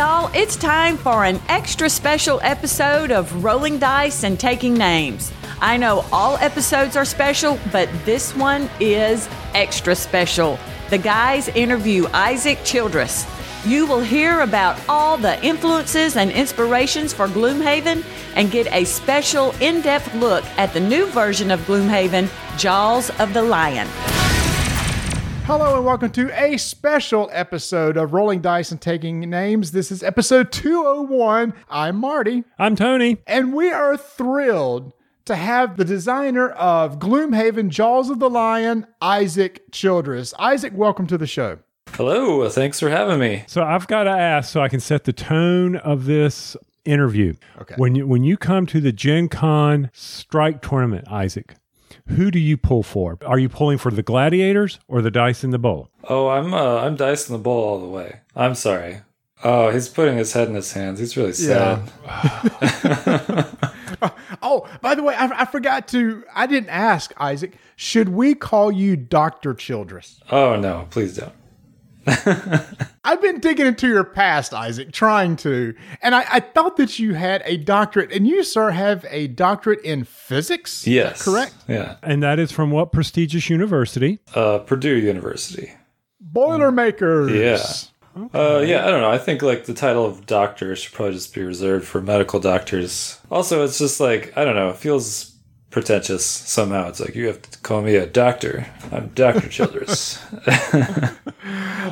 y'all. 0.00 0.30
It's 0.32 0.56
time 0.56 0.96
for 0.96 1.26
an 1.26 1.38
extra 1.50 1.90
special 1.90 2.40
episode 2.42 3.10
of 3.10 3.44
Rolling 3.44 3.78
Dice 3.78 4.24
and 4.24 4.40
Taking 4.40 4.72
Names. 4.72 5.30
I 5.60 5.76
know 5.76 6.06
all 6.10 6.38
episodes 6.38 6.96
are 6.96 7.04
special, 7.04 7.58
but 7.70 7.86
this 8.06 8.34
one 8.34 8.70
is 8.80 9.28
extra 9.52 9.94
special. 9.94 10.58
The 10.88 10.96
guys 10.96 11.48
interview 11.48 12.06
Isaac 12.14 12.64
Childress. 12.64 13.26
You 13.66 13.84
will 13.84 14.00
hear 14.00 14.40
about 14.40 14.80
all 14.88 15.18
the 15.18 15.38
influences 15.44 16.16
and 16.16 16.30
inspirations 16.30 17.12
for 17.12 17.28
Gloomhaven 17.28 18.02
and 18.36 18.50
get 18.50 18.72
a 18.72 18.84
special 18.84 19.50
in 19.60 19.82
depth 19.82 20.14
look 20.14 20.46
at 20.56 20.72
the 20.72 20.80
new 20.80 21.08
version 21.08 21.50
of 21.50 21.60
Gloomhaven, 21.66 22.30
Jaws 22.56 23.10
of 23.20 23.34
the 23.34 23.42
Lion. 23.42 23.86
Hello 25.50 25.74
and 25.74 25.84
welcome 25.84 26.12
to 26.12 26.30
a 26.40 26.56
special 26.58 27.28
episode 27.32 27.96
of 27.96 28.12
Rolling 28.12 28.40
Dice 28.40 28.70
and 28.70 28.80
Taking 28.80 29.18
Names. 29.18 29.72
This 29.72 29.90
is 29.90 30.00
episode 30.00 30.52
201. 30.52 31.54
I'm 31.68 31.96
Marty, 31.96 32.44
I'm 32.56 32.76
Tony. 32.76 33.16
and 33.26 33.52
we 33.52 33.72
are 33.72 33.96
thrilled 33.96 34.92
to 35.24 35.34
have 35.34 35.76
the 35.76 35.84
designer 35.84 36.50
of 36.50 37.00
Gloomhaven 37.00 37.68
Jaws 37.68 38.10
of 38.10 38.20
the 38.20 38.30
Lion, 38.30 38.86
Isaac 39.02 39.72
Childress. 39.72 40.32
Isaac, 40.38 40.72
welcome 40.72 41.08
to 41.08 41.18
the 41.18 41.26
show. 41.26 41.58
Hello, 41.94 42.48
thanks 42.48 42.78
for 42.78 42.88
having 42.88 43.18
me. 43.18 43.42
So 43.48 43.64
I've 43.64 43.88
got 43.88 44.04
to 44.04 44.10
ask, 44.10 44.52
so 44.52 44.60
I 44.60 44.68
can 44.68 44.78
set 44.78 45.02
the 45.02 45.12
tone 45.12 45.74
of 45.74 46.04
this 46.04 46.56
interview. 46.84 47.34
Okay. 47.60 47.74
When 47.76 47.96
you 47.96 48.06
when 48.06 48.22
you 48.22 48.36
come 48.36 48.66
to 48.66 48.80
the 48.80 48.92
Gen 48.92 49.28
Con 49.28 49.90
Strike 49.92 50.62
Tournament, 50.62 51.08
Isaac, 51.08 51.56
who 52.10 52.30
do 52.30 52.38
you 52.38 52.56
pull 52.56 52.82
for? 52.82 53.18
Are 53.26 53.38
you 53.38 53.48
pulling 53.48 53.78
for 53.78 53.90
the 53.90 54.02
gladiators 54.02 54.78
or 54.88 55.02
the 55.02 55.10
dice 55.10 55.42
in 55.44 55.50
the 55.50 55.58
bowl? 55.58 55.88
Oh, 56.04 56.28
I'm 56.28 56.52
uh, 56.54 56.78
I'm 56.80 56.96
dicing 56.96 57.34
the 57.36 57.42
bowl 57.42 57.62
all 57.62 57.80
the 57.80 57.88
way. 57.88 58.20
I'm 58.36 58.54
sorry. 58.54 59.02
Oh, 59.42 59.70
he's 59.70 59.88
putting 59.88 60.18
his 60.18 60.32
head 60.34 60.48
in 60.48 60.54
his 60.54 60.72
hands. 60.72 60.98
He's 60.98 61.16
really 61.16 61.32
sad. 61.32 61.90
Oh, 64.42 64.66
by 64.80 64.94
the 64.94 65.02
way, 65.02 65.14
I, 65.14 65.42
I 65.42 65.44
forgot 65.44 65.86
to, 65.88 66.24
I 66.34 66.46
didn't 66.46 66.70
ask, 66.70 67.12
Isaac, 67.18 67.52
should 67.76 68.08
we 68.08 68.34
call 68.34 68.72
you 68.72 68.96
Dr. 68.96 69.54
Childress? 69.54 70.20
Oh 70.30 70.56
no, 70.56 70.86
please 70.90 71.16
don't. 71.16 71.32
I've 73.04 73.20
been 73.22 73.40
digging 73.40 73.66
into 73.66 73.88
your 73.88 74.04
past, 74.04 74.52
Isaac, 74.54 74.92
trying 74.92 75.36
to, 75.36 75.74
and 76.02 76.14
I, 76.14 76.24
I 76.30 76.40
thought 76.40 76.76
that 76.76 76.98
you 76.98 77.14
had 77.14 77.42
a 77.44 77.56
doctorate, 77.56 78.12
and 78.12 78.26
you, 78.26 78.44
sir, 78.44 78.70
have 78.70 79.04
a 79.10 79.26
doctorate 79.28 79.80
in 79.82 80.04
physics. 80.04 80.82
Is 80.82 80.88
Yes, 80.88 81.24
correct. 81.24 81.54
Yeah, 81.68 81.96
And 82.02 82.22
that 82.22 82.38
is 82.38 82.52
from 82.52 82.70
what 82.70 82.92
prestigious 82.92 83.50
university? 83.50 84.20
uh, 84.34 84.58
Purdue 84.60 84.96
University. 84.96 85.72
Boilermakers. 86.20 87.30
Yeah. 87.32 88.28
Uh, 88.34 88.58
yeah, 88.58 88.84
I 88.86 88.90
don't 88.90 89.00
know. 89.00 89.10
I 89.10 89.18
think 89.18 89.40
like 89.40 89.66
the 89.66 89.74
title 89.74 90.04
of 90.04 90.26
doctor 90.26 90.74
should 90.74 90.92
probably 90.92 91.14
just 91.14 91.32
be 91.34 91.42
reserved 91.42 91.86
for 91.86 92.00
medical 92.02 92.40
doctors. 92.40 93.18
Also, 93.30 93.62
it's 93.64 93.78
just 93.78 94.00
like 94.00 94.36
I 94.36 94.44
don't 94.44 94.56
know. 94.56 94.70
It 94.70 94.76
feels 94.76 95.29
pretentious 95.70 96.24
somehow. 96.26 96.88
It's 96.88 97.00
like 97.00 97.14
you 97.14 97.26
have 97.28 97.42
to 97.42 97.58
call 97.60 97.82
me 97.82 97.96
a 97.96 98.06
doctor. 98.06 98.66
I'm 98.92 99.08
Doctor 99.08 99.48
Childress. 99.48 100.18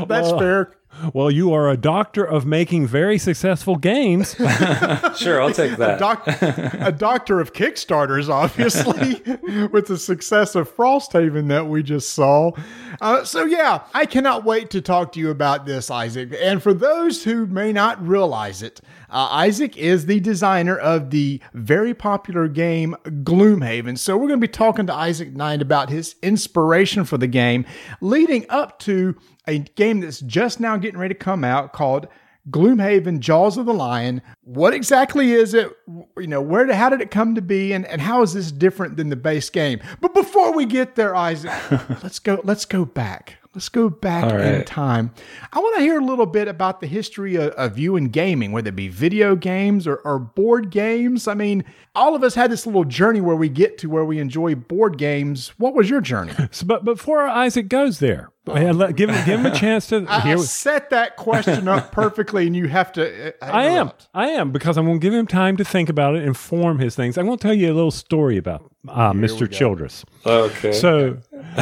That's 0.06 0.30
fair. 0.30 0.74
Well, 1.14 1.30
you 1.30 1.52
are 1.52 1.70
a 1.70 1.76
doctor 1.76 2.24
of 2.24 2.44
making 2.44 2.88
very 2.88 3.18
successful 3.18 3.76
games. 3.76 4.34
sure, 5.16 5.40
I'll 5.40 5.52
take 5.52 5.76
that. 5.76 6.00
Doc, 6.00 6.24
a 6.26 6.90
doctor 6.90 7.38
of 7.38 7.52
Kickstarters, 7.52 8.28
obviously, 8.28 9.22
with 9.68 9.86
the 9.86 9.96
success 9.96 10.56
of 10.56 10.74
Frosthaven 10.74 11.48
that 11.48 11.68
we 11.68 11.84
just 11.84 12.10
saw. 12.10 12.50
Uh, 13.00 13.24
so, 13.24 13.44
yeah, 13.44 13.84
I 13.94 14.06
cannot 14.06 14.44
wait 14.44 14.70
to 14.70 14.80
talk 14.80 15.12
to 15.12 15.20
you 15.20 15.30
about 15.30 15.66
this, 15.66 15.88
Isaac. 15.88 16.34
And 16.40 16.60
for 16.60 16.74
those 16.74 17.22
who 17.22 17.46
may 17.46 17.72
not 17.72 18.04
realize 18.04 18.60
it, 18.60 18.80
uh, 19.10 19.28
Isaac 19.30 19.76
is 19.76 20.06
the 20.06 20.20
designer 20.20 20.76
of 20.76 21.10
the 21.10 21.40
very 21.54 21.94
popular 21.94 22.48
game 22.48 22.94
Gloomhaven. 23.04 23.98
So, 23.98 24.16
we're 24.16 24.28
going 24.28 24.40
to 24.40 24.46
be 24.46 24.52
talking 24.52 24.86
to 24.86 24.94
Isaac 24.94 25.32
tonight 25.32 25.62
about 25.62 25.90
his 25.90 26.16
inspiration 26.22 27.04
for 27.04 27.18
the 27.18 27.26
game, 27.26 27.64
leading 28.00 28.46
up 28.48 28.78
to 28.80 29.16
a 29.46 29.58
game 29.58 30.00
that's 30.00 30.20
just 30.20 30.60
now 30.60 30.76
getting 30.76 30.98
ready 30.98 31.14
to 31.14 31.18
come 31.18 31.44
out 31.44 31.72
called 31.72 32.08
Gloomhaven 32.50 33.20
Jaws 33.20 33.56
of 33.56 33.66
the 33.66 33.74
Lion. 33.74 34.22
What 34.42 34.72
exactly 34.72 35.32
is 35.32 35.54
it? 35.54 35.70
You 36.16 36.26
know, 36.26 36.40
where 36.40 36.64
did, 36.66 36.74
how 36.76 36.88
did 36.88 37.00
it 37.00 37.10
come 37.10 37.34
to 37.34 37.42
be 37.42 37.72
and, 37.72 37.86
and 37.86 38.00
how 38.00 38.22
is 38.22 38.32
this 38.32 38.52
different 38.52 38.96
than 38.96 39.08
the 39.08 39.16
base 39.16 39.50
game? 39.50 39.80
But 40.00 40.14
before 40.14 40.52
we 40.54 40.64
get 40.64 40.94
there, 40.94 41.14
Isaac, 41.14 41.52
let's 42.02 42.18
go 42.18 42.40
let's 42.44 42.64
go 42.64 42.84
back. 42.84 43.38
Let's 43.54 43.68
go 43.70 43.88
back 43.88 44.24
All 44.24 44.38
in 44.38 44.64
time. 44.64 45.12
I 45.52 45.58
want 45.58 45.76
to 45.76 45.82
hear 45.82 45.98
a 45.98 46.04
little 46.04 46.26
bit 46.26 46.48
about 46.48 46.80
the 46.80 46.86
history 46.86 47.36
of, 47.36 47.50
of 47.52 47.78
you 47.78 47.96
and 47.96 48.12
gaming, 48.12 48.52
whether 48.52 48.68
it 48.68 48.76
be 48.76 48.88
video 48.88 49.34
games 49.36 49.86
or, 49.86 49.96
or 50.04 50.18
board 50.18 50.70
games. 50.70 51.26
I 51.26 51.34
mean, 51.34 51.64
all 51.94 52.14
of 52.14 52.22
us 52.22 52.34
had 52.34 52.50
this 52.50 52.66
little 52.66 52.84
journey 52.84 53.20
where 53.20 53.36
we 53.36 53.48
get 53.48 53.78
to 53.78 53.88
where 53.88 54.04
we 54.04 54.18
enjoy 54.18 54.54
board 54.54 54.98
games. 54.98 55.48
What 55.56 55.74
was 55.74 55.88
your 55.90 56.00
journey? 56.00 56.32
So, 56.50 56.66
but 56.66 56.84
before 56.84 57.26
Isaac 57.26 57.68
goes 57.68 57.98
there, 57.98 58.30
yeah, 58.46 58.72
let- 58.72 58.96
give 58.96 59.10
him 59.10 59.24
give 59.26 59.40
him 59.40 59.46
a 59.46 59.54
chance 59.54 59.88
to 59.88 60.06
I, 60.08 60.32
I 60.32 60.36
set 60.36 60.90
that 60.90 61.16
question 61.16 61.68
up 61.68 61.92
perfectly, 61.92 62.46
and 62.46 62.56
you 62.56 62.68
have 62.68 62.92
to. 62.92 63.28
uh, 63.42 63.44
I 63.44 63.66
am. 63.66 63.90
I 64.14 64.28
am 64.28 64.50
because 64.50 64.78
I'm 64.78 64.86
going 64.86 64.98
to 65.00 65.02
give 65.04 65.12
him 65.12 65.26
time 65.26 65.56
to 65.58 65.64
think 65.64 65.88
about 65.88 66.16
it 66.16 66.24
and 66.24 66.36
form 66.36 66.78
his 66.78 66.94
things. 66.96 67.18
I'm 67.18 67.26
going 67.26 67.38
to 67.38 67.42
tell 67.42 67.54
you 67.54 67.72
a 67.72 67.74
little 67.74 67.90
story 67.90 68.36
about 68.36 68.70
uh, 68.90 69.12
Mr. 69.12 69.50
Childress. 69.50 70.04
Okay. 70.26 70.72
So, 70.72 71.18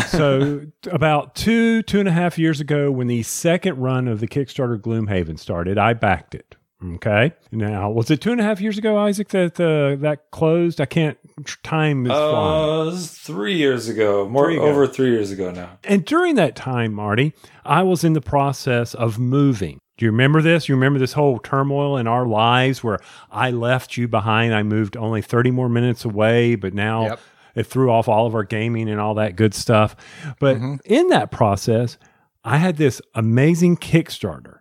so 0.08 0.62
about 0.90 1.34
two 1.34 1.82
two 1.82 2.00
and 2.00 2.08
a 2.08 2.12
half 2.12 2.38
years 2.38 2.60
ago, 2.60 2.90
when 2.90 3.06
the 3.06 3.22
second 3.22 3.78
run 3.78 4.08
of 4.08 4.20
the 4.20 4.26
Kickstarter 4.28 4.78
Gloomhaven 4.80 5.38
started, 5.38 5.78
I 5.78 5.92
backed 5.94 6.34
it. 6.34 6.56
Okay. 6.84 7.32
Now, 7.52 7.90
was 7.90 8.10
it 8.10 8.20
two 8.20 8.32
and 8.32 8.40
a 8.40 8.44
half 8.44 8.60
years 8.60 8.76
ago, 8.76 8.98
Isaac, 8.98 9.28
that 9.28 9.58
uh, 9.58 9.96
that 10.02 10.30
closed? 10.30 10.80
I 10.80 10.84
can't. 10.84 11.16
Time 11.62 12.04
is 12.06 12.12
flying. 12.12 12.88
Uh, 12.88 12.92
is 12.92 13.10
three 13.12 13.56
years 13.56 13.88
ago, 13.88 14.28
more 14.28 14.46
Three 14.46 14.56
ago. 14.56 14.66
over 14.66 14.86
three 14.86 15.10
years 15.10 15.30
ago 15.30 15.50
now. 15.50 15.78
And 15.84 16.04
during 16.04 16.34
that 16.36 16.54
time, 16.54 16.92
Marty, 16.92 17.32
I 17.64 17.82
was 17.82 18.04
in 18.04 18.12
the 18.12 18.20
process 18.20 18.94
of 18.94 19.18
moving. 19.18 19.78
Do 19.96 20.04
you 20.04 20.10
remember 20.10 20.42
this? 20.42 20.68
You 20.68 20.74
remember 20.74 20.98
this 20.98 21.14
whole 21.14 21.38
turmoil 21.38 21.96
in 21.96 22.06
our 22.06 22.26
lives 22.26 22.84
where 22.84 22.98
I 23.30 23.50
left 23.50 23.96
you 23.96 24.06
behind? 24.08 24.54
I 24.54 24.62
moved 24.62 24.96
only 24.96 25.22
30 25.22 25.50
more 25.50 25.68
minutes 25.68 26.04
away, 26.04 26.54
but 26.54 26.74
now 26.74 27.02
Yep. 27.06 27.20
it 27.54 27.66
threw 27.66 27.90
off 27.90 28.06
all 28.08 28.26
of 28.26 28.34
our 28.34 28.44
gaming 28.44 28.90
and 28.90 29.00
all 29.00 29.14
that 29.14 29.36
good 29.36 29.54
stuff. 29.54 29.96
But 30.38 30.56
mm-hmm. 30.56 30.76
in 30.84 31.08
that 31.08 31.30
process, 31.30 31.96
I 32.44 32.58
had 32.58 32.76
this 32.76 33.00
amazing 33.14 33.78
Kickstarter 33.78 34.58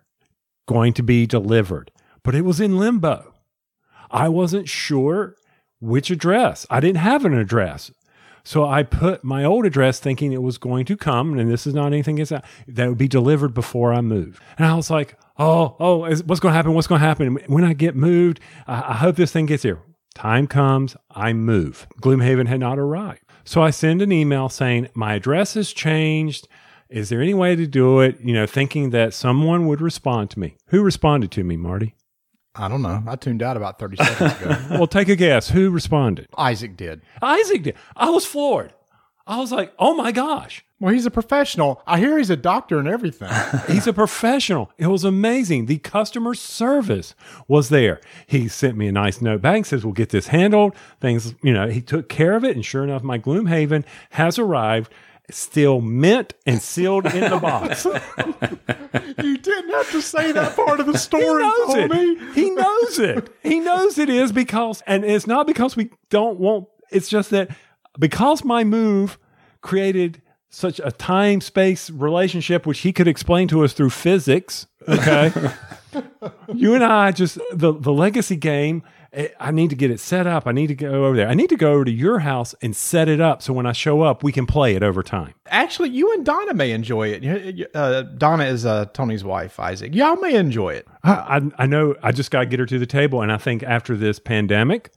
going 0.66 0.92
to 0.94 1.02
be 1.02 1.26
delivered, 1.26 1.90
but 2.22 2.34
it 2.34 2.42
was 2.42 2.60
in 2.60 2.78
limbo. 2.78 3.34
I 4.10 4.28
wasn't 4.28 4.68
sure 4.68 5.36
which 5.80 6.10
address. 6.10 6.66
I 6.70 6.80
didn't 6.80 6.96
have 6.98 7.24
an 7.24 7.34
address. 7.34 7.90
So 8.46 8.64
I 8.64 8.84
put 8.84 9.24
my 9.24 9.42
old 9.42 9.66
address 9.66 9.98
thinking 9.98 10.32
it 10.32 10.40
was 10.40 10.56
going 10.56 10.84
to 10.84 10.96
come, 10.96 11.36
and 11.36 11.50
this 11.50 11.66
is 11.66 11.74
not 11.74 11.88
anything 11.88 12.14
that 12.14 12.44
would 12.88 12.96
be 12.96 13.08
delivered 13.08 13.54
before 13.54 13.92
I 13.92 14.00
moved. 14.00 14.40
And 14.56 14.64
I 14.64 14.74
was 14.76 14.88
like, 14.88 15.18
oh, 15.36 15.74
oh, 15.80 16.04
is, 16.04 16.22
what's 16.22 16.38
going 16.38 16.52
to 16.52 16.56
happen? 16.56 16.72
What's 16.72 16.86
going 16.86 17.00
to 17.00 17.06
happen? 17.06 17.38
When 17.48 17.64
I 17.64 17.72
get 17.72 17.96
moved, 17.96 18.38
I, 18.68 18.92
I 18.92 18.94
hope 18.94 19.16
this 19.16 19.32
thing 19.32 19.46
gets 19.46 19.64
here. 19.64 19.80
Time 20.14 20.46
comes, 20.46 20.96
I 21.10 21.32
move. 21.32 21.88
Gloomhaven 22.00 22.46
had 22.46 22.60
not 22.60 22.78
arrived. 22.78 23.22
So 23.44 23.62
I 23.62 23.70
send 23.70 24.00
an 24.00 24.12
email 24.12 24.48
saying, 24.48 24.90
my 24.94 25.14
address 25.14 25.54
has 25.54 25.72
changed. 25.72 26.46
Is 26.88 27.08
there 27.08 27.20
any 27.20 27.34
way 27.34 27.56
to 27.56 27.66
do 27.66 27.98
it? 27.98 28.20
You 28.20 28.32
know, 28.32 28.46
thinking 28.46 28.90
that 28.90 29.12
someone 29.12 29.66
would 29.66 29.80
respond 29.80 30.30
to 30.30 30.38
me. 30.38 30.56
Who 30.66 30.84
responded 30.84 31.32
to 31.32 31.42
me, 31.42 31.56
Marty? 31.56 31.96
I 32.56 32.68
don't 32.68 32.82
know. 32.82 33.02
I 33.06 33.16
tuned 33.16 33.42
out 33.42 33.56
about 33.56 33.78
30 33.78 33.96
seconds 33.96 34.40
ago. 34.40 34.56
well, 34.70 34.86
take 34.86 35.08
a 35.08 35.16
guess. 35.16 35.50
Who 35.50 35.70
responded? 35.70 36.28
Isaac 36.36 36.76
did. 36.76 37.02
Isaac 37.22 37.62
did. 37.62 37.76
I 37.94 38.10
was 38.10 38.24
floored. 38.24 38.72
I 39.26 39.38
was 39.38 39.50
like, 39.50 39.74
oh 39.78 39.94
my 39.94 40.12
gosh. 40.12 40.64
Well, 40.78 40.92
he's 40.92 41.06
a 41.06 41.10
professional. 41.10 41.82
I 41.86 41.98
hear 41.98 42.16
he's 42.16 42.30
a 42.30 42.36
doctor 42.36 42.78
and 42.78 42.86
everything. 42.86 43.30
He's 43.66 43.86
a 43.86 43.94
professional. 43.94 44.70
It 44.76 44.88
was 44.88 45.04
amazing. 45.04 45.66
The 45.66 45.78
customer 45.78 46.34
service 46.34 47.14
was 47.48 47.70
there. 47.70 47.98
He 48.26 48.46
sent 48.46 48.76
me 48.76 48.86
a 48.86 48.92
nice 48.92 49.22
note 49.22 49.40
back 49.40 49.56
and 49.56 49.66
says, 49.66 49.84
We'll 49.84 49.94
get 49.94 50.10
this 50.10 50.26
handled. 50.26 50.76
Things, 51.00 51.34
you 51.42 51.54
know, 51.54 51.68
he 51.68 51.80
took 51.80 52.10
care 52.10 52.36
of 52.36 52.44
it. 52.44 52.56
And 52.56 52.64
sure 52.64 52.84
enough, 52.84 53.02
my 53.02 53.18
Gloomhaven 53.18 53.84
has 54.10 54.38
arrived, 54.38 54.92
still 55.30 55.80
mint 55.80 56.34
and 56.46 56.62
sealed 56.62 57.06
in 57.06 57.30
the 57.30 57.38
box. 57.38 57.84
you 59.24 59.38
didn't 59.38 59.70
have 59.70 59.90
to 59.90 60.00
say 60.00 60.32
that 60.32 60.54
part 60.56 60.80
of 60.80 60.86
the 60.86 60.98
story, 60.98 61.24
he 61.24 61.48
knows 61.48 61.74
Tony. 61.74 62.02
it. 62.04 62.34
He 62.34 62.50
knows 62.50 62.98
it. 62.98 63.28
He 63.42 63.60
knows 63.60 63.98
it 63.98 64.08
is 64.08 64.32
because, 64.32 64.82
and 64.86 65.04
it's 65.04 65.26
not 65.26 65.46
because 65.46 65.76
we 65.76 65.90
don't 66.10 66.38
want, 66.38 66.66
it's 66.90 67.08
just 67.08 67.30
that 67.30 67.50
because 67.98 68.44
my 68.44 68.64
move 68.64 69.18
created 69.60 70.22
such 70.48 70.80
a 70.82 70.92
time 70.92 71.40
space 71.40 71.90
relationship, 71.90 72.66
which 72.66 72.80
he 72.80 72.92
could 72.92 73.08
explain 73.08 73.48
to 73.48 73.64
us 73.64 73.72
through 73.72 73.90
physics. 73.90 74.66
Okay. 74.88 75.32
you 76.54 76.74
and 76.74 76.84
I 76.84 77.10
just, 77.10 77.38
the, 77.52 77.72
the 77.72 77.92
legacy 77.92 78.36
game 78.36 78.82
I 79.40 79.50
need 79.50 79.70
to 79.70 79.76
get 79.76 79.90
it 79.90 79.98
set 79.98 80.26
up. 80.26 80.46
I 80.46 80.52
need 80.52 80.66
to 80.66 80.74
go 80.74 81.06
over 81.06 81.16
there. 81.16 81.28
I 81.28 81.34
need 81.34 81.48
to 81.48 81.56
go 81.56 81.72
over 81.72 81.84
to 81.86 81.90
your 81.90 82.18
house 82.18 82.54
and 82.60 82.76
set 82.76 83.08
it 83.08 83.20
up 83.20 83.40
so 83.40 83.52
when 83.52 83.64
I 83.64 83.72
show 83.72 84.02
up, 84.02 84.22
we 84.22 84.30
can 84.30 84.46
play 84.46 84.74
it 84.74 84.82
over 84.82 85.02
time. 85.02 85.34
Actually, 85.46 85.88
you 85.90 86.12
and 86.12 86.24
Donna 86.24 86.52
may 86.52 86.72
enjoy 86.72 87.08
it. 87.08 87.70
Uh, 87.74 88.02
Donna 88.02 88.44
is 88.44 88.66
uh, 88.66 88.86
Tony's 88.86 89.24
wife, 89.24 89.58
Isaac. 89.58 89.94
Y'all 89.94 90.16
may 90.16 90.34
enjoy 90.34 90.74
it. 90.74 90.86
I, 91.02 91.12
I, 91.12 91.62
I 91.62 91.66
know. 91.66 91.94
I 92.02 92.12
just 92.12 92.30
got 92.30 92.40
to 92.40 92.46
get 92.46 92.60
her 92.60 92.66
to 92.66 92.78
the 92.78 92.86
table, 92.86 93.22
and 93.22 93.32
I 93.32 93.38
think 93.38 93.62
after 93.62 93.96
this 93.96 94.18
pandemic, 94.18 94.90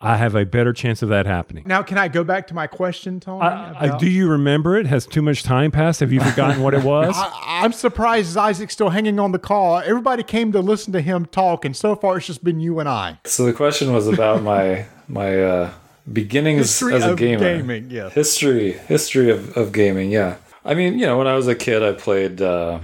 I 0.00 0.16
have 0.18 0.34
a 0.34 0.44
better 0.44 0.74
chance 0.74 1.00
of 1.02 1.08
that 1.08 1.24
happening. 1.24 1.64
Now, 1.66 1.82
can 1.82 1.96
I 1.96 2.08
go 2.08 2.22
back 2.22 2.46
to 2.48 2.54
my 2.54 2.66
question, 2.66 3.18
Tony? 3.18 3.42
I, 3.42 3.94
I, 3.94 3.98
do 3.98 4.08
you 4.08 4.28
remember 4.28 4.76
it? 4.76 4.86
Has 4.86 5.06
too 5.06 5.22
much 5.22 5.42
time 5.42 5.70
passed? 5.70 6.00
Have 6.00 6.12
you 6.12 6.20
forgotten 6.20 6.62
what 6.62 6.74
it 6.74 6.82
was? 6.84 7.14
I, 7.16 7.64
am 7.64 7.72
surprised 7.72 8.36
Isaac's 8.36 8.74
still 8.74 8.90
hanging 8.90 9.18
on 9.18 9.32
the 9.32 9.38
call. 9.38 9.78
Everybody 9.78 10.22
came 10.22 10.52
to 10.52 10.60
listen 10.60 10.92
to 10.92 11.00
him 11.00 11.24
talk, 11.24 11.64
and 11.64 11.74
so 11.74 11.96
far 11.96 12.18
it's 12.18 12.26
just 12.26 12.44
been 12.44 12.60
you 12.60 12.78
and 12.78 12.88
I. 12.88 13.18
So 13.24 13.46
the 13.46 13.54
question 13.54 13.92
was 13.92 14.06
about 14.06 14.42
my 14.42 14.84
my 15.08 15.42
uh, 15.42 15.70
beginnings 16.12 16.58
history 16.58 16.94
as 16.94 17.04
a 17.04 17.14
gamer. 17.14 17.56
Gaming, 17.56 17.90
yeah. 17.90 18.10
History, 18.10 18.72
history 18.72 19.30
of, 19.30 19.56
of 19.56 19.72
gaming. 19.72 20.10
Yeah. 20.10 20.36
I 20.62 20.74
mean, 20.74 20.98
you 20.98 21.06
know, 21.06 21.16
when 21.16 21.26
I 21.26 21.34
was 21.34 21.48
a 21.48 21.54
kid, 21.54 21.82
I 21.82 21.92
played. 21.92 22.42
Uh, 22.42 22.80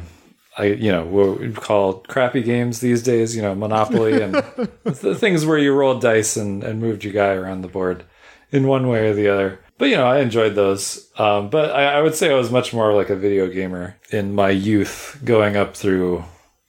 I 0.56 0.64
you 0.64 0.92
know 0.92 1.04
what 1.04 1.40
we 1.40 1.52
call 1.52 1.94
crappy 1.94 2.42
games 2.42 2.80
these 2.80 3.02
days. 3.02 3.34
You 3.34 3.42
know, 3.42 3.54
Monopoly 3.54 4.20
and 4.20 4.34
the 4.84 5.14
things 5.14 5.46
where 5.46 5.58
you 5.58 5.72
rolled 5.72 6.02
dice 6.02 6.36
and, 6.36 6.62
and 6.62 6.80
moved 6.80 7.04
your 7.04 7.12
guy 7.12 7.32
around 7.32 7.62
the 7.62 7.68
board 7.68 8.04
in 8.50 8.66
one 8.66 8.88
way 8.88 9.08
or 9.08 9.14
the 9.14 9.28
other. 9.28 9.60
But 9.78 9.88
you 9.88 9.96
know, 9.96 10.06
I 10.06 10.20
enjoyed 10.20 10.54
those. 10.54 11.10
Um, 11.18 11.48
but 11.48 11.70
I, 11.70 11.94
I 11.94 12.00
would 12.02 12.14
say 12.14 12.30
I 12.30 12.36
was 12.36 12.50
much 12.50 12.72
more 12.72 12.94
like 12.94 13.10
a 13.10 13.16
video 13.16 13.48
gamer 13.48 13.96
in 14.10 14.34
my 14.34 14.50
youth, 14.50 15.20
going 15.24 15.56
up 15.56 15.74
through 15.74 16.24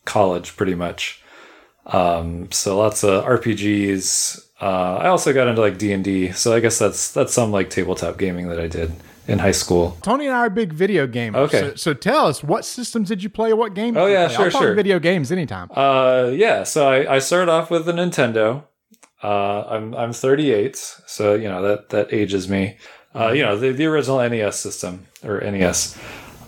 college, 0.05 0.55
pretty 0.55 0.75
much. 0.75 1.21
Um, 1.85 2.51
so 2.51 2.77
lots 2.77 3.03
of 3.03 3.25
RPGs. 3.25 4.47
Uh, 4.61 4.95
I 4.95 5.07
also 5.07 5.33
got 5.33 5.47
into 5.47 5.59
like 5.59 5.77
D 5.77 5.91
and 5.91 6.03
D. 6.03 6.31
So 6.31 6.53
I 6.53 6.61
guess 6.61 6.79
that's 6.79 7.11
that's 7.11 7.33
some 7.33 7.51
like 7.51 7.69
tabletop 7.69 8.17
gaming 8.17 8.47
that 8.47 8.59
I 8.59 8.67
did 8.67 8.93
in 9.27 9.39
high 9.39 9.51
school. 9.51 9.97
Tony 10.01 10.25
and 10.25 10.35
I 10.35 10.39
are 10.39 10.49
big 10.49 10.73
video 10.73 11.07
gamers. 11.07 11.35
Okay. 11.35 11.59
So, 11.59 11.75
so 11.75 11.93
tell 11.93 12.27
us, 12.27 12.43
what 12.43 12.65
systems 12.65 13.07
did 13.07 13.23
you 13.23 13.29
play? 13.29 13.53
What 13.53 13.73
games? 13.73 13.97
Oh, 13.97 14.05
yeah, 14.05 14.27
sure, 14.27 14.51
sure. 14.51 14.73
video 14.73 14.99
games 14.99 15.31
anytime. 15.31 15.69
Uh, 15.71 16.31
yeah. 16.33 16.63
So 16.63 16.87
I, 16.89 17.15
I 17.15 17.19
started 17.19 17.51
off 17.51 17.69
with 17.71 17.85
the 17.85 17.93
Nintendo. 17.93 18.63
Uh, 19.21 19.65
I'm 19.69 19.95
I'm 19.95 20.11
38, 20.11 20.75
so 20.75 21.33
you 21.33 21.47
know 21.47 21.61
that 21.61 21.89
that 21.89 22.13
ages 22.13 22.49
me. 22.49 22.77
Uh, 23.15 23.31
you 23.31 23.41
know 23.41 23.57
the 23.57 23.71
the 23.71 23.85
original 23.85 24.17
NES 24.17 24.59
system 24.59 25.07
or 25.23 25.39
NES. 25.39 25.97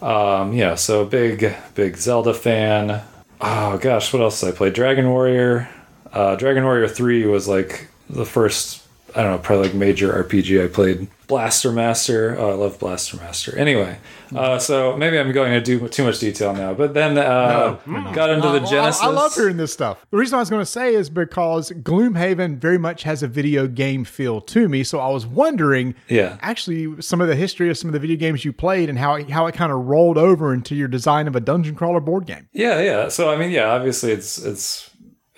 Um, 0.01 0.51
yeah. 0.51 0.75
So 0.75 1.05
big 1.05 1.55
big 1.73 1.95
Zelda 1.95 2.33
fan. 2.33 3.01
Oh 3.39 3.77
gosh, 3.77 4.11
what 4.11 4.21
else 4.21 4.41
did 4.41 4.49
I 4.49 4.51
play? 4.51 4.71
Dragon 4.71 5.09
Warrior. 5.09 5.69
Uh, 6.11 6.35
Dragon 6.35 6.65
Warrior 6.65 6.89
Three 6.89 7.25
was 7.25 7.47
like 7.47 7.87
the 8.09 8.25
first. 8.25 8.81
I 9.15 9.23
don't 9.23 9.31
know, 9.31 9.37
probably 9.37 9.67
like 9.67 9.75
major 9.75 10.11
RPG 10.11 10.65
I 10.65 10.67
played. 10.67 11.07
Blaster 11.27 11.71
Master. 11.71 12.35
Oh, 12.37 12.51
I 12.51 12.53
love 12.53 12.79
Blaster 12.79 13.17
Master. 13.17 13.57
Anyway, 13.57 13.97
uh, 14.35 14.59
so 14.59 14.95
maybe 14.97 15.17
I'm 15.19 15.31
going 15.31 15.51
to 15.51 15.61
do 15.61 15.87
too 15.87 16.03
much 16.03 16.19
detail 16.19 16.53
now, 16.53 16.73
but 16.73 16.93
then 16.93 17.17
uh, 17.17 17.77
got 18.13 18.29
into 18.29 18.49
the 18.49 18.59
Genesis. 18.59 19.01
I, 19.01 19.07
I 19.07 19.09
love 19.09 19.33
hearing 19.33 19.57
this 19.57 19.73
stuff. 19.73 20.05
The 20.11 20.17
reason 20.17 20.35
I 20.35 20.39
was 20.39 20.49
going 20.49 20.61
to 20.61 20.65
say 20.65 20.93
is 20.93 21.09
because 21.09 21.71
Gloomhaven 21.71 22.57
very 22.57 22.77
much 22.77 23.03
has 23.03 23.23
a 23.23 23.27
video 23.27 23.67
game 23.67 24.03
feel 24.03 24.41
to 24.41 24.67
me. 24.69 24.83
So 24.83 24.99
I 24.99 25.09
was 25.09 25.25
wondering, 25.25 25.95
Yeah. 26.07 26.37
actually, 26.41 27.01
some 27.01 27.21
of 27.21 27.27
the 27.27 27.35
history 27.35 27.69
of 27.69 27.77
some 27.77 27.89
of 27.89 27.93
the 27.93 27.99
video 27.99 28.17
games 28.17 28.45
you 28.45 28.53
played 28.53 28.89
and 28.89 28.97
how 28.99 29.15
it, 29.15 29.29
how 29.29 29.47
it 29.47 29.55
kind 29.55 29.71
of 29.71 29.85
rolled 29.85 30.17
over 30.17 30.53
into 30.53 30.75
your 30.75 30.87
design 30.87 31.27
of 31.27 31.35
a 31.35 31.39
dungeon 31.39 31.75
crawler 31.75 31.99
board 31.99 32.25
game. 32.25 32.47
Yeah, 32.53 32.81
yeah. 32.81 33.07
So 33.07 33.31
I 33.31 33.37
mean, 33.37 33.51
yeah, 33.51 33.69
obviously 33.71 34.11
it's 34.11 34.37
it's 34.37 34.89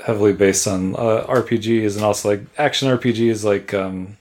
heavily 0.06 0.32
based 0.34 0.68
on 0.68 0.96
uh, 0.96 1.26
RPGs 1.28 1.96
and 1.96 2.04
also 2.06 2.30
like 2.30 2.42
action 2.58 2.88
RPGs 2.90 3.44
like 3.44 3.74
um 3.74 4.18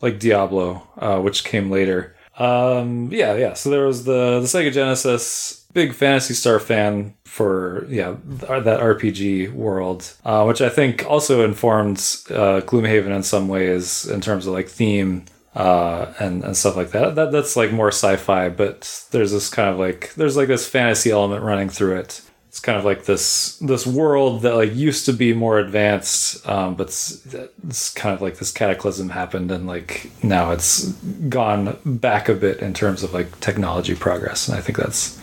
like 0.00 0.18
Diablo, 0.18 0.86
uh, 0.98 1.20
which 1.20 1.44
came 1.44 1.70
later. 1.70 2.14
Um, 2.38 3.08
yeah, 3.12 3.34
yeah. 3.34 3.54
So 3.54 3.70
there 3.70 3.86
was 3.86 4.04
the 4.04 4.40
the 4.40 4.46
Sega 4.46 4.72
Genesis. 4.72 5.62
Big 5.72 5.92
Phantasy 5.92 6.32
Star 6.32 6.58
fan 6.58 7.12
for 7.24 7.86
yeah 7.90 8.16
that 8.24 8.80
RPG 8.80 9.52
world, 9.52 10.10
uh, 10.24 10.44
which 10.44 10.62
I 10.62 10.70
think 10.70 11.04
also 11.06 11.44
informed 11.44 11.98
uh, 12.30 12.64
Gloomhaven 12.64 13.14
in 13.14 13.22
some 13.22 13.48
ways 13.48 14.06
in 14.06 14.22
terms 14.22 14.46
of 14.46 14.54
like 14.54 14.68
theme 14.68 15.26
uh, 15.54 16.12
and 16.18 16.44
and 16.44 16.56
stuff 16.56 16.76
like 16.76 16.92
that. 16.92 17.14
That 17.14 17.32
that's 17.32 17.56
like 17.56 17.72
more 17.72 17.88
sci-fi, 17.88 18.48
but 18.48 19.06
there's 19.10 19.32
this 19.32 19.50
kind 19.50 19.68
of 19.68 19.78
like 19.78 20.14
there's 20.14 20.36
like 20.36 20.48
this 20.48 20.68
fantasy 20.68 21.10
element 21.10 21.42
running 21.42 21.68
through 21.68 21.96
it. 21.96 22.22
It's 22.56 22.62
kind 22.62 22.78
of 22.78 22.86
like 22.86 23.04
this 23.04 23.58
this 23.58 23.86
world 23.86 24.40
that 24.40 24.54
like 24.54 24.74
used 24.74 25.04
to 25.04 25.12
be 25.12 25.34
more 25.34 25.58
advanced, 25.58 26.48
um, 26.48 26.74
but 26.74 26.86
it's, 26.86 27.34
it's 27.68 27.92
kind 27.92 28.14
of 28.14 28.22
like 28.22 28.38
this 28.38 28.50
cataclysm 28.50 29.10
happened, 29.10 29.50
and 29.50 29.66
like 29.66 30.10
now 30.22 30.52
it's 30.52 30.90
gone 31.28 31.76
back 31.84 32.30
a 32.30 32.34
bit 32.34 32.60
in 32.60 32.72
terms 32.72 33.02
of 33.02 33.12
like 33.12 33.38
technology 33.40 33.94
progress, 33.94 34.48
and 34.48 34.56
I 34.56 34.62
think 34.62 34.78
that's 34.78 35.20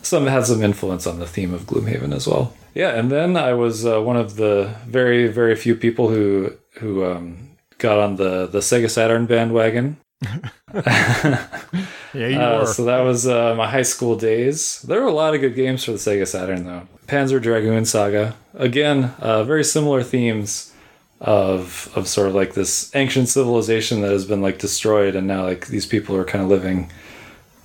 some 0.00 0.26
has 0.26 0.48
some 0.48 0.62
influence 0.62 1.06
on 1.06 1.18
the 1.18 1.26
theme 1.26 1.52
of 1.52 1.64
Gloomhaven 1.64 2.14
as 2.14 2.26
well. 2.26 2.54
Yeah, 2.74 2.98
and 2.98 3.10
then 3.10 3.36
I 3.36 3.52
was 3.52 3.84
uh, 3.84 4.00
one 4.00 4.16
of 4.16 4.36
the 4.36 4.74
very 4.86 5.26
very 5.26 5.56
few 5.56 5.74
people 5.74 6.08
who 6.08 6.54
who 6.78 7.04
um, 7.04 7.50
got 7.76 7.98
on 7.98 8.16
the 8.16 8.46
the 8.46 8.60
Sega 8.60 8.88
Saturn 8.88 9.26
bandwagon. 9.26 9.98
Yeah, 12.14 12.26
you 12.28 12.38
Uh, 12.40 12.60
were. 12.60 12.66
so 12.66 12.84
that 12.84 13.00
was 13.00 13.26
uh, 13.26 13.54
my 13.54 13.68
high 13.68 13.82
school 13.82 14.16
days. 14.16 14.82
There 14.82 15.00
were 15.00 15.06
a 15.08 15.12
lot 15.12 15.34
of 15.34 15.40
good 15.40 15.54
games 15.54 15.84
for 15.84 15.92
the 15.92 15.98
Sega 15.98 16.26
Saturn, 16.26 16.64
though. 16.64 16.82
Panzer 17.06 17.40
Dragoon 17.40 17.84
Saga. 17.84 18.34
Again, 18.54 19.14
uh, 19.20 19.44
very 19.44 19.64
similar 19.64 20.02
themes 20.02 20.72
of 21.20 21.90
of 21.94 22.08
sort 22.08 22.28
of 22.28 22.34
like 22.34 22.54
this 22.54 22.90
ancient 22.94 23.28
civilization 23.28 24.00
that 24.00 24.10
has 24.10 24.24
been 24.24 24.40
like 24.40 24.58
destroyed, 24.58 25.14
and 25.14 25.26
now 25.26 25.44
like 25.44 25.66
these 25.68 25.86
people 25.86 26.16
are 26.16 26.24
kind 26.24 26.42
of 26.42 26.50
living 26.50 26.90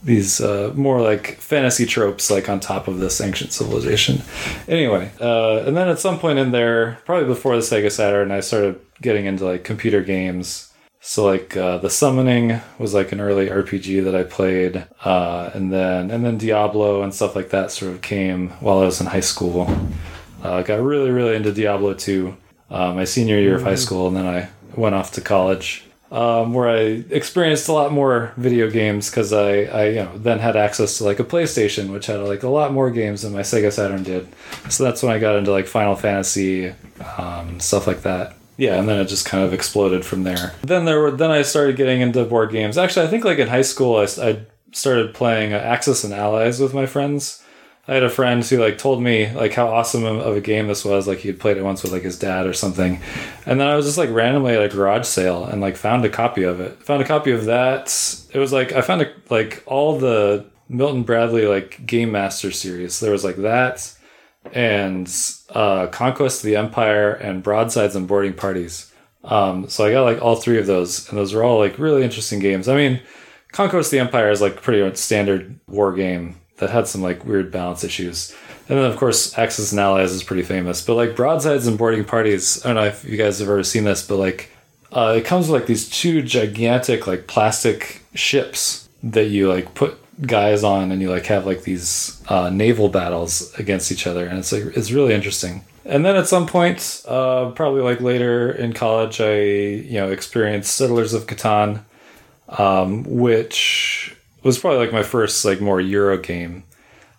these 0.04 0.40
uh, 0.42 0.72
more 0.76 1.02
like 1.02 1.38
fantasy 1.40 1.86
tropes 1.86 2.30
like 2.30 2.48
on 2.50 2.60
top 2.60 2.88
of 2.88 3.00
this 3.00 3.20
ancient 3.22 3.52
civilization. 3.54 4.22
Anyway, 4.68 5.10
uh, 5.20 5.64
and 5.66 5.76
then 5.76 5.88
at 5.88 5.98
some 6.00 6.20
point 6.20 6.38
in 6.38 6.52
there, 6.52 7.00
probably 7.06 7.26
before 7.26 7.56
the 7.56 7.62
Sega 7.64 7.92
Saturn, 7.92 8.30
I 8.32 8.42
started 8.42 8.80
getting 9.02 9.26
into 9.26 9.46
like 9.46 9.64
computer 9.64 10.02
games. 10.02 10.72
So 11.08 11.24
like 11.24 11.56
uh, 11.56 11.78
the 11.78 11.90
Summoning 11.92 12.62
was 12.80 12.96
like 12.96 13.12
an 13.12 13.22
early 13.22 13.48
RPG 13.48 14.04
that 14.06 14.16
I 14.16 14.24
played, 14.24 14.88
uh, 15.06 15.52
and 15.54 15.72
then 15.72 16.10
and 16.10 16.26
then 16.26 16.40
Diablo 16.40 17.04
and 17.04 17.14
stuff 17.14 17.36
like 17.36 17.52
that 17.52 17.70
sort 17.70 17.92
of 17.92 18.02
came 18.02 18.50
while 18.60 18.80
I 18.80 18.86
was 18.86 19.00
in 19.00 19.06
high 19.06 19.20
school. 19.20 19.70
Uh, 20.42 20.64
got 20.64 20.82
really 20.82 21.12
really 21.12 21.36
into 21.36 21.54
Diablo 21.54 21.94
2 21.94 22.36
uh, 22.72 22.94
my 22.94 23.04
senior 23.04 23.40
year 23.40 23.56
of 23.56 23.62
high 23.62 23.76
school, 23.76 24.08
and 24.08 24.18
then 24.18 24.26
I 24.26 24.50
went 24.76 24.96
off 24.96 25.12
to 25.12 25.22
college 25.22 25.86
um, 26.12 26.56
where 26.56 26.70
I 26.70 27.04
experienced 27.12 27.68
a 27.68 27.74
lot 27.74 27.92
more 27.92 28.34
video 28.36 28.72
games 28.72 29.12
because 29.12 29.32
I, 29.32 29.66
I 29.66 29.86
you 29.90 29.96
know 29.98 30.18
then 30.18 30.40
had 30.40 30.56
access 30.56 30.98
to 30.98 31.04
like 31.04 31.20
a 31.20 31.24
PlayStation, 31.24 31.94
which 31.94 32.08
had 32.08 32.20
like 32.22 32.42
a 32.42 32.50
lot 32.50 32.74
more 32.74 32.90
games 32.90 33.22
than 33.22 33.32
my 33.32 33.42
Sega 33.42 33.72
Saturn 33.72 34.02
did. 34.02 34.28
So 34.70 34.84
that's 34.84 35.04
when 35.04 35.14
I 35.14 35.20
got 35.20 35.36
into 35.36 35.52
like 35.52 35.68
Final 35.68 35.96
Fantasy, 35.96 36.74
um, 37.20 37.60
stuff 37.60 37.86
like 37.86 38.02
that. 38.02 38.36
Yeah, 38.58 38.80
and 38.80 38.88
then 38.88 39.00
it 39.00 39.06
just 39.06 39.26
kind 39.26 39.44
of 39.44 39.54
exploded 39.54 40.06
from 40.06 40.24
there. 40.24 40.54
Then 40.62 40.86
there 40.86 41.00
were 41.00 41.12
then 41.12 41.32
I 41.32 41.42
started 41.42 41.76
getting 41.76 42.02
into 42.02 42.24
board 42.24 42.52
games. 42.52 42.78
Actually, 42.78 43.08
I 43.08 43.10
think 43.10 43.26
like 43.26 43.40
in 43.40 43.48
high 43.48 43.62
school, 43.62 43.98
I, 43.98 44.08
I 44.22 44.46
started 44.72 45.14
playing 45.14 45.54
uh, 45.54 45.58
Axis 45.58 46.04
and 46.04 46.14
Allies 46.14 46.60
with 46.60 46.74
my 46.74 46.86
friends. 46.86 47.42
I 47.88 47.94
had 47.94 48.04
a 48.04 48.10
friend 48.10 48.44
who 48.44 48.58
like 48.58 48.78
told 48.78 49.02
me 49.04 49.32
like 49.32 49.54
how 49.54 49.68
awesome 49.68 50.06
of 50.06 50.36
a 50.36 50.42
game 50.42 50.68
this 50.68 50.84
was. 50.84 51.08
Like 51.08 51.20
he 51.20 51.28
had 51.28 51.40
played 51.40 51.58
it 51.58 51.64
once 51.64 51.84
with 51.84 51.92
like 51.92 52.02
his 52.02 52.18
dad 52.18 52.48
or 52.48 52.54
something, 52.54 53.00
and 53.46 53.60
then 53.60 53.68
I 53.68 53.76
was 53.76 53.86
just 53.86 53.98
like 53.98 54.10
randomly 54.10 54.56
at 54.56 54.64
a 54.64 54.70
garage 54.70 55.06
sale 55.06 55.46
and 55.46 55.62
like 55.62 55.76
found 55.76 56.04
a 56.06 56.10
copy 56.10 56.44
of 56.44 56.60
it. 56.60 56.82
Found 56.84 57.02
a 57.02 57.06
copy 57.06 57.32
of 57.32 57.46
that. 57.46 57.88
It 58.34 58.40
was 58.40 58.54
like 58.54 58.72
I 58.72 58.82
found 58.82 59.02
a, 59.02 59.14
like 59.30 59.64
all 59.68 60.00
the 60.00 60.46
Milton 60.70 61.04
Bradley 61.04 61.46
like 61.46 61.86
Game 61.86 62.12
Master 62.12 62.52
series. 62.52 63.00
There 63.02 63.12
was 63.12 63.24
like 63.24 63.38
that 63.38 63.95
and 64.54 65.12
uh, 65.50 65.88
Conquest 65.88 66.42
of 66.42 66.48
the 66.48 66.56
Empire 66.56 67.12
and 67.12 67.44
Broadsides 67.44 67.96
and 67.96 68.08
Boarding 68.08 68.34
Parties. 68.34 68.92
Um, 69.24 69.68
so 69.70 69.86
I 69.86 69.92
got 69.92 70.04
like 70.04 70.22
all 70.22 70.36
three 70.36 70.60
of 70.60 70.68
those, 70.68 71.10
and 71.10 71.18
those 71.18 71.34
were 71.34 71.44
all 71.44 71.60
like 71.60 71.80
really 71.80 72.04
interesting 72.04 72.40
games. 72.40 72.68
I 72.68 72.76
mean, 72.76 73.02
Conquest 73.52 73.88
of 73.88 73.92
the 73.92 74.00
Empire 74.00 74.30
is 74.30 74.42
like 74.42 74.62
pretty 74.62 74.96
standard 74.96 75.60
war 75.68 75.94
game 75.94 76.36
that 76.58 76.70
had 76.70 76.88
some 76.88 77.02
like 77.02 77.26
weird 77.26 77.52
balance 77.52 77.84
issues. 77.84 78.36
And 78.68 78.78
then 78.78 78.86
of 78.86 78.98
course 78.98 79.38
Axis 79.38 79.72
and 79.72 79.80
Allies 79.80 80.12
is 80.12 80.24
pretty 80.24 80.44
famous. 80.44 80.82
But 80.82 80.96
like 80.96 81.16
Broadsides 81.16 81.68
and 81.68 81.78
Boarding 81.78 82.04
Parties, 82.04 82.64
I 82.66 82.70
don't 82.70 82.76
know 82.76 82.86
if 82.86 83.06
you 83.06 83.18
guys 83.18 83.40
have 83.40 83.50
ever 83.50 83.64
seen 83.64 83.84
this, 83.84 84.06
but 84.06 84.18
like 84.18 84.52
uh, 84.92 85.16
it 85.18 85.26
comes 85.26 85.48
with 85.48 85.62
like 85.62 85.68
these 85.68 85.90
two 85.90 86.22
gigantic 86.22 87.08
like 87.08 87.28
plastic 87.28 88.02
ships 88.14 88.88
that 89.04 89.26
you 89.26 89.50
like 89.50 89.74
put 89.76 89.98
guys 90.22 90.64
on 90.64 90.92
and 90.92 91.02
you 91.02 91.10
like 91.10 91.26
have 91.26 91.46
like 91.46 91.64
these 91.64 92.22
uh, 92.30 92.50
naval 92.50 92.90
battles 92.90 93.54
against 93.60 93.92
each 93.92 94.08
other 94.08 94.26
and 94.26 94.38
it's 94.38 94.52
like 94.52 94.64
it's 94.78 94.92
really 94.92 95.14
interesting 95.14 95.64
and 95.84 96.06
then 96.06 96.16
at 96.16 96.28
some 96.28 96.48
point 96.48 97.04
uh, 97.08 97.52
probably 97.52 97.82
like 97.82 98.00
later 98.00 98.52
in 98.52 98.72
college 98.72 99.20
i 99.20 99.36
you 99.36 99.94
know 99.94 100.10
experienced 100.10 100.76
settlers 100.76 101.14
of 101.14 101.28
catan 101.28 101.82
um, 102.48 103.04
which 103.04 104.16
was 104.44 104.60
probably 104.60 104.80
like 104.80 104.94
my 104.94 105.04
first 105.04 105.44
like 105.44 105.60
more 105.60 105.82
euro 105.82 106.18
game 106.18 106.64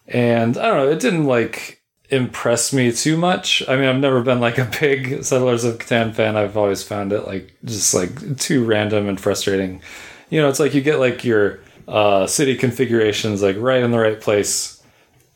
and 0.08 0.56
i 0.56 0.62
don't 0.62 0.76
know 0.78 0.88
it 0.88 1.00
didn't 1.00 1.26
like 1.26 1.76
impress 2.08 2.72
me 2.72 2.92
too 2.92 3.16
much. 3.16 3.62
I 3.68 3.76
mean, 3.76 3.86
I've 3.88 4.00
never 4.00 4.22
been 4.22 4.40
like 4.40 4.58
a 4.58 4.70
big 4.80 5.24
Settlers 5.24 5.64
of 5.64 5.78
Catan 5.78 6.14
fan. 6.14 6.36
I've 6.36 6.56
always 6.56 6.82
found 6.82 7.12
it 7.12 7.26
like 7.26 7.56
just 7.64 7.94
like 7.94 8.38
too 8.38 8.64
random 8.64 9.08
and 9.08 9.20
frustrating. 9.20 9.82
You 10.30 10.40
know, 10.40 10.48
it's 10.48 10.60
like 10.60 10.74
you 10.74 10.82
get 10.82 10.98
like 10.98 11.24
your 11.24 11.60
uh, 11.88 12.26
city 12.26 12.56
configurations 12.56 13.42
like 13.42 13.56
right 13.58 13.82
in 13.82 13.90
the 13.90 13.98
right 13.98 14.20
place, 14.20 14.82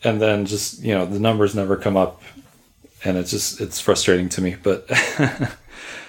and 0.04 0.20
then 0.20 0.46
just 0.46 0.82
you 0.82 0.94
know 0.94 1.06
the 1.06 1.18
numbers 1.20 1.54
never 1.54 1.76
come 1.76 1.96
up, 1.96 2.22
and 3.04 3.16
it's 3.16 3.30
just 3.30 3.60
it's 3.60 3.80
frustrating 3.80 4.28
to 4.30 4.40
me. 4.42 4.56
But 4.62 4.86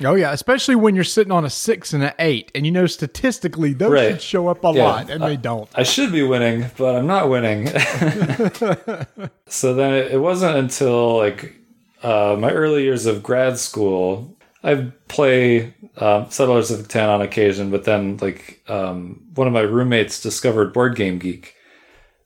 Oh 0.03 0.15
yeah, 0.15 0.31
especially 0.31 0.75
when 0.75 0.95
you're 0.95 1.03
sitting 1.03 1.31
on 1.31 1.45
a 1.45 1.49
six 1.49 1.93
and 1.93 2.03
an 2.03 2.13
eight, 2.17 2.51
and 2.55 2.65
you 2.65 2.71
know 2.71 2.87
statistically 2.87 3.73
those 3.73 3.91
Right. 3.91 4.07
should 4.13 4.21
show 4.21 4.47
up 4.47 4.63
a 4.63 4.71
Yeah. 4.73 4.83
lot, 4.83 5.09
and 5.11 5.23
they 5.23 5.37
don't. 5.37 5.69
I 5.75 5.83
should 5.83 6.11
be 6.11 6.23
winning, 6.23 6.65
but 6.77 6.95
I'm 6.95 7.05
not 7.05 7.29
winning. 7.29 7.67
so 9.47 9.73
then 9.75 9.93
it, 9.93 10.11
it 10.13 10.17
wasn't 10.19 10.57
until 10.57 11.17
like 11.17 11.55
uh, 12.03 12.35
my 12.39 12.51
early 12.51 12.83
years 12.83 13.05
of 13.05 13.21
grad 13.21 13.59
school, 13.59 14.35
I'd 14.63 15.07
play 15.07 15.73
um, 15.97 16.29
Settlers 16.29 16.71
of 16.71 16.87
Catan 16.87 17.09
on 17.09 17.21
occasion, 17.21 17.71
but 17.71 17.83
then 17.83 18.17
like 18.17 18.61
um, 18.69 19.23
one 19.35 19.47
of 19.47 19.53
my 19.53 19.61
roommates 19.61 20.21
discovered 20.21 20.73
Board 20.73 20.95
Game 20.95 21.17
Geek. 21.17 21.55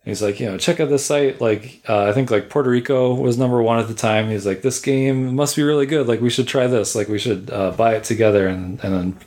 He's 0.04 0.22
like, 0.22 0.40
you 0.40 0.46
know, 0.46 0.58
check 0.60 0.80
out 0.80 0.90
this 0.90 1.04
site. 1.04 1.42
Like, 1.42 1.82
uh, 1.90 2.04
I 2.04 2.14
think 2.14 2.30
like 2.30 2.50
Puerto 2.50 2.70
Rico 2.70 3.16
was 3.16 3.40
number 3.40 3.62
one 3.64 3.80
at 3.80 3.88
the 3.88 3.96
time. 3.96 4.30
He's 4.30 4.46
like, 4.46 4.62
this 4.62 4.80
game 4.80 5.36
must 5.36 5.56
be 5.56 5.64
really 5.64 5.88
good. 5.88 6.08
Like, 6.08 6.22
we 6.22 6.30
should 6.30 6.48
try 6.48 6.68
this. 6.68 6.94
Like, 6.94 7.08
we 7.08 7.18
should 7.18 7.50
uh, 7.50 7.72
buy 7.72 7.96
it 7.96 8.04
together 8.04 8.48
and 8.48 8.80
and 8.84 8.94
then 8.94 9.18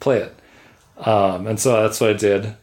play 0.00 0.18
it. 0.18 0.38
Um, 0.98 1.46
and 1.46 1.58
so 1.58 1.82
that's 1.82 2.00
what 2.00 2.10
I 2.10 2.12
did. 2.12 2.54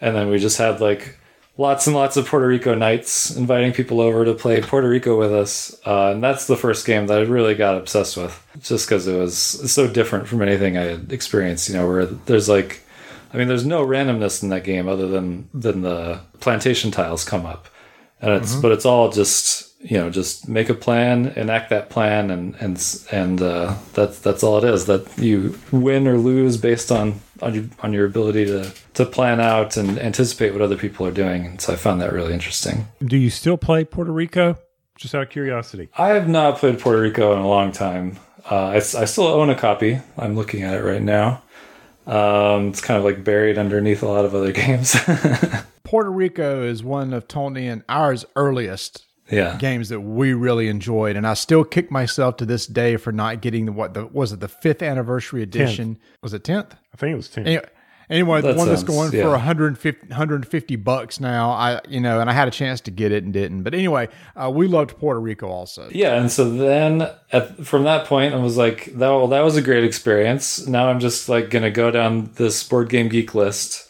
And 0.00 0.16
then 0.16 0.30
we 0.30 0.38
just 0.38 0.58
had 0.58 0.80
like 0.80 1.16
lots 1.56 1.86
and 1.86 1.94
lots 1.94 2.16
of 2.16 2.26
Puerto 2.26 2.46
Rico 2.46 2.74
nights, 2.74 3.34
inviting 3.36 3.72
people 3.72 4.00
over 4.00 4.24
to 4.24 4.34
play 4.34 4.60
Puerto 4.60 4.88
Rico 4.88 5.18
with 5.18 5.32
us. 5.32 5.76
Uh, 5.86 6.12
and 6.12 6.22
that's 6.22 6.46
the 6.46 6.56
first 6.56 6.86
game 6.86 7.06
that 7.06 7.18
I 7.18 7.22
really 7.22 7.54
got 7.54 7.76
obsessed 7.76 8.16
with, 8.16 8.44
just 8.60 8.86
because 8.86 9.06
it 9.06 9.18
was 9.18 9.36
so 9.36 9.86
different 9.86 10.28
from 10.28 10.42
anything 10.42 10.76
I 10.76 10.82
had 10.82 11.12
experienced. 11.12 11.68
You 11.68 11.76
know, 11.76 11.86
where 11.86 12.06
there's 12.06 12.48
like, 12.48 12.80
I 13.32 13.36
mean, 13.36 13.48
there's 13.48 13.66
no 13.66 13.84
randomness 13.84 14.42
in 14.42 14.48
that 14.50 14.64
game 14.64 14.88
other 14.88 15.08
than 15.08 15.48
than 15.54 15.82
the 15.82 16.20
plantation 16.40 16.90
tiles 16.90 17.24
come 17.24 17.46
up, 17.46 17.68
and 18.20 18.32
it's 18.32 18.54
but 18.54 18.72
it's 18.72 18.86
all 18.86 19.10
just 19.10 19.71
you 19.82 19.98
know 19.98 20.10
just 20.10 20.48
make 20.48 20.68
a 20.68 20.74
plan, 20.74 21.26
enact 21.36 21.70
that 21.70 21.90
plan, 21.90 22.30
and 22.30 22.54
and 22.56 23.02
and 23.10 23.42
uh, 23.42 23.76
that's 23.94 24.20
that's 24.20 24.42
all 24.42 24.58
it 24.58 24.64
is. 24.64 24.86
That 24.86 25.06
you 25.18 25.58
win 25.70 26.06
or 26.06 26.16
lose 26.16 26.56
based 26.56 26.92
on 26.92 27.20
on 27.40 27.54
your 27.54 27.64
on 27.80 27.92
your 27.92 28.06
ability 28.06 28.46
to 28.46 28.72
to 28.94 29.04
plan 29.04 29.40
out 29.40 29.76
and 29.76 29.98
anticipate 29.98 30.52
what 30.52 30.62
other 30.62 30.76
people 30.76 31.06
are 31.06 31.12
doing. 31.12 31.46
And 31.46 31.60
so 31.60 31.72
I 31.72 31.76
found 31.76 32.00
that 32.00 32.12
really 32.12 32.32
interesting. 32.32 32.86
Do 33.04 33.16
you 33.16 33.30
still 33.30 33.56
play 33.56 33.84
Puerto 33.84 34.12
Rico? 34.12 34.56
Just 34.96 35.14
out 35.14 35.22
of 35.22 35.30
curiosity. 35.30 35.88
I 35.96 36.10
have 36.10 36.28
not 36.28 36.58
played 36.58 36.78
Puerto 36.78 37.00
Rico 37.00 37.32
in 37.32 37.38
a 37.38 37.48
long 37.48 37.72
time. 37.72 38.18
Uh, 38.48 38.66
I, 38.66 38.76
I 38.76 38.80
still 38.80 39.26
own 39.26 39.50
a 39.50 39.54
copy. 39.54 40.00
I'm 40.16 40.36
looking 40.36 40.62
at 40.62 40.74
it 40.74 40.82
right 40.82 41.02
now. 41.02 41.42
Um, 42.06 42.68
it's 42.68 42.80
kind 42.80 42.98
of 42.98 43.04
like 43.04 43.24
buried 43.24 43.58
underneath 43.58 44.02
a 44.02 44.06
lot 44.06 44.24
of 44.24 44.34
other 44.34 44.52
games. 44.52 44.96
Puerto 45.84 46.10
Rico 46.10 46.62
is 46.62 46.84
one 46.84 47.12
of 47.12 47.26
Tony 47.26 47.68
and 47.68 47.82
ours 47.88 48.24
earliest 48.36 49.06
yeah. 49.30 49.56
games 49.56 49.88
that 49.88 50.00
we 50.00 50.34
really 50.34 50.68
enjoyed, 50.68 51.16
and 51.16 51.26
I 51.26 51.34
still 51.34 51.64
kick 51.64 51.90
myself 51.90 52.36
to 52.38 52.46
this 52.46 52.66
day 52.66 52.96
for 52.96 53.12
not 53.12 53.40
getting 53.40 53.66
the 53.66 53.72
what 53.72 53.94
the 53.94 54.06
was 54.06 54.32
it 54.32 54.40
the 54.40 54.48
fifth 54.48 54.82
anniversary 54.82 55.42
edition? 55.42 55.98
Was 56.22 56.34
it 56.34 56.44
tenth? 56.44 56.74
I 56.92 56.96
think 56.96 57.12
it 57.14 57.16
was 57.16 57.28
10. 57.28 57.46
Anyway, 57.46 57.68
anyway 58.10 58.40
the 58.40 58.48
That 58.48 58.56
one 58.56 58.68
that's 58.68 58.82
going 58.82 59.12
yeah. 59.12 59.22
for 59.22 59.30
150, 59.30 60.08
150 60.08 60.76
bucks 60.76 61.20
now. 61.20 61.50
I 61.50 61.80
you 61.88 62.00
know, 62.00 62.20
and 62.20 62.28
I 62.28 62.32
had 62.32 62.48
a 62.48 62.50
chance 62.50 62.80
to 62.82 62.90
get 62.90 63.12
it 63.12 63.24
and 63.24 63.32
didn't. 63.32 63.62
But 63.62 63.74
anyway, 63.74 64.08
uh, 64.36 64.50
we 64.50 64.66
loved 64.66 64.98
Puerto 64.98 65.20
Rico 65.20 65.48
also. 65.48 65.88
Yeah, 65.90 66.20
and 66.20 66.30
so 66.30 66.50
then 66.50 67.08
at, 67.32 67.64
from 67.64 67.84
that 67.84 68.06
point, 68.06 68.34
I 68.34 68.38
was 68.38 68.56
like, 68.56 68.86
that, 68.86 69.08
well, 69.08 69.28
that 69.28 69.40
was 69.40 69.56
a 69.56 69.62
great 69.62 69.84
experience. 69.84 70.66
Now 70.66 70.88
I'm 70.88 71.00
just 71.00 71.28
like 71.28 71.50
going 71.50 71.64
to 71.64 71.70
go 71.70 71.90
down 71.90 72.30
this 72.34 72.62
board 72.62 72.88
game 72.88 73.08
geek 73.08 73.34
list 73.34 73.88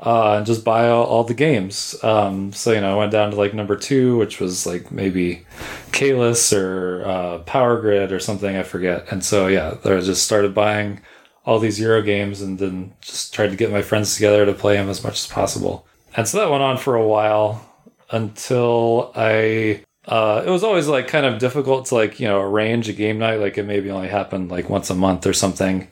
uh, 0.00 0.36
and 0.36 0.46
just 0.46 0.64
buy 0.64 0.88
all, 0.88 1.04
all 1.04 1.24
the 1.24 1.34
games. 1.34 1.96
Um, 2.02 2.52
so, 2.52 2.72
you 2.72 2.80
know, 2.80 2.94
I 2.94 2.98
went 2.98 3.12
down 3.12 3.30
to 3.30 3.36
like 3.36 3.54
number 3.54 3.76
two, 3.76 4.16
which 4.16 4.40
was 4.40 4.66
like 4.66 4.92
maybe 4.92 5.44
Caylus 5.92 6.52
or 6.52 7.04
uh, 7.04 7.38
Power 7.40 7.80
Grid 7.80 8.12
or 8.12 8.20
something, 8.20 8.56
I 8.56 8.62
forget. 8.62 9.10
And 9.10 9.24
so, 9.24 9.46
yeah, 9.48 9.76
I 9.84 10.00
just 10.00 10.24
started 10.24 10.54
buying 10.54 11.00
all 11.44 11.58
these 11.58 11.80
Euro 11.80 12.02
games 12.02 12.42
and 12.42 12.58
then 12.58 12.92
just 13.00 13.32
tried 13.34 13.50
to 13.50 13.56
get 13.56 13.72
my 13.72 13.82
friends 13.82 14.14
together 14.14 14.44
to 14.46 14.52
play 14.52 14.76
them 14.76 14.88
as 14.88 15.02
much 15.02 15.14
as 15.14 15.26
possible. 15.26 15.86
And 16.16 16.28
so 16.28 16.38
that 16.38 16.50
went 16.50 16.62
on 16.62 16.78
for 16.78 16.94
a 16.94 17.06
while 17.06 17.64
until 18.10 19.12
I 19.14 19.84
uh, 20.06 20.42
it 20.46 20.50
was 20.50 20.64
always 20.64 20.88
like 20.88 21.06
kind 21.06 21.26
of 21.26 21.38
difficult 21.38 21.86
to 21.86 21.94
like 21.94 22.18
you 22.18 22.26
know 22.26 22.40
arrange 22.40 22.88
a 22.88 22.92
game 22.92 23.18
night 23.18 23.40
like 23.40 23.58
it 23.58 23.64
maybe 23.64 23.90
only 23.90 24.08
happened 24.08 24.50
like 24.50 24.70
once 24.70 24.88
a 24.88 24.94
month 24.94 25.26
or 25.26 25.34
something 25.34 25.86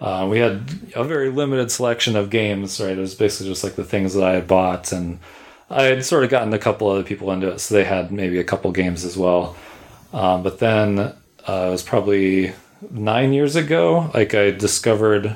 uh, 0.00 0.26
we 0.30 0.38
had 0.38 0.62
a 0.94 1.04
very 1.04 1.30
limited 1.30 1.70
selection 1.70 2.16
of 2.16 2.30
games 2.30 2.80
right? 2.80 2.96
It 2.96 3.00
was 3.00 3.14
basically 3.14 3.50
just 3.50 3.64
like 3.64 3.76
the 3.76 3.84
things 3.84 4.14
that 4.14 4.24
i 4.24 4.32
had 4.32 4.46
bought 4.46 4.92
and 4.92 5.18
i 5.70 5.82
had 5.84 6.04
sort 6.04 6.24
of 6.24 6.30
gotten 6.30 6.52
a 6.52 6.58
couple 6.58 6.88
other 6.88 7.02
people 7.02 7.30
into 7.32 7.48
it 7.48 7.58
so 7.58 7.74
they 7.74 7.84
had 7.84 8.12
maybe 8.12 8.38
a 8.38 8.44
couple 8.44 8.70
games 8.72 9.04
as 9.04 9.16
well. 9.16 9.56
Um, 10.12 10.42
but 10.42 10.58
then 10.60 10.98
uh, 10.98 11.12
it 11.46 11.70
was 11.70 11.82
probably 11.82 12.52
nine 12.90 13.32
years 13.32 13.56
ago 13.56 14.10
like 14.14 14.34
i 14.34 14.50
discovered 14.50 15.34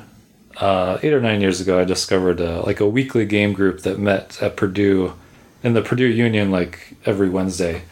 uh, 0.59 0.99
eight 1.03 1.13
or 1.13 1.21
nine 1.21 1.41
years 1.41 1.61
ago 1.61 1.81
i 1.81 1.85
discovered 1.85 2.41
uh, 2.41 2.63
like 2.65 2.81
a 2.81 2.89
weekly 2.89 3.25
game 3.25 3.53
group 3.53 3.81
that 3.81 3.99
met 3.99 4.41
at 4.43 4.57
purdue 4.57 5.15
in 5.63 5.73
the 5.75 5.83
purdue 5.83 6.07
union 6.07 6.51
like 6.51 6.97
every 7.07 7.29
wednesday. 7.29 7.83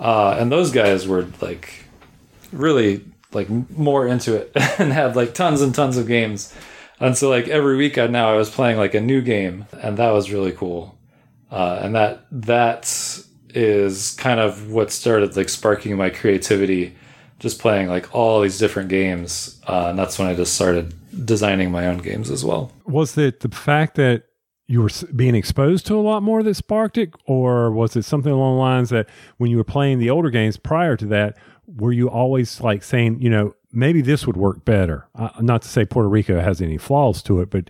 Uh, 0.00 0.36
and 0.38 0.52
those 0.52 0.70
guys 0.70 1.08
were 1.08 1.26
like 1.40 1.84
really 2.52 3.04
like 3.32 3.48
more 3.70 4.06
into 4.06 4.34
it 4.34 4.52
and 4.78 4.92
had 4.92 5.16
like 5.16 5.34
tons 5.34 5.60
and 5.60 5.74
tons 5.74 5.96
of 5.96 6.06
games. 6.06 6.54
And 7.00 7.16
so 7.16 7.28
like 7.28 7.48
every 7.48 7.76
week 7.76 7.98
I 7.98 8.06
now 8.06 8.32
I 8.32 8.36
was 8.36 8.50
playing 8.50 8.78
like 8.78 8.94
a 8.94 9.00
new 9.00 9.20
game 9.20 9.66
and 9.80 9.96
that 9.98 10.10
was 10.10 10.32
really 10.32 10.52
cool. 10.52 10.98
Uh, 11.50 11.80
and 11.82 11.94
that 11.94 12.26
that 12.30 13.22
is 13.54 14.12
kind 14.16 14.40
of 14.40 14.70
what 14.70 14.90
started 14.90 15.36
like 15.36 15.48
sparking 15.48 15.96
my 15.96 16.10
creativity 16.10 16.94
just 17.38 17.60
playing 17.60 17.88
like 17.88 18.14
all 18.14 18.40
these 18.40 18.58
different 18.58 18.88
games. 18.88 19.60
Uh, 19.66 19.86
and 19.90 19.98
that's 19.98 20.18
when 20.18 20.28
I 20.28 20.34
just 20.34 20.54
started 20.54 20.94
designing 21.24 21.70
my 21.70 21.86
own 21.86 21.98
games 21.98 22.30
as 22.30 22.44
well. 22.44 22.72
Was 22.84 23.16
it 23.16 23.40
the 23.40 23.48
fact 23.48 23.94
that 23.96 24.24
you 24.66 24.82
were 24.82 24.90
being 25.14 25.34
exposed 25.34 25.86
to 25.86 25.94
a 25.94 26.02
lot 26.02 26.22
more 26.22 26.42
that 26.42 26.54
sparked 26.54 26.98
it? 26.98 27.14
Or 27.26 27.70
was 27.70 27.96
it 27.96 28.04
something 28.04 28.32
along 28.32 28.56
the 28.56 28.60
lines 28.60 28.90
that 28.90 29.08
when 29.38 29.50
you 29.50 29.56
were 29.56 29.64
playing 29.64 29.98
the 29.98 30.10
older 30.10 30.30
games 30.30 30.56
prior 30.56 30.96
to 30.96 31.06
that, 31.06 31.36
were 31.76 31.92
you 31.92 32.08
always 32.08 32.60
like 32.60 32.82
saying, 32.82 33.20
you 33.20 33.30
know, 33.30 33.54
maybe 33.72 34.00
this 34.00 34.26
would 34.26 34.36
work 34.36 34.64
better? 34.64 35.06
Uh, 35.14 35.28
not 35.40 35.62
to 35.62 35.68
say 35.68 35.84
Puerto 35.84 36.08
Rico 36.08 36.40
has 36.40 36.60
any 36.62 36.78
flaws 36.78 37.22
to 37.24 37.40
it, 37.40 37.50
but 37.50 37.68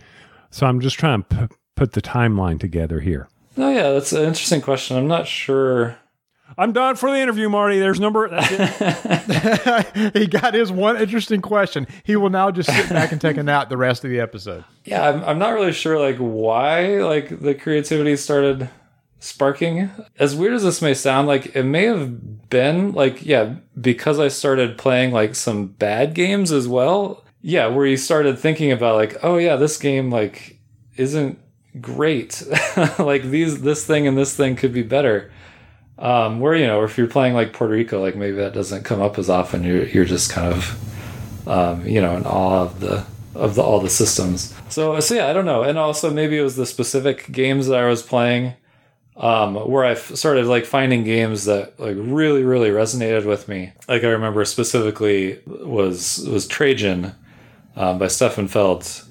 so 0.49 0.65
I'm 0.65 0.79
just 0.79 0.97
trying 0.97 1.23
to 1.23 1.47
p- 1.49 1.55
put 1.75 1.91
the 1.91 2.01
timeline 2.01 2.59
together 2.59 2.99
here. 3.01 3.27
oh 3.57 3.69
yeah 3.71 3.91
that's 3.91 4.11
an 4.13 4.23
interesting 4.23 4.61
question 4.61 4.95
I'm 4.97 5.07
not 5.07 5.27
sure 5.27 5.97
I'm 6.57 6.71
done 6.71 6.95
for 6.95 7.11
the 7.11 7.17
interview, 7.19 7.47
Marty. 7.47 7.77
There's 7.77 7.99
number. 7.99 8.27
He 10.13 10.27
got 10.27 10.53
his 10.55 10.71
one 10.71 10.97
interesting 10.99 11.41
question. 11.41 11.85
He 12.03 12.15
will 12.15 12.29
now 12.31 12.49
just 12.51 12.73
sit 12.73 12.89
back 12.89 13.11
and 13.11 13.21
take 13.21 13.37
a 13.37 13.43
nap 13.43 13.69
the 13.69 13.77
rest 13.77 14.03
of 14.03 14.09
the 14.09 14.19
episode. 14.19 14.63
yeah 14.85 15.07
I'm, 15.09 15.23
I'm 15.23 15.39
not 15.39 15.53
really 15.53 15.71
sure 15.73 15.99
like 15.99 16.17
why 16.17 17.01
like 17.03 17.39
the 17.41 17.53
creativity 17.53 18.15
started 18.15 18.69
sparking. 19.19 19.91
As 20.17 20.35
weird 20.35 20.53
as 20.53 20.63
this 20.63 20.81
may 20.81 20.93
sound 20.93 21.27
like 21.27 21.55
it 21.55 21.63
may 21.63 21.85
have 21.85 22.49
been 22.49 22.93
like 22.93 23.25
yeah 23.25 23.55
because 23.79 24.19
i 24.19 24.27
started 24.27 24.77
playing 24.77 25.11
like 25.11 25.35
some 25.35 25.67
bad 25.67 26.13
games 26.13 26.51
as 26.51 26.67
well. 26.67 27.23
Yeah 27.41 27.67
where 27.67 27.85
you 27.85 27.97
started 27.97 28.39
thinking 28.39 28.71
about 28.71 28.95
like 28.95 29.17
oh 29.23 29.37
yeah 29.37 29.57
this 29.57 29.77
game 29.77 30.09
like 30.09 30.59
isn't 30.95 31.39
great. 31.79 32.43
Like 32.97 33.23
these 33.23 33.61
this 33.61 33.85
thing 33.85 34.07
and 34.07 34.17
this 34.17 34.35
thing 34.35 34.55
could 34.55 34.73
be 34.73 34.83
better. 34.83 35.31
Um 35.97 36.39
where 36.39 36.55
you 36.55 36.65
know 36.65 36.83
if 36.83 36.97
you're 36.97 37.07
playing 37.07 37.33
like 37.33 37.51
puerto 37.51 37.73
rico 37.73 38.01
like 38.01 38.15
maybe 38.15 38.37
that 38.37 38.53
doesn't 38.53 38.83
come 38.83 39.01
up 39.01 39.19
as 39.19 39.29
often. 39.29 39.63
You're 39.63 39.85
you're 39.85 40.05
just 40.05 40.31
kind 40.31 40.53
of 40.53 41.47
um 41.47 41.85
you 41.85 42.01
know 42.01 42.15
in 42.15 42.25
awe 42.25 42.63
of 42.63 42.79
the 42.79 43.05
of 43.35 43.55
the 43.55 43.61
all 43.61 43.81
the 43.81 43.89
systems. 43.89 44.53
So 44.69 44.97
so 45.01 45.15
yeah 45.15 45.27
i 45.27 45.33
don't 45.33 45.45
know. 45.45 45.63
And 45.63 45.77
also 45.77 46.09
maybe 46.09 46.37
it 46.37 46.41
was 46.41 46.55
the 46.55 46.65
specific 46.65 47.29
games 47.33 47.67
that 47.67 47.77
i 47.77 47.85
was 47.85 48.01
playing 48.01 48.53
um, 49.19 49.55
where 49.55 49.83
I 49.83 49.95
started 49.95 50.45
like 50.47 50.65
finding 50.65 51.03
games 51.03 51.45
that 51.45 51.79
like 51.79 51.97
really 51.99 52.43
really 52.43 52.69
resonated 52.69 53.25
with 53.25 53.47
me. 53.47 53.73
Like 53.87 54.03
I 54.03 54.07
remember 54.07 54.45
specifically 54.45 55.39
was 55.45 56.25
was 56.27 56.47
Trajan 56.47 57.13
um, 57.75 57.99
by 57.99 58.07
Stefan 58.07 58.47
Feld. 58.47 59.05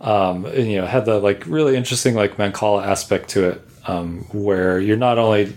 Um, 0.00 0.46
and, 0.46 0.70
you 0.70 0.80
know 0.80 0.86
had 0.86 1.06
the 1.06 1.18
like 1.18 1.44
really 1.46 1.76
interesting 1.76 2.14
like 2.14 2.36
Mancala 2.36 2.86
aspect 2.86 3.30
to 3.30 3.48
it, 3.48 3.68
um, 3.88 4.20
where 4.32 4.78
you're 4.78 4.96
not 4.96 5.18
only 5.18 5.56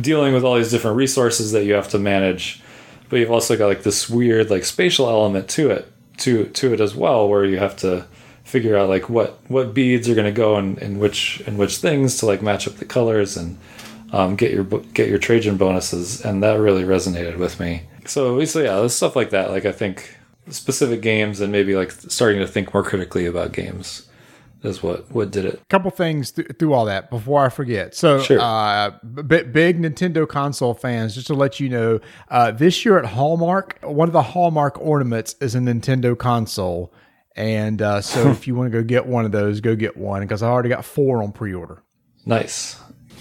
dealing 0.00 0.32
with 0.32 0.44
all 0.44 0.54
these 0.54 0.70
different 0.70 0.96
resources 0.96 1.50
that 1.50 1.64
you 1.64 1.72
have 1.72 1.88
to 1.88 1.98
manage, 1.98 2.62
but 3.08 3.18
you've 3.18 3.32
also 3.32 3.56
got 3.56 3.66
like 3.66 3.82
this 3.82 4.08
weird 4.08 4.48
like 4.48 4.64
spatial 4.64 5.08
element 5.08 5.48
to 5.50 5.70
it 5.70 5.92
to 6.18 6.44
to 6.44 6.72
it 6.72 6.80
as 6.80 6.94
well, 6.94 7.28
where 7.28 7.44
you 7.44 7.58
have 7.58 7.76
to 7.78 8.06
figure 8.50 8.76
out 8.76 8.88
like 8.88 9.08
what 9.08 9.38
what 9.48 9.72
beads 9.72 10.08
are 10.08 10.14
going 10.14 10.26
to 10.32 10.32
go 10.32 10.58
in, 10.58 10.76
in 10.78 10.98
which 10.98 11.40
in 11.46 11.56
which 11.56 11.76
things 11.78 12.18
to 12.18 12.26
like 12.26 12.42
match 12.42 12.66
up 12.68 12.74
the 12.76 12.84
colors 12.84 13.36
and 13.36 13.56
um, 14.12 14.36
get 14.36 14.50
your 14.52 14.64
get 14.64 15.08
your 15.08 15.18
Trajan 15.18 15.56
bonuses, 15.56 16.20
and 16.24 16.42
that 16.42 16.58
really 16.58 16.82
resonated 16.82 17.36
with 17.38 17.60
me. 17.60 17.82
So, 18.06 18.44
so 18.44 18.60
yeah, 18.60 18.76
there's 18.76 18.94
stuff 18.94 19.14
like 19.14 19.30
that. 19.30 19.50
Like 19.50 19.64
I 19.64 19.72
think 19.72 20.16
specific 20.48 21.00
games 21.00 21.40
and 21.40 21.52
maybe 21.52 21.76
like 21.76 21.92
starting 21.92 22.40
to 22.40 22.46
think 22.46 22.74
more 22.74 22.82
critically 22.82 23.24
about 23.26 23.52
games 23.52 24.08
is 24.62 24.82
what 24.82 25.10
what 25.12 25.30
did 25.30 25.44
it. 25.44 25.60
couple 25.68 25.90
things 25.90 26.32
th- 26.32 26.48
through 26.58 26.72
all 26.74 26.84
that 26.86 27.08
before 27.08 27.44
I 27.46 27.48
forget. 27.48 27.94
So, 27.94 28.20
Sure. 28.20 28.40
uh, 28.40 28.90
b- 29.26 29.42
big 29.44 29.80
Nintendo 29.80 30.28
console 30.28 30.74
fans, 30.74 31.14
just 31.14 31.28
to 31.28 31.34
let 31.34 31.60
you 31.60 31.68
know, 31.68 32.00
uh, 32.30 32.50
this 32.50 32.84
year 32.84 32.98
at 32.98 33.06
Hallmark, 33.06 33.78
one 33.82 34.08
of 34.08 34.12
the 34.12 34.22
Hallmark 34.22 34.78
ornaments 34.80 35.34
is 35.40 35.54
a 35.54 35.60
Nintendo 35.60 36.18
console. 36.18 36.92
And 37.36 37.80
uh, 37.80 38.00
so, 38.00 38.30
if 38.30 38.46
you 38.46 38.54
want 38.54 38.72
to 38.72 38.78
go 38.78 38.84
get 38.84 39.06
one 39.06 39.24
of 39.24 39.32
those, 39.32 39.60
go 39.60 39.76
get 39.76 39.96
one 39.96 40.22
because 40.22 40.42
I 40.42 40.48
already 40.48 40.68
got 40.68 40.84
four 40.84 41.22
on 41.22 41.32
pre 41.32 41.54
order. 41.54 41.82
Nice. 42.26 42.78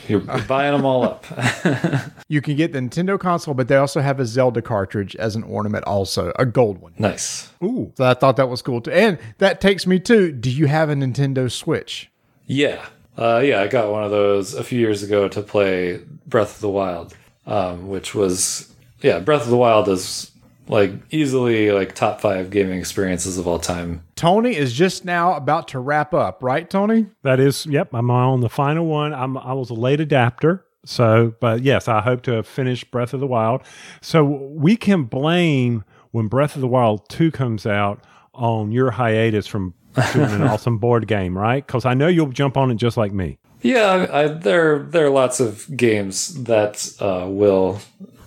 You're 0.08 0.20
buying 0.20 0.74
them 0.74 0.86
all 0.86 1.04
up. 1.04 1.26
You 2.32 2.42
can 2.42 2.56
get 2.56 2.74
the 2.74 2.80
Nintendo 2.80 3.20
console, 3.20 3.56
but 3.56 3.68
they 3.68 3.76
also 3.76 4.02
have 4.02 4.20
a 4.20 4.26
Zelda 4.26 4.62
cartridge 4.62 5.16
as 5.16 5.36
an 5.36 5.42
ornament, 5.42 5.84
also 5.86 6.32
a 6.38 6.46
gold 6.46 6.78
one. 6.78 6.94
nice. 7.00 7.50
Ooh. 7.64 7.92
So 7.98 8.06
I 8.06 8.14
thought 8.14 8.38
that 8.38 8.50
was 8.50 8.62
cool 8.62 8.82
too. 8.82 8.92
And 8.92 9.18
that 9.40 9.60
takes 9.60 9.88
me 9.88 10.00
to 10.02 10.32
do 10.32 10.52
you 10.52 10.68
have 10.68 10.90
a 10.92 10.94
Nintendo 10.94 11.52
Switch? 11.52 12.12
Yeah. 12.46 12.86
Uh, 13.18 13.42
yeah, 13.44 13.62
I 13.62 13.68
got 13.68 13.92
one 13.92 14.04
of 14.04 14.12
those 14.12 14.54
a 14.54 14.64
few 14.64 14.80
years 14.80 15.02
ago 15.02 15.28
to 15.28 15.42
play 15.42 16.02
Breath 16.28 16.56
of 16.56 16.62
the 16.62 16.70
Wild, 16.70 17.16
um, 17.48 17.90
which 17.90 18.14
was 18.14 18.72
yeah, 19.02 19.18
Breath 19.20 19.44
of 19.44 19.50
the 19.50 19.58
Wild 19.58 19.90
is 19.90 20.29
like 20.70 20.92
easily 21.10 21.72
like 21.72 21.96
top 21.96 22.22
five 22.22 22.52
gaming 22.52 22.80
experiences 22.80 23.38
of 23.38 23.48
all 23.48 23.60
time. 23.60 24.04
Tony 24.16 24.56
is 24.56 24.72
just 24.72 25.04
now 25.04 25.34
about 25.34 25.68
to 25.70 25.80
wrap 25.80 26.14
up, 26.14 26.42
right, 26.42 26.70
Tony? 26.70 27.08
That 27.24 27.40
is, 27.40 27.66
yep. 27.66 27.90
I'm 27.94 28.10
on 28.12 28.42
the 28.42 28.50
final 28.50 28.86
one. 28.86 29.14
I'm 29.14 29.38
I 29.38 29.54
was 29.54 29.70
a 29.72 29.74
late 29.74 30.00
adapter, 30.00 30.64
so 30.86 31.34
but 31.42 31.64
yes, 31.64 31.88
I 31.88 32.02
hope 32.02 32.22
to 32.24 32.44
finish 32.44 32.84
Breath 32.84 33.14
of 33.14 33.20
the 33.20 33.28
Wild. 33.28 33.64
So 34.02 34.24
we 34.24 34.78
can 34.78 35.04
blame 35.04 35.84
when 36.12 36.28
Breath 36.28 36.56
of 36.56 36.62
the 36.62 36.68
Wild 36.68 37.10
two 37.10 37.32
comes 37.32 37.66
out 37.66 38.04
on 38.34 38.72
your 38.72 38.92
hiatus 38.92 39.48
from 39.48 39.74
doing 40.14 40.30
an 40.32 40.44
awesome 40.44 40.78
board 40.78 41.08
game, 41.08 41.38
right? 41.38 41.66
Because 41.66 41.86
I 41.86 41.96
know 41.96 42.08
you'll 42.08 42.32
jump 42.32 42.58
on 42.58 42.70
it 42.70 42.76
just 42.76 42.96
like 42.96 43.12
me. 43.12 43.40
Yeah, 43.62 44.08
I, 44.12 44.28
there 44.28 44.84
there 44.84 45.08
are 45.08 45.10
lots 45.10 45.40
of 45.40 45.76
games 45.76 46.44
that 46.44 46.94
uh, 47.00 47.26
will 47.28 47.82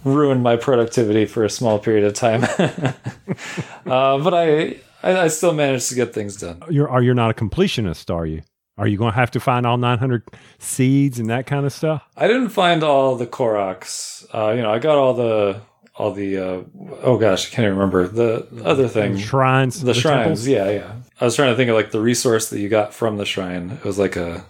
ruin 0.05 0.43
my 0.43 0.57
productivity 0.57 1.27
for 1.27 1.45
a 1.45 1.51
small 1.51 1.79
period 1.79 2.05
of 2.05 2.15
time, 2.15 2.45
uh, 3.87 4.19
but 4.19 4.35
I, 4.35 4.77
I 5.03 5.21
I 5.25 5.29
still 5.29 5.53
manage 5.55 5.89
to 5.89 5.95
get 5.95 6.15
things 6.15 6.37
done. 6.37 6.63
You're 6.71 6.89
are 6.89 7.03
you 7.03 7.15
not 7.15 7.31
a 7.31 7.35
completionist? 7.35 8.15
Are 8.15 8.27
you? 8.27 8.43
Are 8.79 8.87
you 8.89 8.97
going 8.97 9.13
to 9.13 9.17
have 9.17 9.31
to 9.33 9.41
find 9.41 9.67
all 9.67 9.77
900 9.77 10.23
seeds 10.59 11.19
and 11.19 11.29
that 11.29 11.47
kind 11.47 11.67
of 11.67 11.75
stuff? 11.75 12.03
I 12.17 12.27
didn't 12.27 12.49
find 12.49 12.83
all 12.83 13.17
the 13.17 13.27
Koroks. 13.27 14.25
Uh, 14.35 14.53
you 14.53 14.63
know, 14.63 14.73
I 14.73 14.79
got 14.79 14.97
all 14.97 15.13
the 15.15 15.61
all 15.97 16.13
the 16.13 16.39
uh, 16.39 16.63
oh 17.03 17.19
gosh, 17.19 17.47
I 17.47 17.55
can't 17.55 17.67
even 17.67 17.77
remember 17.79 18.09
the 18.09 18.47
other 18.65 18.89
thing. 18.89 19.13
The 19.15 19.19
Shrines, 19.21 19.83
The, 19.83 19.93
shrines, 19.95 20.17
temples? 20.45 20.47
yeah, 20.49 20.71
yeah. 20.71 20.93
I 21.21 21.25
was 21.27 21.37
trying 21.37 21.53
to 21.53 21.57
think 21.57 21.69
of 21.69 21.77
like 21.77 21.91
the 21.91 22.01
resource 22.01 22.49
that 22.49 22.61
you 22.61 22.69
got 22.71 22.95
from 22.95 23.19
the 23.19 23.27
shrine. 23.27 23.73
It 23.73 23.85
was 23.85 23.99
like 23.99 24.17
a 24.17 24.45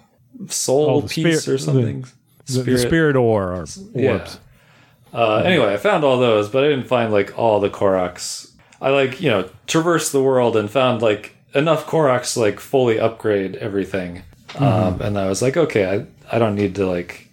soul 0.48 0.88
Oh, 0.88 1.00
piece 1.02 1.42
spirit- 1.42 1.48
or 1.48 1.58
something. 1.58 2.04
The, 2.46 2.62
the 2.62 2.78
spirit 2.78 3.16
ore 3.16 3.48
or 3.52 3.56
orbs. 3.56 3.82
Yeah. 3.94 4.28
Uh, 5.12 5.42
anyway, 5.44 5.74
I 5.74 5.76
found 5.76 6.04
all 6.04 6.18
those, 6.18 6.48
but 6.48 6.64
I 6.64 6.68
didn't 6.68 6.86
find 6.86 7.12
like 7.12 7.38
all 7.38 7.60
the 7.60 7.70
Koroks. 7.70 8.50
I 8.80 8.90
like 8.90 9.20
you 9.20 9.30
know 9.30 9.48
traversed 9.66 10.12
the 10.12 10.22
world 10.22 10.56
and 10.56 10.70
found 10.70 11.02
like 11.02 11.36
enough 11.54 11.86
Koroks 11.86 12.34
to 12.34 12.40
like 12.40 12.60
fully 12.60 12.98
upgrade 12.98 13.56
everything. 13.56 14.22
Um, 14.58 15.00
and 15.00 15.18
I 15.18 15.28
was 15.28 15.42
like, 15.42 15.56
okay, 15.56 15.86
I 16.30 16.36
I 16.36 16.38
don't 16.38 16.54
need 16.56 16.74
to 16.76 16.86
like 16.86 17.28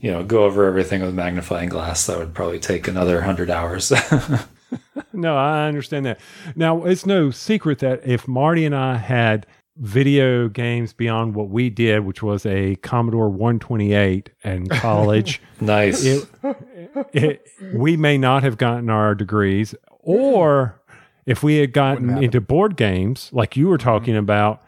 you 0.00 0.10
know 0.12 0.22
go 0.24 0.44
over 0.44 0.64
everything 0.66 1.02
with 1.02 1.14
magnifying 1.14 1.68
glass. 1.68 2.06
That 2.06 2.18
would 2.18 2.34
probably 2.34 2.60
take 2.60 2.88
another 2.88 3.22
hundred 3.22 3.50
hours. 3.50 3.92
No, 5.12 5.36
I 5.36 5.68
understand 5.68 6.06
that. 6.06 6.18
Now, 6.56 6.84
it's 6.84 7.06
no 7.06 7.30
secret 7.30 7.78
that 7.78 8.00
if 8.04 8.26
Marty 8.26 8.64
and 8.64 8.74
I 8.74 8.96
had 8.96 9.46
video 9.76 10.48
games 10.48 10.92
beyond 10.92 11.34
what 11.34 11.48
we 11.48 11.70
did, 11.70 12.04
which 12.04 12.22
was 12.22 12.46
a 12.46 12.76
Commodore 12.76 13.28
128 13.28 14.30
in 14.44 14.66
college, 14.68 15.40
nice. 15.60 16.04
it, 16.04 16.28
it, 17.12 17.46
we 17.72 17.96
may 17.96 18.16
not 18.18 18.42
have 18.42 18.56
gotten 18.56 18.88
our 18.88 19.14
degrees. 19.14 19.74
Or 20.00 20.80
if 21.26 21.42
we 21.42 21.56
had 21.56 21.72
gotten 21.72 22.22
into 22.22 22.40
board 22.40 22.76
games, 22.76 23.30
like 23.32 23.56
you 23.56 23.68
were 23.68 23.78
talking 23.78 24.16
about, 24.16 24.62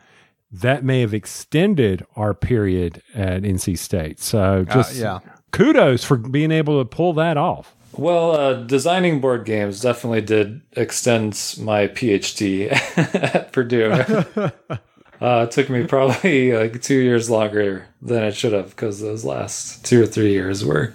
that 0.50 0.84
may 0.84 1.00
have 1.00 1.12
extended 1.12 2.04
our 2.16 2.32
period 2.32 3.02
at 3.14 3.42
NC 3.42 3.78
State. 3.78 4.20
So 4.20 4.64
just 4.64 4.96
yeah. 4.96 5.18
kudos 5.50 6.04
for 6.04 6.16
being 6.16 6.50
able 6.50 6.82
to 6.82 6.84
pull 6.84 7.12
that 7.14 7.36
off. 7.36 7.74
Well, 7.92 8.32
uh, 8.32 8.54
designing 8.54 9.20
board 9.20 9.44
games 9.44 9.80
definitely 9.80 10.20
did 10.20 10.60
extend 10.72 11.32
my 11.60 11.88
PhD 11.88 12.70
at 13.32 13.52
Purdue. 13.52 13.92
uh, 15.20 15.46
it 15.48 15.52
took 15.52 15.70
me 15.70 15.86
probably 15.86 16.52
like 16.56 16.82
two 16.82 16.98
years 16.98 17.30
longer 17.30 17.86
than 18.02 18.22
it 18.24 18.34
should 18.34 18.52
have 18.52 18.70
because 18.70 19.00
those 19.00 19.24
last 19.24 19.84
two 19.84 20.02
or 20.02 20.06
three 20.06 20.32
years 20.32 20.64
were, 20.64 20.92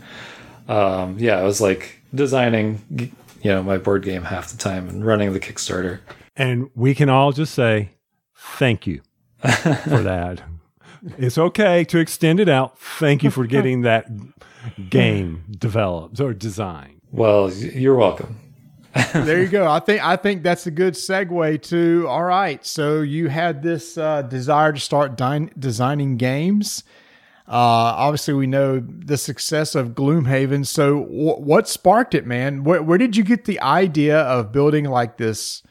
um, 0.68 1.18
yeah, 1.20 1.38
I 1.38 1.44
was 1.44 1.62
like 1.62 2.02
designing, 2.14 2.82
you 3.42 3.52
know, 3.52 3.64
my 3.64 3.78
board 3.78 4.04
game 4.04 4.24
half 4.24 4.52
the 4.52 4.58
time 4.58 4.90
and 4.90 5.06
running 5.06 5.34
the 5.34 5.40
Kickstarter. 5.40 6.00
And 6.36 6.70
we 6.76 6.96
can 6.96 7.10
all 7.10 7.32
just 7.32 7.54
say 7.54 7.90
thank 8.36 8.88
you 8.88 9.02
for 9.40 10.02
that. 10.02 10.42
It's 11.18 11.38
okay 11.38 11.84
to 11.86 11.98
extend 11.98 12.40
it 12.40 12.48
out. 12.48 12.78
Thank 12.80 13.24
you 13.24 13.32
for 13.32 13.48
getting 13.48 13.82
that 13.82 14.08
game 14.90 15.44
developed 15.50 16.20
or 16.20 16.34
designed. 16.34 17.02
Well, 17.12 17.52
you're 17.52 17.96
welcome. 17.96 18.40
there 19.14 19.42
you 19.42 19.48
go. 19.48 19.70
I 19.70 19.80
think 19.80 20.04
I 20.04 20.16
think 20.18 20.44
that's 20.44 20.68
a 20.68 20.72
good 20.72 20.96
segue 20.96 21.62
to 21.64 22.06
all 22.08 22.24
right. 22.24 22.66
So 22.66 23.02
you 23.02 23.30
had 23.30 23.64
this 23.64 23.98
uh, 23.98 24.24
desire 24.24 24.74
to 24.74 24.80
start 24.80 25.16
designing 25.58 26.18
games. 26.18 26.84
Uh, 27.48 27.96
obviously, 27.98 28.34
we 28.34 28.48
know 28.48 28.80
the 28.80 29.18
success 29.18 29.76
of 29.76 29.90
Gloomhaven. 29.90 30.66
So, 30.66 31.02
wh- 31.04 31.42
what 31.42 31.68
sparked 31.68 32.16
it, 32.16 32.26
man? 32.26 32.64
Where, 32.64 32.82
where 32.82 32.98
did 32.98 33.18
you 33.18 33.24
get 33.24 33.44
the 33.44 33.60
idea 33.60 34.20
of 34.20 34.54
building 34.54 34.86
like 34.86 35.18
this? 35.18 35.62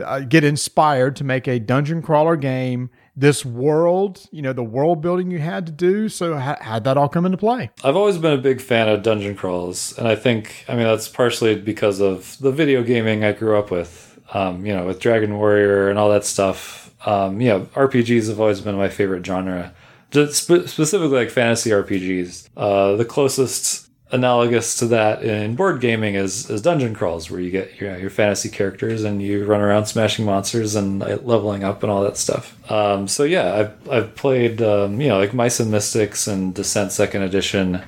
Uh, 0.00 0.20
get 0.20 0.44
inspired 0.44 1.16
to 1.16 1.24
make 1.24 1.48
a 1.48 1.58
dungeon 1.58 2.02
crawler 2.02 2.36
game. 2.36 2.88
This 3.16 3.44
world, 3.44 4.26
you 4.32 4.42
know, 4.42 4.52
the 4.52 4.64
world 4.64 5.00
building 5.00 5.30
you 5.30 5.38
had 5.38 5.66
to 5.66 5.72
do. 5.72 6.08
So, 6.08 6.36
how, 6.36 6.56
how'd 6.60 6.84
that 6.84 6.96
all 6.96 7.08
come 7.08 7.24
into 7.26 7.38
play? 7.38 7.70
I've 7.84 7.94
always 7.96 8.18
been 8.18 8.32
a 8.32 8.42
big 8.42 8.60
fan 8.60 8.88
of 8.88 9.02
dungeon 9.02 9.36
crawls, 9.36 9.96
and 9.96 10.08
I 10.08 10.16
think, 10.16 10.64
I 10.68 10.74
mean, 10.74 10.84
that's 10.84 11.08
partially 11.08 11.54
because 11.54 12.00
of 12.00 12.36
the 12.40 12.50
video 12.50 12.82
gaming 12.82 13.22
I 13.24 13.32
grew 13.32 13.56
up 13.58 13.70
with. 13.70 14.10
Um, 14.32 14.64
you 14.66 14.74
know, 14.74 14.86
with 14.86 15.00
Dragon 15.00 15.36
Warrior 15.36 15.90
and 15.90 15.98
all 15.98 16.10
that 16.10 16.24
stuff. 16.24 16.92
Um, 17.06 17.38
know, 17.48 17.60
RPGs 17.74 18.28
have 18.28 18.40
always 18.40 18.62
been 18.62 18.74
my 18.76 18.88
favorite 18.88 19.24
genre, 19.24 19.74
just 20.10 20.44
spe- 20.44 20.66
specifically 20.66 21.18
like 21.18 21.30
fantasy 21.30 21.70
RPGs. 21.70 22.48
Uh, 22.56 22.96
the 22.96 23.04
closest 23.04 23.83
analogous 24.14 24.76
to 24.76 24.86
that 24.86 25.24
in 25.24 25.56
board 25.56 25.80
gaming 25.80 26.14
is, 26.14 26.48
is 26.48 26.62
dungeon 26.62 26.94
crawls, 26.94 27.30
where 27.30 27.40
you 27.40 27.50
get 27.50 27.80
your, 27.80 27.98
your 27.98 28.10
fantasy 28.10 28.48
characters 28.48 29.02
and 29.02 29.20
you 29.20 29.44
run 29.44 29.60
around 29.60 29.86
smashing 29.86 30.24
monsters 30.24 30.76
and 30.76 31.00
leveling 31.00 31.64
up 31.64 31.82
and 31.82 31.90
all 31.90 32.04
that 32.04 32.16
stuff. 32.16 32.56
Um, 32.70 33.08
so 33.08 33.24
yeah, 33.24 33.54
I've 33.54 33.88
I've 33.90 34.14
played 34.14 34.62
um, 34.62 35.00
you 35.00 35.08
know 35.08 35.18
like 35.18 35.34
Mice 35.34 35.58
and 35.58 35.70
Mystics 35.70 36.28
and 36.28 36.54
Descent 36.54 36.92
Second 36.92 37.22
Edition, 37.22 37.82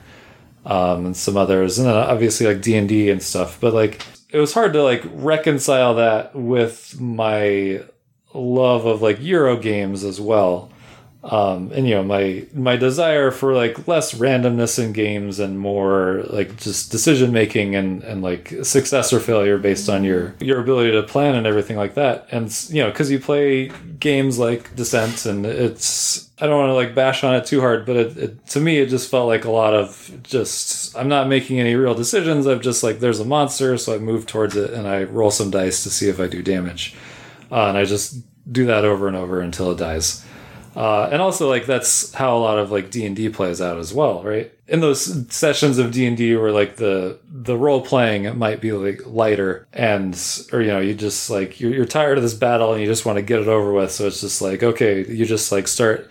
um, 0.65 1.07
and 1.07 1.17
some 1.17 1.37
others, 1.37 1.79
and 1.79 1.87
then 1.87 1.95
obviously 1.95 2.47
like 2.47 2.61
D 2.61 2.77
and 2.77 2.89
D 2.89 3.09
and 3.09 3.23
stuff. 3.23 3.59
But 3.61 3.73
like 3.73 4.05
it 4.31 4.41
was 4.41 4.53
hard 4.53 4.73
to 4.73 4.83
like 4.83 5.05
reconcile 5.13 5.95
that 5.95 6.35
with 6.35 7.01
my 7.01 7.83
love 8.35 8.85
of 8.85 9.01
like 9.01 9.23
Euro 9.23 9.57
games 9.57 10.03
as 10.03 10.21
well 10.21 10.71
um, 11.29 11.73
and 11.75 11.89
you 11.89 11.95
know 11.95 12.05
my 12.05 12.45
my 12.55 12.77
desire 12.77 13.33
for 13.33 13.53
like 13.53 13.89
less 13.89 14.15
randomness 14.15 14.83
in 14.83 14.93
games 14.93 15.41
and 15.41 15.59
more 15.59 16.23
like 16.29 16.57
just 16.57 16.93
decision 16.93 17.33
making 17.33 17.75
and 17.75 18.05
and 18.05 18.23
like 18.23 18.51
success 18.63 19.13
or 19.13 19.19
failure 19.19 19.59
based 19.59 19.89
on 19.89 20.05
your 20.05 20.37
your 20.39 20.61
ability 20.61 20.93
to 20.93 21.03
plan 21.03 21.35
and 21.35 21.47
everything 21.47 21.77
like 21.77 21.95
that. 21.95 22.29
And 22.31 22.55
you 22.71 22.81
know 22.81 22.91
because 22.91 23.11
you 23.11 23.19
play 23.19 23.73
games 23.99 24.39
like 24.39 24.75
descent 24.77 25.27
and 25.27 25.45
it's 25.47 26.31
i 26.39 26.47
don't 26.47 26.59
want 26.59 26.69
to 26.69 26.75
like 26.75 26.95
bash 26.95 27.25
on 27.25 27.35
it 27.35 27.47
too 27.47 27.61
hard 27.61 27.87
but 27.87 27.97
it, 27.97 28.17
it 28.19 28.47
to 28.47 28.61
me 28.61 28.79
it 28.79 28.89
just 28.89 29.11
felt 29.11 29.27
like 29.27 29.47
a 29.47 29.51
lot 29.51 29.73
of 29.73 30.13
just 30.23 30.95
i'm 30.97 31.09
not 31.09 31.29
making 31.29 31.59
any 31.59 31.75
real 31.75 31.95
decisions. 31.95 32.47
I've 32.47 32.61
just 32.61 32.83
like 32.83 33.01
there's 33.01 33.21
a 33.21 33.25
monster 33.25 33.79
so 33.79 33.95
i 33.95 33.99
move 33.99 34.27
towards 34.27 34.55
it 34.55 34.71
and 34.71 34.87
i 34.87 35.05
roll 35.05 35.31
some 35.31 35.51
dice 35.51 35.83
to 35.83 35.91
see 35.91 36.09
if 36.09 36.21
i 36.21 36.27
do 36.27 36.43
damage. 36.43 36.95
Uh, 37.51 37.69
and 37.69 37.79
i 37.79 37.85
just 37.85 38.23
do 38.51 38.67
that 38.67 38.85
over 38.85 39.09
and 39.09 39.17
over 39.17 39.41
until 39.41 39.73
it 39.73 39.79
dies 39.79 40.26
uh, 40.77 41.09
and 41.11 41.21
also 41.21 41.49
like 41.49 41.67
that's 41.67 42.13
how 42.13 42.37
a 42.37 42.39
lot 42.39 42.59
of 42.59 42.71
like 42.71 42.91
d&d 42.91 43.29
plays 43.31 43.61
out 43.61 43.79
as 43.79 43.93
well 43.93 44.23
right 44.23 44.53
in 44.69 44.81
those 44.81 45.27
sessions 45.35 45.79
of 45.79 45.91
d&d 45.91 46.37
where 46.37 46.53
like 46.53 46.77
the 46.77 47.19
the 47.29 47.57
role 47.57 47.81
playing 47.81 48.39
might 48.39 48.61
be 48.61 48.73
like 48.73 49.01
lighter 49.07 49.67
and 49.73 50.15
or 50.53 50.61
you 50.61 50.69
know 50.69 50.81
you 50.81 50.95
just 50.95 51.31
like 51.31 51.61
you're, 51.61 51.73
you're 51.73 51.85
tired 51.85 52.19
of 52.19 52.23
this 52.23 52.35
battle 52.35 52.73
and 52.73 52.81
you 52.81 52.87
just 52.87 53.07
want 53.07 53.17
to 53.17 53.23
get 53.23 53.41
it 53.41 53.49
over 53.49 53.73
with 53.73 53.91
so 53.91 54.07
it's 54.07 54.21
just 54.21 54.41
like 54.43 54.63
okay 54.63 55.05
you 55.07 55.25
just 55.25 55.51
like 55.51 55.67
start 55.67 56.11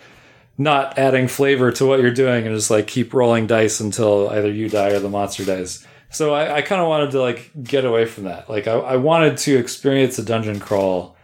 not 0.58 0.98
adding 0.98 1.28
flavor 1.28 1.70
to 1.72 1.86
what 1.86 2.00
you're 2.00 2.10
doing 2.10 2.46
and 2.46 2.54
just 2.54 2.70
like 2.70 2.86
keep 2.86 3.12
rolling 3.12 3.46
dice 3.46 3.80
until 3.80 4.28
either 4.30 4.50
you 4.50 4.68
die 4.68 4.90
or 4.90 5.00
the 5.00 5.10
monster 5.10 5.44
dies. 5.44 5.86
So 6.10 6.34
I, 6.34 6.56
I 6.56 6.62
kind 6.62 6.80
of 6.80 6.88
wanted 6.88 7.10
to 7.12 7.20
like 7.20 7.50
get 7.62 7.84
away 7.84 8.06
from 8.06 8.24
that. 8.24 8.48
Like 8.48 8.66
I, 8.66 8.72
I 8.72 8.96
wanted 8.96 9.36
to 9.38 9.56
experience 9.56 10.18
a 10.18 10.24
dungeon 10.24 10.60
crawl 10.60 11.15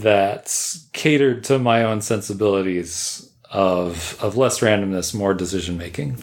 that 0.00 0.76
catered 0.92 1.44
to 1.44 1.58
my 1.58 1.84
own 1.84 2.00
sensibilities 2.00 3.30
of 3.50 4.16
of 4.22 4.36
less 4.36 4.60
randomness, 4.60 5.14
more 5.14 5.34
decision 5.34 5.76
making. 5.76 6.22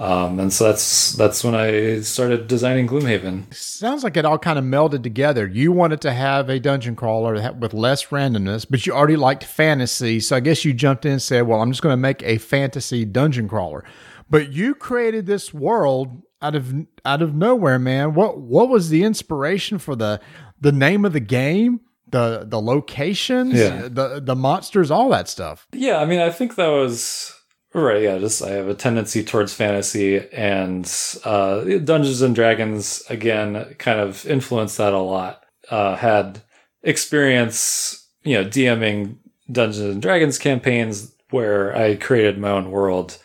Um, 0.00 0.40
and 0.40 0.52
so 0.52 0.64
that's 0.64 1.12
that's 1.12 1.44
when 1.44 1.54
I 1.54 2.00
started 2.00 2.48
designing 2.48 2.88
Gloomhaven. 2.88 3.54
Sounds 3.54 4.02
like 4.02 4.16
it 4.16 4.24
all 4.24 4.38
kind 4.38 4.58
of 4.58 4.64
melded 4.64 5.04
together. 5.04 5.46
You 5.46 5.70
wanted 5.70 6.00
to 6.00 6.12
have 6.12 6.48
a 6.48 6.58
dungeon 6.58 6.96
crawler 6.96 7.52
with 7.52 7.74
less 7.74 8.06
randomness, 8.06 8.66
but 8.68 8.86
you 8.86 8.92
already 8.92 9.16
liked 9.16 9.44
fantasy. 9.44 10.18
So 10.18 10.34
I 10.34 10.40
guess 10.40 10.64
you 10.64 10.72
jumped 10.72 11.04
in 11.04 11.12
and 11.12 11.22
said, 11.22 11.42
"Well, 11.42 11.60
I'm 11.62 11.70
just 11.70 11.82
going 11.82 11.92
to 11.92 11.98
make 11.98 12.22
a 12.24 12.38
fantasy 12.38 13.04
dungeon 13.04 13.48
crawler." 13.48 13.84
But 14.28 14.52
you 14.52 14.74
created 14.74 15.26
this 15.26 15.54
world 15.54 16.22
out 16.42 16.56
of 16.56 16.74
out 17.04 17.22
of 17.22 17.34
nowhere, 17.34 17.78
man. 17.78 18.14
What 18.14 18.40
what 18.40 18.68
was 18.68 18.88
the 18.88 19.04
inspiration 19.04 19.78
for 19.78 19.94
the 19.94 20.20
the 20.60 20.72
name 20.72 21.04
of 21.04 21.12
the 21.12 21.20
game, 21.20 21.80
the 22.14 22.44
the 22.46 22.60
locations, 22.60 23.54
Yeah. 23.54 23.88
the 23.90 24.20
the 24.24 24.36
monsters, 24.36 24.90
all 24.90 25.08
that 25.10 25.28
stuff? 25.28 25.66
Yeah, 25.72 25.96
I 25.98 26.04
mean, 26.06 26.20
I 26.20 26.30
think 26.30 26.54
that 26.54 26.68
was 26.80 27.32
right. 27.74 28.02
Yeah, 28.02 28.18
just 28.18 28.42
I 28.42 28.50
have 28.50 28.68
a 28.68 28.74
tendency 28.74 29.24
towards 29.24 29.52
fantasy, 29.52 30.10
and 30.32 30.84
uh, 31.24 31.60
Dungeons 31.92 32.22
and 32.22 32.34
Dragons 32.34 33.02
again 33.10 33.74
kind 33.78 33.98
of 34.00 34.24
influenced 34.26 34.78
that 34.78 34.92
a 34.92 34.98
lot. 35.16 35.42
Uh, 35.70 35.96
had 35.96 36.42
experience, 36.82 38.06
you 38.22 38.34
know, 38.34 38.44
DMing 38.48 39.16
Dungeons 39.50 39.92
and 39.94 40.02
Dragons 40.02 40.38
campaigns 40.38 41.12
where 41.30 41.76
I 41.76 41.96
created 41.96 42.38
my 42.38 42.50
own 42.50 42.70
world 42.70 43.18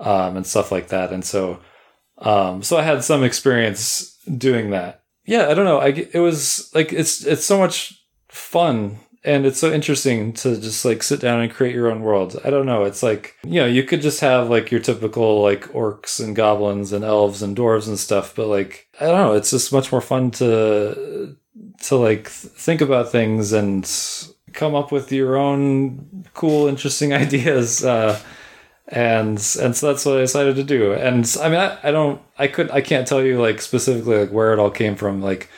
um, 0.00 0.36
and 0.36 0.46
stuff 0.46 0.70
like 0.70 0.88
that, 0.88 1.12
and 1.12 1.24
so 1.24 1.60
um, 2.18 2.62
so 2.62 2.76
I 2.76 2.82
had 2.82 3.02
some 3.04 3.24
experience 3.24 4.16
doing 4.38 4.70
that. 4.70 5.02
Yeah, 5.26 5.48
I 5.48 5.54
don't 5.54 5.64
know. 5.64 5.78
I 5.80 5.88
it 5.88 6.20
was 6.20 6.70
like 6.74 6.92
it's 6.92 7.24
it's 7.24 7.44
so 7.44 7.58
much 7.58 8.00
fun 8.34 8.98
and 9.24 9.46
it's 9.46 9.58
so 9.58 9.72
interesting 9.72 10.34
to 10.34 10.60
just 10.60 10.84
like 10.84 11.02
sit 11.02 11.18
down 11.18 11.40
and 11.40 11.50
create 11.50 11.74
your 11.74 11.90
own 11.90 12.02
world. 12.02 12.38
I 12.44 12.50
don't 12.50 12.66
know. 12.66 12.84
It's 12.84 13.02
like, 13.02 13.34
you 13.42 13.58
know, 13.58 13.66
you 13.66 13.82
could 13.82 14.02
just 14.02 14.20
have 14.20 14.50
like 14.50 14.70
your 14.70 14.80
typical 14.80 15.40
like 15.42 15.64
orcs 15.72 16.22
and 16.22 16.36
goblins 16.36 16.92
and 16.92 17.02
elves 17.04 17.40
and 17.40 17.56
dwarves 17.56 17.88
and 17.88 17.98
stuff, 17.98 18.34
but 18.36 18.48
like, 18.48 18.86
I 19.00 19.06
don't 19.06 19.16
know. 19.16 19.32
It's 19.32 19.50
just 19.50 19.72
much 19.72 19.90
more 19.90 20.02
fun 20.02 20.30
to, 20.32 21.34
to 21.84 21.96
like 21.96 22.28
think 22.28 22.82
about 22.82 23.10
things 23.10 23.54
and 23.54 23.90
come 24.52 24.74
up 24.74 24.92
with 24.92 25.10
your 25.10 25.36
own 25.36 26.26
cool, 26.34 26.68
interesting 26.68 27.14
ideas. 27.14 27.82
Uh, 27.82 28.20
and 28.88 29.38
and 29.62 29.74
so 29.74 29.86
that's 29.86 30.04
what 30.04 30.18
I 30.18 30.20
decided 30.20 30.56
to 30.56 30.64
do. 30.64 30.92
And 30.92 31.34
I 31.40 31.48
mean, 31.48 31.58
I, 31.58 31.78
I 31.82 31.90
don't, 31.90 32.20
I 32.38 32.46
could, 32.48 32.70
I 32.70 32.82
can't 32.82 33.08
tell 33.08 33.22
you 33.22 33.40
like 33.40 33.62
specifically 33.62 34.18
like 34.18 34.30
where 34.32 34.52
it 34.52 34.58
all 34.58 34.70
came 34.70 34.96
from. 34.96 35.22
Like, 35.22 35.48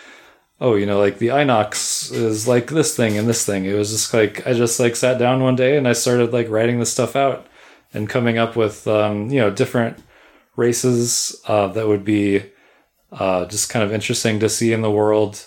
oh, 0.60 0.74
you 0.74 0.86
know, 0.86 0.98
like 0.98 1.18
the 1.18 1.28
Inox 1.28 2.12
is 2.12 2.48
like 2.48 2.68
this 2.68 2.96
thing 2.96 3.16
and 3.18 3.28
this 3.28 3.44
thing. 3.44 3.64
It 3.64 3.74
was 3.74 3.90
just 3.90 4.12
like 4.14 4.46
I 4.46 4.52
just 4.52 4.80
like 4.80 4.96
sat 4.96 5.18
down 5.18 5.42
one 5.42 5.56
day 5.56 5.76
and 5.76 5.86
I 5.86 5.92
started 5.92 6.32
like 6.32 6.48
writing 6.48 6.78
this 6.78 6.92
stuff 6.92 7.16
out 7.16 7.46
and 7.92 8.08
coming 8.08 8.38
up 8.38 8.56
with 8.56 8.86
um, 8.86 9.30
you 9.30 9.40
know 9.40 9.50
different 9.50 10.02
races 10.56 11.40
uh, 11.46 11.68
that 11.68 11.86
would 11.86 12.04
be 12.04 12.42
uh, 13.12 13.44
just 13.46 13.68
kind 13.68 13.84
of 13.84 13.92
interesting 13.92 14.40
to 14.40 14.48
see 14.48 14.72
in 14.72 14.82
the 14.82 14.90
world. 14.90 15.46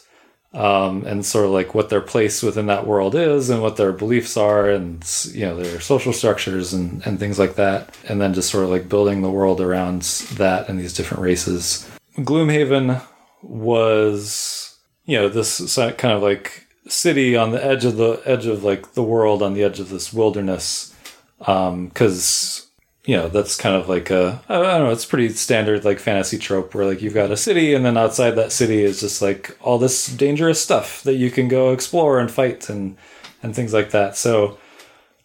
Um, 0.52 1.06
and 1.06 1.24
sort 1.24 1.46
of 1.46 1.52
like 1.52 1.76
what 1.76 1.90
their 1.90 2.02
place 2.02 2.42
within 2.42 2.66
that 2.66 2.88
world 2.88 3.14
is 3.14 3.52
and 3.52 3.62
what 3.62 3.78
their 3.78 3.92
beliefs 3.92 4.36
are 4.36 4.68
and 4.68 5.06
you 5.32 5.46
know 5.46 5.56
their 5.56 5.80
social 5.80 6.12
structures 6.12 6.74
and, 6.74 7.06
and 7.06 7.20
things 7.20 7.38
like 7.38 7.54
that 7.58 7.96
and 8.08 8.20
then 8.20 8.34
just 8.34 8.50
sort 8.50 8.64
of 8.64 8.72
like 8.72 8.90
building 8.90 9.22
the 9.22 9.30
world 9.30 9.62
around 9.62 10.02
that 10.38 10.68
and 10.68 10.80
these 10.80 10.96
different 10.96 11.22
races 11.22 11.88
gloomhaven 12.18 13.00
was 13.44 14.69
you 15.10 15.18
know 15.18 15.28
this 15.28 15.76
kind 15.76 16.14
of 16.14 16.22
like 16.22 16.68
city 16.88 17.36
on 17.36 17.50
the 17.50 17.66
edge 17.66 17.84
of 17.84 17.98
the 17.98 18.22
edge 18.26 18.46
of 18.46 18.64
like 18.64 18.94
the 18.94 19.02
world 19.02 19.42
on 19.42 19.56
the 19.56 19.64
edge 19.64 19.80
of 19.80 19.90
this 19.90 20.14
wilderness 20.14 20.96
because 21.40 22.68
you 23.06 23.16
know 23.16 23.28
that's 23.28 23.58
kind 23.58 23.76
of 23.76 23.90
like 23.90 24.12
a 24.12 24.40
I 24.48 24.62
don't 24.62 24.84
know 24.84 24.92
it's 24.92 25.06
pretty 25.06 25.30
standard 25.30 25.84
like 25.84 25.98
fantasy 25.98 26.38
trope 26.38 26.76
where 26.76 26.86
like 26.86 27.02
you've 27.02 27.16
got 27.16 27.32
a 27.32 27.38
city 27.38 27.74
and 27.74 27.84
then 27.84 27.98
outside 27.98 28.32
that 28.32 28.52
city 28.52 28.84
is 28.84 29.00
just 29.00 29.20
like 29.20 29.58
all 29.62 29.80
this 29.80 30.06
dangerous 30.06 30.62
stuff 30.62 31.02
that 31.02 31.16
you 31.16 31.32
can 31.32 31.48
go 31.48 31.74
explore 31.74 32.20
and 32.20 32.30
fight 32.30 32.70
and 32.70 32.96
and 33.42 33.56
things 33.56 33.74
like 33.74 33.90
that. 33.90 34.16
So 34.16 34.60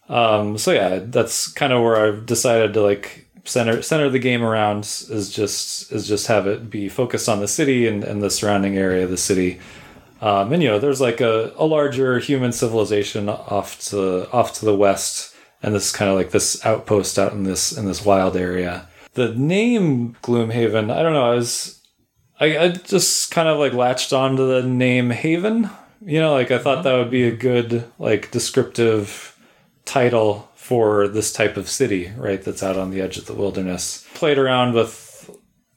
um 0.09 0.57
so 0.57 0.71
yeah 0.71 0.97
that's 0.99 1.47
kind 1.47 1.73
of 1.73 1.83
where 1.83 2.07
I've 2.07 2.25
decided 2.25 2.73
to 2.73 2.81
like 2.81 3.24
center 3.45 3.81
center 3.81 4.09
the 4.09 4.19
game 4.19 4.43
around 4.43 4.83
is 4.83 5.29
just 5.29 5.91
is 5.91 6.07
just 6.07 6.27
have 6.27 6.47
it 6.47 6.69
be 6.69 6.89
focused 6.89 7.29
on 7.29 7.39
the 7.39 7.47
city 7.47 7.87
and, 7.87 8.03
and 8.03 8.21
the 8.21 8.29
surrounding 8.29 8.77
area 8.77 9.03
of 9.03 9.09
the 9.09 9.17
city. 9.17 9.59
Um, 10.21 10.51
and 10.53 10.63
you 10.63 10.69
know 10.69 10.79
there's 10.79 11.01
like 11.01 11.21
a, 11.21 11.53
a 11.57 11.65
larger 11.65 12.19
human 12.19 12.51
civilization 12.51 13.29
off 13.29 13.79
to 13.89 14.29
off 14.31 14.53
to 14.55 14.65
the 14.65 14.75
west 14.75 15.35
and 15.61 15.73
this 15.73 15.87
is 15.87 15.91
kind 15.91 16.11
of 16.11 16.17
like 16.17 16.31
this 16.31 16.63
outpost 16.65 17.17
out 17.17 17.33
in 17.33 17.43
this 17.43 17.75
in 17.75 17.85
this 17.85 18.05
wild 18.05 18.35
area. 18.35 18.87
The 19.13 19.33
name 19.33 20.15
gloomhaven 20.21 20.91
i 20.91 21.01
don't 21.01 21.13
know 21.13 21.31
i 21.31 21.35
was 21.35 21.81
I, 22.39 22.57
I 22.57 22.69
just 22.69 23.31
kind 23.31 23.47
of 23.47 23.57
like 23.59 23.73
latched 23.73 24.11
onto 24.11 24.45
the 24.45 24.61
name 24.61 25.09
haven. 25.09 25.69
You 26.01 26.19
know 26.19 26.33
like 26.33 26.51
i 26.51 26.57
thought 26.57 26.83
that 26.83 26.97
would 26.97 27.11
be 27.11 27.23
a 27.23 27.35
good 27.35 27.85
like 27.99 28.31
descriptive 28.31 29.37
title 29.85 30.49
for 30.65 31.07
this 31.07 31.31
type 31.31 31.57
of 31.57 31.69
city 31.69 32.11
right 32.17 32.41
that's 32.41 32.63
out 32.63 32.75
on 32.75 32.89
the 32.89 32.99
edge 32.99 33.19
of 33.19 33.27
the 33.27 33.35
wilderness. 33.35 34.03
Played 34.15 34.39
around 34.39 34.73
with 34.73 35.29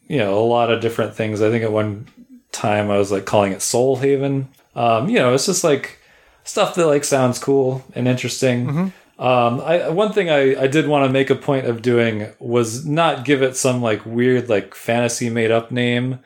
you 0.07 0.17
know 0.17 0.39
a 0.39 0.41
lot 0.41 0.73
of 0.73 0.81
different 0.81 1.15
things. 1.15 1.43
I 1.43 1.51
think 1.51 1.63
at 1.63 1.71
one 1.71 2.07
time 2.53 2.91
i 2.91 2.97
was 2.97 3.13
like 3.13 3.27
calling 3.27 3.53
it 3.53 3.61
soul 3.61 3.97
haven. 3.97 4.49
Um, 4.75 5.11
you 5.11 5.19
know 5.19 5.35
it's 5.35 5.45
just 5.45 5.63
like 5.63 5.99
stuff 6.43 6.75
that 6.77 6.87
like 6.87 7.05
sounds 7.05 7.39
cool 7.39 7.85
and 7.95 8.09
interesting. 8.09 8.71
Um, 9.19 9.61
I, 9.61 9.91
one 9.91 10.13
thing 10.13 10.31
I, 10.31 10.63
I 10.63 10.67
did 10.69 10.89
want 10.89 11.05
to 11.05 11.13
make 11.13 11.29
a 11.29 11.35
point 11.35 11.67
of 11.67 11.83
doing 11.83 12.29
was 12.39 12.87
not 12.87 13.27
give 13.27 13.43
it 13.43 13.57
some 13.57 13.83
like 13.83 14.07
weird 14.07 14.49
like 14.49 14.75
fantasy 14.75 15.29
made 15.29 15.51
up 15.51 15.71
name. 15.71 16.21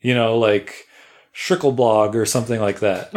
You 0.00 0.14
know 0.14 0.38
like 0.38 0.86
Shrickelblog 1.34 2.14
or 2.14 2.26
something 2.26 2.60
like 2.60 2.80
that 2.80 3.10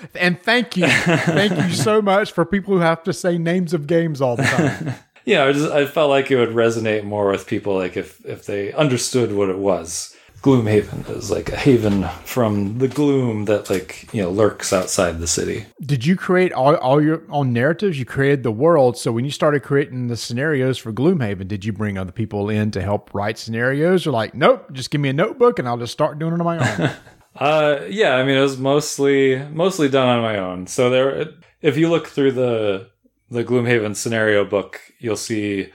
And 0.14 0.40
thank 0.40 0.76
you, 0.76 0.88
thank 0.88 1.56
you 1.56 1.72
so 1.74 2.02
much 2.02 2.32
for 2.32 2.44
people 2.44 2.74
who 2.74 2.80
have 2.80 3.02
to 3.04 3.12
say 3.12 3.38
names 3.38 3.72
of 3.72 3.86
games 3.86 4.20
all 4.20 4.36
the 4.36 4.42
time. 4.42 4.94
yeah, 5.24 5.44
I 5.44 5.52
just 5.52 5.70
I 5.70 5.86
felt 5.86 6.10
like 6.10 6.30
it 6.30 6.36
would 6.36 6.50
resonate 6.50 7.04
more 7.04 7.30
with 7.30 7.46
people 7.46 7.76
like 7.76 7.96
if 7.96 8.24
if 8.24 8.46
they 8.46 8.72
understood 8.72 9.32
what 9.32 9.48
it 9.48 9.58
was. 9.58 10.16
Gloomhaven 10.42 11.10
is 11.10 11.30
like 11.30 11.50
a 11.50 11.56
haven 11.56 12.04
from 12.24 12.78
the 12.78 12.86
gloom 12.86 13.46
that 13.46 13.68
like 13.68 14.08
you 14.12 14.22
know 14.22 14.30
lurks 14.30 14.72
outside 14.72 15.18
the 15.18 15.26
city. 15.26 15.66
Did 15.84 16.06
you 16.06 16.14
create 16.14 16.52
all, 16.52 16.76
all 16.76 17.02
your 17.02 17.22
own 17.28 17.52
narratives? 17.52 17.98
You 17.98 18.04
created 18.04 18.44
the 18.44 18.52
world. 18.52 18.96
So 18.96 19.10
when 19.10 19.24
you 19.24 19.32
started 19.32 19.64
creating 19.64 20.06
the 20.06 20.16
scenarios 20.16 20.78
for 20.78 20.92
Gloomhaven, 20.92 21.48
did 21.48 21.64
you 21.64 21.72
bring 21.72 21.98
other 21.98 22.12
people 22.12 22.48
in 22.48 22.70
to 22.70 22.82
help 22.82 23.12
write 23.12 23.36
scenarios? 23.36 24.06
Or 24.06 24.12
like, 24.12 24.34
nope, 24.34 24.72
just 24.72 24.90
give 24.90 25.00
me 25.00 25.08
a 25.08 25.12
notebook 25.12 25.58
and 25.58 25.66
I'll 25.66 25.76
just 25.76 25.92
start 25.92 26.18
doing 26.18 26.34
it 26.34 26.40
on 26.40 26.44
my 26.44 26.58
own. 26.58 26.90
Uh, 27.38 27.84
yeah, 27.88 28.16
I 28.16 28.24
mean 28.24 28.36
it 28.36 28.40
was 28.40 28.58
mostly 28.58 29.38
mostly 29.52 29.88
done 29.88 30.08
on 30.08 30.22
my 30.22 30.38
own. 30.38 30.66
So 30.66 30.90
there, 30.90 31.28
if 31.62 31.76
you 31.76 31.88
look 31.88 32.08
through 32.08 32.32
the 32.32 32.90
the 33.30 33.44
Gloomhaven 33.44 33.94
scenario 33.94 34.44
book, 34.44 34.80
you'll 34.98 35.16
see, 35.16 35.70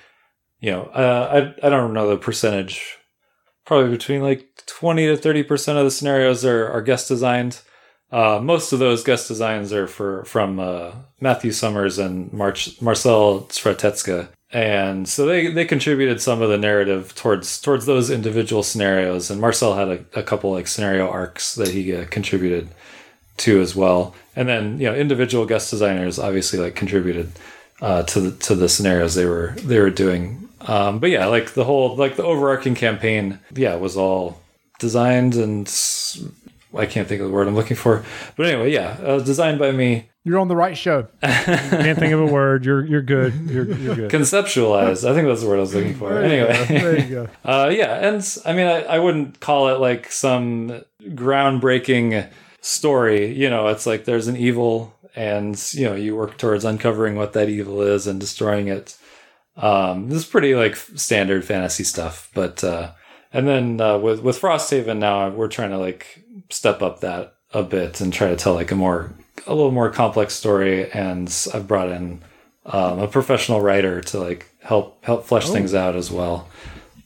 you 0.59 0.71
know, 0.71 0.83
uh, 0.87 1.53
I 1.63 1.67
I 1.67 1.69
don't 1.69 1.93
know 1.93 2.09
the 2.09 2.17
percentage, 2.17 2.97
probably 3.65 3.91
between 3.91 4.21
like 4.21 4.47
twenty 4.65 5.07
to 5.07 5.17
thirty 5.17 5.43
percent 5.43 5.77
of 5.77 5.85
the 5.85 5.91
scenarios 5.91 6.45
are 6.45 6.67
are 6.69 6.81
guest 6.81 7.07
designed. 7.07 7.61
Uh, 8.11 8.39
most 8.39 8.71
of 8.71 8.77
those 8.77 9.03
guest 9.03 9.27
designs 9.27 9.73
are 9.73 9.87
for 9.87 10.23
from 10.25 10.59
uh, 10.59 10.91
Matthew 11.19 11.51
Summers 11.51 11.97
and 11.97 12.31
March, 12.31 12.79
Marcel 12.79 13.41
Cwertetschka, 13.49 14.27
and 14.51 15.09
so 15.09 15.25
they 15.25 15.47
they 15.47 15.65
contributed 15.65 16.21
some 16.21 16.41
of 16.41 16.49
the 16.49 16.57
narrative 16.57 17.15
towards 17.15 17.59
towards 17.59 17.87
those 17.87 18.11
individual 18.11 18.61
scenarios. 18.61 19.31
And 19.31 19.41
Marcel 19.41 19.73
had 19.73 19.87
a, 19.87 20.19
a 20.19 20.23
couple 20.23 20.51
like 20.51 20.67
scenario 20.67 21.09
arcs 21.09 21.55
that 21.55 21.69
he 21.69 21.95
uh, 21.95 22.05
contributed 22.05 22.69
to 23.37 23.59
as 23.61 23.75
well. 23.75 24.13
And 24.35 24.47
then 24.47 24.79
you 24.79 24.87
know 24.87 24.95
individual 24.95 25.47
guest 25.47 25.71
designers 25.71 26.19
obviously 26.19 26.59
like 26.59 26.75
contributed 26.75 27.31
uh, 27.81 28.03
to 28.03 28.21
the 28.21 28.37
to 28.43 28.53
the 28.53 28.69
scenarios 28.69 29.15
they 29.15 29.25
were 29.25 29.55
they 29.57 29.79
were 29.79 29.89
doing. 29.89 30.49
Um, 30.67 30.99
but 30.99 31.09
yeah, 31.09 31.25
like 31.27 31.53
the 31.53 31.63
whole 31.63 31.95
like 31.95 32.15
the 32.15 32.23
overarching 32.23 32.75
campaign, 32.75 33.39
yeah, 33.55 33.75
was 33.75 33.97
all 33.97 34.39
designed 34.79 35.35
and 35.35 35.67
I 36.75 36.85
can't 36.85 37.07
think 37.07 37.21
of 37.21 37.27
the 37.27 37.33
word 37.33 37.47
I'm 37.47 37.55
looking 37.55 37.77
for. 37.77 38.03
But 38.35 38.47
anyway, 38.47 38.71
yeah, 38.71 38.97
uh, 39.03 39.19
designed 39.19 39.59
by 39.59 39.71
me, 39.71 40.09
You're 40.23 40.39
on 40.39 40.47
the 40.47 40.55
right 40.55 40.77
show. 40.77 41.07
Can't 41.21 41.99
think 41.99 42.13
of 42.13 42.19
a 42.21 42.25
word. 42.25 42.65
You're 42.65 42.83
you're 42.85 43.01
good. 43.01 43.33
You're 43.49 43.71
you're 43.75 43.95
good. 43.95 44.11
conceptualized. 44.11 45.07
I 45.09 45.13
think 45.13 45.27
that's 45.27 45.41
the 45.41 45.47
word 45.49 45.57
I 45.57 45.61
was 45.61 45.75
looking 45.75 45.95
for. 45.95 46.13
There. 46.13 46.23
Anyway, 46.23 46.65
there 46.67 46.99
you 46.99 47.09
go. 47.09 47.27
Uh, 47.45 47.69
yeah, 47.69 48.07
and 48.07 48.37
I 48.45 48.53
mean, 48.53 48.67
I, 48.67 48.83
I 48.83 48.99
wouldn't 48.99 49.39
call 49.39 49.67
it 49.69 49.79
like 49.79 50.11
some 50.11 50.83
groundbreaking 51.03 52.29
story. 52.61 53.33
You 53.33 53.49
know, 53.49 53.67
it's 53.67 53.85
like 53.85 54.05
there's 54.05 54.27
an 54.27 54.37
evil, 54.37 54.95
and 55.15 55.61
you 55.73 55.85
know, 55.85 55.95
you 55.95 56.15
work 56.15 56.37
towards 56.37 56.65
uncovering 56.65 57.15
what 57.15 57.33
that 57.33 57.49
evil 57.49 57.81
is 57.81 58.07
and 58.07 58.19
destroying 58.19 58.67
it. 58.67 58.97
Um, 59.55 60.09
this 60.09 60.19
is 60.19 60.25
pretty 60.25 60.55
like 60.55 60.75
standard 60.75 61.45
fantasy 61.45 61.83
stuff, 61.83 62.29
but 62.33 62.63
uh, 62.63 62.91
and 63.31 63.47
then 63.47 63.79
uh, 63.81 63.97
with 63.99 64.21
with 64.21 64.39
Frosthaven 64.39 64.97
now 64.97 65.29
we're 65.29 65.47
trying 65.47 65.69
to 65.71 65.77
like 65.77 66.23
step 66.49 66.81
up 66.81 67.01
that 67.01 67.35
a 67.53 67.61
bit 67.63 68.01
and 68.01 68.11
try 68.11 68.29
to 68.29 68.35
tell 68.35 68.53
like 68.55 68.71
a 68.71 68.75
more 68.75 69.13
a 69.45 69.53
little 69.53 69.71
more 69.71 69.89
complex 69.91 70.33
story. 70.33 70.89
And 70.91 71.31
I've 71.53 71.67
brought 71.67 71.89
in 71.89 72.21
um, 72.65 72.99
a 72.99 73.07
professional 73.07 73.61
writer 73.61 74.01
to 74.01 74.19
like 74.19 74.47
help 74.61 75.03
help 75.03 75.25
flesh 75.25 75.49
things 75.49 75.73
out 75.75 75.95
as 75.95 76.09
well. 76.09 76.47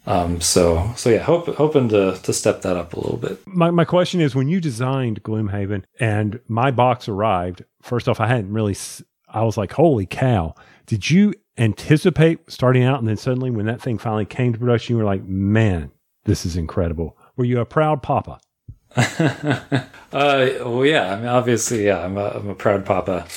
Um, 0.05 0.39
so 0.39 0.89
so 0.95 1.09
yeah, 1.09 1.17
hope, 1.23 1.47
hoping 1.55 1.89
to 1.89 2.17
to 2.23 2.31
step 2.31 2.61
that 2.61 2.77
up 2.77 2.93
a 2.93 2.99
little 2.99 3.17
bit. 3.17 3.45
My, 3.45 3.71
my 3.71 3.83
question 3.83 4.21
is 4.21 4.35
when 4.35 4.47
you 4.47 4.61
designed 4.61 5.21
Gloomhaven 5.23 5.83
and 5.99 6.39
my 6.47 6.71
box 6.71 7.09
arrived, 7.09 7.65
first 7.81 8.07
off, 8.07 8.21
I 8.21 8.27
hadn't 8.27 8.53
really, 8.53 8.71
s- 8.71 9.03
I 9.27 9.43
was 9.43 9.57
like, 9.57 9.73
holy 9.73 10.05
cow. 10.05 10.55
Did 10.85 11.09
you 11.11 11.33
anticipate 11.57 12.39
starting 12.49 12.83
out 12.83 12.99
and 12.99 13.07
then 13.07 13.17
suddenly 13.17 13.49
when 13.49 13.65
that 13.65 13.81
thing 13.81 13.97
finally 13.97 14.25
came 14.25 14.53
to 14.53 14.59
production, 14.59 14.93
you 14.93 14.97
were 14.97 15.05
like, 15.05 15.23
man, 15.23 15.91
this 16.25 16.45
is 16.45 16.55
incredible? 16.55 17.17
Were 17.35 17.45
you 17.45 17.59
a 17.59 17.65
proud 17.65 18.03
papa? 18.03 18.39
Uh, 20.13 20.47
well, 20.61 20.85
yeah. 20.85 21.13
I 21.13 21.15
mean, 21.17 21.27
obviously, 21.27 21.85
yeah. 21.85 21.99
I'm 21.99 22.17
a, 22.17 22.29
I'm 22.29 22.49
a 22.49 22.55
proud 22.55 22.85
papa. 22.85 23.27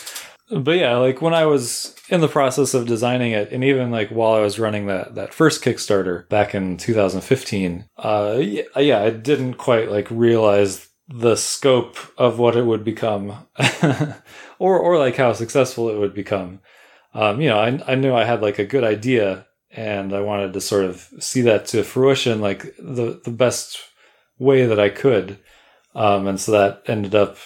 But 0.50 0.78
yeah, 0.78 0.96
like 0.96 1.20
when 1.20 1.34
I 1.34 1.46
was 1.46 1.94
in 2.08 2.20
the 2.20 2.28
process 2.28 2.74
of 2.74 2.86
designing 2.86 3.32
it, 3.32 3.52
and 3.52 3.62
even 3.62 3.90
like 3.90 4.10
while 4.10 4.34
I 4.34 4.40
was 4.40 4.58
running 4.58 4.86
that 4.86 5.14
that 5.14 5.34
first 5.34 5.62
Kickstarter 5.62 6.28
back 6.28 6.54
in 6.54 6.76
2015, 6.76 7.86
uh, 7.98 8.38
yeah, 8.40 8.62
yeah, 8.76 9.02
I 9.02 9.10
didn't 9.10 9.54
quite 9.54 9.90
like 9.90 10.08
realize 10.10 10.88
the 11.08 11.36
scope 11.36 11.96
of 12.18 12.38
what 12.38 12.56
it 12.56 12.66
would 12.66 12.84
become, 12.84 13.46
or 14.58 14.78
or 14.78 14.98
like 14.98 15.16
how 15.16 15.32
successful 15.32 15.88
it 15.88 15.98
would 15.98 16.14
become. 16.14 16.60
Um, 17.14 17.40
you 17.40 17.48
know, 17.48 17.58
I 17.58 17.80
I 17.86 17.94
knew 17.94 18.14
I 18.14 18.24
had 18.24 18.42
like 18.42 18.58
a 18.58 18.64
good 18.64 18.84
idea, 18.84 19.46
and 19.70 20.12
I 20.12 20.20
wanted 20.20 20.52
to 20.52 20.60
sort 20.60 20.84
of 20.84 21.08
see 21.18 21.42
that 21.42 21.66
to 21.66 21.82
fruition, 21.82 22.40
like 22.40 22.74
the 22.78 23.20
the 23.24 23.30
best 23.30 23.78
way 24.38 24.66
that 24.66 24.80
I 24.80 24.88
could. 24.88 25.38
Um, 25.94 26.26
and 26.26 26.40
so 26.40 26.52
that 26.52 26.82
ended 26.86 27.14
up 27.14 27.36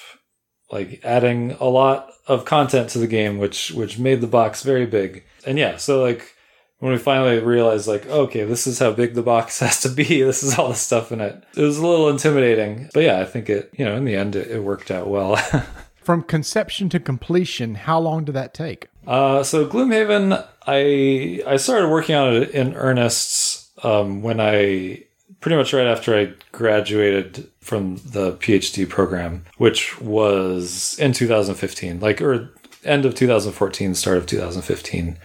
like 0.70 1.00
adding 1.04 1.52
a 1.60 1.66
lot 1.66 2.10
of 2.26 2.44
content 2.44 2.90
to 2.90 2.98
the 2.98 3.06
game, 3.06 3.38
which 3.38 3.70
which 3.72 3.98
made 3.98 4.20
the 4.20 4.26
box 4.26 4.62
very 4.62 4.86
big. 4.86 5.24
And 5.46 5.58
yeah, 5.58 5.76
so 5.76 6.02
like 6.02 6.34
when 6.78 6.92
we 6.92 6.98
finally 6.98 7.38
realized 7.38 7.86
like, 7.86 8.06
okay, 8.06 8.44
this 8.44 8.66
is 8.66 8.78
how 8.78 8.92
big 8.92 9.14
the 9.14 9.22
box 9.22 9.60
has 9.60 9.80
to 9.80 9.88
be. 9.88 10.22
This 10.22 10.42
is 10.42 10.58
all 10.58 10.68
the 10.68 10.74
stuff 10.74 11.12
in 11.12 11.20
it. 11.20 11.42
It 11.56 11.62
was 11.62 11.78
a 11.78 11.86
little 11.86 12.08
intimidating, 12.08 12.88
but 12.94 13.02
yeah, 13.02 13.20
I 13.20 13.24
think 13.24 13.48
it 13.48 13.70
you 13.76 13.84
know 13.84 13.96
in 13.96 14.04
the 14.04 14.16
end 14.16 14.36
it, 14.36 14.50
it 14.50 14.62
worked 14.62 14.90
out 14.90 15.08
well. 15.08 15.36
From 15.96 16.22
conception 16.22 16.90
to 16.90 17.00
completion, 17.00 17.76
how 17.76 17.98
long 17.98 18.24
did 18.24 18.34
that 18.34 18.52
take? 18.52 18.88
Uh, 19.06 19.42
so 19.42 19.66
Gloomhaven, 19.66 20.46
I 20.66 21.42
I 21.46 21.56
started 21.56 21.88
working 21.88 22.14
on 22.14 22.34
it 22.34 22.50
in 22.50 22.74
earnest 22.74 23.70
um, 23.84 24.22
when 24.22 24.40
I 24.40 25.04
pretty 25.40 25.56
much 25.56 25.72
right 25.74 25.86
after 25.86 26.18
I 26.18 26.32
graduated 26.52 27.50
from 27.60 27.96
the 27.96 28.32
PhD 28.32 28.88
program, 28.88 29.44
which 29.58 30.00
was 30.00 30.98
in 30.98 31.12
2015, 31.12 32.00
like 32.00 32.22
or 32.22 32.50
end 32.84 33.04
of 33.04 33.14
2014, 33.14 33.94
start 33.94 34.18
of 34.18 34.26
2015. 34.26 35.18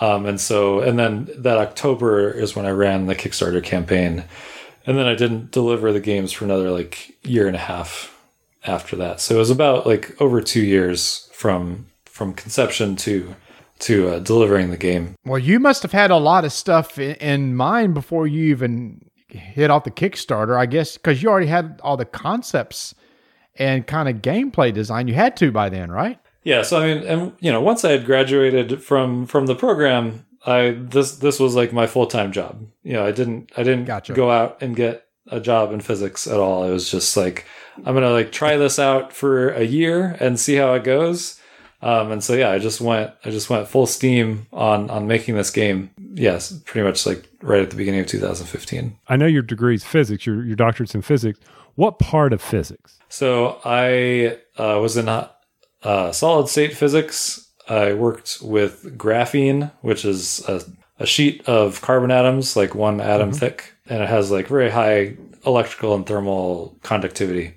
Um, 0.00 0.26
and 0.26 0.40
so, 0.40 0.80
and 0.80 0.98
then 0.98 1.28
that 1.36 1.58
October 1.58 2.30
is 2.30 2.56
when 2.56 2.66
I 2.66 2.70
ran 2.70 3.06
the 3.06 3.14
Kickstarter 3.14 3.62
campaign, 3.62 4.24
and 4.86 4.98
then 4.98 5.06
I 5.06 5.14
didn't 5.14 5.52
deliver 5.52 5.92
the 5.92 6.00
games 6.00 6.32
for 6.32 6.44
another 6.44 6.70
like 6.70 7.16
year 7.22 7.46
and 7.46 7.54
a 7.54 7.60
half 7.60 8.10
after 8.66 8.96
that. 8.96 9.20
So 9.20 9.36
it 9.36 9.38
was 9.38 9.50
about 9.50 9.86
like 9.86 10.20
over 10.20 10.40
two 10.40 10.64
years 10.64 11.30
from 11.32 11.86
from 12.14 12.32
conception 12.32 12.94
to 12.94 13.34
to 13.80 14.08
uh, 14.08 14.18
delivering 14.20 14.70
the 14.70 14.76
game. 14.76 15.16
Well, 15.26 15.40
you 15.40 15.58
must 15.58 15.82
have 15.82 15.90
had 15.90 16.12
a 16.12 16.16
lot 16.16 16.44
of 16.44 16.52
stuff 16.52 16.96
in, 16.96 17.16
in 17.16 17.56
mind 17.56 17.92
before 17.92 18.28
you 18.28 18.44
even 18.44 19.04
hit 19.28 19.68
off 19.68 19.82
the 19.82 19.90
Kickstarter, 19.90 20.56
I 20.56 20.66
guess, 20.66 20.96
because 20.96 21.24
you 21.24 21.28
already 21.28 21.48
had 21.48 21.80
all 21.82 21.96
the 21.96 22.04
concepts 22.04 22.94
and 23.56 23.84
kind 23.84 24.08
of 24.08 24.22
gameplay 24.22 24.72
design. 24.72 25.08
You 25.08 25.14
had 25.14 25.36
to 25.38 25.50
by 25.50 25.68
then, 25.68 25.90
right? 25.90 26.20
Yeah, 26.44 26.62
so 26.62 26.80
I 26.80 26.94
mean, 26.94 27.02
and 27.04 27.32
you 27.40 27.50
know, 27.50 27.60
once 27.60 27.84
I 27.84 27.90
had 27.90 28.06
graduated 28.06 28.80
from 28.80 29.26
from 29.26 29.46
the 29.46 29.56
program, 29.56 30.24
I 30.46 30.76
this 30.78 31.16
this 31.16 31.40
was 31.40 31.56
like 31.56 31.72
my 31.72 31.88
full 31.88 32.06
time 32.06 32.30
job. 32.30 32.64
You 32.84 32.92
know, 32.92 33.04
I 33.04 33.10
didn't 33.10 33.50
I 33.56 33.64
didn't 33.64 33.86
Gotcha. 33.86 34.12
go 34.12 34.30
out 34.30 34.62
and 34.62 34.76
get 34.76 35.08
a 35.32 35.40
job 35.40 35.72
in 35.72 35.80
physics 35.80 36.28
at 36.28 36.38
all. 36.38 36.64
It 36.64 36.70
was 36.70 36.88
just 36.88 37.16
like 37.16 37.44
I'm 37.84 37.94
gonna 37.94 38.12
like 38.12 38.30
try 38.30 38.56
this 38.56 38.78
out 38.78 39.12
for 39.12 39.48
a 39.48 39.64
year 39.64 40.16
and 40.20 40.38
see 40.38 40.54
how 40.54 40.74
it 40.74 40.84
goes. 40.84 41.40
Um, 41.84 42.12
and 42.12 42.24
so 42.24 42.32
yeah, 42.32 42.50
I 42.50 42.58
just 42.58 42.80
went 42.80 43.12
I 43.26 43.30
just 43.30 43.50
went 43.50 43.68
full 43.68 43.86
steam 43.86 44.46
on 44.54 44.88
on 44.88 45.06
making 45.06 45.36
this 45.36 45.50
game. 45.50 45.90
Yes, 46.14 46.50
pretty 46.64 46.86
much 46.88 47.04
like 47.04 47.28
right 47.42 47.60
at 47.60 47.68
the 47.68 47.76
beginning 47.76 48.00
of 48.00 48.06
2015. 48.06 48.96
I 49.06 49.16
know 49.16 49.26
your 49.26 49.42
degree 49.42 49.74
is 49.74 49.84
physics, 49.84 50.24
your, 50.24 50.42
your 50.42 50.56
doctorate's 50.56 50.94
in 50.94 51.02
physics. 51.02 51.38
What 51.74 51.98
part 51.98 52.32
of 52.32 52.40
physics? 52.40 52.98
So 53.10 53.60
I 53.66 54.38
uh, 54.56 54.80
was 54.80 54.96
in 54.96 55.10
uh, 55.10 55.28
uh, 55.82 56.10
solid 56.12 56.48
state 56.48 56.74
physics. 56.74 57.50
I 57.68 57.92
worked 57.92 58.38
with 58.40 58.96
graphene, 58.96 59.70
which 59.82 60.06
is 60.06 60.42
a, 60.48 60.62
a 60.98 61.04
sheet 61.04 61.46
of 61.46 61.82
carbon 61.82 62.10
atoms, 62.10 62.56
like 62.56 62.74
one 62.74 63.02
atom 63.02 63.32
thick, 63.32 63.74
and 63.90 64.02
it 64.02 64.08
has 64.08 64.30
like 64.30 64.48
very 64.48 64.70
high 64.70 65.18
electrical 65.44 65.94
and 65.94 66.06
thermal 66.06 66.78
conductivity. 66.82 67.56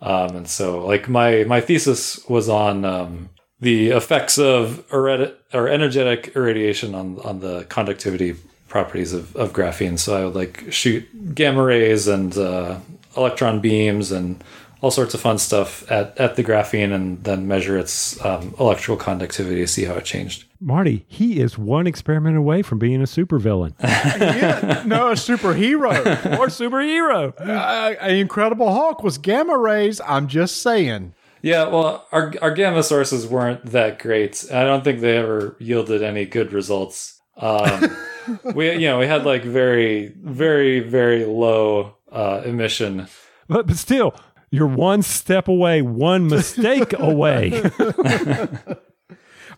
Um, 0.00 0.36
and 0.38 0.48
so, 0.48 0.84
like 0.84 1.08
my 1.08 1.44
my 1.44 1.60
thesis 1.60 2.18
was 2.28 2.48
on 2.48 2.84
um, 2.84 3.30
the 3.60 3.90
effects 3.90 4.38
of 4.38 4.84
irradi- 4.90 5.34
or 5.52 5.68
energetic 5.68 6.32
irradiation 6.36 6.94
on 6.94 7.18
on 7.24 7.40
the 7.40 7.64
conductivity 7.68 8.36
properties 8.68 9.12
of, 9.12 9.34
of 9.36 9.52
graphene. 9.52 9.98
So 9.98 10.16
I 10.16 10.24
would 10.24 10.34
like 10.34 10.64
shoot 10.72 11.34
gamma 11.34 11.62
rays 11.62 12.08
and 12.08 12.36
uh, 12.36 12.78
electron 13.16 13.60
beams 13.60 14.10
and 14.10 14.42
all 14.80 14.90
sorts 14.90 15.14
of 15.14 15.20
fun 15.20 15.38
stuff 15.38 15.90
at, 15.90 16.18
at 16.18 16.36
the 16.36 16.44
graphene 16.44 16.92
and 16.92 17.22
then 17.24 17.46
measure 17.48 17.78
its 17.78 18.22
um, 18.24 18.54
electrical 18.60 18.96
conductivity 18.96 19.60
to 19.60 19.66
see 19.66 19.84
how 19.84 19.94
it 19.94 20.04
changed. 20.04 20.44
Marty, 20.60 21.06
he 21.08 21.40
is 21.40 21.56
one 21.56 21.86
experiment 21.86 22.36
away 22.36 22.60
from 22.62 22.78
being 22.78 23.00
a 23.00 23.04
supervillain 23.06 23.72
yeah, 23.82 24.82
no, 24.84 25.08
a 25.08 25.12
superhero. 25.14 25.94
or 26.38 26.48
superhero. 26.48 27.32
uh, 27.40 27.94
an 28.00 28.16
Incredible 28.16 28.72
Hulk 28.74 29.02
was 29.02 29.16
gamma 29.18 29.56
rays. 29.56 30.00
I'm 30.06 30.26
just 30.26 30.60
saying. 30.60 31.14
Yeah, 31.44 31.68
well, 31.68 32.08
our, 32.10 32.32
our 32.40 32.52
gamma 32.52 32.82
sources 32.82 33.26
weren't 33.26 33.66
that 33.66 33.98
great. 33.98 34.46
I 34.50 34.64
don't 34.64 34.82
think 34.82 35.00
they 35.00 35.18
ever 35.18 35.56
yielded 35.60 36.02
any 36.02 36.24
good 36.24 36.54
results. 36.54 37.20
Um, 37.36 37.94
we, 38.54 38.72
you 38.72 38.88
know, 38.88 38.98
we 38.98 39.06
had 39.06 39.26
like 39.26 39.44
very, 39.44 40.14
very, 40.22 40.80
very 40.80 41.26
low 41.26 41.96
uh, 42.10 42.40
emission. 42.46 43.08
But, 43.46 43.66
but 43.66 43.76
still, 43.76 44.14
you're 44.50 44.66
one 44.66 45.02
step 45.02 45.46
away, 45.46 45.82
one 45.82 46.28
mistake 46.28 46.94
away. 46.98 47.50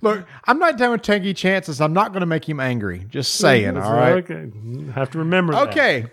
Look, 0.03 0.27
I'm 0.45 0.59
not 0.59 0.79
done 0.79 0.91
with 0.91 1.03
taking 1.03 1.37
chances. 1.37 1.81
I'm 1.81 1.93
not 1.93 2.11
going 2.11 2.21
to 2.21 2.27
make 2.27 2.49
him 2.49 2.59
angry. 2.59 3.07
Just 3.09 3.37
saying. 3.37 3.77
all 3.77 3.93
right. 3.93 4.29
Okay. 4.29 4.51
Have 4.91 5.11
to 5.13 5.19
remember 5.19 5.53
that. 5.53 5.69
Okay. 5.69 6.07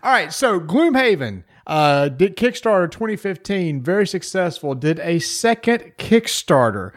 All 0.00 0.12
right. 0.12 0.32
So 0.32 0.60
Gloomhaven 0.60 1.42
uh, 1.66 2.08
did 2.08 2.36
Kickstarter 2.36 2.90
2015, 2.90 3.82
very 3.82 4.06
successful. 4.06 4.74
Did 4.74 5.00
a 5.00 5.18
second 5.18 5.94
Kickstarter. 5.98 6.92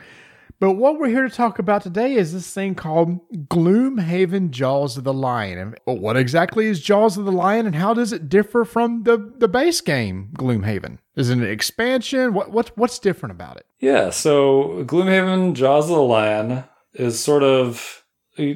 But 0.60 0.74
what 0.74 1.00
we're 1.00 1.10
here 1.10 1.28
to 1.28 1.34
talk 1.34 1.60
about 1.60 1.84
today 1.84 2.16
is 2.16 2.34
this 2.34 2.52
thing 2.52 2.74
called 2.74 3.20
Gloomhaven 3.48 4.50
Jaws 4.50 4.98
of 4.98 5.04
the 5.04 5.14
Lion. 5.14 5.60
And 5.86 6.02
what 6.02 6.18
exactly 6.18 6.66
is 6.66 6.82
Jaws 6.82 7.16
of 7.16 7.26
the 7.26 7.32
Lion 7.32 7.68
and 7.68 7.76
how 7.76 7.94
does 7.94 8.12
it 8.12 8.28
differ 8.28 8.66
from 8.66 9.04
the, 9.04 9.34
the 9.38 9.48
base 9.48 9.82
game 9.82 10.30
Gloomhaven? 10.36 10.98
Is 11.16 11.30
it 11.30 11.38
an 11.38 11.44
expansion? 11.44 12.34
What, 12.34 12.52
what, 12.52 12.72
what's 12.76 12.98
different 12.98 13.34
about 13.34 13.58
it? 13.58 13.68
Yeah, 13.80 14.10
so 14.10 14.84
Gloomhaven 14.86 15.54
Jaws 15.54 15.92
of 15.92 15.96
the 15.96 16.02
Lion 16.02 16.64
is 16.96 17.20
sort 17.20 17.44
of 17.44 18.04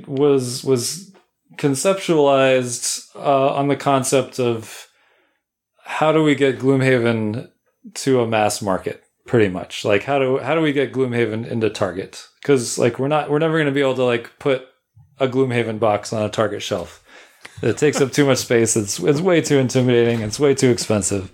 was 0.08 0.63
was 0.63 1.12
conceptualized 1.58 3.15
uh, 3.15 3.54
on 3.54 3.67
the 3.67 3.76
concept 3.76 4.39
of 4.39 4.88
how 5.91 6.13
do 6.13 6.23
we 6.23 6.36
get 6.36 6.58
Gloomhaven 6.58 7.49
to 7.95 8.21
a 8.21 8.27
mass 8.27 8.62
market 8.62 9.04
pretty 9.27 9.49
much? 9.49 9.84
Like 9.84 10.04
how 10.04 10.19
do 10.19 10.38
how 10.38 10.56
do 10.56 10.62
we 10.62 10.71
get 10.71 10.93
Gloomhaven 10.93 11.45
into 11.45 11.69
Target? 11.69 12.27
Cuz 12.43 12.80
like 12.80 12.97
we're 12.97 13.10
not 13.10 13.30
we're 13.30 13.39
never 13.39 13.56
going 13.56 13.65
to 13.65 13.73
be 13.73 13.82
able 13.82 13.95
to 13.95 14.06
like 14.06 14.32
put 14.39 14.67
a 15.19 15.27
Gloomhaven 15.27 15.80
box 15.80 16.13
on 16.13 16.23
a 16.23 16.30
Target 16.30 16.62
shelf. 16.62 17.04
It 17.62 17.77
takes 17.77 17.99
up 17.99 18.13
too 18.13 18.25
much 18.25 18.38
space. 18.38 18.77
It's 18.77 18.99
it's 18.99 19.19
way 19.19 19.41
too 19.41 19.58
intimidating. 19.58 20.21
It's 20.21 20.39
way 20.39 20.56
too 20.56 20.69
expensive 20.69 21.30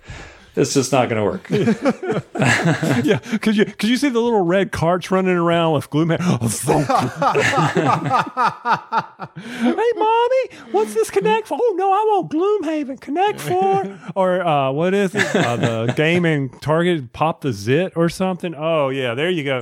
it's 0.57 0.73
just 0.73 0.91
not 0.91 1.07
going 1.07 1.21
to 1.21 1.23
work. 1.23 1.47
yeah, 3.05 3.19
could 3.39 3.55
you 3.55 3.65
could 3.65 3.89
you 3.89 3.97
see 3.97 4.09
the 4.09 4.19
little 4.19 4.41
red 4.41 4.71
carts 4.71 5.11
running 5.11 5.37
around 5.37 5.73
with 5.73 5.91
Gloomhaven? 5.91 6.17
hey, 9.37 9.91
mommy, 9.95 10.49
what's 10.71 10.95
this 10.95 11.11
Connect 11.11 11.47
Four? 11.47 11.59
Oh 11.61 11.75
no, 11.77 11.91
I 11.91 11.95
want 11.95 12.31
Gloomhaven 12.31 12.99
Connect 12.99 13.39
Four, 13.39 13.99
or 14.15 14.43
uh, 14.45 14.71
what 14.71 14.95
is 14.95 15.13
it? 15.13 15.35
Uh, 15.35 15.57
the 15.57 15.93
game 15.95 16.25
in 16.25 16.49
Target 16.49 17.13
pop 17.13 17.41
the 17.41 17.53
zit 17.53 17.93
or 17.95 18.09
something. 18.09 18.55
Oh 18.57 18.89
yeah, 18.89 19.13
there 19.13 19.29
you 19.29 19.43
go. 19.43 19.61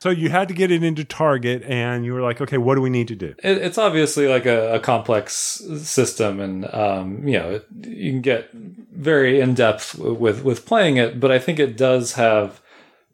so 0.00 0.10
you 0.10 0.28
had 0.28 0.48
to 0.48 0.54
get 0.54 0.72
it 0.72 0.82
into 0.82 1.04
Target, 1.04 1.62
and 1.62 2.04
you 2.04 2.12
were 2.12 2.22
like, 2.22 2.40
okay, 2.40 2.58
what 2.58 2.74
do 2.74 2.80
we 2.80 2.90
need 2.90 3.06
to 3.08 3.16
do? 3.16 3.34
It, 3.44 3.58
it's 3.58 3.78
obviously 3.78 4.26
like 4.26 4.46
a, 4.46 4.74
a 4.74 4.80
complex 4.80 5.34
system, 5.34 6.40
and 6.40 6.74
um, 6.74 7.28
you 7.28 7.38
know 7.38 7.50
it, 7.50 7.66
you 7.86 8.10
can 8.10 8.22
get 8.22 8.50
very 8.52 9.40
in 9.40 9.54
depth 9.54 9.96
with 10.18 10.42
with 10.44 10.66
playing 10.66 10.96
it, 10.96 11.20
but 11.20 11.30
I 11.30 11.38
think 11.38 11.58
it 11.58 11.76
does 11.76 12.14
have 12.14 12.60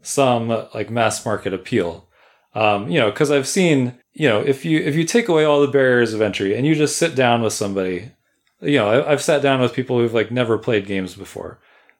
some 0.02 0.48
like 0.48 0.90
mass 0.90 1.24
market 1.24 1.54
appeal. 1.54 2.08
Um, 2.54 2.88
you 2.88 3.00
know, 3.00 3.10
because 3.10 3.30
I've 3.30 3.48
seen 3.48 3.98
you 4.12 4.28
know 4.28 4.40
if 4.40 4.64
you 4.64 4.78
if 4.80 4.94
you 4.94 5.04
take 5.04 5.28
away 5.28 5.44
all 5.44 5.60
the 5.60 5.68
barriers 5.68 6.14
of 6.14 6.20
entry 6.20 6.56
and 6.56 6.66
you 6.66 6.74
just 6.74 6.96
sit 6.96 7.14
down 7.14 7.42
with 7.42 7.52
somebody, 7.52 8.12
you 8.60 8.76
know, 8.76 8.88
I, 8.88 9.12
I've 9.12 9.22
sat 9.22 9.42
down 9.42 9.60
with 9.60 9.74
people 9.74 9.98
who've 9.98 10.14
like 10.14 10.30
never 10.30 10.58
played 10.58 10.86
games 10.86 11.14
before. 11.14 11.58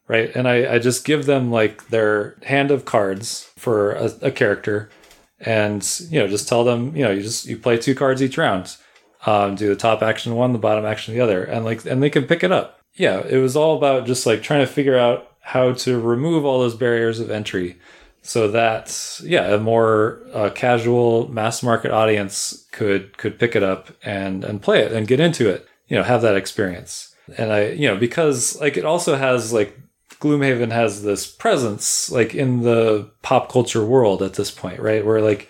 Right. 0.09 0.35
And 0.35 0.49
I, 0.49 0.75
I 0.75 0.79
just 0.79 1.05
give 1.05 1.27
them 1.27 1.51
like 1.51 1.89
their 1.89 2.37
hand 2.43 2.71
of 2.71 2.85
cards 2.85 3.51
for 3.57 3.93
a, 3.93 4.11
a 4.23 4.31
character 4.31 4.91
and 5.43 6.01
you 6.09 6.19
know 6.19 6.29
just 6.29 6.49
tell 6.49 6.65
them 6.65 6.97
you 6.97 7.05
know 7.05 7.11
you 7.11 7.21
just 7.21 7.47
you 7.47 7.57
play 7.57 7.77
two 7.77 7.95
cards 7.95 8.23
each 8.23 8.39
round 8.39 8.77
um, 9.27 9.55
do 9.55 9.69
the 9.69 9.77
top 9.77 10.03
action 10.03 10.35
one 10.35 10.53
the 10.53 10.59
bottom 10.59 10.85
action 10.85 11.15
the 11.15 11.21
other 11.21 11.45
and 11.45 11.65
like 11.65 11.85
and 11.85 12.03
they 12.03 12.11
can 12.11 12.25
pick 12.25 12.43
it 12.43 12.53
up 12.53 12.81
yeah 12.95 13.23
it 13.27 13.39
was 13.39 13.57
all 13.57 13.77
about 13.77 14.07
just 14.07 14.27
like 14.27 14.43
trying 14.43 14.61
to 14.65 14.73
figure 14.73 14.99
out 14.99 15.31
how 15.41 15.73
to 15.73 16.01
remove 16.01 16.45
all 16.45 16.61
those 16.61 16.77
barriers 16.77 17.21
of 17.21 17.31
entry 17.31 17.79
so 18.23 18.49
that 18.49 19.21
yeah 19.25 19.55
a 19.55 19.59
more 19.59 20.21
uh, 20.33 20.51
casual 20.51 21.29
mass 21.29 21.63
market 21.63 21.91
audience 21.91 22.67
could 22.73 23.17
could 23.19 23.39
pick 23.39 23.57
it 23.57 23.63
up 23.63 23.89
and 24.05 24.45
and 24.45 24.63
play 24.63 24.81
it 24.81 24.93
and 24.93 25.09
get 25.09 25.21
into 25.21 25.49
it 25.49 25.67
you 25.89 25.97
know 25.97 26.03
have 26.03 26.23
that 26.23 26.37
experience 26.37 27.15
and 27.37 27.53
i 27.53 27.69
you 27.69 27.89
know 27.89 27.97
because 27.97 28.59
like 28.61 28.77
it 28.77 28.85
also 28.85 29.17
has 29.17 29.53
like 29.53 29.79
Gloomhaven 30.23 30.71
has 30.71 31.03
this 31.03 31.27
presence 31.27 32.09
like 32.11 32.33
in 32.33 32.63
the 32.63 33.11
pop 33.23 33.51
culture 33.51 33.85
world 33.85 34.23
at 34.23 34.35
this 34.35 34.53
point, 34.53 34.79
right? 34.79 35.05
Where 35.05 35.21
like 35.21 35.49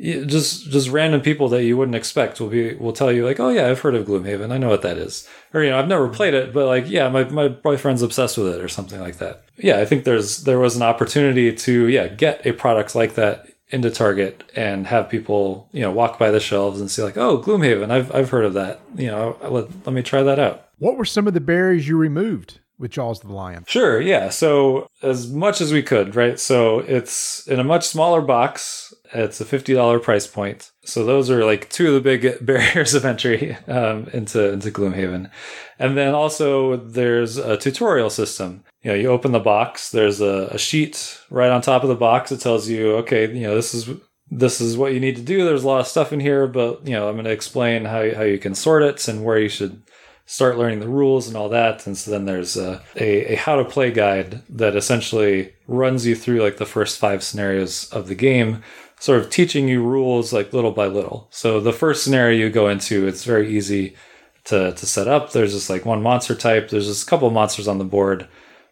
just 0.00 0.70
just 0.70 0.88
random 0.88 1.20
people 1.20 1.48
that 1.50 1.64
you 1.64 1.76
wouldn't 1.76 1.94
expect 1.94 2.40
will 2.40 2.48
be 2.48 2.74
will 2.74 2.92
tell 2.92 3.12
you 3.12 3.24
like, 3.26 3.38
oh 3.38 3.50
yeah, 3.50 3.68
I've 3.68 3.80
heard 3.80 3.94
of 3.94 4.06
Gloomhaven, 4.06 4.50
I 4.50 4.58
know 4.58 4.70
what 4.70 4.82
that 4.82 4.96
is, 4.96 5.28
or 5.52 5.62
you 5.62 5.70
know, 5.70 5.78
I've 5.78 5.88
never 5.88 6.06
mm-hmm. 6.06 6.14
played 6.14 6.34
it, 6.34 6.52
but 6.54 6.66
like 6.66 6.88
yeah, 6.88 7.08
my 7.08 7.24
my 7.24 7.48
boyfriend's 7.48 8.02
obsessed 8.02 8.38
with 8.38 8.48
it 8.48 8.62
or 8.62 8.68
something 8.68 9.00
like 9.00 9.18
that. 9.18 9.44
Yeah, 9.58 9.78
I 9.78 9.84
think 9.84 10.04
there's 10.04 10.44
there 10.44 10.58
was 10.58 10.76
an 10.76 10.82
opportunity 10.82 11.54
to 11.54 11.88
yeah 11.88 12.08
get 12.08 12.46
a 12.46 12.52
product 12.52 12.94
like 12.94 13.14
that 13.16 13.46
into 13.68 13.90
Target 13.90 14.42
and 14.56 14.86
have 14.86 15.10
people 15.10 15.68
you 15.72 15.82
know 15.82 15.90
walk 15.90 16.18
by 16.18 16.30
the 16.30 16.40
shelves 16.40 16.80
and 16.80 16.90
see 16.90 17.02
like, 17.02 17.18
oh 17.18 17.38
Gloomhaven, 17.38 17.90
I've 17.90 18.14
I've 18.14 18.30
heard 18.30 18.46
of 18.46 18.54
that, 18.54 18.80
you 18.96 19.08
know, 19.08 19.36
let 19.42 19.68
let 19.86 19.92
me 19.92 20.02
try 20.02 20.22
that 20.22 20.38
out. 20.38 20.68
What 20.78 20.96
were 20.96 21.04
some 21.04 21.26
of 21.26 21.34
the 21.34 21.40
barriers 21.40 21.86
you 21.86 21.98
removed? 21.98 22.60
With 22.80 22.90
Jaws 22.90 23.20
the 23.20 23.32
Lion? 23.32 23.64
Sure, 23.68 24.00
yeah. 24.00 24.30
So 24.30 24.88
as 25.02 25.30
much 25.30 25.60
as 25.60 25.72
we 25.72 25.82
could, 25.82 26.16
right? 26.16 26.40
So 26.40 26.80
it's 26.80 27.46
in 27.46 27.60
a 27.60 27.64
much 27.64 27.86
smaller 27.86 28.22
box. 28.22 28.92
It's 29.12 29.40
a 29.40 29.44
fifty 29.44 29.74
dollar 29.74 30.00
price 30.00 30.26
point. 30.26 30.72
So 30.84 31.04
those 31.04 31.30
are 31.30 31.44
like 31.44 31.68
two 31.68 31.88
of 31.88 31.94
the 31.94 32.00
big 32.00 32.44
barriers 32.44 32.94
of 32.94 33.04
entry 33.04 33.56
um, 33.68 34.08
into 34.12 34.52
into 34.52 34.70
Gloomhaven, 34.70 35.30
and 35.78 35.96
then 35.96 36.14
also 36.14 36.76
there's 36.76 37.36
a 37.36 37.56
tutorial 37.56 38.10
system. 38.10 38.64
You 38.82 38.92
know, 38.92 38.96
you 38.96 39.08
open 39.08 39.32
the 39.32 39.40
box. 39.40 39.90
There's 39.90 40.22
a, 40.22 40.48
a 40.50 40.58
sheet 40.58 41.20
right 41.28 41.50
on 41.50 41.60
top 41.60 41.82
of 41.82 41.90
the 41.90 41.94
box 41.94 42.30
that 42.30 42.40
tells 42.40 42.66
you, 42.66 42.96
okay, 42.96 43.30
you 43.30 43.42
know, 43.42 43.54
this 43.54 43.74
is 43.74 43.90
this 44.30 44.60
is 44.60 44.76
what 44.76 44.94
you 44.94 45.00
need 45.00 45.16
to 45.16 45.22
do. 45.22 45.44
There's 45.44 45.64
a 45.64 45.68
lot 45.68 45.80
of 45.80 45.86
stuff 45.86 46.12
in 46.12 46.20
here, 46.20 46.46
but 46.46 46.86
you 46.86 46.94
know, 46.94 47.08
I'm 47.08 47.16
going 47.16 47.24
to 47.24 47.30
explain 47.30 47.84
how 47.84 48.14
how 48.14 48.22
you 48.22 48.38
can 48.38 48.54
sort 48.54 48.82
it 48.82 49.06
and 49.06 49.24
where 49.24 49.38
you 49.38 49.48
should 49.48 49.82
start 50.30 50.56
learning 50.56 50.78
the 50.78 50.88
rules 50.88 51.26
and 51.26 51.36
all 51.36 51.48
that. 51.48 51.84
And 51.88 51.98
so 51.98 52.08
then 52.08 52.24
there's 52.24 52.56
a, 52.56 52.80
a, 52.94 53.32
a, 53.32 53.34
how 53.34 53.56
to 53.56 53.64
play 53.64 53.90
guide 53.90 54.42
that 54.48 54.76
essentially 54.76 55.52
runs 55.66 56.06
you 56.06 56.14
through 56.14 56.40
like 56.40 56.58
the 56.58 56.64
first 56.64 57.00
five 57.00 57.24
scenarios 57.24 57.90
of 57.90 58.06
the 58.06 58.14
game, 58.14 58.62
sort 59.00 59.18
of 59.18 59.28
teaching 59.28 59.66
you 59.66 59.82
rules 59.82 60.32
like 60.32 60.52
little 60.52 60.70
by 60.70 60.86
little. 60.86 61.26
So 61.30 61.58
the 61.58 61.72
first 61.72 62.04
scenario 62.04 62.38
you 62.38 62.48
go 62.48 62.68
into, 62.68 63.08
it's 63.08 63.24
very 63.24 63.50
easy 63.50 63.96
to, 64.44 64.72
to 64.72 64.86
set 64.86 65.08
up. 65.08 65.32
There's 65.32 65.52
just 65.52 65.68
like 65.68 65.84
one 65.84 66.00
monster 66.00 66.36
type, 66.36 66.68
there's 66.68 66.86
just 66.86 67.08
a 67.08 67.10
couple 67.10 67.28
monsters 67.30 67.66
on 67.66 67.78
the 67.78 67.84
board, 67.84 68.28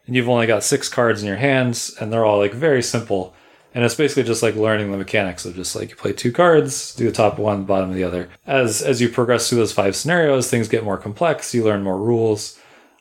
and 0.06 0.14
you've 0.14 0.28
only 0.28 0.46
got 0.46 0.62
six 0.62 0.88
cards 0.88 1.22
in 1.22 1.26
your 1.26 1.38
hands, 1.38 1.92
and 2.00 2.12
they're 2.12 2.24
all 2.24 2.38
like 2.38 2.54
very 2.54 2.84
simple 2.84 3.34
and 3.74 3.84
it's 3.84 3.94
basically 3.94 4.24
just 4.24 4.42
like 4.42 4.54
learning 4.54 4.90
the 4.90 4.96
mechanics 4.96 5.44
of 5.44 5.54
just 5.54 5.76
like 5.76 5.90
you 5.90 5.96
play 5.96 6.12
two 6.12 6.32
cards, 6.32 6.94
do 6.94 7.04
the 7.04 7.12
top 7.12 7.38
one, 7.38 7.64
bottom 7.64 7.90
of 7.90 7.96
the 7.96 8.04
other. 8.04 8.28
As 8.46 8.82
as 8.82 9.00
you 9.00 9.08
progress 9.08 9.48
through 9.48 9.58
those 9.58 9.72
five 9.72 9.94
scenarios, 9.94 10.50
things 10.50 10.68
get 10.68 10.84
more 10.84 10.96
complex. 10.96 11.54
You 11.54 11.64
learn 11.64 11.82
more 11.82 11.98
rules 11.98 12.58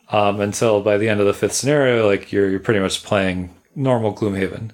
um, 0.10 0.39
until 0.39 0.82
by 0.82 0.97
the 0.97 1.10
end 1.10 1.19
of 1.19 1.25
the 1.25 1.34
fifth 1.34 1.53
scenario, 1.53 2.08
like 2.08 2.32
you're 2.32 2.49
you're 2.49 2.60
pretty 2.60 2.80
much 2.80 3.03
playing 3.03 3.56
normal 3.75 4.13
Gloomhaven. 4.13 4.71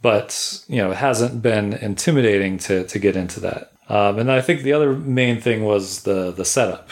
But 0.00 0.62
you 0.68 0.76
know, 0.78 0.92
it 0.92 0.96
hasn't 0.96 1.42
been 1.42 1.72
intimidating 1.74 2.58
to 2.58 2.86
to 2.86 2.98
get 2.98 3.16
into 3.16 3.40
that. 3.40 3.72
Um, 3.88 4.18
and 4.18 4.30
I 4.30 4.40
think 4.40 4.62
the 4.62 4.72
other 4.72 4.92
main 4.94 5.40
thing 5.40 5.64
was 5.64 6.02
the 6.02 6.30
the 6.30 6.44
setup. 6.44 6.88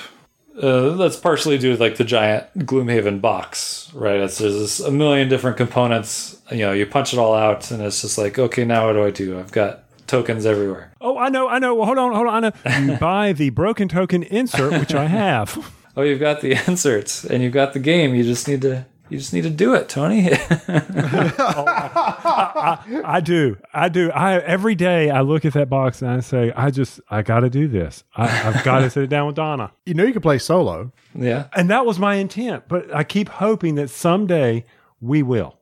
Uh, 0.61 0.91
that's 0.97 1.17
partially 1.17 1.57
due 1.57 1.75
to 1.75 1.83
like 1.83 1.97
the 1.97 2.05
giant 2.05 2.47
Gloomhaven 2.59 3.21
box, 3.21 3.91
right? 3.95 4.21
It's 4.21 4.39
there's 4.39 4.81
a 4.81 4.91
million 4.91 5.29
different 5.29 5.57
components. 5.57 6.41
You 6.51 6.59
know, 6.59 6.73
you 6.73 6.85
punch 6.87 7.13
it 7.15 7.19
all 7.19 7.35
out, 7.35 7.71
and 7.71 7.83
it's 7.83 8.03
just 8.03 8.19
like, 8.19 8.39
okay, 8.39 8.65
now 8.65 8.87
what 8.87 8.93
do 8.95 9.05
I 9.05 9.11
do? 9.11 9.39
I've 9.39 9.53
got 9.53 9.85
tokens 10.07 10.45
everywhere. 10.45 10.93
Oh, 11.01 11.17
I 11.17 11.29
know, 11.31 11.49
I 11.49 11.59
know. 11.61 11.75
Well, 11.75 11.87
hold 11.87 11.99
on, 11.99 12.13
hold 12.13 12.27
on. 12.27 12.45
I 12.45 12.49
know. 12.81 12.93
You 12.93 12.99
buy 13.01 13.33
the 13.33 13.51
broken 13.51 13.89
token 13.89 14.23
insert, 14.25 14.73
which 14.73 14.95
I 14.95 15.07
have. 15.07 15.73
oh, 15.97 16.03
you've 16.03 16.21
got 16.21 16.41
the 16.43 16.53
inserts, 16.67 17.25
and 17.25 17.43
you've 17.43 17.53
got 17.55 17.73
the 17.73 17.79
game. 17.79 18.15
You 18.15 18.23
just 18.25 18.47
need 18.47 18.61
to 18.63 18.85
you 19.11 19.19
just 19.19 19.33
need 19.33 19.43
to 19.43 19.51
do 19.51 19.75
it, 19.75 19.89
Tony. 19.89 20.31
oh, 20.33 21.65
I, 21.67 22.79
I, 22.87 23.17
I, 23.17 23.21
do. 23.21 23.57
I 23.75 23.89
do. 23.89 24.11
I 24.13 24.39
every 24.39 24.77
day 24.77 25.11
I 25.11 25.23
look 25.23 25.45
at 25.45 25.53
that 25.55 25.69
box 25.69 26.01
and 26.01 26.11
I 26.11 26.21
say, 26.21 26.53
I 26.55 26.71
just 26.71 27.01
I 27.11 27.23
got 27.23 27.41
to 27.41 27.51
do 27.51 27.67
this. 27.67 28.05
I, 28.17 28.29
have 28.29 28.65
got 28.65 28.81
to 28.81 28.91
sit 28.91 29.11
down 29.11 29.27
with 29.27 29.37
Donna. 29.37 29.73
You 29.91 29.95
know, 29.95 30.05
you 30.05 30.13
can 30.13 30.23
play 30.23 30.39
solo. 30.39 30.93
Yeah, 31.17 31.49
and 31.53 31.69
that 31.71 31.85
was 31.85 31.99
my 31.99 32.15
intent. 32.15 32.69
But 32.69 32.95
I 32.95 33.03
keep 33.03 33.29
hoping 33.29 33.75
that 33.75 33.91
someday 33.91 34.65
we 35.01 35.25
will. 35.25 35.59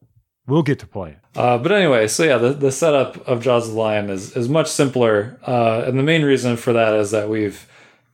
We'll 0.46 0.62
get 0.62 0.78
to 0.80 0.86
play 0.86 1.10
it. 1.12 1.18
Uh, 1.34 1.56
but 1.56 1.72
anyway, 1.72 2.08
so 2.08 2.24
yeah, 2.24 2.36
the, 2.36 2.52
the 2.52 2.70
setup 2.70 3.26
of 3.26 3.42
Jaws 3.42 3.68
of 3.68 3.74
the 3.74 3.80
Lion 3.80 4.10
is, 4.10 4.36
is 4.36 4.48
much 4.48 4.68
simpler. 4.68 5.38
Uh, 5.46 5.84
and 5.86 5.98
the 5.98 6.02
main 6.02 6.24
reason 6.24 6.58
for 6.58 6.74
that 6.74 6.92
is 6.94 7.10
that 7.12 7.30
we've 7.30 7.66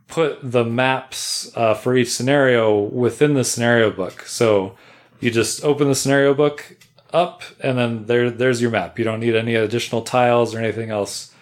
put 0.06 0.38
the 0.42 0.64
maps 0.64 1.50
uh, 1.56 1.74
for 1.74 1.96
each 1.96 2.12
scenario 2.12 2.78
within 2.78 3.34
the 3.34 3.44
scenario 3.44 3.90
book. 3.90 4.22
So 4.22 4.76
you 5.20 5.30
just 5.30 5.64
open 5.64 5.88
the 5.88 5.94
scenario 5.94 6.34
book 6.34 6.76
up, 7.12 7.42
and 7.60 7.78
then 7.78 8.06
there 8.06 8.30
there's 8.30 8.60
your 8.60 8.70
map. 8.70 8.98
You 8.98 9.04
don't 9.04 9.20
need 9.20 9.34
any 9.34 9.54
additional 9.54 10.02
tiles 10.02 10.54
or 10.54 10.58
anything 10.58 10.90
else. 10.90 11.32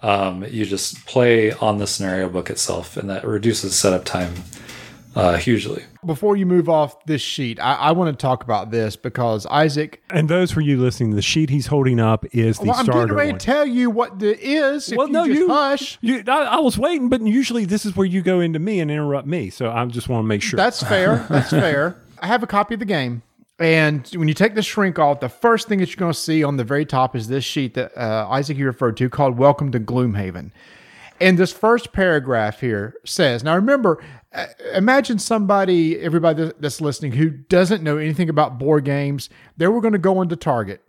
Um, 0.00 0.44
you 0.44 0.64
just 0.64 1.06
play 1.06 1.52
on 1.52 1.78
the 1.78 1.86
scenario 1.86 2.28
book 2.28 2.50
itself, 2.50 2.96
and 2.96 3.10
that 3.10 3.24
reduces 3.26 3.76
setup 3.76 4.04
time 4.04 4.32
uh, 5.18 5.36
hugely. 5.36 5.84
Before 6.06 6.36
you 6.36 6.46
move 6.46 6.68
off 6.68 7.04
this 7.06 7.20
sheet, 7.20 7.58
I, 7.58 7.74
I, 7.74 7.92
want 7.92 8.16
to 8.16 8.20
talk 8.20 8.44
about 8.44 8.70
this 8.70 8.94
because 8.94 9.46
Isaac. 9.46 10.00
And 10.10 10.28
those 10.28 10.52
for 10.52 10.60
you 10.60 10.80
listening, 10.80 11.10
the 11.16 11.22
sheet 11.22 11.50
he's 11.50 11.66
holding 11.66 11.98
up 11.98 12.24
is 12.32 12.58
the 12.58 12.66
well, 12.66 12.76
I'm 12.76 12.84
starter. 12.84 13.00
I'm 13.00 13.06
getting 13.08 13.16
ready 13.16 13.32
to 13.32 13.38
tell 13.38 13.66
you 13.66 13.90
what 13.90 14.20
the 14.20 14.38
is. 14.38 14.94
Well, 14.94 15.08
no, 15.08 15.24
you, 15.24 15.48
hush. 15.48 15.98
You, 16.00 16.22
I, 16.28 16.44
I, 16.44 16.58
was 16.60 16.78
waiting, 16.78 17.08
but 17.08 17.20
usually 17.22 17.64
this 17.64 17.84
is 17.84 17.96
where 17.96 18.06
you 18.06 18.22
go 18.22 18.38
into 18.38 18.60
me 18.60 18.78
and 18.78 18.92
interrupt 18.92 19.26
me. 19.26 19.50
So 19.50 19.70
I 19.70 19.84
just 19.86 20.08
want 20.08 20.22
to 20.22 20.28
make 20.28 20.42
sure. 20.42 20.56
That's 20.56 20.82
fair. 20.82 21.26
That's 21.28 21.50
fair. 21.50 22.00
I 22.20 22.26
have 22.26 22.42
a 22.42 22.46
copy 22.46 22.74
of 22.74 22.80
the 22.80 22.86
game. 22.86 23.22
And 23.58 24.06
when 24.14 24.28
you 24.28 24.34
take 24.34 24.54
the 24.54 24.62
shrink 24.62 24.98
off, 24.98 25.20
the 25.20 25.28
first 25.28 25.66
thing 25.68 25.80
that 25.80 25.88
you're 25.88 25.96
going 25.96 26.12
to 26.12 26.18
see 26.18 26.44
on 26.44 26.56
the 26.56 26.64
very 26.64 26.86
top 26.86 27.16
is 27.16 27.26
this 27.26 27.44
sheet 27.44 27.74
that 27.74 27.96
uh, 27.96 28.28
Isaac 28.30 28.56
you 28.56 28.66
referred 28.66 28.96
to 28.98 29.10
called 29.10 29.36
Welcome 29.36 29.72
to 29.72 29.80
Gloomhaven. 29.80 30.52
And 31.20 31.36
this 31.36 31.52
first 31.52 31.92
paragraph 31.92 32.60
here 32.60 32.94
says, 33.04 33.42
now 33.42 33.56
remember, 33.56 34.00
uh, 34.32 34.46
imagine 34.74 35.18
somebody, 35.18 35.98
everybody 35.98 36.52
that's 36.60 36.80
listening, 36.80 37.12
who 37.12 37.30
doesn't 37.30 37.82
know 37.82 37.96
anything 37.96 38.28
about 38.28 38.58
board 38.58 38.84
games. 38.84 39.28
They 39.56 39.66
were 39.66 39.80
going 39.80 39.92
to 39.92 39.98
go 39.98 40.22
into 40.22 40.36
Target. 40.36 40.80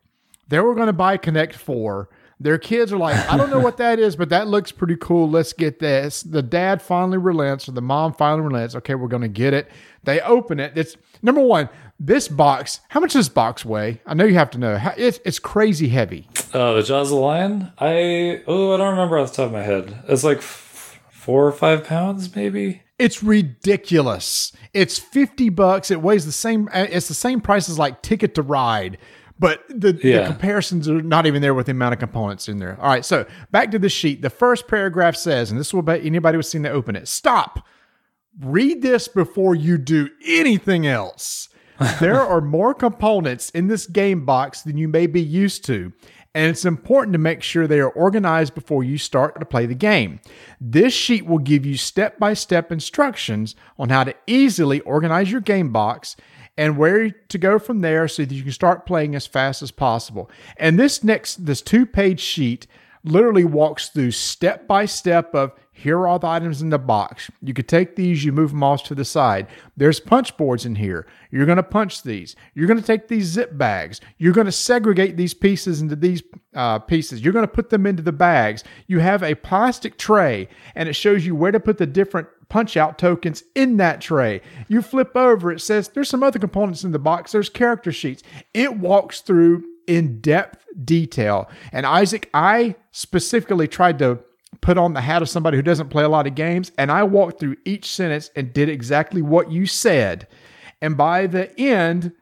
They 0.48 0.60
were 0.60 0.76
going 0.76 0.88
to 0.88 0.94
buy 0.94 1.18
Connect 1.18 1.56
4. 1.56 2.08
Their 2.42 2.58
kids 2.58 2.94
are 2.94 2.98
like, 2.98 3.18
I 3.30 3.36
don't 3.36 3.50
know 3.50 3.60
what 3.60 3.78
that 3.78 4.00
is, 4.00 4.16
but 4.16 4.30
that 4.30 4.48
looks 4.48 4.72
pretty 4.72 4.96
cool. 4.96 5.30
Let's 5.30 5.52
get 5.52 5.80
this. 5.80 6.24
The 6.24 6.42
dad 6.42 6.82
finally 6.82 7.18
relents, 7.18 7.68
or 7.68 7.74
the 7.74 7.82
mom 7.82 8.14
finally 8.14 8.48
relents. 8.48 8.76
Okay, 8.76 8.96
we're 8.96 9.10
going 9.10 9.24
to 9.24 9.28
get 9.28 9.54
it. 9.54 9.70
They 10.04 10.22
open 10.22 10.60
it. 10.60 10.78
It's 10.78 10.96
number 11.22 11.42
one, 11.42 11.68
this 12.00 12.30
box, 12.30 12.80
how 12.88 13.02
much 13.02 13.12
does 13.12 13.28
this 13.28 13.34
box 13.34 13.66
weigh? 13.66 14.02
I 14.06 14.14
know 14.14 14.24
you 14.24 14.36
have 14.36 14.52
to 14.52 14.58
know. 14.58 14.80
It's, 14.96 15.20
it's 15.26 15.40
crazy 15.40 15.90
heavy. 15.90 16.30
Oh, 16.54 16.76
the 16.76 16.84
Jaws 16.84 17.12
of 17.12 17.18
the 17.18 17.22
Lion? 17.22 17.74
I, 17.78 18.42
oh, 18.48 18.74
I 18.74 18.78
don't 18.78 18.92
remember 18.92 19.18
off 19.18 19.32
the 19.32 19.36
top 19.36 19.48
of 19.48 19.52
my 19.52 19.64
head. 19.64 20.04
It's 20.08 20.24
like 20.24 20.38
f- 20.38 21.02
four 21.12 21.46
or 21.46 21.52
five 21.52 21.84
pounds, 21.84 22.34
maybe. 22.34 22.84
It's 22.98 23.22
ridiculous. 23.24 24.52
It's 24.74 25.00
50 25.00 25.50
bucks. 25.50 25.90
It 25.92 26.02
weighs 26.02 26.26
the 26.26 26.32
same 26.34 26.68
uh, 26.74 26.88
it's 26.90 27.08
the 27.08 27.14
same 27.14 27.40
price 27.40 27.70
as 27.70 27.80
like 27.80 28.02
Ticket 28.02 28.36
to 28.36 28.42
Ride. 28.42 28.98
But 29.40 29.64
the, 29.70 29.98
Yeah. 30.04 30.22
the 30.24 30.28
comparisons 30.28 30.90
are 30.90 31.02
not 31.02 31.26
even 31.26 31.42
there 31.42 31.54
with 31.54 31.68
the 31.68 31.72
amount 31.72 31.94
of 31.94 32.00
components 32.00 32.50
in 32.50 32.60
there. 32.60 32.78
All 32.82 32.90
right, 32.90 33.06
so 33.06 33.26
back 33.52 33.72
to 33.72 33.80
the 33.80 33.88
sheet. 33.90 34.22
The 34.22 34.30
first 34.30 34.68
paragraph 34.68 35.16
says, 35.16 35.50
and 35.50 35.60
this 35.60 35.74
will 35.74 35.82
bet 35.82 36.06
anybody 36.06 36.36
who's 36.38 36.50
seen 36.50 36.64
to 36.64 36.70
open 36.70 36.96
it. 36.98 37.08
Stop. 37.08 37.66
Read 38.42 38.82
this 38.82 39.08
before 39.08 39.56
you 39.56 39.78
do 39.78 40.10
anything 40.28 40.86
else. 40.86 41.50
there 42.02 42.20
are 42.20 42.42
more 42.42 42.74
components 42.74 43.50
in 43.52 43.68
this 43.68 43.88
game 43.88 44.26
box 44.26 44.62
than 44.62 44.78
you 44.78 44.90
may 44.90 45.08
be 45.08 45.22
used 45.22 45.64
to, 45.66 45.94
and 46.36 46.50
it's 46.52 46.66
important 46.66 47.14
to 47.14 47.18
make 47.20 47.42
sure 47.42 47.66
they 47.68 47.80
are 47.80 47.90
organized 47.90 48.54
before 48.54 48.84
you 48.84 48.98
start 48.98 49.40
to 49.40 49.46
play 49.46 49.66
the 49.66 49.74
game. 49.74 50.20
This 50.60 50.94
sheet 50.94 51.26
will 51.26 51.38
give 51.40 51.66
you 51.66 51.78
step 51.78 52.20
by 52.20 52.34
step 52.34 52.72
instructions 52.74 53.56
on 53.78 53.88
how 53.90 54.04
to 54.04 54.14
easily 54.28 54.82
organize 54.82 55.32
your 55.32 55.40
game 55.42 55.72
box 55.72 56.18
and 56.60 56.76
where 56.76 57.10
to 57.10 57.38
go 57.38 57.58
from 57.58 57.80
there 57.80 58.06
so 58.10 58.26
that 58.26 58.36
you 58.36 58.44
can 58.44 58.52
start 58.52 58.86
playing 58.86 59.16
as 59.16 59.26
fast 59.26 59.62
as 59.62 59.72
possible. 59.72 60.30
And 60.58 60.78
this 60.78 61.06
next, 61.06 61.46
this 61.46 61.62
two 61.62 61.86
page 61.86 62.20
sheet 62.20 62.68
literally 63.06 63.46
walks 63.46 63.88
through 63.88 64.12
step 64.12 64.68
by 64.68 64.84
step 64.84 65.34
of 65.34 65.54
here 65.72 65.98
are 66.00 66.08
all 66.10 66.20
the 66.20 66.28
items 66.28 66.62
in 66.62 66.70
the 66.70 66.78
box. 66.78 67.32
You 67.42 67.54
could 67.54 67.70
take 67.70 67.96
these, 67.96 68.26
you 68.26 68.34
move 68.34 68.50
them 68.50 68.62
off 68.62 68.84
to 68.84 68.96
the 68.96 69.06
side. 69.06 69.48
There's 69.78 70.02
punch 70.02 70.36
boards 70.36 70.66
in 70.66 70.76
here. 70.76 71.08
You're 71.32 71.46
going 71.46 71.56
to 71.56 71.64
punch 71.64 72.04
these. 72.04 72.36
You're 72.54 72.68
going 72.68 72.82
to 72.82 72.86
take 72.86 73.08
these 73.08 73.28
zip 73.28 73.58
bags. 73.58 74.02
You're 74.18 74.34
going 74.34 74.44
to 74.44 74.52
segregate 74.52 75.16
these 75.16 75.34
pieces 75.34 75.80
into 75.80 75.96
these 75.96 76.22
uh, 76.54 76.80
pieces. 76.80 77.24
You're 77.24 77.32
going 77.32 77.48
to 77.48 77.54
put 77.54 77.70
them 77.70 77.86
into 77.86 78.04
the 78.04 78.12
bags. 78.12 78.66
You 78.88 79.00
have 79.00 79.24
a 79.24 79.36
plastic 79.36 79.98
tray, 79.98 80.50
and 80.76 80.90
it 80.90 80.94
shows 80.94 81.26
you 81.26 81.36
where 81.36 81.54
to 81.54 81.60
put 81.62 81.78
the 81.78 81.88
different 81.88 82.28
punch 82.50 82.76
out 82.76 82.98
tokens 82.98 83.44
in 83.56 83.78
that 83.78 84.02
tray. 84.02 84.42
You 84.68 84.82
flip 84.82 85.16
over, 85.16 85.52
it 85.52 85.62
says 85.62 85.90
there's 85.90 86.10
some 86.10 86.24
other 86.24 86.40
components 86.40 86.84
in 86.84 86.92
the 86.92 87.00
box. 87.00 87.32
There's 87.32 87.50
character 87.50 87.92
sheets. 87.92 88.24
It 88.54 88.78
walks 88.78 89.22
through 89.22 89.64
in 89.88 90.22
depth 90.22 90.66
detail. 90.84 91.50
And 91.72 91.86
Isaac, 91.86 92.30
I 92.34 92.76
specifically 92.92 93.68
tried 93.68 94.00
to 94.00 94.20
put 94.62 94.78
on 94.78 94.94
the 94.94 95.02
hat 95.02 95.22
of 95.22 95.30
somebody 95.30 95.58
who 95.58 95.64
doesn't 95.64 95.90
play 95.90 96.04
a 96.04 96.10
lot 96.10 96.28
of 96.28 96.36
games, 96.36 96.72
and 96.78 96.92
I 96.92 97.04
walked 97.04 97.40
through 97.40 97.58
each 97.66 97.94
sentence 97.94 98.30
and 98.36 98.54
did 98.54 98.70
exactly 98.70 99.22
what 99.22 99.52
you 99.52 99.66
said. 99.66 100.28
And 100.82 100.98
by 100.98 101.28
the 101.28 101.58
end, 101.60 102.14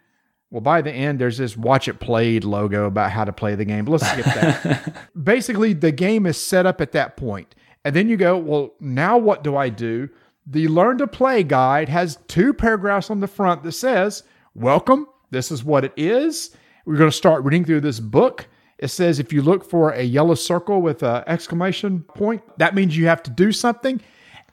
well, 0.50 0.62
by 0.62 0.82
the 0.82 0.92
end, 0.92 1.20
there's 1.20 1.38
this 1.38 1.58
watch 1.58 1.88
it 1.88 2.00
played 2.00 2.44
logo 2.44 2.86
about 2.86 3.12
how 3.12 3.26
to 3.26 3.34
play 3.34 3.56
the 3.56 3.66
game. 3.66 3.86
Let's 3.86 4.10
skip 4.10 4.26
that. 4.26 5.08
Basically, 5.24 5.74
the 5.74 5.92
game 5.92 6.26
is 6.26 6.42
set 6.42 6.66
up 6.66 6.80
at 6.80 6.94
that 6.94 7.18
point. 7.18 7.54
And 7.86 7.96
then 7.96 8.10
you 8.10 8.18
go, 8.18 8.38
well, 8.38 8.74
now 8.80 9.18
what 9.18 9.44
do 9.44 9.56
I 9.56 9.70
do? 9.70 10.10
The 10.46 10.68
Learn 10.68 10.98
to 11.00 11.08
Play 11.08 11.44
guide 11.44 11.90
has 11.90 12.20
two 12.28 12.54
paragraphs 12.54 13.10
on 13.10 13.20
the 13.20 13.28
front 13.28 13.64
that 13.64 13.74
says, 13.74 14.24
Welcome, 14.56 15.08
this 15.30 15.52
is 15.52 15.64
what 15.64 15.84
it 15.86 15.94
is. 15.98 16.56
We're 16.86 16.98
going 16.98 17.12
to 17.12 17.16
start 17.16 17.44
reading 17.44 17.66
through 17.66 17.82
this 17.82 18.00
book. 18.00 18.48
It 18.80 18.88
says 18.88 19.20
if 19.20 19.34
you 19.34 19.42
look 19.42 19.70
for 19.70 19.92
a 19.92 20.04
yellow 20.04 20.36
circle 20.36 20.82
with 20.82 21.04
an 21.04 21.24
exclamation 21.28 22.02
point, 22.04 22.42
that 22.58 22.76
means 22.76 22.96
you 22.96 23.08
have 23.08 23.24
to 23.24 23.32
do 23.32 23.52
something. 23.52 24.02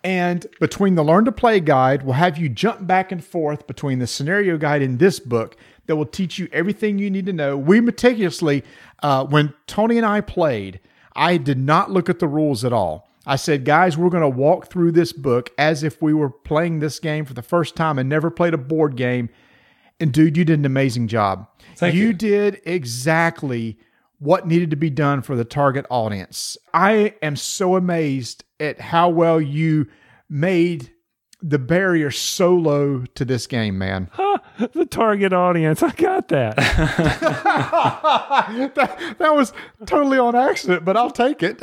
And 0.03 0.47
between 0.61 0.97
the 0.97 1.05
Learn 1.05 1.25
to 1.25 1.33
Play 1.33 1.61
guide, 1.61 2.03
we'll 2.03 2.14
have 2.14 2.37
you 2.37 2.49
jump 2.49 2.87
back 2.87 3.12
and 3.12 3.25
forth 3.25 3.66
between 3.66 3.99
the 3.99 4.07
scenario 4.07 4.59
guide 4.59 4.83
in 4.83 4.99
this 4.99 5.18
book 5.18 5.57
that 5.87 5.97
will 5.97 6.07
teach 6.07 6.39
you 6.39 6.49
everything 6.53 6.99
you 6.99 7.11
need 7.11 7.27
to 7.27 7.33
know. 7.33 7.57
We 7.57 7.81
meticulously, 7.81 8.64
uh, 9.03 9.25
when 9.25 9.55
Tony 9.66 9.97
and 9.97 10.07
I 10.07 10.20
played, 10.20 10.81
I 11.14 11.37
did 11.37 11.59
not 11.59 11.91
look 11.91 12.11
at 12.11 12.18
the 12.18 12.29
rules 12.29 12.64
at 12.64 12.72
all. 12.72 13.09
I 13.27 13.37
said, 13.37 13.64
guys, 13.64 13.97
we're 13.97 14.11
going 14.11 14.22
to 14.22 14.29
walk 14.29 14.70
through 14.70 14.93
this 14.93 15.12
book 15.12 15.51
as 15.57 15.83
if 15.83 16.03
we 16.03 16.12
were 16.12 16.31
playing 16.31 16.81
this 16.81 16.99
game 16.99 17.25
for 17.25 17.35
the 17.35 17.43
first 17.43 17.75
time 17.75 17.99
and 17.99 18.09
never 18.09 18.31
played 18.31 18.55
a 18.55 18.59
board 18.59 18.97
game. 18.97 19.31
And 19.99 20.12
dude, 20.12 20.37
you 20.37 20.45
did 20.45 20.59
an 20.59 20.66
amazing 20.66 21.09
job. 21.09 21.49
Thank 21.77 21.95
you 21.95 22.09
you. 22.09 22.12
did 22.12 22.61
exactly 22.64 23.79
what 24.18 24.47
needed 24.47 24.70
to 24.70 24.77
be 24.77 24.91
done 24.91 25.22
for 25.22 25.37
the 25.37 25.45
target 25.45 25.87
audience. 25.91 26.57
I 26.72 27.14
am 27.22 27.37
so 27.37 27.77
amazed 27.77 28.45
at 28.61 28.81
how 28.81 29.09
well 29.09 29.41
you 29.41 29.87
made 30.29 30.91
the 31.43 31.59
barrier 31.59 32.11
so 32.11 32.55
low 32.55 33.05
to 33.14 33.25
this 33.25 33.47
game, 33.47 33.79
man. 33.79 34.11
Huh, 34.57 34.68
the 34.72 34.87
target 34.87 35.33
audience. 35.33 35.83
I 35.83 35.91
got 35.91 36.29
that. 36.29 36.55
that, 38.75 39.16
that 39.18 39.35
was 39.35 39.53
totally 39.85 40.16
on 40.16 40.37
accident, 40.37 40.85
but 40.85 40.97
I'll 40.97 41.11
take 41.11 41.43
it. 41.43 41.61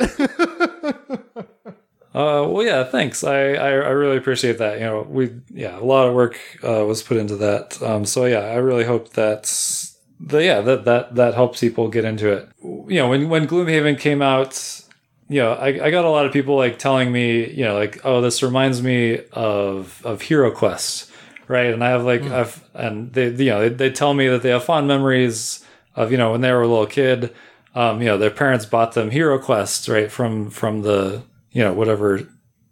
Uh, 2.14 2.44
well, 2.46 2.62
yeah, 2.62 2.84
thanks. 2.84 3.24
I, 3.24 3.54
I, 3.54 3.68
I 3.70 3.90
really 3.90 4.18
appreciate 4.18 4.58
that. 4.58 4.78
You 4.78 4.84
know, 4.84 5.06
we, 5.08 5.30
yeah, 5.50 5.78
a 5.78 5.80
lot 5.80 6.08
of 6.08 6.14
work 6.14 6.38
uh, 6.62 6.84
was 6.84 7.02
put 7.02 7.16
into 7.16 7.36
that. 7.36 7.80
Um, 7.82 8.04
so 8.04 8.26
yeah, 8.26 8.40
I 8.40 8.56
really 8.56 8.84
hope 8.84 9.10
that's 9.10 9.96
the, 10.20 10.44
yeah, 10.44 10.60
that, 10.60 10.84
that, 10.84 11.14
that 11.14 11.32
helps 11.32 11.60
people 11.60 11.88
get 11.88 12.04
into 12.04 12.30
it. 12.30 12.48
You 12.62 12.98
know, 12.98 13.08
when, 13.08 13.30
when 13.30 13.48
Gloomhaven 13.48 13.98
came 13.98 14.20
out, 14.20 14.82
you 15.28 15.40
know, 15.40 15.54
I, 15.54 15.86
I 15.86 15.90
got 15.90 16.04
a 16.04 16.10
lot 16.10 16.26
of 16.26 16.32
people 16.34 16.54
like 16.56 16.78
telling 16.78 17.10
me, 17.10 17.50
you 17.50 17.64
know, 17.64 17.74
like, 17.74 18.04
oh, 18.04 18.20
this 18.20 18.42
reminds 18.42 18.82
me 18.82 19.20
of, 19.32 20.04
of 20.04 20.20
HeroQuest, 20.20 21.10
right? 21.48 21.72
And 21.72 21.82
I 21.82 21.88
have 21.88 22.04
like, 22.04 22.22
I've, 22.24 22.62
and 22.74 23.10
they, 23.14 23.30
you 23.30 23.50
know, 23.50 23.60
they, 23.60 23.68
they 23.70 23.90
tell 23.90 24.12
me 24.12 24.28
that 24.28 24.42
they 24.42 24.50
have 24.50 24.64
fond 24.64 24.86
memories 24.86 25.64
of, 25.96 26.12
you 26.12 26.18
know, 26.18 26.32
when 26.32 26.42
they 26.42 26.52
were 26.52 26.60
a 26.60 26.68
little 26.68 26.86
kid, 26.86 27.34
um, 27.74 28.02
you 28.02 28.08
know, 28.08 28.18
their 28.18 28.30
parents 28.30 28.66
bought 28.66 28.92
them 28.92 29.10
HeroQuest, 29.10 29.90
right? 29.90 30.12
From, 30.12 30.50
from 30.50 30.82
the, 30.82 31.22
you 31.52 31.62
know, 31.62 31.72
whatever 31.72 32.26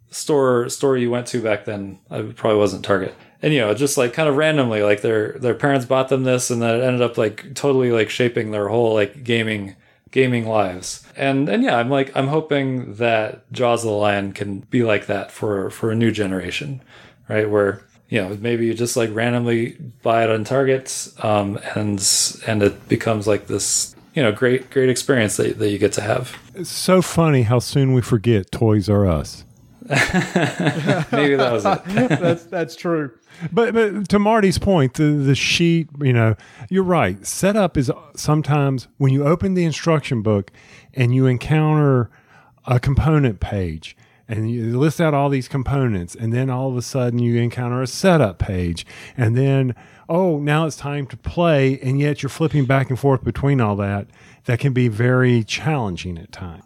store 0.09 0.67
store 0.69 0.97
you 0.97 1.09
went 1.09 1.27
to 1.27 1.41
back 1.41 1.65
then. 1.65 1.99
I 2.09 2.21
probably 2.21 2.59
wasn't 2.59 2.85
Target. 2.85 3.15
And 3.41 3.53
you 3.53 3.59
know, 3.61 3.73
just 3.73 3.97
like 3.97 4.13
kind 4.13 4.29
of 4.29 4.35
randomly, 4.35 4.83
like 4.83 5.01
their 5.01 5.33
their 5.33 5.55
parents 5.55 5.85
bought 5.85 6.09
them 6.09 6.23
this, 6.23 6.51
and 6.51 6.61
then 6.61 6.75
it 6.79 6.83
ended 6.83 7.01
up 7.01 7.17
like 7.17 7.55
totally 7.55 7.91
like 7.91 8.09
shaping 8.09 8.51
their 8.51 8.67
whole 8.67 8.93
like 8.93 9.23
gaming 9.23 9.75
gaming 10.11 10.45
lives. 10.45 11.05
And 11.15 11.49
and 11.49 11.63
yeah, 11.63 11.77
I'm 11.77 11.89
like 11.89 12.15
I'm 12.15 12.27
hoping 12.27 12.95
that 12.95 13.51
Jaws 13.51 13.83
of 13.83 13.89
the 13.89 13.95
Lion 13.95 14.33
can 14.33 14.59
be 14.59 14.83
like 14.83 15.07
that 15.07 15.31
for 15.31 15.71
for 15.71 15.89
a 15.89 15.95
new 15.95 16.11
generation, 16.11 16.81
right? 17.27 17.49
Where 17.49 17.81
you 18.09 18.21
know 18.21 18.37
maybe 18.39 18.67
you 18.67 18.75
just 18.75 18.95
like 18.95 19.09
randomly 19.13 19.77
buy 20.03 20.23
it 20.23 20.29
on 20.29 20.43
Target, 20.43 21.11
um, 21.23 21.57
and 21.75 21.97
and 22.45 22.61
it 22.61 22.87
becomes 22.87 23.25
like 23.25 23.47
this 23.47 23.95
you 24.13 24.21
know 24.21 24.31
great 24.31 24.69
great 24.69 24.89
experience 24.89 25.37
that, 25.37 25.57
that 25.59 25.69
you 25.69 25.77
get 25.77 25.93
to 25.93 26.01
have. 26.01 26.37
It's 26.55 26.69
so 26.69 27.01
funny 27.01 27.43
how 27.43 27.59
soon 27.59 27.93
we 27.93 28.01
forget 28.01 28.51
Toys 28.51 28.89
R 28.89 29.07
Us. 29.07 29.45
Maybe 29.91 31.35
that 31.35 31.51
was 31.51 31.65
it. 31.65 31.83
that's 32.19 32.43
that's 32.45 32.75
true. 32.75 33.11
But 33.51 33.73
but 33.73 34.09
to 34.09 34.19
Marty's 34.19 34.57
point, 34.57 34.93
the 34.93 35.03
the 35.03 35.35
sheet, 35.35 35.89
you 35.99 36.13
know, 36.13 36.35
you're 36.69 36.83
right. 36.83 37.25
Setup 37.25 37.77
is 37.77 37.91
sometimes 38.15 38.87
when 38.97 39.11
you 39.11 39.25
open 39.25 39.53
the 39.53 39.65
instruction 39.65 40.21
book 40.21 40.51
and 40.93 41.15
you 41.15 41.25
encounter 41.25 42.09
a 42.65 42.79
component 42.79 43.39
page 43.39 43.97
and 44.27 44.49
you 44.49 44.79
list 44.79 45.01
out 45.01 45.13
all 45.13 45.29
these 45.29 45.47
components 45.47 46.15
and 46.15 46.31
then 46.31 46.49
all 46.49 46.69
of 46.69 46.77
a 46.77 46.81
sudden 46.81 47.19
you 47.19 47.41
encounter 47.41 47.81
a 47.81 47.87
setup 47.87 48.39
page 48.39 48.85
and 49.17 49.35
then 49.35 49.75
oh 50.11 50.37
now 50.37 50.65
it's 50.65 50.75
time 50.75 51.07
to 51.07 51.17
play 51.17 51.79
and 51.79 51.99
yet 51.99 52.21
you're 52.21 52.29
flipping 52.29 52.65
back 52.65 52.89
and 52.89 52.99
forth 52.99 53.23
between 53.23 53.61
all 53.61 53.75
that 53.75 54.07
that 54.45 54.59
can 54.59 54.73
be 54.73 54.87
very 54.87 55.43
challenging 55.43 56.17
at 56.17 56.31
times 56.31 56.63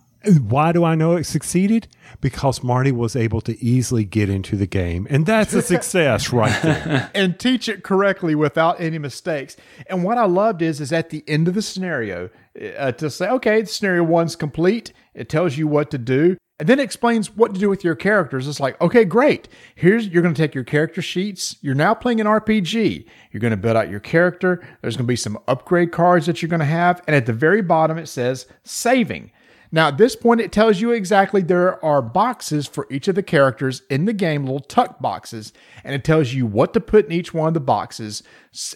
why 0.48 0.72
do 0.72 0.84
I 0.84 0.96
know 0.96 1.16
it 1.16 1.26
succeeded? 1.26 1.88
Because 2.22 2.64
Marty 2.64 2.92
was 2.92 3.16
able 3.16 3.42
to 3.42 3.64
easily 3.64 4.04
get 4.04 4.30
into 4.30 4.56
the 4.56 4.68
game. 4.68 5.08
And 5.10 5.26
that's 5.26 5.54
a 5.54 5.62
success 5.62 6.34
right 6.34 6.62
there. 6.62 7.12
and 7.14 7.40
teach 7.40 7.70
it 7.70 7.84
correctly 7.84 8.36
without 8.36 8.80
any 8.80 8.98
mistakes. 8.98 9.56
And 9.88 10.04
what 10.04 10.18
I 10.18 10.26
loved 10.26 10.62
is, 10.62 10.82
is 10.82 10.92
at 10.92 11.10
the 11.10 11.24
end 11.28 11.48
of 11.48 11.54
the 11.54 11.62
scenario 11.62 12.30
uh, 12.78 12.92
to 12.94 13.10
say, 13.10 13.30
okay, 13.30 13.62
the 13.62 13.68
scenario 13.68 14.04
one's 14.04 14.36
complete. 14.36 14.94
It 15.14 15.30
tells 15.30 15.58
you 15.58 15.68
what 15.68 15.92
to 15.92 15.98
do, 15.98 16.38
and 16.60 16.70
then 16.70 16.80
it 16.80 16.84
explains 16.84 17.36
what 17.36 17.54
to 17.54 17.60
do 17.60 17.70
with 17.70 17.84
your 17.84 17.96
characters. 17.96 18.48
It's 18.48 18.62
like, 18.62 18.80
okay, 18.80 19.04
great. 19.04 19.50
Here's 19.76 20.08
you're 20.08 20.22
going 20.22 20.34
to 20.34 20.42
take 20.42 20.56
your 20.56 20.64
character 20.64 21.02
sheets. 21.02 21.58
You're 21.62 21.76
now 21.76 21.94
playing 21.94 22.22
an 22.22 22.28
RPG. 22.28 23.06
You're 23.32 23.42
going 23.42 23.52
to 23.52 23.58
build 23.58 23.76
out 23.76 23.90
your 23.90 24.00
character. 24.00 24.66
There's 24.82 24.96
going 24.96 25.06
to 25.06 25.12
be 25.12 25.18
some 25.18 25.38
upgrade 25.48 25.92
cards 25.92 26.28
that 26.28 26.42
you're 26.42 26.50
going 26.50 26.60
to 26.62 26.66
have, 26.66 27.02
and 27.08 27.16
at 27.16 27.26
the 27.26 27.34
very 27.34 27.62
bottom 27.62 27.98
it 27.98 28.08
says 28.08 28.48
saving. 28.64 29.32
Now, 29.72 29.90
at 29.90 29.98
this 29.98 30.16
point, 30.16 30.40
it 30.40 30.54
tells 30.54 30.80
you 30.80 30.92
exactly 30.92 31.42
there 31.42 31.84
are 31.84 32.02
boxes 32.02 32.68
for 32.68 32.88
each 32.90 33.10
of 33.10 33.16
the 33.16 33.24
characters 33.24 33.82
in 33.90 34.06
the 34.06 34.14
game, 34.14 34.46
little 34.46 34.62
tuck 34.62 35.02
boxes, 35.02 35.52
and 35.84 35.94
it 35.94 36.06
tells 36.06 36.34
you 36.34 36.46
what 36.46 36.74
to 36.74 36.80
put 36.80 37.06
in 37.06 37.12
each 37.12 37.34
one 37.34 37.50
of 37.50 37.54
the 37.54 37.60
boxes. 37.60 38.24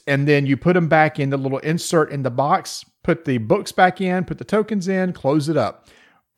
And 0.06 0.28
then 0.28 0.46
you 0.46 0.58
put 0.58 0.74
them 0.74 0.90
back 0.90 1.18
in 1.18 1.30
the 1.30 1.38
little 1.38 1.60
insert 1.60 2.12
in 2.12 2.24
the 2.24 2.32
box, 2.32 2.84
put 3.04 3.24
the 3.24 3.38
books 3.38 3.72
back 3.72 4.02
in, 4.02 4.26
put 4.26 4.40
the 4.40 4.44
tokens 4.44 4.90
in, 4.90 5.14
close 5.14 5.48
it 5.48 5.56
up. 5.56 5.88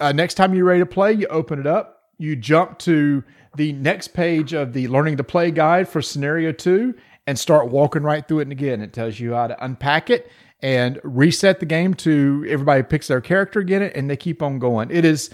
Uh, 0.01 0.11
next 0.11 0.33
time 0.33 0.53
you're 0.55 0.65
ready 0.65 0.79
to 0.79 0.85
play, 0.85 1.13
you 1.13 1.27
open 1.27 1.59
it 1.59 1.67
up, 1.67 2.09
you 2.17 2.35
jump 2.35 2.79
to 2.79 3.23
the 3.55 3.71
next 3.73 4.09
page 4.09 4.51
of 4.51 4.73
the 4.73 4.87
learning 4.87 5.17
to 5.17 5.23
play 5.23 5.51
guide 5.51 5.87
for 5.87 6.01
scenario 6.01 6.51
two, 6.51 6.95
and 7.27 7.37
start 7.37 7.69
walking 7.69 8.01
right 8.01 8.27
through 8.27 8.39
it. 8.39 8.43
And 8.43 8.51
again, 8.51 8.81
it 8.81 8.93
tells 8.93 9.19
you 9.19 9.33
how 9.33 9.47
to 9.47 9.63
unpack 9.63 10.09
it 10.09 10.31
and 10.61 10.99
reset 11.03 11.59
the 11.59 11.65
game 11.65 11.93
to 11.93 12.45
everybody 12.49 12.83
picks 12.83 13.07
their 13.07 13.21
character 13.21 13.59
again 13.59 13.83
and 13.83 14.09
they 14.09 14.17
keep 14.17 14.41
on 14.41 14.59
going. 14.59 14.89
It 14.91 15.05
is 15.05 15.29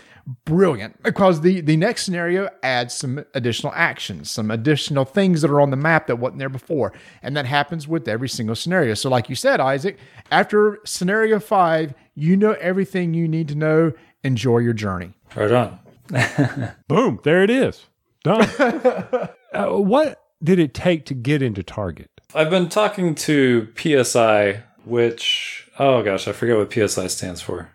brilliant 0.45 1.01
because 1.03 1.41
the 1.41 1.61
the 1.61 1.77
next 1.77 2.03
scenario 2.03 2.49
adds 2.61 2.93
some 2.93 3.23
additional 3.33 3.71
actions, 3.75 4.29
some 4.29 4.51
additional 4.51 5.05
things 5.05 5.41
that 5.41 5.51
are 5.51 5.61
on 5.61 5.69
the 5.69 5.77
map 5.77 6.07
that 6.07 6.17
wasn't 6.17 6.39
there 6.39 6.49
before. 6.49 6.93
And 7.21 7.35
that 7.37 7.45
happens 7.45 7.87
with 7.87 8.07
every 8.07 8.29
single 8.29 8.55
scenario. 8.55 8.93
So 8.93 9.09
like 9.09 9.29
you 9.29 9.35
said, 9.35 9.59
Isaac, 9.59 9.97
after 10.29 10.79
scenario 10.83 11.39
5, 11.39 11.93
you 12.15 12.35
know 12.35 12.53
everything 12.53 13.13
you 13.13 13.27
need 13.27 13.47
to 13.49 13.55
know. 13.55 13.93
Enjoy 14.23 14.59
your 14.59 14.73
journey. 14.73 15.13
Right 15.35 15.51
on. 15.51 15.79
Boom, 16.87 17.19
there 17.23 17.43
it 17.43 17.49
is. 17.49 17.85
Done. 18.23 18.41
uh, 19.53 19.67
what 19.67 20.21
did 20.43 20.59
it 20.59 20.73
take 20.73 21.05
to 21.05 21.13
get 21.13 21.41
into 21.41 21.63
Target? 21.63 22.09
I've 22.33 22.49
been 22.49 22.69
talking 22.69 23.15
to 23.15 23.67
PSI, 23.77 24.63
which 24.85 25.69
oh 25.79 26.03
gosh, 26.03 26.27
I 26.27 26.31
forget 26.33 26.57
what 26.57 26.71
PSI 26.71 27.07
stands 27.07 27.41
for. 27.41 27.69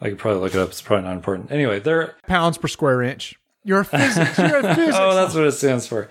I 0.00 0.08
could 0.08 0.18
probably 0.18 0.40
look 0.40 0.54
it 0.54 0.60
up. 0.60 0.70
It's 0.70 0.80
probably 0.80 1.06
not 1.06 1.16
important. 1.16 1.52
Anyway, 1.52 1.80
they're 1.80 2.16
Pounds 2.26 2.56
per 2.56 2.68
square 2.68 3.02
inch. 3.02 3.34
You're 3.64 3.80
a 3.80 3.84
physics. 3.84 4.38
You're 4.38 4.58
a 4.58 4.74
physics. 4.74 4.96
oh, 4.98 5.14
that's 5.14 5.34
what 5.34 5.44
it 5.44 5.52
stands 5.52 5.86
for. 5.86 6.08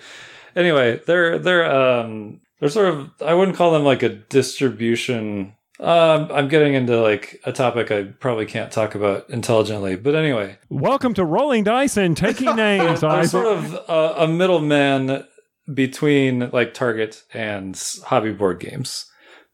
Anyway, 0.56 1.02
they're 1.06 1.40
they're 1.40 1.72
um 1.72 2.42
they're 2.60 2.70
sort 2.70 2.90
of 2.90 3.10
I 3.26 3.34
wouldn't 3.34 3.58
call 3.58 3.72
them 3.72 3.84
like 3.84 4.04
a 4.04 4.10
distribution. 4.10 5.56
Um, 5.80 6.30
I'm 6.34 6.50
getting 6.50 6.74
into 6.74 7.02
like 7.02 7.40
a 7.46 7.54
topic 7.54 7.90
I 7.90 8.04
probably 8.04 8.46
can't 8.46 8.70
talk 8.70 8.96
about 8.96 9.30
intelligently, 9.30 9.96
but 9.96 10.14
anyway, 10.14 10.58
Welcome 10.70 11.14
to 11.14 11.24
Rolling 11.24 11.64
Dice 11.64 11.96
and 11.96 12.18
Taking 12.18 12.54
Names. 12.58 13.02
I'm 13.04 13.26
sort 13.28 13.46
of 13.46 13.74
a, 13.88 14.24
a 14.24 14.28
middleman 14.28 15.26
between 15.74 16.50
like 16.52 16.74
Target 16.74 17.24
and 17.34 17.82
hobby 18.04 18.34
board 18.34 18.60
games. 18.60 19.06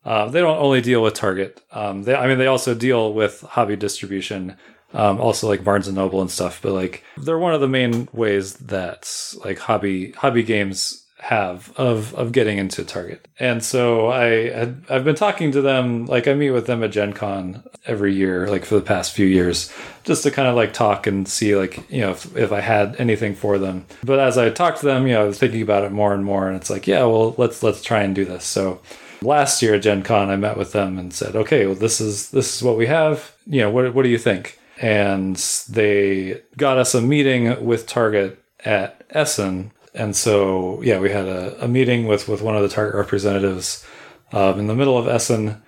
Uh, 0.03 0.27
they 0.27 0.41
don't 0.41 0.57
only 0.57 0.81
deal 0.81 1.03
with 1.03 1.13
Target. 1.13 1.61
Um, 1.71 2.03
they, 2.03 2.15
I 2.15 2.25
mean, 2.27 2.39
they 2.39 2.47
also 2.47 2.73
deal 2.73 3.13
with 3.13 3.41
hobby 3.41 3.75
distribution, 3.75 4.57
um, 4.93 5.21
also 5.21 5.47
like 5.47 5.63
Barnes 5.63 5.87
and 5.87 5.95
Noble 5.95 6.21
and 6.21 6.31
stuff. 6.31 6.59
But 6.59 6.73
like, 6.73 7.03
they're 7.17 7.37
one 7.37 7.53
of 7.53 7.61
the 7.61 7.67
main 7.67 8.09
ways 8.13 8.55
that 8.55 9.11
like 9.43 9.59
hobby 9.59 10.11
hobby 10.13 10.41
games 10.41 11.04
have 11.25 11.73
of 11.75 12.13
of 12.13 12.31
getting 12.31 12.59
into 12.59 12.85
Target. 12.85 13.27
And 13.39 13.63
so 13.63 14.09
I 14.09 14.49
had 14.51 14.83
I've 14.89 15.03
been 15.03 15.15
talking 15.15 15.51
to 15.53 15.61
them. 15.61 16.05
Like, 16.05 16.27
I 16.27 16.35
meet 16.35 16.51
with 16.51 16.67
them 16.67 16.83
at 16.83 16.91
Gen 16.91 17.13
Con 17.13 17.63
every 17.87 18.13
year, 18.13 18.47
like 18.47 18.63
for 18.63 18.75
the 18.75 18.81
past 18.81 19.11
few 19.11 19.25
years, 19.25 19.73
just 20.03 20.21
to 20.21 20.29
kind 20.29 20.47
of 20.47 20.55
like 20.55 20.71
talk 20.71 21.07
and 21.07 21.27
see 21.27 21.55
like 21.55 21.89
you 21.89 22.01
know 22.01 22.11
if, 22.11 22.37
if 22.37 22.51
I 22.51 22.61
had 22.61 22.95
anything 22.99 23.33
for 23.33 23.57
them. 23.57 23.87
But 24.03 24.19
as 24.19 24.37
I 24.37 24.51
talked 24.51 24.81
to 24.81 24.85
them, 24.85 25.07
you 25.07 25.13
know, 25.13 25.23
I 25.23 25.25
was 25.25 25.39
thinking 25.39 25.63
about 25.63 25.83
it 25.83 25.91
more 25.91 26.13
and 26.13 26.23
more, 26.23 26.47
and 26.47 26.55
it's 26.55 26.69
like, 26.69 26.85
yeah, 26.85 27.03
well, 27.05 27.33
let's 27.39 27.63
let's 27.63 27.81
try 27.81 28.03
and 28.03 28.13
do 28.13 28.23
this. 28.23 28.45
So 28.45 28.81
last 29.23 29.63
year 29.63 29.73
at 29.73 29.81
Gen 29.81 30.03
Con, 30.03 30.29
I 30.29 30.35
met 30.35 30.57
with 30.57 30.73
them 30.73 30.99
and 30.99 31.11
said, 31.11 31.35
okay, 31.35 31.65
well, 31.65 31.73
this 31.73 31.99
is 31.99 32.29
this 32.29 32.55
is 32.55 32.61
what 32.61 32.77
we 32.77 32.85
have. 32.85 33.35
You 33.47 33.61
know, 33.61 33.71
what 33.71 33.95
what 33.95 34.03
do 34.03 34.09
you 34.09 34.19
think? 34.19 34.59
And 34.79 35.37
they 35.69 36.43
got 36.55 36.77
us 36.77 36.93
a 36.93 37.01
meeting 37.01 37.65
with 37.65 37.87
Target 37.87 38.43
at 38.63 39.03
Essen. 39.09 39.71
And 39.95 40.15
so, 40.15 40.81
yeah, 40.81 40.99
we 40.99 41.09
had 41.09 41.25
a, 41.25 41.63
a 41.63 41.67
meeting 41.67 42.05
with, 42.05 42.27
with 42.27 42.41
one 42.41 42.55
of 42.55 42.61
the 42.61 42.69
Target 42.69 42.95
representatives 42.95 43.85
um, 44.33 44.59
in 44.59 44.67
the 44.67 44.75
middle 44.75 44.97
of 44.97 45.07
Essen, 45.07 45.61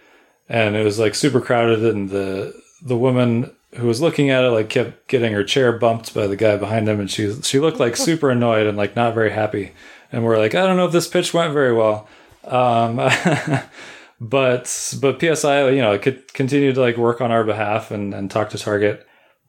and 0.50 0.76
it 0.76 0.84
was 0.84 1.00
like 1.00 1.16
super 1.16 1.42
crowded. 1.42 1.84
And 1.84 2.10
the 2.10 2.54
the 2.84 2.98
woman 2.98 3.52
who 3.76 3.88
was 3.88 4.02
looking 4.02 4.30
at 4.30 4.44
it 4.44 4.50
like 4.50 4.70
kept 4.70 5.08
getting 5.08 5.34
her 5.34 5.44
chair 5.44 5.78
bumped 5.78 6.14
by 6.14 6.28
the 6.28 6.36
guy 6.36 6.58
behind 6.58 6.88
him, 6.88 7.00
and 7.00 7.10
she 7.10 7.34
she 7.42 7.60
looked 7.60 7.80
like 7.80 7.96
super 7.98 8.30
annoyed 8.30 8.68
and 8.68 8.78
like 8.78 8.96
not 8.96 9.14
very 9.14 9.32
happy. 9.32 9.72
And 10.12 10.24
we're 10.24 10.38
like, 10.38 10.56
I 10.56 10.66
don't 10.66 10.78
know 10.78 10.86
if 10.86 10.94
this 10.94 11.08
pitch 11.08 11.34
went 11.34 11.54
very 11.54 11.74
well. 11.74 12.08
Um, 12.44 12.96
but 14.22 14.96
but 15.02 15.20
PSI, 15.20 15.70
you 15.70 15.82
know, 15.82 15.98
could 16.00 16.34
continue 16.34 16.74
to 16.74 16.82
like 16.82 16.98
work 16.98 17.22
on 17.22 17.32
our 17.32 17.44
behalf 17.44 17.92
and, 17.92 18.14
and 18.14 18.32
talk 18.32 18.50
to 18.52 18.58
Target. 18.58 19.06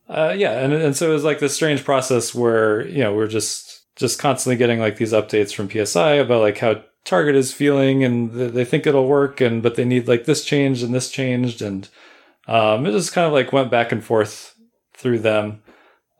Uh, 0.09 0.35
yeah, 0.37 0.53
and 0.61 0.73
and 0.73 0.97
so 0.97 1.11
it 1.11 1.13
was 1.13 1.25
like 1.25 1.39
this 1.39 1.55
strange 1.55 1.85
process 1.85 2.35
where 2.35 2.87
you 2.87 2.99
know 2.99 3.15
we're 3.15 3.29
just 3.29 3.78
just 3.99 4.19
constantly 4.19 4.57
getting 4.57 4.79
like 4.79 4.97
these 4.97 5.13
updates 5.13 5.53
from 5.53 5.69
PSI 5.69 6.13
about 6.13 6.41
like 6.41 6.59
how 6.59 6.83
Target 7.05 7.35
is 7.35 7.53
feeling 7.53 8.05
and 8.05 8.33
th- 8.33 8.53
they 8.53 8.65
think 8.65 8.87
it'll 8.87 9.09
work 9.09 9.41
and 9.41 9.63
but 9.63 9.75
they 9.75 9.85
need 9.85 10.09
like 10.09 10.25
this 10.25 10.45
changed 10.45 10.83
and 10.83 10.95
this 10.95 11.11
changed 11.11 11.61
and 11.61 11.89
um, 12.47 12.87
it 12.87 12.93
just 12.93 13.13
kind 13.13 13.27
of 13.27 13.33
like 13.33 13.53
went 13.53 13.71
back 13.71 13.93
and 13.93 14.03
forth 14.03 14.55
through 14.95 15.19
them 15.19 15.63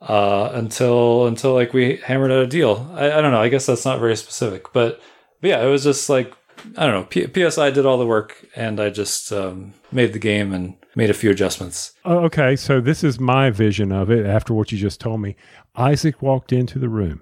uh, 0.01 0.51
until 0.53 1.25
until 1.27 1.53
like 1.53 1.73
we 1.73 1.97
hammered 1.97 2.31
out 2.31 2.43
a 2.43 2.47
deal. 2.47 2.89
I, 2.93 3.11
I 3.11 3.21
don't 3.21 3.31
know. 3.31 3.41
I 3.41 3.49
guess 3.49 3.65
that's 3.65 3.85
not 3.85 3.99
very 3.99 4.15
specific, 4.15 4.71
but, 4.73 5.01
but 5.41 5.47
yeah, 5.47 5.63
it 5.63 5.69
was 5.69 5.83
just 5.83 6.09
like 6.09 6.33
I 6.77 6.85
don't 6.85 6.93
know. 6.93 7.03
P- 7.05 7.49
PSI 7.49 7.71
did 7.71 7.85
all 7.85 7.97
the 7.97 8.05
work, 8.05 8.45
and 8.55 8.79
I 8.79 8.89
just 8.89 9.31
um, 9.31 9.73
made 9.91 10.13
the 10.13 10.19
game 10.19 10.53
and 10.53 10.75
made 10.95 11.09
a 11.09 11.13
few 11.13 11.31
adjustments. 11.31 11.93
Oh, 12.05 12.19
okay, 12.25 12.55
so 12.55 12.81
this 12.81 13.03
is 13.03 13.19
my 13.19 13.49
vision 13.49 13.91
of 13.91 14.11
it 14.11 14.25
after 14.25 14.53
what 14.53 14.71
you 14.71 14.77
just 14.77 14.99
told 14.99 15.21
me. 15.21 15.35
Isaac 15.75 16.21
walked 16.21 16.51
into 16.51 16.77
the 16.77 16.89
room. 16.89 17.21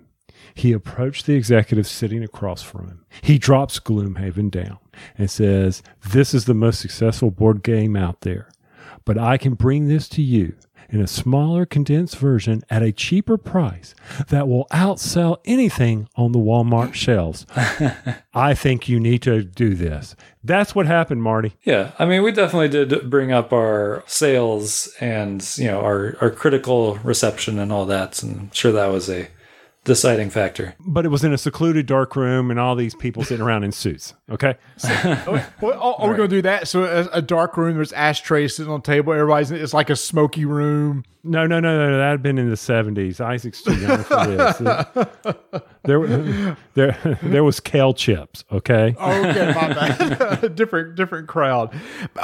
He 0.58 0.74
approached 0.74 1.28
the 1.28 1.36
executive 1.36 1.86
sitting 1.86 2.24
across 2.24 2.64
from 2.64 2.88
him. 2.88 3.06
He 3.22 3.38
drops 3.38 3.80
Gloomhaven 3.80 4.50
down 4.50 4.80
and 5.16 5.30
says, 5.30 5.84
This 6.10 6.34
is 6.34 6.46
the 6.46 6.56
most 6.56 6.80
successful 6.80 7.30
board 7.30 7.62
game 7.62 7.96
out 7.96 8.22
there, 8.22 8.50
but 9.06 9.20
I 9.20 9.38
can 9.38 9.54
bring 9.54 9.88
this 9.88 10.10
to 10.10 10.24
you 10.24 10.56
in 10.90 11.00
a 11.00 11.06
smaller, 11.06 11.68
condensed 11.68 12.18
version 12.18 12.64
at 12.72 12.82
a 12.82 12.92
cheaper 12.92 13.38
price 13.38 13.94
that 14.30 14.48
will 14.48 14.66
outsell 14.72 15.38
anything 15.46 16.10
on 16.16 16.32
the 16.32 16.40
Walmart 16.40 16.96
shelves. 16.96 17.46
I 18.34 18.56
think 18.56 18.90
you 18.90 19.00
need 19.00 19.22
to 19.24 19.44
do 19.44 19.76
this. 19.76 20.16
That's 20.44 20.74
what 20.74 20.88
happened, 20.88 21.22
Marty. 21.22 21.56
Yeah, 21.66 21.92
I 22.00 22.06
mean, 22.06 22.24
we 22.24 22.32
definitely 22.32 22.70
did 22.70 23.12
bring 23.12 23.32
up 23.32 23.54
our 23.54 24.04
sales 24.08 24.92
and 25.00 25.48
you 25.56 25.68
know 25.68 25.82
our 25.82 26.18
our 26.20 26.32
critical 26.32 26.96
reception 27.04 27.60
and 27.60 27.72
all 27.72 27.86
that, 27.86 28.24
and 28.24 28.40
I'm 28.40 28.52
sure 28.54 28.72
that 28.72 28.88
was 28.88 29.08
a 29.08 29.28
deciding 29.88 30.30
factor. 30.30 30.76
But 30.80 31.06
it 31.06 31.10
was 31.10 31.24
in 31.24 31.34
a 31.34 31.38
secluded 31.38 31.88
dark 31.88 32.16
room 32.16 32.52
and 32.52 32.60
all 32.60 32.76
these 32.76 32.94
people 32.94 33.24
sitting 33.24 33.44
around 33.44 33.64
in 33.64 33.72
suits. 33.72 34.14
Okay. 34.30 34.56
Well, 35.60 35.80
are, 35.82 36.02
are 36.02 36.10
we 36.12 36.16
going 36.16 36.30
to 36.30 36.36
do 36.36 36.42
that? 36.44 36.68
So 36.68 36.84
a, 36.84 37.18
a 37.18 37.22
dark 37.22 37.58
room, 37.58 37.76
there's 37.76 37.92
ashtrays 37.94 38.56
sitting 38.56 38.72
on 38.72 38.82
the 38.82 38.86
table. 38.86 39.14
Everybody's 39.14 39.50
it's 39.50 39.74
like 39.74 39.90
a 39.90 39.96
smoky 39.96 40.46
room. 40.46 41.04
No, 41.24 41.46
no, 41.46 41.60
no, 41.60 41.78
no. 41.78 41.98
That 41.98 42.12
had 42.12 42.24
been 42.24 42.38
in 42.38 42.50
the 42.50 42.58
seventies. 42.58 43.20
Isaac's 43.20 43.62
too 43.62 43.76
young 43.76 44.04
for 44.04 44.28
this. 44.28 44.58
there, 45.84 46.58
there, 46.76 47.20
there 47.24 47.44
was 47.44 47.60
kale 47.60 47.94
chips. 47.94 48.46
Okay. 48.52 48.96
Oh, 49.00 49.26
okay, 49.26 49.54
my 49.54 49.74
bad. 49.74 50.56
different, 50.56 50.96
different 50.96 51.28
crowd. 51.28 51.76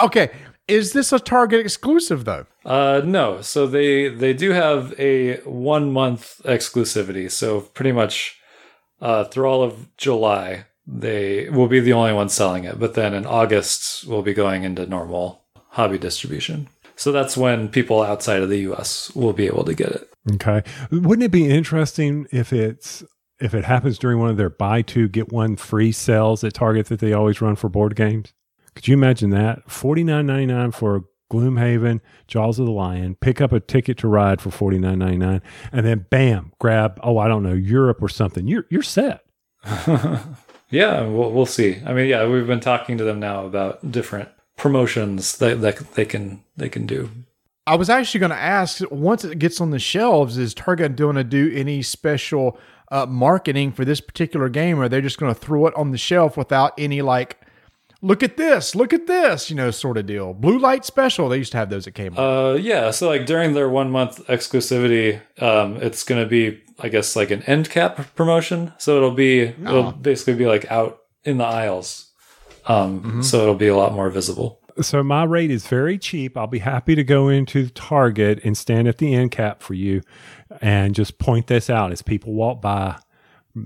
Okay, 0.01 0.31
is 0.67 0.93
this 0.93 1.11
a 1.11 1.19
Target 1.19 1.61
exclusive 1.61 2.25
though? 2.25 2.45
Uh, 2.65 3.01
no, 3.03 3.41
so 3.41 3.67
they 3.67 4.07
they 4.07 4.33
do 4.33 4.51
have 4.51 4.97
a 4.99 5.37
one 5.41 5.91
month 5.91 6.41
exclusivity. 6.45 7.29
So 7.29 7.61
pretty 7.61 7.91
much 7.91 8.39
uh, 9.01 9.25
through 9.25 9.45
all 9.45 9.63
of 9.63 9.95
July, 9.97 10.65
they 10.87 11.49
will 11.49 11.67
be 11.67 11.79
the 11.79 11.93
only 11.93 12.13
ones 12.13 12.33
selling 12.33 12.63
it. 12.63 12.79
But 12.79 12.93
then 12.93 13.13
in 13.13 13.25
August, 13.25 14.07
we'll 14.07 14.21
be 14.21 14.33
going 14.33 14.63
into 14.63 14.85
normal 14.85 15.43
hobby 15.69 15.97
distribution. 15.97 16.69
So 16.95 17.11
that's 17.11 17.35
when 17.35 17.69
people 17.69 18.01
outside 18.01 18.41
of 18.41 18.49
the 18.49 18.59
U.S. 18.59 19.13
will 19.15 19.33
be 19.33 19.47
able 19.47 19.63
to 19.65 19.73
get 19.73 19.89
it. 19.89 20.09
Okay. 20.35 20.63
Wouldn't 20.91 21.23
it 21.23 21.31
be 21.31 21.49
interesting 21.49 22.27
if 22.31 22.53
it's 22.53 23.03
if 23.41 23.53
it 23.53 23.65
happens 23.65 23.97
during 23.97 24.19
one 24.19 24.29
of 24.29 24.37
their 24.37 24.49
buy 24.49 24.81
two 24.81 25.09
get 25.09 25.33
one 25.33 25.55
free 25.55 25.91
sales 25.91 26.43
at 26.43 26.53
Target 26.53 26.87
that 26.87 26.99
they 26.99 27.11
always 27.11 27.41
run 27.41 27.55
for 27.55 27.67
board 27.67 27.95
games? 27.95 28.33
Could 28.75 28.87
you 28.87 28.93
imagine 28.93 29.29
that? 29.31 29.69
Forty 29.69 30.03
nine 30.03 30.25
ninety 30.25 30.47
nine 30.47 30.71
for 30.71 31.05
Gloomhaven, 31.31 31.99
Jaws 32.27 32.59
of 32.59 32.65
the 32.65 32.71
Lion, 32.71 33.15
pick 33.15 33.41
up 33.41 33.51
a 33.51 33.59
ticket 33.59 33.97
to 33.99 34.07
ride 34.07 34.41
for 34.41 34.51
forty 34.51 34.77
nine 34.77 34.99
ninety 34.99 35.17
nine, 35.17 35.41
and 35.71 35.85
then 35.85 36.05
bam, 36.09 36.53
grab 36.59 36.99
oh 37.03 37.17
I 37.17 37.27
don't 37.27 37.43
know 37.43 37.53
Europe 37.53 38.01
or 38.01 38.09
something. 38.09 38.47
You're 38.47 38.65
you're 38.69 38.83
set. 38.83 39.23
Yeah, 40.73 41.05
we'll, 41.05 41.31
we'll 41.31 41.45
see. 41.45 41.77
I 41.85 41.93
mean, 41.93 42.07
yeah, 42.07 42.27
we've 42.27 42.47
been 42.47 42.59
talking 42.59 42.97
to 42.97 43.03
them 43.03 43.19
now 43.19 43.45
about 43.45 43.91
different 43.91 44.29
promotions 44.57 45.37
that, 45.37 45.61
that 45.61 45.93
they 45.93 46.03
can 46.03 46.43
they 46.57 46.67
can 46.67 46.87
do. 46.87 47.11
I 47.67 47.75
was 47.75 47.91
actually 47.91 48.21
going 48.21 48.31
to 48.31 48.35
ask 48.35 48.81
once 48.89 49.23
it 49.23 49.37
gets 49.37 49.61
on 49.61 49.69
the 49.69 49.77
shelves, 49.77 50.35
is 50.35 50.55
Target 50.55 50.95
going 50.95 51.15
to 51.15 51.23
do 51.23 51.51
any 51.53 51.83
special 51.83 52.59
uh, 52.91 53.05
marketing 53.05 53.71
for 53.71 53.85
this 53.85 54.01
particular 54.01 54.49
game, 54.49 54.79
or 54.79 54.83
are 54.83 54.89
they 54.89 54.99
just 54.99 55.19
going 55.19 55.33
to 55.33 55.39
throw 55.39 55.67
it 55.67 55.75
on 55.75 55.91
the 55.91 55.97
shelf 55.97 56.35
without 56.37 56.73
any 56.79 57.03
like, 57.03 57.39
look 58.03 58.21
at 58.21 58.37
this, 58.37 58.75
look 58.75 58.93
at 58.93 59.07
this, 59.07 59.49
you 59.49 59.55
know, 59.55 59.71
sort 59.71 59.97
of 59.97 60.05
deal? 60.05 60.33
Blue 60.35 60.59
light 60.59 60.85
special. 60.85 61.29
They 61.29 61.37
used 61.37 61.53
to 61.53 61.57
have 61.57 61.69
those 61.71 61.87
at 61.87 61.93
Kmart. 61.95 62.17
Uh, 62.19 62.55
yeah, 62.57 62.91
so 62.91 63.07
like 63.07 63.25
during 63.25 63.53
their 63.53 63.69
one 63.69 63.89
month 63.89 64.19
exclusivity, 64.27 65.19
um, 65.41 65.77
it's 65.77 66.03
going 66.03 66.21
to 66.21 66.29
be, 66.29 66.61
I 66.79 66.89
guess, 66.89 67.15
like 67.15 67.31
an 67.31 67.41
end 67.43 67.69
cap 67.69 68.13
promotion. 68.15 68.73
So 68.77 68.97
it'll 68.97 69.11
be, 69.11 69.39
it'll 69.41 69.91
basically 69.93 70.35
be 70.35 70.45
like 70.45 70.69
out 70.69 70.99
in 71.23 71.37
the 71.37 71.45
aisles. 71.45 72.11
Um, 72.67 73.23
so 73.23 73.41
it'll 73.41 73.55
be 73.55 73.67
a 73.67 73.75
lot 73.75 73.93
more 73.93 74.09
visible. 74.09 74.59
So 74.81 75.03
my 75.03 75.23
rate 75.23 75.51
is 75.51 75.67
very 75.67 75.97
cheap. 75.97 76.35
I'll 76.37 76.47
be 76.47 76.59
happy 76.59 76.95
to 76.95 77.03
go 77.03 77.29
into 77.29 77.69
Target 77.69 78.39
and 78.43 78.57
stand 78.57 78.87
at 78.87 78.97
the 78.97 79.13
end 79.13 79.31
cap 79.31 79.61
for 79.61 79.75
you 79.75 80.01
and 80.61 80.95
just 80.95 81.19
point 81.19 81.47
this 81.47 81.69
out 81.69 81.91
as 81.91 82.01
people 82.01 82.33
walk 82.33 82.61
by. 82.61 82.97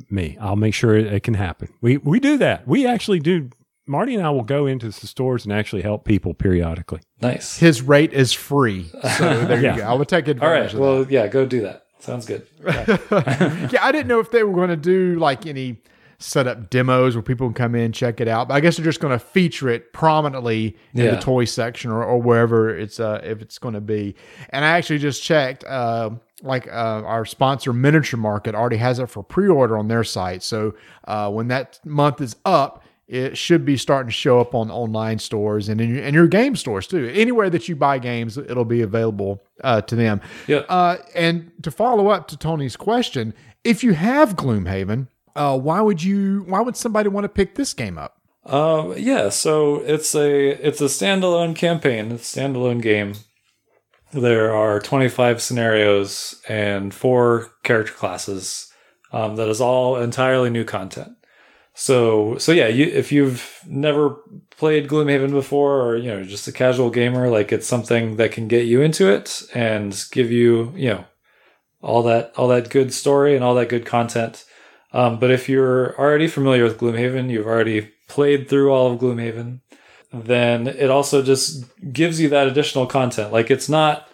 me. 0.09 0.37
I'll 0.41 0.55
make 0.57 0.73
sure 0.73 0.95
it, 0.97 1.07
it 1.07 1.23
can 1.23 1.33
happen. 1.35 1.69
We 1.81 1.97
we 1.97 2.19
do 2.19 2.37
that. 2.39 2.67
We 2.67 2.85
actually 2.85 3.19
do. 3.19 3.49
Marty 3.87 4.15
and 4.15 4.25
I 4.25 4.29
will 4.29 4.43
go 4.43 4.65
into 4.67 4.87
the 4.87 4.91
stores 5.07 5.43
and 5.45 5.53
actually 5.53 5.81
help 5.81 6.03
people 6.05 6.33
periodically. 6.33 6.99
Nice. 7.21 7.57
His 7.57 7.81
rate 7.81 8.13
is 8.13 8.33
free. 8.33 8.85
So 9.17 9.45
there 9.45 9.61
Yeah. 9.61 9.75
you 9.75 9.81
go. 9.81 9.87
I 9.87 9.93
would 9.93 10.07
take 10.07 10.25
All 10.25 10.31
advantage 10.31 10.65
right. 10.65 10.73
of 10.73 10.79
Well, 10.79 11.05
yeah, 11.09 11.27
go 11.27 11.45
do 11.45 11.61
that. 11.61 11.85
Sounds 11.99 12.25
good. 12.25 12.45
that. 12.63 13.69
Yeah, 13.73 13.83
I 13.83 13.91
didn't 13.91 14.07
know 14.07 14.19
if 14.19 14.29
they 14.31 14.43
were 14.43 14.53
going 14.53 14.69
to 14.69 14.75
do 14.77 15.15
like 15.19 15.45
any 15.45 15.77
set 16.19 16.47
up 16.47 16.69
demos 16.71 17.15
where 17.15 17.21
people 17.21 17.47
can 17.47 17.53
come 17.53 17.75
in 17.75 17.91
check 17.91 18.19
it 18.19 18.27
out. 18.27 18.47
But 18.47 18.55
I 18.55 18.59
guess 18.59 18.75
they're 18.77 18.83
just 18.85 18.99
going 18.99 19.13
to 19.17 19.23
feature 19.23 19.69
it 19.69 19.93
prominently 19.93 20.75
in 20.93 21.03
Yeah. 21.05 21.11
the 21.11 21.17
toy 21.21 21.45
section 21.45 21.91
or, 21.91 22.03
or 22.03 22.19
wherever 22.21 22.75
it's 22.75 22.99
uh 22.99 23.21
if 23.23 23.41
it's 23.41 23.57
going 23.59 23.75
to 23.75 23.81
be. 23.81 24.15
And 24.49 24.65
I 24.65 24.69
actually 24.77 24.99
just 24.99 25.21
checked 25.23 25.63
uh 25.65 26.11
like 26.43 26.67
uh, 26.67 26.71
our 27.03 27.25
sponsor 27.25 27.73
Miniature 27.73 28.19
Market 28.19 28.53
already 28.53 28.77
has 28.77 28.99
it 28.99 29.09
for 29.09 29.23
pre-order 29.23 29.75
on 29.75 29.87
their 29.87 30.03
site. 30.03 30.43
So 30.43 30.75
uh, 31.07 31.31
when 31.31 31.47
that 31.47 31.79
month 31.83 32.21
is 32.21 32.35
up, 32.45 32.83
it 33.07 33.37
should 33.37 33.63
be 33.63 33.77
starting 33.77 34.09
to 34.09 34.13
show 34.13 34.39
up 34.39 34.53
on 34.53 34.69
online 34.69 35.19
stores 35.19 35.69
and 35.69 35.79
in 35.79 35.95
your, 35.95 36.03
and 36.03 36.13
your 36.13 36.27
game 36.27 36.55
stores 36.55 36.87
too. 36.87 37.09
Anywhere 37.13 37.49
that 37.49 37.69
you 37.69 37.75
buy 37.75 37.99
games, 37.99 38.37
it'll 38.37 38.65
be 38.65 38.81
available 38.81 39.41
uh, 39.63 39.81
to 39.81 39.95
them. 39.95 40.21
Yeah. 40.45 40.59
Uh, 40.69 40.97
and 41.15 41.51
to 41.63 41.71
follow 41.71 42.09
up 42.09 42.27
to 42.29 42.37
Tony's 42.37 42.75
question, 42.75 43.33
if 43.63 43.83
you 43.83 43.93
have 43.93 44.35
Gloomhaven, 44.35 45.07
uh, 45.35 45.57
why 45.57 45.81
would 45.81 46.03
you? 46.03 46.43
Why 46.47 46.61
would 46.61 46.75
somebody 46.75 47.09
want 47.09 47.25
to 47.25 47.29
pick 47.29 47.55
this 47.55 47.73
game 47.73 47.97
up? 47.97 48.19
Um, 48.45 48.93
yeah, 48.97 49.29
so 49.29 49.81
it's 49.81 50.15
a 50.15 50.49
it's 50.65 50.81
a 50.81 50.85
standalone 50.85 51.55
campaign, 51.55 52.11
it's 52.11 52.35
a 52.35 52.39
standalone 52.39 52.81
game. 52.81 53.13
There 54.13 54.55
are 54.55 54.79
25 54.79 55.41
scenarios 55.41 56.41
and 56.47 56.93
four 56.93 57.51
character 57.63 57.93
classes. 57.93 58.71
Um, 59.11 59.35
that 59.35 59.49
is 59.49 59.61
all 59.61 59.97
entirely 59.97 60.49
new 60.49 60.63
content. 60.63 61.16
So 61.79 62.39
so 62.39 62.53
yeah, 62.53 62.69
you, 62.69 62.85
if 62.85 63.11
you've 63.11 63.59
never 63.67 64.17
played 64.57 64.87
Gloomhaven 64.87 65.29
before, 65.29 65.79
or 65.79 65.95
you 65.95 66.09
know 66.09 66.23
just 66.23 66.47
a 66.47 66.51
casual 66.51 66.89
gamer, 66.89 67.29
like 67.29 67.51
it's 67.51 67.67
something 67.67 68.15
that 68.15 68.31
can 68.31 68.47
get 68.47 68.65
you 68.65 68.81
into 68.81 69.07
it 69.07 69.43
and 69.53 69.95
give 70.11 70.31
you 70.31 70.73
you 70.75 70.89
know 70.89 71.05
all 71.83 72.01
that 72.01 72.33
all 72.35 72.47
that 72.47 72.71
good 72.71 72.91
story 72.91 73.35
and 73.35 73.43
all 73.43 73.53
that 73.53 73.69
good 73.69 73.85
content. 73.85 74.43
Um, 74.91 75.19
but 75.19 75.29
if 75.29 75.47
you're 75.47 75.95
already 75.99 76.27
familiar 76.27 76.63
with 76.63 76.79
Gloomhaven, 76.79 77.29
you've 77.29 77.45
already 77.45 77.91
played 78.07 78.49
through 78.49 78.73
all 78.73 78.91
of 78.91 78.99
Gloomhaven, 78.99 79.59
then 80.11 80.65
it 80.65 80.89
also 80.89 81.21
just 81.21 81.63
gives 81.93 82.19
you 82.19 82.27
that 82.29 82.47
additional 82.47 82.87
content. 82.87 83.31
Like 83.31 83.51
it's 83.51 83.69
not 83.69 84.09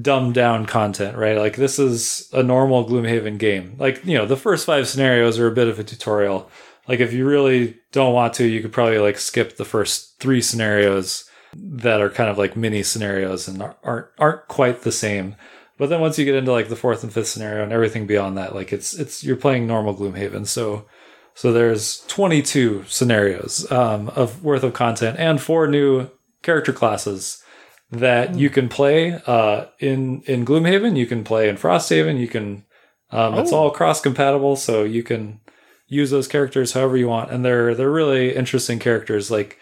dumbed 0.00 0.34
down 0.34 0.64
content, 0.64 1.18
right? 1.18 1.36
Like 1.36 1.56
this 1.56 1.78
is 1.78 2.30
a 2.32 2.42
normal 2.42 2.88
Gloomhaven 2.88 3.36
game. 3.36 3.76
Like, 3.78 4.02
you 4.04 4.16
know, 4.16 4.24
the 4.24 4.36
first 4.36 4.64
five 4.64 4.88
scenarios 4.88 5.38
are 5.38 5.46
a 5.46 5.54
bit 5.54 5.68
of 5.68 5.78
a 5.78 5.84
tutorial. 5.84 6.50
Like 6.88 7.00
if 7.00 7.12
you 7.12 7.26
really 7.26 7.78
don't 7.92 8.14
want 8.14 8.34
to, 8.34 8.46
you 8.46 8.62
could 8.62 8.72
probably 8.72 8.98
like 8.98 9.18
skip 9.18 9.56
the 9.56 9.64
first 9.64 10.18
three 10.20 10.40
scenarios 10.40 11.28
that 11.54 12.00
are 12.00 12.10
kind 12.10 12.30
of 12.30 12.38
like 12.38 12.56
mini 12.56 12.82
scenarios 12.82 13.48
and 13.48 13.62
aren't 13.82 14.06
aren't 14.18 14.48
quite 14.48 14.82
the 14.82 14.92
same. 14.92 15.36
But 15.78 15.90
then 15.90 16.00
once 16.00 16.18
you 16.18 16.24
get 16.24 16.34
into 16.34 16.52
like 16.52 16.68
the 16.68 16.76
fourth 16.76 17.02
and 17.02 17.12
fifth 17.12 17.28
scenario 17.28 17.62
and 17.62 17.72
everything 17.72 18.06
beyond 18.06 18.38
that, 18.38 18.54
like 18.54 18.72
it's 18.72 18.94
it's 18.94 19.24
you're 19.24 19.36
playing 19.36 19.66
normal 19.66 19.94
Gloomhaven. 19.94 20.46
So 20.46 20.86
so 21.34 21.52
there's 21.52 22.00
22 22.06 22.84
scenarios 22.88 23.70
um, 23.70 24.08
of 24.10 24.42
worth 24.42 24.62
of 24.62 24.72
content 24.72 25.18
and 25.18 25.40
four 25.40 25.66
new 25.66 26.08
character 26.42 26.72
classes 26.72 27.42
that 27.90 28.34
you 28.36 28.48
can 28.48 28.68
play 28.68 29.20
uh, 29.26 29.66
in 29.78 30.22
in 30.22 30.44
Gloomhaven. 30.44 30.96
You 30.96 31.06
can 31.06 31.24
play 31.24 31.48
in 31.48 31.56
Frosthaven. 31.56 32.18
You 32.18 32.28
can 32.28 32.64
um, 33.10 33.34
it's 33.34 33.52
all 33.52 33.70
cross 33.70 34.00
compatible, 34.00 34.56
so 34.56 34.82
you 34.82 35.02
can 35.02 35.40
use 35.88 36.10
those 36.10 36.28
characters 36.28 36.72
however 36.72 36.96
you 36.96 37.08
want, 37.08 37.30
and 37.30 37.44
they're 37.44 37.74
they're 37.74 37.90
really 37.90 38.34
interesting 38.34 38.78
characters. 38.78 39.30
Like 39.30 39.58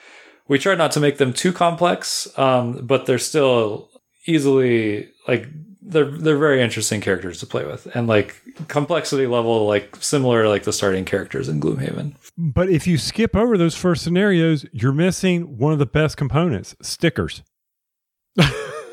we 0.49 0.59
try 0.59 0.75
not 0.75 0.93
to 0.93 1.01
make 1.01 1.19
them 1.19 1.33
too 1.33 1.53
complex, 1.53 2.27
um, 2.39 2.87
but 2.87 3.07
they're 3.07 3.19
still 3.19 3.91
easily 4.27 5.09
like 5.29 5.49
they're 5.83 6.11
they're 6.11 6.39
very 6.39 6.63
interesting 6.63 7.01
characters 7.01 7.41
to 7.41 7.47
play 7.47 7.65
with, 7.65 7.87
and 7.95 8.07
like 8.07 8.41
complexity 8.69 9.27
level 9.27 9.67
like 9.67 9.97
similar 9.97 10.45
to, 10.45 10.49
like 10.49 10.65
the 10.65 10.73
starting 10.73 11.05
characters 11.05 11.49
in 11.49 11.61
Gloomhaven. 11.61 12.15
But 12.37 12.69
if 12.69 12.87
you 12.87 12.99
skip 12.99 13.37
over 13.37 13.57
those 13.57 13.77
first 13.77 14.03
scenarios, 14.03 14.67
you're 14.73 14.93
missing 14.93 15.59
one 15.59 15.73
of 15.73 15.79
the 15.79 15.87
best 15.87 16.17
components: 16.17 16.75
stickers. 16.83 17.43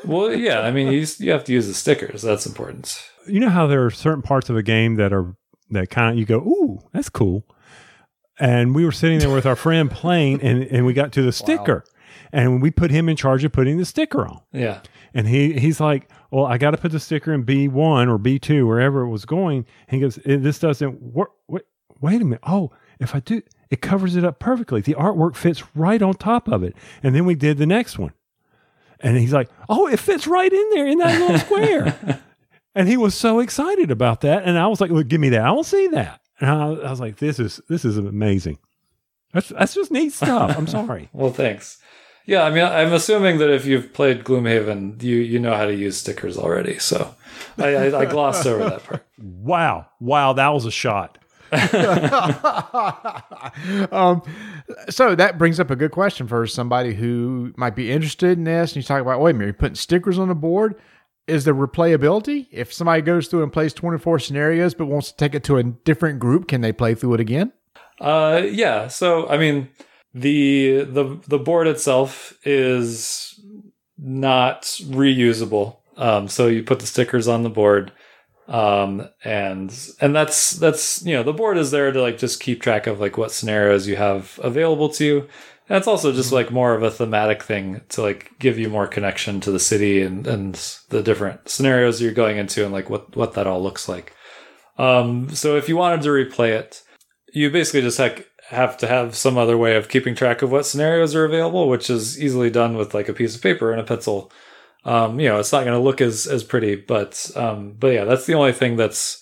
Well, 0.04 0.34
yeah, 0.34 0.60
I 0.60 0.70
mean 0.70 0.92
you 0.92 1.06
you 1.18 1.30
have 1.30 1.44
to 1.44 1.52
use 1.52 1.66
the 1.66 1.74
stickers. 1.74 2.22
That's 2.22 2.46
important. 2.46 3.00
You 3.26 3.40
know 3.40 3.50
how 3.50 3.66
there 3.66 3.84
are 3.84 3.90
certain 3.90 4.22
parts 4.22 4.50
of 4.50 4.56
a 4.56 4.62
game 4.62 4.96
that 4.96 5.12
are 5.12 5.36
that 5.74 5.90
kind 5.90 6.12
of 6.12 6.18
you 6.18 6.24
go, 6.24 6.38
"Ooh, 6.38 6.80
that's 6.92 7.08
cool." 7.08 7.44
And 8.38 8.74
we 8.74 8.84
were 8.84 8.92
sitting 8.92 9.18
there 9.18 9.30
with 9.30 9.46
our 9.46 9.56
friend 9.56 9.90
playing, 9.90 10.40
and 10.42 10.62
and 10.64 10.86
we 10.86 10.92
got 10.92 11.12
to 11.12 11.22
the 11.22 11.32
sticker, 11.32 11.84
and 12.32 12.62
we 12.62 12.70
put 12.70 12.90
him 12.90 13.08
in 13.08 13.16
charge 13.16 13.44
of 13.44 13.52
putting 13.52 13.78
the 13.78 13.84
sticker 13.84 14.26
on. 14.26 14.40
Yeah. 14.52 14.80
And 15.14 15.28
he 15.28 15.58
he's 15.58 15.80
like, 15.80 16.08
"Well, 16.30 16.46
I 16.46 16.58
got 16.58 16.70
to 16.70 16.78
put 16.78 16.92
the 16.92 17.00
sticker 17.00 17.32
in 17.32 17.42
B 17.42 17.68
one 17.68 18.08
or 18.08 18.18
B 18.18 18.38
two, 18.38 18.66
wherever 18.66 19.02
it 19.02 19.10
was 19.10 19.24
going." 19.24 19.66
And 19.88 19.96
he 19.96 20.00
goes, 20.00 20.18
"Eh, 20.24 20.36
"This 20.38 20.58
doesn't 20.58 21.02
work. 21.02 21.30
Wait, 21.48 21.62
wait 22.00 22.22
a 22.22 22.24
minute. 22.24 22.40
Oh, 22.46 22.70
if 22.98 23.14
I 23.14 23.20
do, 23.20 23.42
it 23.70 23.82
covers 23.82 24.16
it 24.16 24.24
up 24.24 24.38
perfectly. 24.38 24.80
The 24.80 24.94
artwork 24.94 25.36
fits 25.36 25.62
right 25.74 26.00
on 26.00 26.14
top 26.14 26.48
of 26.48 26.62
it." 26.62 26.74
And 27.02 27.14
then 27.14 27.26
we 27.26 27.34
did 27.34 27.58
the 27.58 27.66
next 27.66 27.98
one, 27.98 28.12
and 29.00 29.18
he's 29.18 29.34
like, 29.34 29.50
"Oh, 29.68 29.86
it 29.86 29.98
fits 29.98 30.26
right 30.26 30.52
in 30.52 30.70
there 30.70 30.86
in 30.86 30.98
that 30.98 31.20
little 31.20 31.38
square." 31.38 32.20
and 32.74 32.88
he 32.88 32.96
was 32.96 33.14
so 33.14 33.40
excited 33.40 33.90
about 33.90 34.20
that, 34.22 34.44
and 34.44 34.58
I 34.58 34.66
was 34.66 34.80
like, 34.80 34.90
"Look, 34.90 35.08
give 35.08 35.20
me 35.20 35.30
that. 35.30 35.42
I 35.42 35.50
will 35.50 35.64
see 35.64 35.88
that." 35.88 36.20
And 36.40 36.50
I, 36.50 36.54
I 36.54 36.90
was 36.90 37.00
like, 37.00 37.16
"This 37.16 37.38
is 37.38 37.60
this 37.68 37.84
is 37.84 37.98
amazing. 37.98 38.58
That's 39.32 39.48
that's 39.48 39.74
just 39.74 39.90
neat 39.90 40.12
stuff." 40.12 40.56
I'm 40.56 40.66
sorry. 40.78 41.08
Well, 41.12 41.32
thanks. 41.32 41.78
Yeah, 42.24 42.44
I 42.44 42.50
mean, 42.50 42.64
I'm 42.64 42.92
assuming 42.92 43.38
that 43.38 43.50
if 43.50 43.66
you've 43.66 43.92
played 43.92 44.24
Gloomhaven, 44.24 45.02
you 45.02 45.16
you 45.16 45.38
know 45.38 45.54
how 45.54 45.66
to 45.66 45.74
use 45.74 45.96
stickers 45.96 46.38
already. 46.38 46.78
So 46.78 47.14
I, 47.58 47.74
I, 47.74 48.00
I 48.00 48.04
glossed 48.04 48.46
over 48.46 48.68
that 48.68 48.84
part. 48.84 49.06
Wow, 49.24 49.86
wow, 50.00 50.32
that 50.32 50.48
was 50.48 50.66
a 50.66 50.70
shot. 50.72 51.16
um, 53.92 54.22
so 54.88 55.14
that 55.14 55.36
brings 55.38 55.60
up 55.60 55.70
a 55.70 55.76
good 55.76 55.92
question 55.92 56.26
for 56.26 56.46
somebody 56.46 56.94
who 56.94 57.52
might 57.56 57.76
be 57.76 57.90
interested 57.90 58.38
in 58.38 58.44
this. 58.44 58.72
And 58.72 58.76
you 58.76 58.82
talk 58.82 59.00
about, 59.00 59.20
wait 59.20 59.32
a 59.32 59.34
minute, 59.34 59.46
you're 59.46 59.54
putting 59.54 59.76
stickers 59.76 60.18
on 60.18 60.28
the 60.28 60.34
board. 60.34 60.76
Is 61.26 61.44
the 61.44 61.52
replayability? 61.52 62.48
If 62.50 62.72
somebody 62.72 63.00
goes 63.00 63.28
through 63.28 63.44
and 63.44 63.52
plays 63.52 63.72
24 63.72 64.18
scenarios 64.18 64.74
but 64.74 64.86
wants 64.86 65.12
to 65.12 65.16
take 65.16 65.34
it 65.34 65.44
to 65.44 65.56
a 65.56 65.62
different 65.62 66.18
group, 66.18 66.48
can 66.48 66.60
they 66.62 66.72
play 66.72 66.94
through 66.94 67.14
it 67.14 67.20
again? 67.20 67.52
Uh, 68.00 68.42
yeah. 68.50 68.88
So 68.88 69.28
I 69.28 69.38
mean, 69.38 69.68
the 70.14 70.82
the 70.82 71.20
the 71.28 71.38
board 71.38 71.68
itself 71.68 72.36
is 72.44 73.40
not 73.98 74.62
reusable. 74.62 75.78
Um, 75.96 76.28
so 76.28 76.48
you 76.48 76.62
put 76.62 76.80
the 76.80 76.86
stickers 76.86 77.28
on 77.28 77.42
the 77.42 77.50
board, 77.50 77.92
um, 78.48 79.08
and 79.24 79.72
and 80.00 80.14
that's 80.16 80.50
that's 80.52 81.04
you 81.04 81.14
know 81.14 81.22
the 81.22 81.32
board 81.32 81.56
is 81.56 81.70
there 81.70 81.92
to 81.92 82.02
like 82.02 82.18
just 82.18 82.40
keep 82.40 82.60
track 82.60 82.86
of 82.86 83.00
like 83.00 83.16
what 83.16 83.30
scenarios 83.30 83.86
you 83.86 83.96
have 83.96 84.40
available 84.42 84.88
to 84.90 85.04
you. 85.04 85.28
It's 85.68 85.86
also 85.86 86.12
just 86.12 86.32
like 86.32 86.50
more 86.50 86.74
of 86.74 86.82
a 86.82 86.90
thematic 86.90 87.42
thing 87.42 87.82
to 87.90 88.02
like 88.02 88.32
give 88.38 88.58
you 88.58 88.68
more 88.68 88.86
connection 88.86 89.40
to 89.40 89.50
the 89.50 89.60
city 89.60 90.02
and 90.02 90.26
and 90.26 90.54
the 90.88 91.02
different 91.02 91.48
scenarios 91.48 92.02
you're 92.02 92.12
going 92.12 92.36
into 92.36 92.64
and 92.64 92.72
like 92.72 92.90
what 92.90 93.16
what 93.16 93.34
that 93.34 93.46
all 93.46 93.62
looks 93.62 93.88
like. 93.88 94.14
Um, 94.78 95.30
so 95.34 95.56
if 95.56 95.68
you 95.68 95.76
wanted 95.76 96.02
to 96.02 96.08
replay 96.08 96.50
it, 96.50 96.82
you 97.32 97.50
basically 97.50 97.82
just 97.82 97.98
like 97.98 98.28
have 98.48 98.76
to 98.78 98.86
have 98.86 99.14
some 99.14 99.38
other 99.38 99.56
way 99.56 99.76
of 99.76 99.88
keeping 99.88 100.14
track 100.14 100.42
of 100.42 100.50
what 100.50 100.66
scenarios 100.66 101.14
are 101.14 101.24
available, 101.24 101.68
which 101.68 101.88
is 101.88 102.20
easily 102.20 102.50
done 102.50 102.76
with 102.76 102.92
like 102.92 103.08
a 103.08 103.14
piece 103.14 103.34
of 103.34 103.42
paper 103.42 103.70
and 103.70 103.80
a 103.80 103.84
pencil. 103.84 104.30
Um, 104.84 105.20
you 105.20 105.28
know, 105.28 105.38
it's 105.38 105.52
not 105.52 105.64
going 105.64 105.76
to 105.76 105.82
look 105.82 106.00
as 106.00 106.26
as 106.26 106.42
pretty, 106.42 106.74
but 106.74 107.30
um, 107.36 107.74
but 107.78 107.88
yeah, 107.88 108.04
that's 108.04 108.26
the 108.26 108.34
only 108.34 108.52
thing 108.52 108.76
that's 108.76 109.21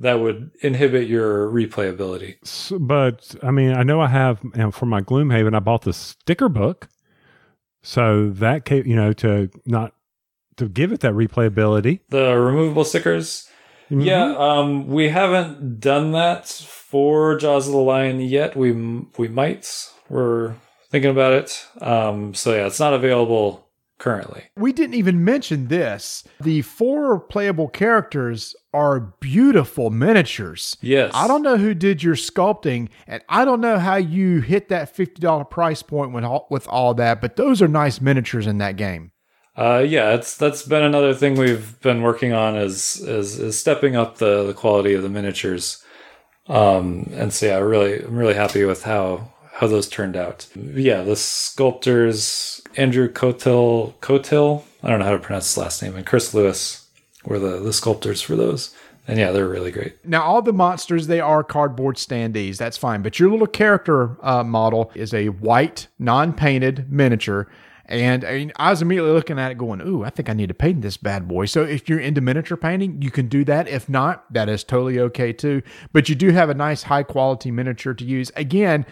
that 0.00 0.14
would 0.20 0.50
inhibit 0.62 1.08
your 1.08 1.46
replayability. 1.48 2.36
S- 2.42 2.72
but 2.80 3.34
I 3.42 3.50
mean, 3.50 3.72
I 3.74 3.82
know 3.82 4.00
I 4.00 4.08
have 4.08 4.42
know, 4.54 4.70
for 4.70 4.86
my 4.86 5.00
Gloomhaven. 5.00 5.54
I 5.54 5.60
bought 5.60 5.82
the 5.82 5.92
sticker 5.92 6.48
book, 6.48 6.88
so 7.82 8.30
that 8.30 8.64
ca- 8.64 8.82
you 8.84 8.96
know 8.96 9.12
to 9.14 9.50
not 9.66 9.92
to 10.56 10.68
give 10.68 10.92
it 10.92 11.00
that 11.00 11.14
replayability. 11.14 12.00
The 12.10 12.36
removable 12.36 12.84
stickers, 12.84 13.48
Mhm. 13.90 14.04
yeah, 14.04 14.34
um, 14.36 14.86
we 14.88 15.08
haven't 15.08 15.80
done 15.80 16.12
that 16.12 16.46
for 16.48 17.36
Jaws 17.36 17.66
of 17.66 17.72
the 17.72 17.78
Lion 17.78 18.20
yet. 18.20 18.56
We 18.56 18.72
we 19.16 19.28
might. 19.28 19.66
We're 20.08 20.54
thinking 20.90 21.10
about 21.10 21.32
it. 21.34 21.66
Um, 21.80 22.34
so 22.34 22.52
yeah, 22.54 22.66
it's 22.66 22.80
not 22.80 22.94
available 22.94 23.66
currently. 24.00 24.44
We 24.56 24.72
didn't 24.72 24.94
even 24.94 25.24
mention 25.24 25.68
this. 25.68 26.24
The 26.40 26.62
four 26.62 27.20
playable 27.20 27.68
characters 27.68 28.56
are 28.74 28.98
beautiful 29.20 29.90
miniatures. 29.90 30.76
Yes, 30.80 31.12
I 31.14 31.28
don't 31.28 31.42
know 31.42 31.56
who 31.56 31.74
did 31.74 32.02
your 32.02 32.16
sculpting, 32.16 32.88
and 33.06 33.22
I 33.28 33.44
don't 33.44 33.60
know 33.60 33.78
how 33.78 33.96
you 33.96 34.40
hit 34.40 34.68
that 34.70 34.94
$50 34.94 35.48
price 35.48 35.82
point 35.82 36.12
with 36.12 36.24
all, 36.24 36.48
with 36.50 36.66
all 36.66 36.94
that, 36.94 37.20
but 37.20 37.36
those 37.36 37.62
are 37.62 37.68
nice 37.68 38.00
miniatures 38.00 38.48
in 38.48 38.58
that 38.58 38.76
game. 38.76 39.12
Uh, 39.56 39.84
yeah, 39.86 40.14
it's 40.14 40.36
that's 40.36 40.62
been 40.62 40.82
another 40.82 41.12
thing 41.12 41.34
we've 41.34 41.78
been 41.80 42.02
working 42.02 42.32
on 42.32 42.56
is 42.56 42.96
is, 43.00 43.38
is 43.38 43.58
stepping 43.58 43.94
up 43.94 44.18
the, 44.18 44.44
the 44.44 44.54
quality 44.54 44.94
of 44.94 45.02
the 45.02 45.08
miniatures. 45.08 45.84
Um, 46.46 47.10
and 47.12 47.32
so 47.32 47.46
yeah, 47.46 47.58
really, 47.58 48.02
I'm 48.02 48.16
really 48.16 48.34
happy 48.34 48.64
with 48.64 48.84
how 48.84 49.32
how 49.52 49.66
those 49.66 49.88
turned 49.88 50.16
out. 50.16 50.48
Yeah, 50.56 51.02
the 51.02 51.16
sculptors 51.16 52.59
Andrew 52.76 53.08
Cotil 53.08 53.94
Cotil, 54.00 54.64
I 54.82 54.88
don't 54.88 54.98
know 54.98 55.04
how 55.04 55.12
to 55.12 55.18
pronounce 55.18 55.48
his 55.48 55.58
last 55.58 55.82
name, 55.82 55.96
and 55.96 56.06
Chris 56.06 56.34
Lewis 56.34 56.86
were 57.24 57.38
the 57.38 57.58
the 57.60 57.72
sculptors 57.72 58.22
for 58.22 58.36
those. 58.36 58.74
And 59.08 59.18
yeah, 59.18 59.32
they're 59.32 59.48
really 59.48 59.72
great. 59.72 59.96
Now, 60.04 60.22
all 60.22 60.40
the 60.40 60.52
monsters, 60.52 61.08
they 61.08 61.18
are 61.18 61.42
cardboard 61.42 61.96
standees. 61.96 62.58
That's 62.58 62.76
fine. 62.76 63.02
But 63.02 63.18
your 63.18 63.28
little 63.30 63.48
character 63.48 64.16
uh, 64.24 64.44
model 64.44 64.92
is 64.94 65.12
a 65.12 65.30
white, 65.30 65.88
non 65.98 66.32
painted 66.32 66.92
miniature. 66.92 67.48
And 67.86 68.24
I, 68.24 68.32
mean, 68.34 68.52
I 68.54 68.70
was 68.70 68.82
immediately 68.82 69.10
looking 69.10 69.36
at 69.36 69.50
it 69.50 69.58
going, 69.58 69.80
Ooh, 69.80 70.04
I 70.04 70.10
think 70.10 70.30
I 70.30 70.32
need 70.32 70.46
to 70.46 70.54
paint 70.54 70.82
this 70.82 70.96
bad 70.96 71.26
boy. 71.26 71.46
So 71.46 71.64
if 71.64 71.88
you're 71.88 71.98
into 71.98 72.20
miniature 72.20 72.56
painting, 72.56 73.02
you 73.02 73.10
can 73.10 73.26
do 73.26 73.44
that. 73.46 73.66
If 73.66 73.88
not, 73.88 74.32
that 74.32 74.48
is 74.48 74.62
totally 74.62 75.00
okay 75.00 75.32
too. 75.32 75.62
But 75.92 76.08
you 76.08 76.14
do 76.14 76.30
have 76.30 76.48
a 76.48 76.54
nice, 76.54 76.84
high 76.84 77.02
quality 77.02 77.50
miniature 77.50 77.94
to 77.94 78.04
use. 78.04 78.30
Again, 78.36 78.86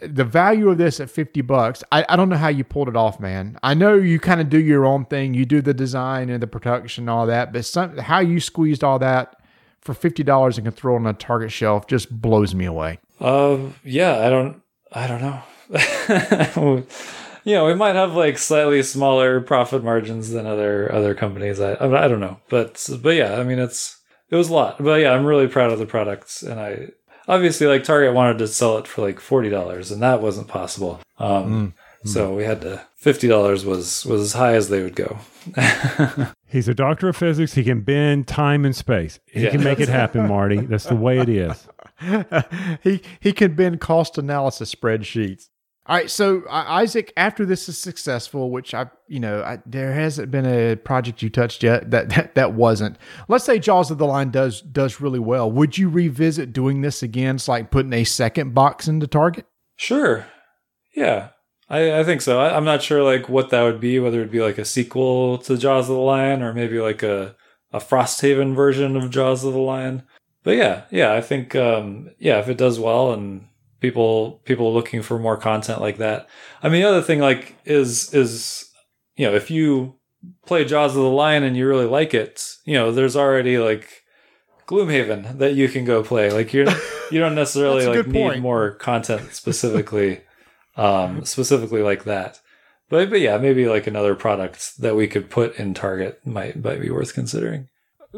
the 0.00 0.24
value 0.24 0.70
of 0.70 0.78
this 0.78 0.98
at 0.98 1.10
50 1.10 1.42
bucks 1.42 1.84
I, 1.92 2.06
I 2.08 2.16
don't 2.16 2.30
know 2.30 2.36
how 2.36 2.48
you 2.48 2.64
pulled 2.64 2.88
it 2.88 2.96
off 2.96 3.20
man 3.20 3.58
i 3.62 3.74
know 3.74 3.94
you 3.94 4.18
kind 4.18 4.40
of 4.40 4.48
do 4.48 4.58
your 4.58 4.86
own 4.86 5.04
thing 5.04 5.34
you 5.34 5.44
do 5.44 5.60
the 5.60 5.74
design 5.74 6.30
and 6.30 6.42
the 6.42 6.46
production 6.46 7.02
and 7.02 7.10
all 7.10 7.26
that 7.26 7.52
but 7.52 7.66
some, 7.66 7.98
how 7.98 8.20
you 8.20 8.40
squeezed 8.40 8.82
all 8.82 8.98
that 9.00 9.36
for 9.84 9.94
fifty 9.94 10.22
dollars 10.22 10.56
and 10.56 10.66
can 10.66 10.72
throw 10.72 10.94
it 10.94 11.00
on 11.00 11.06
a 11.06 11.12
Target 11.12 11.52
shelf 11.52 11.86
just 11.86 12.10
blows 12.10 12.54
me 12.54 12.64
away. 12.64 12.98
Uh, 13.20 13.58
yeah, 13.84 14.26
I 14.26 14.30
don't, 14.30 14.62
I 14.92 15.06
don't 15.06 15.20
know. 15.20 15.42
you 17.44 17.54
know, 17.54 17.66
we 17.66 17.74
might 17.74 17.94
have 17.94 18.14
like 18.14 18.38
slightly 18.38 18.82
smaller 18.82 19.40
profit 19.40 19.84
margins 19.84 20.30
than 20.30 20.46
other 20.46 20.90
other 20.92 21.14
companies. 21.14 21.60
I, 21.60 21.72
I 21.72 22.08
don't 22.08 22.20
know, 22.20 22.40
but 22.48 22.88
but 23.02 23.10
yeah, 23.10 23.38
I 23.38 23.44
mean, 23.44 23.58
it's 23.58 23.98
it 24.30 24.36
was 24.36 24.48
a 24.48 24.54
lot. 24.54 24.82
But 24.82 25.00
yeah, 25.00 25.12
I'm 25.12 25.26
really 25.26 25.48
proud 25.48 25.70
of 25.70 25.78
the 25.78 25.86
products, 25.86 26.42
and 26.42 26.58
I 26.58 26.88
obviously 27.28 27.66
like 27.66 27.84
Target 27.84 28.14
wanted 28.14 28.38
to 28.38 28.48
sell 28.48 28.78
it 28.78 28.86
for 28.86 29.02
like 29.02 29.20
forty 29.20 29.50
dollars, 29.50 29.90
and 29.90 30.02
that 30.02 30.20
wasn't 30.22 30.48
possible. 30.48 31.00
Um, 31.18 31.74
mm. 32.04 32.08
So 32.08 32.34
we 32.34 32.44
had 32.44 32.60
to 32.62 32.86
fifty 32.96 33.28
dollars 33.28 33.64
was 33.64 34.04
was 34.04 34.20
as 34.20 34.32
high 34.34 34.54
as 34.54 34.68
they 34.68 34.82
would 34.82 34.96
go. 34.96 35.18
He's 36.46 36.68
a 36.68 36.74
doctor 36.74 37.08
of 37.08 37.16
physics. 37.16 37.54
He 37.54 37.64
can 37.64 37.80
bend 37.80 38.28
time 38.28 38.64
and 38.64 38.76
space. 38.76 39.18
He 39.26 39.44
yeah. 39.44 39.50
can 39.50 39.64
make 39.64 39.80
it 39.80 39.88
happen, 39.88 40.28
Marty. 40.28 40.60
That's 40.60 40.84
the 40.84 40.96
way 40.96 41.18
it 41.18 41.28
is. 41.28 41.66
he 42.82 43.00
he 43.20 43.32
can 43.32 43.54
bend 43.54 43.80
cost 43.80 44.18
analysis 44.18 44.74
spreadsheets. 44.74 45.48
All 45.86 45.94
right, 45.94 46.10
so 46.10 46.44
uh, 46.48 46.64
Isaac, 46.66 47.12
after 47.14 47.44
this 47.44 47.68
is 47.68 47.76
successful, 47.76 48.50
which 48.50 48.72
I, 48.72 48.86
you 49.06 49.20
know, 49.20 49.42
I, 49.42 49.58
there 49.66 49.92
hasn't 49.92 50.30
been 50.30 50.46
a 50.46 50.76
project 50.76 51.20
you 51.20 51.28
touched 51.28 51.62
yet 51.62 51.90
that, 51.90 52.08
that 52.10 52.34
that 52.36 52.54
wasn't. 52.54 52.96
Let's 53.28 53.44
say 53.44 53.58
Jaws 53.58 53.90
of 53.90 53.98
the 53.98 54.06
Lion 54.06 54.30
does 54.30 54.62
does 54.62 55.02
really 55.02 55.18
well. 55.18 55.50
Would 55.50 55.76
you 55.76 55.90
revisit 55.90 56.54
doing 56.54 56.80
this 56.80 57.02
again? 57.02 57.36
It's 57.36 57.48
like 57.48 57.70
putting 57.70 57.92
a 57.92 58.04
second 58.04 58.54
box 58.54 58.88
into 58.88 59.06
Target. 59.06 59.44
Sure. 59.76 60.26
Yeah. 60.94 61.28
I, 61.68 62.00
I 62.00 62.04
think 62.04 62.22
so. 62.22 62.40
I, 62.40 62.56
am 62.56 62.64
not 62.64 62.82
sure 62.82 63.02
like 63.02 63.28
what 63.28 63.50
that 63.50 63.62
would 63.62 63.80
be, 63.80 63.98
whether 63.98 64.20
it'd 64.20 64.30
be 64.32 64.40
like 64.40 64.58
a 64.58 64.64
sequel 64.64 65.38
to 65.38 65.58
Jaws 65.58 65.90
of 65.90 65.96
the 65.96 66.00
Lion 66.00 66.42
or 66.42 66.54
maybe 66.54 66.80
like 66.80 67.02
a 67.02 67.36
a 67.72 67.78
Frosthaven 67.78 68.54
version 68.54 68.96
of 68.96 69.10
Jaws 69.10 69.44
of 69.44 69.52
the 69.52 69.58
Lion. 69.58 70.04
But 70.44 70.52
yeah, 70.52 70.84
yeah, 70.90 71.12
I 71.12 71.20
think 71.20 71.54
um, 71.56 72.10
yeah, 72.18 72.38
if 72.38 72.48
it 72.48 72.56
does 72.56 72.78
well 72.78 73.12
and 73.12 73.48
people 73.84 74.40
people 74.46 74.72
looking 74.72 75.02
for 75.02 75.18
more 75.18 75.36
content 75.36 75.82
like 75.82 75.98
that. 75.98 76.26
I 76.62 76.70
mean, 76.70 76.80
the 76.80 76.88
other 76.88 77.02
thing 77.02 77.20
like 77.20 77.54
is 77.66 78.14
is 78.14 78.70
you 79.14 79.26
know 79.26 79.34
if 79.34 79.50
you 79.50 79.96
play 80.46 80.64
Jaws 80.64 80.96
of 80.96 81.02
the 81.02 81.10
Lion 81.10 81.42
and 81.42 81.54
you 81.54 81.68
really 81.68 81.84
like 81.84 82.14
it, 82.14 82.56
you 82.64 82.74
know, 82.74 82.90
there's 82.92 83.14
already 83.14 83.58
like 83.58 84.04
Gloomhaven 84.66 85.36
that 85.36 85.54
you 85.54 85.68
can 85.68 85.84
go 85.84 86.02
play. 86.02 86.30
Like 86.30 86.54
you 86.54 86.66
you 87.10 87.20
don't 87.20 87.34
necessarily 87.34 87.86
like 87.86 88.06
need 88.06 88.22
point. 88.22 88.40
more 88.40 88.70
content 88.76 89.34
specifically 89.34 90.22
um, 90.76 91.26
specifically 91.26 91.82
like 91.82 92.04
that. 92.04 92.40
But 92.88 93.10
but 93.10 93.20
yeah, 93.20 93.36
maybe 93.36 93.68
like 93.68 93.86
another 93.86 94.14
product 94.14 94.78
that 94.78 94.96
we 94.96 95.08
could 95.08 95.28
put 95.28 95.58
in 95.58 95.74
Target 95.74 96.26
might 96.26 96.56
might 96.56 96.80
be 96.80 96.90
worth 96.90 97.12
considering. 97.12 97.68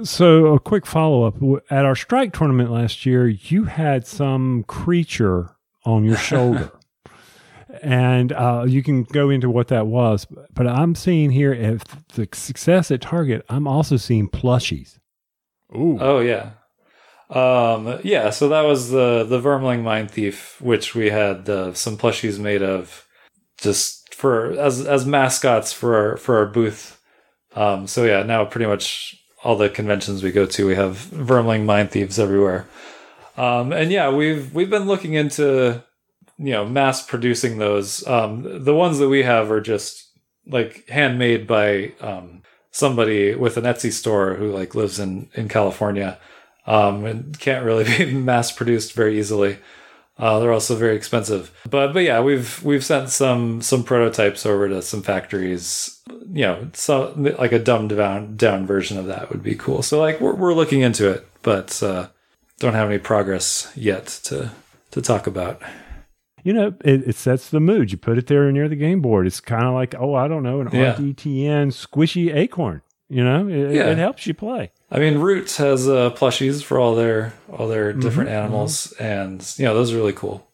So 0.04 0.54
a 0.54 0.60
quick 0.60 0.84
follow 0.84 1.24
up 1.24 1.36
at 1.70 1.86
our 1.86 1.96
strike 1.96 2.34
tournament 2.34 2.70
last 2.70 3.06
year, 3.06 3.28
you 3.28 3.64
had 3.64 4.06
some 4.06 4.64
creature 4.64 5.55
on 5.86 6.04
your 6.04 6.16
shoulder. 6.18 6.70
and 7.82 8.32
uh, 8.32 8.64
you 8.66 8.82
can 8.82 9.04
go 9.04 9.30
into 9.30 9.48
what 9.48 9.68
that 9.68 9.86
was. 9.86 10.26
But 10.52 10.66
I'm 10.66 10.94
seeing 10.94 11.30
here 11.30 11.52
if 11.52 11.82
the 12.14 12.28
success 12.32 12.90
at 12.90 13.00
Target, 13.00 13.44
I'm 13.48 13.66
also 13.66 13.96
seeing 13.96 14.28
plushies. 14.28 14.98
Ooh. 15.74 15.98
Oh 16.00 16.20
yeah. 16.20 16.50
Um, 17.28 17.98
yeah, 18.04 18.30
so 18.30 18.48
that 18.50 18.62
was 18.62 18.90
the 18.90 19.24
the 19.24 19.40
Vermling 19.40 19.82
Mind 19.82 20.10
Thief, 20.10 20.60
which 20.60 20.94
we 20.94 21.10
had 21.10 21.48
uh, 21.48 21.74
some 21.74 21.96
plushies 21.96 22.38
made 22.38 22.62
of, 22.62 23.06
just 23.58 24.14
for 24.14 24.52
as 24.52 24.86
as 24.86 25.04
mascots 25.04 25.72
for 25.72 25.96
our 25.96 26.16
for 26.16 26.36
our 26.38 26.46
booth. 26.46 27.00
Um, 27.56 27.88
so 27.88 28.04
yeah, 28.04 28.22
now 28.22 28.44
pretty 28.44 28.66
much 28.66 29.16
all 29.42 29.56
the 29.56 29.68
conventions 29.68 30.22
we 30.22 30.30
go 30.30 30.46
to, 30.46 30.66
we 30.66 30.76
have 30.76 30.98
Vermling 31.12 31.64
Mind 31.64 31.90
Thieves 31.90 32.18
everywhere. 32.18 32.66
Um, 33.36 33.72
and 33.72 33.90
yeah, 33.90 34.10
we've 34.10 34.54
we've 34.54 34.70
been 34.70 34.86
looking 34.86 35.14
into 35.14 35.82
you 36.38 36.52
know 36.52 36.66
mass 36.66 37.04
producing 37.04 37.58
those. 37.58 38.06
Um, 38.06 38.64
the 38.64 38.74
ones 38.74 38.98
that 38.98 39.08
we 39.08 39.22
have 39.22 39.50
are 39.50 39.60
just 39.60 40.08
like 40.46 40.88
handmade 40.88 41.46
by 41.46 41.92
um, 42.00 42.42
somebody 42.70 43.34
with 43.34 43.56
an 43.56 43.64
Etsy 43.64 43.92
store 43.92 44.34
who 44.34 44.50
like 44.50 44.74
lives 44.74 44.98
in 44.98 45.28
in 45.34 45.48
California 45.48 46.18
um, 46.66 47.04
and 47.04 47.38
can't 47.38 47.64
really 47.64 47.84
be 47.98 48.12
mass 48.12 48.52
produced 48.52 48.92
very 48.92 49.18
easily. 49.18 49.58
Uh, 50.18 50.38
they're 50.38 50.52
also 50.52 50.74
very 50.74 50.96
expensive, 50.96 51.50
but 51.68 51.92
but 51.92 52.02
yeah, 52.02 52.20
we've 52.20 52.62
we've 52.62 52.84
sent 52.84 53.10
some 53.10 53.60
some 53.60 53.84
prototypes 53.84 54.46
over 54.46 54.66
to 54.66 54.80
some 54.80 55.02
factories. 55.02 56.00
You 56.32 56.42
know, 56.42 56.70
so 56.72 57.12
like 57.16 57.52
a 57.52 57.58
dumbed 57.58 57.90
down 57.90 58.36
down 58.36 58.66
version 58.66 58.96
of 58.96 59.06
that 59.06 59.28
would 59.28 59.42
be 59.42 59.54
cool. 59.54 59.82
So 59.82 60.00
like 60.00 60.18
we're 60.18 60.34
we're 60.34 60.54
looking 60.54 60.80
into 60.80 61.10
it, 61.10 61.28
but 61.42 61.82
uh, 61.82 62.08
don't 62.58 62.74
have 62.74 62.88
any 62.88 62.98
progress 62.98 63.72
yet 63.74 64.06
to 64.24 64.50
to 64.92 65.02
talk 65.02 65.26
about. 65.26 65.60
You 66.42 66.52
know, 66.52 66.74
it, 66.84 67.08
it 67.08 67.16
sets 67.16 67.50
the 67.50 67.58
mood. 67.58 67.90
You 67.90 67.98
put 67.98 68.18
it 68.18 68.28
there 68.28 68.50
near 68.52 68.68
the 68.68 68.76
game 68.76 69.00
board. 69.00 69.26
It's 69.26 69.40
kind 69.40 69.64
of 69.64 69.74
like, 69.74 69.96
oh, 69.98 70.14
I 70.14 70.28
don't 70.28 70.44
know, 70.44 70.60
an 70.60 70.68
yeah. 70.72 70.94
RDTN 70.94 71.72
squishy 71.72 72.32
acorn. 72.32 72.82
You 73.08 73.24
know, 73.24 73.48
it, 73.48 73.74
yeah. 73.74 73.90
it 73.90 73.98
helps 73.98 74.26
you 74.26 74.34
play. 74.34 74.72
I 74.90 74.98
mean, 74.98 75.18
Roots 75.18 75.56
has 75.58 75.88
uh, 75.88 76.10
plushies 76.10 76.62
for 76.62 76.78
all 76.78 76.94
their 76.94 77.34
all 77.52 77.68
their 77.68 77.92
mm-hmm, 77.92 78.00
different 78.00 78.30
mm-hmm, 78.30 78.38
animals, 78.38 78.94
mm-hmm. 78.94 79.02
and 79.02 79.54
you 79.58 79.64
know 79.64 79.74
those 79.74 79.92
are 79.92 79.96
really 79.96 80.12
cool. 80.12 80.46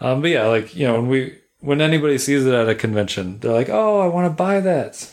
Um, 0.00 0.22
but 0.22 0.30
yeah, 0.30 0.46
like 0.46 0.74
you 0.74 0.86
know 0.86 0.94
when 0.94 1.08
we 1.08 1.38
when 1.60 1.80
anybody 1.80 2.18
sees 2.18 2.46
it 2.46 2.54
at 2.54 2.68
a 2.68 2.74
convention, 2.74 3.38
they're 3.40 3.52
like, 3.52 3.68
"Oh, 3.68 4.00
I 4.00 4.06
want 4.06 4.30
to 4.30 4.34
buy 4.36 4.60
that," 4.60 5.10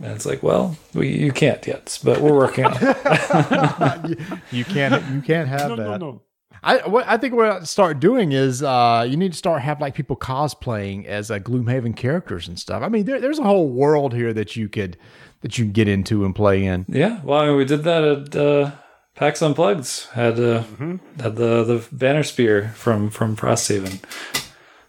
and 0.00 0.12
it's 0.12 0.26
like, 0.26 0.42
"Well, 0.42 0.76
we, 0.94 1.08
you 1.08 1.32
can't 1.32 1.66
yet, 1.66 1.98
but 2.04 2.20
we're 2.20 2.36
working 2.36 2.64
on 2.64 2.76
it." 2.80 4.08
you, 4.08 4.16
you, 4.58 4.64
can't 4.64 5.04
you 5.12 5.20
can't 5.20 5.48
have 5.48 5.70
no, 5.70 5.76
that. 5.76 5.88
No, 5.88 5.96
no. 5.96 6.22
I 6.62 6.88
what 6.88 7.06
I 7.06 7.16
think 7.16 7.34
what 7.34 7.46
I 7.46 7.62
start 7.64 8.00
doing 8.00 8.32
is 8.32 8.62
uh, 8.62 9.06
you 9.08 9.16
need 9.16 9.32
to 9.32 9.38
start 9.38 9.62
have 9.62 9.80
like 9.80 9.94
people 9.94 10.16
cosplaying 10.16 11.06
as 11.06 11.30
uh, 11.30 11.38
Gloomhaven 11.38 11.96
characters 11.96 12.48
and 12.48 12.58
stuff. 12.58 12.82
I 12.82 12.88
mean, 12.88 13.04
there, 13.04 13.20
there's 13.20 13.38
a 13.38 13.44
whole 13.44 13.68
world 13.68 14.12
here 14.12 14.32
that 14.32 14.56
you 14.56 14.68
could 14.68 14.96
that 15.42 15.58
you 15.58 15.64
can 15.64 15.72
get 15.72 15.88
into 15.88 16.24
and 16.24 16.34
play 16.34 16.64
in. 16.64 16.84
Yeah, 16.88 17.20
well, 17.22 17.40
I 17.40 17.46
mean, 17.46 17.56
we 17.56 17.64
did 17.64 17.84
that 17.84 18.04
at 18.04 18.36
uh, 18.36 18.72
PAX 19.14 19.40
Unplugged. 19.40 20.08
Had 20.12 20.34
uh, 20.34 20.62
mm-hmm. 20.62 20.96
had 21.20 21.36
the 21.36 21.64
the 21.64 21.86
banner 21.92 22.22
spear 22.22 22.70
from 22.74 23.10
from 23.10 23.36
Frosthaven. 23.36 24.00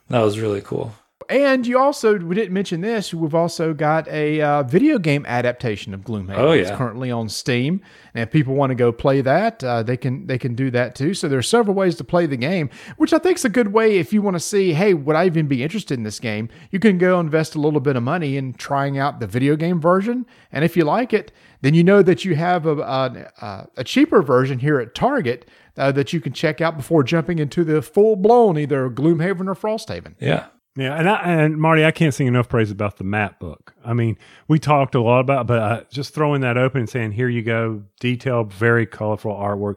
That 0.09 0.21
was 0.21 0.39
really 0.39 0.61
cool. 0.61 0.95
And 1.29 1.67
you 1.67 1.77
also 1.77 2.17
we 2.17 2.33
didn't 2.33 2.53
mention 2.53 2.81
this. 2.81 3.13
We've 3.13 3.35
also 3.35 3.71
got 3.71 4.07
a 4.07 4.41
uh, 4.41 4.63
video 4.63 4.97
game 4.97 5.27
adaptation 5.27 5.93
of 5.93 6.01
Gloomhaven. 6.01 6.37
Oh 6.37 6.53
yeah, 6.53 6.63
it's 6.63 6.71
currently 6.71 7.11
on 7.11 7.29
Steam, 7.29 7.81
and 8.15 8.23
if 8.23 8.31
people 8.31 8.55
want 8.55 8.71
to 8.71 8.75
go 8.75 8.91
play 8.91 9.21
that, 9.21 9.63
uh, 9.63 9.83
they 9.83 9.95
can 9.95 10.25
they 10.25 10.39
can 10.39 10.55
do 10.55 10.71
that 10.71 10.95
too. 10.95 11.13
So 11.13 11.27
there 11.29 11.37
are 11.37 11.43
several 11.43 11.75
ways 11.75 11.95
to 11.97 12.03
play 12.03 12.25
the 12.25 12.35
game, 12.35 12.71
which 12.97 13.13
I 13.13 13.19
think 13.19 13.37
is 13.37 13.45
a 13.45 13.49
good 13.49 13.73
way 13.73 13.99
if 13.99 14.11
you 14.11 14.23
want 14.23 14.37
to 14.37 14.39
see, 14.39 14.73
hey, 14.73 14.95
would 14.95 15.15
I 15.15 15.27
even 15.27 15.47
be 15.47 15.61
interested 15.61 15.99
in 15.99 16.03
this 16.03 16.19
game? 16.19 16.49
You 16.71 16.79
can 16.79 16.97
go 16.97 17.19
invest 17.19 17.53
a 17.53 17.61
little 17.61 17.79
bit 17.79 17.95
of 17.95 18.01
money 18.01 18.35
in 18.35 18.53
trying 18.53 18.97
out 18.97 19.19
the 19.19 19.27
video 19.27 19.55
game 19.55 19.79
version, 19.79 20.25
and 20.51 20.65
if 20.65 20.75
you 20.75 20.83
like 20.83 21.13
it, 21.13 21.31
then 21.61 21.75
you 21.75 21.83
know 21.83 22.01
that 22.01 22.25
you 22.25 22.35
have 22.37 22.65
a 22.65 22.71
a, 22.79 23.67
a 23.77 23.83
cheaper 23.83 24.23
version 24.23 24.57
here 24.57 24.79
at 24.79 24.95
Target. 24.95 25.47
Uh, 25.77 25.93
that 25.93 26.11
you 26.11 26.19
can 26.19 26.33
check 26.33 26.59
out 26.59 26.75
before 26.75 27.03
jumping 27.03 27.39
into 27.39 27.63
the 27.63 27.81
full 27.81 28.17
blown 28.17 28.57
either 28.57 28.89
Gloomhaven 28.89 29.47
or 29.47 29.55
Frosthaven. 29.55 30.13
Yeah, 30.19 30.47
yeah, 30.75 30.95
and 30.95 31.09
I, 31.09 31.21
and 31.23 31.57
Marty, 31.57 31.83
I 31.83 31.91
can't 31.91 32.13
sing 32.13 32.27
enough 32.27 32.47
praise 32.47 32.71
about 32.71 32.97
the 32.97 33.03
map 33.03 33.39
book. 33.39 33.73
I 33.83 33.93
mean, 33.93 34.17
we 34.47 34.59
talked 34.59 34.95
a 34.95 35.01
lot 35.01 35.19
about, 35.19 35.47
but 35.47 35.59
uh, 35.59 35.83
just 35.91 36.13
throwing 36.13 36.41
that 36.41 36.57
open 36.57 36.81
and 36.81 36.89
saying, 36.89 37.13
"Here 37.13 37.29
you 37.29 37.41
go," 37.41 37.83
detailed, 37.99 38.53
very 38.53 38.85
colorful 38.85 39.33
artwork. 39.33 39.75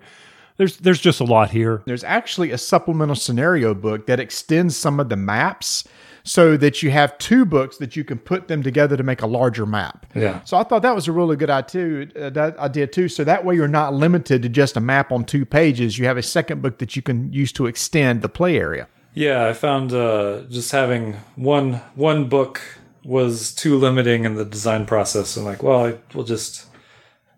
There's 0.59 0.76
there's 0.76 1.01
just 1.01 1.20
a 1.20 1.24
lot 1.24 1.51
here. 1.51 1.82
There's 1.86 2.05
actually 2.05 2.51
a 2.51 2.59
supplemental 2.59 3.16
scenario 3.16 3.74
book 3.74 4.07
that 4.07 4.20
extends 4.20 4.76
some 4.76 5.01
of 5.01 5.09
the 5.09 5.16
maps 5.16 5.84
so 6.24 6.57
that 6.57 6.82
you 6.82 6.90
have 6.90 7.16
two 7.18 7.45
books 7.45 7.78
that 7.78 7.97
you 7.97 8.05
can 8.05 8.18
put 8.18 8.49
them 8.49 8.62
together 8.62 8.97
to 8.97 9.03
make 9.03 9.22
a 9.22 9.26
larger 9.26 9.66
map. 9.66 10.07
Yeah. 10.14 10.40
So 10.45 10.57
I 10.57 10.62
thought 10.62 10.82
that 10.82 10.95
was 10.95 11.09
a 11.09 11.12
really 11.12 11.36
good 11.36 11.51
idea, 11.51 12.07
uh, 12.14 12.30
that 12.30 12.57
idea 12.59 12.86
too. 12.86 13.09
So 13.09 13.24
that 13.24 13.45
way 13.45 13.57
you're 13.57 13.66
not 13.66 13.95
limited 13.95 14.43
to 14.43 14.49
just 14.49 14.76
a 14.76 14.80
map 14.80 15.11
on 15.11 15.24
two 15.24 15.45
pages. 15.45 15.99
You 15.99 16.07
have 16.07 16.16
a 16.16 16.22
second 16.22 16.62
book 16.62 16.78
that 16.78 16.95
you 16.95 17.03
can 17.03 17.32
use 17.32 17.53
to 17.53 17.66
extend 17.66 18.22
the 18.22 18.28
play 18.28 18.57
area. 18.57 18.88
Yeah, 19.15 19.47
I 19.47 19.53
found 19.53 19.93
uh, 19.93 20.43
just 20.49 20.73
having 20.73 21.15
one 21.37 21.75
one 21.95 22.29
book 22.29 22.63
was 23.05 23.53
too 23.55 23.77
limiting 23.79 24.25
in 24.25 24.37
the 24.37 24.45
design 24.45 24.87
process. 24.87 25.37
I'm 25.37 25.45
like, 25.45 25.63
well, 25.63 25.87
I 25.87 25.99
will 26.15 26.25
just 26.25 26.67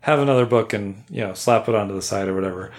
have 0.01 0.19
another 0.21 0.47
book 0.47 0.73
and 0.73 1.03
you 1.11 1.23
know 1.23 1.35
slap 1.35 1.69
it 1.69 1.75
onto 1.75 1.95
the 1.95 2.03
side 2.03 2.29
or 2.29 2.35
whatever. 2.35 2.71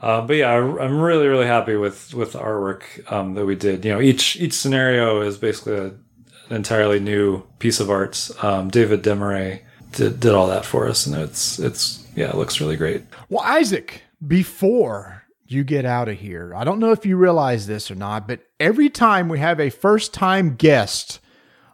Uh, 0.00 0.20
but 0.22 0.36
yeah, 0.36 0.50
I, 0.50 0.56
I'm 0.56 1.00
really 1.00 1.26
really 1.26 1.46
happy 1.46 1.76
with 1.76 2.14
with 2.14 2.32
the 2.32 2.38
artwork 2.38 3.10
um, 3.12 3.34
that 3.34 3.44
we 3.44 3.54
did. 3.54 3.84
You 3.84 3.92
know, 3.92 4.00
each 4.00 4.36
each 4.36 4.54
scenario 4.54 5.20
is 5.20 5.36
basically 5.36 5.74
a, 5.74 5.84
an 5.86 6.56
entirely 6.56 7.00
new 7.00 7.42
piece 7.58 7.80
of 7.80 7.90
art. 7.90 8.30
Um, 8.42 8.70
David 8.70 9.02
Demaray 9.02 9.60
did 9.92 10.20
did 10.20 10.32
all 10.32 10.46
that 10.46 10.64
for 10.64 10.88
us, 10.88 11.06
and 11.06 11.16
it's 11.16 11.58
it's 11.58 12.06
yeah, 12.16 12.30
it 12.30 12.36
looks 12.36 12.60
really 12.60 12.76
great. 12.76 13.02
Well, 13.28 13.44
Isaac, 13.44 14.02
before 14.26 15.17
you 15.50 15.64
get 15.64 15.84
out 15.84 16.08
of 16.08 16.18
here, 16.18 16.54
I 16.54 16.64
don't 16.64 16.78
know 16.78 16.92
if 16.92 17.06
you 17.06 17.16
realize 17.16 17.66
this 17.66 17.90
or 17.90 17.94
not, 17.94 18.28
but 18.28 18.40
every 18.60 18.90
time 18.90 19.28
we 19.28 19.38
have 19.38 19.58
a 19.58 19.70
first 19.70 20.12
time 20.12 20.56
guest 20.56 21.20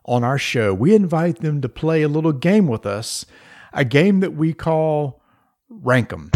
on 0.05 0.23
our 0.23 0.39
show, 0.39 0.73
we 0.73 0.95
invite 0.95 1.41
them 1.41 1.61
to 1.61 1.69
play 1.69 2.03
a 2.03 2.09
little 2.09 2.33
game 2.33 2.69
with 2.69 2.87
us, 2.87 3.27
a 3.73 3.85
game 3.85 4.21
that 4.21 4.35
we 4.35 4.53
call 4.53 5.23
Rank 5.69 6.13
'em. 6.13 6.31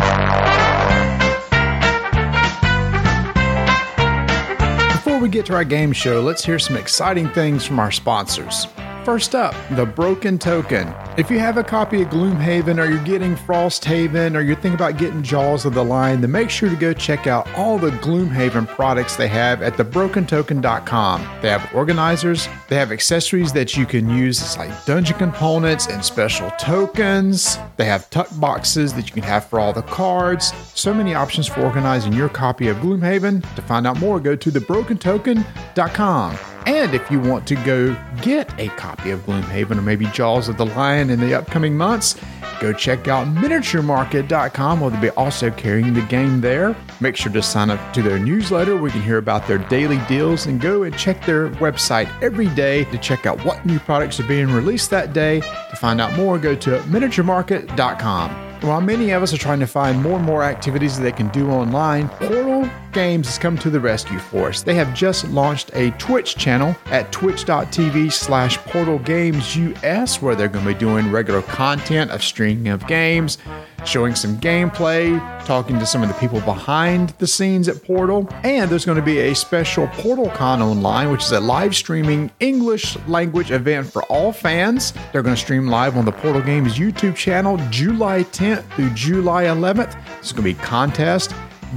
Before 4.91 5.19
we 5.21 5.29
get 5.29 5.47
to 5.47 5.55
our 5.55 5.65
game 5.65 5.93
show, 5.93 6.21
let's 6.21 6.45
hear 6.45 6.59
some 6.59 6.77
exciting 6.77 7.29
things 7.31 7.65
from 7.65 7.79
our 7.79 7.93
sponsors. 7.93 8.67
First 9.09 9.35
up, 9.35 9.55
the 9.71 9.87
Broken 9.87 10.39
Token. 10.39 10.95
If 11.17 11.31
you 11.31 11.39
have 11.39 11.57
a 11.57 11.65
copy 11.65 12.03
of 12.03 12.11
Gloomhaven, 12.11 12.79
or 12.79 12.91
you're 12.91 13.03
getting 13.05 13.37
Frosthaven, 13.37 14.37
or 14.37 14.43
you're 14.43 14.55
thinking 14.55 14.75
about 14.75 14.99
getting 14.99 15.23
Jaws 15.23 15.65
of 15.65 15.73
the 15.73 15.83
Lion, 15.83 16.21
then 16.21 16.31
make 16.31 16.51
sure 16.51 16.69
to 16.69 16.77
go 16.77 16.93
check 16.93 17.27
out 17.27 17.51
all 17.55 17.79
the 17.79 17.89
Gloomhaven 17.89 18.69
products 18.69 19.17
they 19.17 19.29
have 19.29 19.63
at 19.63 19.79
thebrokentoken.com. 19.79 21.23
They 21.41 21.49
have 21.49 21.75
organizers, 21.75 22.51
they 22.69 22.77
have 22.77 22.93
accessories 22.93 23.51
that 23.55 23.79
you 23.79 23.87
can 23.87 24.11
use, 24.11 24.59
like 24.59 24.85
dungeon 24.85 25.17
components 25.17 25.87
and 25.87 26.05
special 26.05 26.51
tokens. 26.59 27.57
They 27.79 27.87
have 27.87 28.11
tuck 28.11 28.29
boxes 28.39 28.93
that 28.93 29.07
you 29.07 29.15
can 29.15 29.23
have 29.23 29.47
for 29.47 29.59
all 29.59 29.73
the 29.73 29.81
cards. 29.81 30.53
So 30.75 30.93
many 30.93 31.15
options 31.15 31.47
for 31.47 31.63
organizing 31.63 32.13
your 32.13 32.29
copy 32.29 32.69
of 32.69 32.77
Gloomhaven. 32.77 33.41
To 33.57 33.63
find 33.63 33.87
out 33.87 33.99
more, 33.99 34.21
go 34.21 34.37
to 34.37 34.51
thebrokentoken.com. 34.51 36.39
And 36.69 36.95
if 36.95 37.11
you 37.11 37.19
want 37.19 37.49
to 37.49 37.55
go 37.65 37.97
get 38.21 38.53
a 38.61 38.69
copy 38.69 39.11
of 39.11 39.21
Gloomhaven 39.21 39.79
or 39.79 39.81
maybe 39.81 40.05
Jaws 40.09 40.51
of 40.51 40.59
the 40.59 40.67
Lion 40.67 41.09
in 41.09 41.19
the 41.19 41.33
upcoming 41.33 41.75
months, 41.75 42.15
go 42.61 42.75
check 42.75 43.09
out 43.09 43.27
miniaturemarket.com 43.29 44.81
where 44.81 44.91
they'll 44.91 45.01
be 45.01 45.09
also 45.11 45.51
carrying 45.51 45.95
the 45.95 46.03
game 46.03 46.43
there. 46.43 46.77
Make 47.01 47.17
sure 47.17 47.33
to 47.33 47.41
sign 47.41 47.71
up 47.71 47.95
to 47.95 48.03
their 48.03 48.19
newsletter 48.19 48.75
where 48.77 48.89
you 48.89 48.93
can 48.93 49.01
hear 49.01 49.17
about 49.17 49.47
their 49.47 49.57
daily 49.57 49.99
deals 50.09 50.45
and 50.45 50.61
go 50.61 50.83
and 50.83 50.95
check 50.99 51.25
their 51.25 51.49
website 51.53 52.11
every 52.23 52.49
day 52.49 52.85
to 52.85 52.99
check 52.99 53.25
out 53.25 53.43
what 53.47 53.65
new 53.65 53.79
products 53.79 54.21
are 54.21 54.29
being 54.29 54.53
released 54.53 54.91
that 54.91 55.15
day. 55.15 55.41
To 55.41 55.77
find 55.77 56.03
out 56.03 56.15
more, 56.19 56.39
go 56.39 56.55
to 56.55 56.81
miniaturemarket.com. 56.81 58.61
While 58.61 58.83
many 58.83 59.13
of 59.13 59.23
us 59.23 59.33
are 59.33 59.39
trying 59.39 59.61
to 59.61 59.67
find 59.67 60.03
more 60.03 60.19
and 60.19 60.27
more 60.27 60.43
activities 60.43 60.99
that 60.99 61.03
they 61.03 61.13
can 61.13 61.29
do 61.29 61.49
online, 61.49 62.11
Portal 62.11 62.69
Games 62.99 63.29
has 63.29 63.39
come 63.39 63.57
to 63.59 63.71
the 63.71 63.79
rescue 63.79 64.19
for 64.19 64.49
us. 64.49 64.63
They 64.63 64.75
have 64.75 64.93
just 64.93 65.29
launched 65.29 65.71
a 65.75 65.93
Twitch 65.93 66.37
channel 66.37 66.75
at 66.87 67.13
twitch.tv 67.13 68.13
slash 68.13 68.59
Portal 68.59 68.99
Games 68.99 69.55
US, 69.55 70.21
where 70.21 70.35
they're 70.35 70.49
going 70.49 70.65
to 70.65 70.73
be 70.73 70.77
doing 70.77 71.13
regular 71.13 71.43
content 71.43 72.11
of 72.11 72.25
streaming 72.25 72.67
of 72.67 72.85
games, 72.89 73.39
showing 73.85 74.17
some 74.17 74.37
gameplay, 74.39 75.17
talking 75.47 75.79
to 75.79 75.87
some 75.87 76.03
of 76.03 76.09
the 76.09 76.15
people 76.17 76.41
behind 76.41 77.11
the 77.19 77.27
scenes 77.29 77.69
at 77.69 77.85
Portal. 77.85 78.29
And 78.43 78.69
there's 78.69 78.85
going 78.85 78.99
to 78.99 79.05
be 79.05 79.21
a 79.21 79.33
special 79.33 79.87
PortalCon 79.87 80.61
online, 80.61 81.13
which 81.13 81.23
is 81.23 81.31
a 81.31 81.39
live 81.39 81.77
streaming 81.77 82.33
English 82.41 82.97
language 83.07 83.53
event 83.53 83.93
for 83.93 84.03
all 84.07 84.33
fans. 84.33 84.93
They're 85.13 85.23
going 85.23 85.37
to 85.37 85.41
stream 85.41 85.69
live 85.69 85.97
on 85.97 86.05
the 86.05 86.11
Portal 86.11 86.43
Games 86.43 86.77
YouTube 86.77 87.15
channel 87.15 87.59
July 87.71 88.25
10th 88.25 88.69
through 88.75 88.91
July 88.91 89.45
11th. 89.45 89.93
There's 89.93 90.33
going 90.33 90.53
to 90.53 90.59
be 90.59 90.67
contest, 90.67 91.33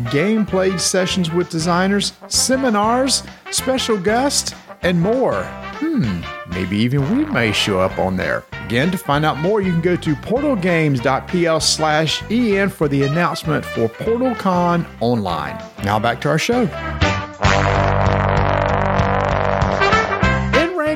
gameplay 0.05 0.79
sessions 0.79 1.31
with 1.31 1.49
designers, 1.49 2.13
seminars, 2.27 3.23
special 3.51 3.97
guests, 3.97 4.53
and 4.83 4.99
more. 4.99 5.43
Hmm, 5.43 6.21
maybe 6.49 6.77
even 6.77 7.15
we 7.15 7.25
may 7.25 7.51
show 7.51 7.79
up 7.79 7.97
on 7.99 8.17
there. 8.17 8.43
Again, 8.65 8.89
to 8.91 8.97
find 8.97 9.25
out 9.25 9.37
more, 9.37 9.61
you 9.61 9.71
can 9.71 9.81
go 9.81 9.95
to 9.95 10.15
portalgames.pl 10.15 11.59
slash 11.59 12.23
en 12.31 12.69
for 12.69 12.87
the 12.87 13.03
announcement 13.03 13.65
for 13.65 13.87
PortalCon 13.89 14.87
online. 15.01 15.61
Now 15.83 15.99
back 15.99 16.21
to 16.21 16.29
our 16.29 16.39
show. 16.39 16.67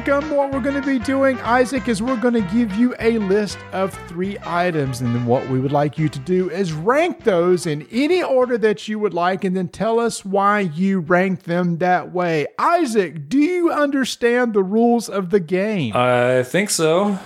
Rank 0.08 0.24
'em, 0.24 0.38
what 0.38 0.52
we're 0.52 0.60
going 0.62 0.80
to 0.80 0.88
be 0.88 1.00
doing, 1.00 1.40
Isaac, 1.40 1.88
is 1.88 2.00
we're 2.00 2.16
going 2.16 2.36
to 2.36 2.54
give 2.54 2.76
you 2.76 2.94
a 3.00 3.18
list 3.18 3.58
of 3.72 3.92
three 4.08 4.38
items. 4.46 5.02
And 5.02 5.16
then 5.16 5.26
what 5.26 5.50
we 5.50 5.60
would 5.60 5.72
like 5.72 5.98
you 5.98 6.10
to 6.10 6.20
do 6.20 6.48
is 6.52 6.74
rank 6.74 7.24
those 7.24 7.66
in 7.66 7.88
any 7.92 8.22
order 8.22 8.56
that 8.60 8.88
you 8.88 9.00
would 9.00 9.16
like 9.16 9.44
and 9.44 9.58
then 9.58 9.68
tell 9.68 10.00
us 10.00 10.24
why 10.24 10.60
you 10.60 11.00
rank 11.00 11.44
them 11.44 11.80
that 11.80 12.14
way. 12.14 12.46
Isaac, 12.60 13.30
do 13.30 13.40
you 13.40 13.72
understand 13.72 14.54
the 14.54 14.62
rules 14.62 15.10
of 15.10 15.32
the 15.32 15.40
game? 15.40 15.96
I 15.96 16.44
think 16.44 16.70
so. 16.70 17.18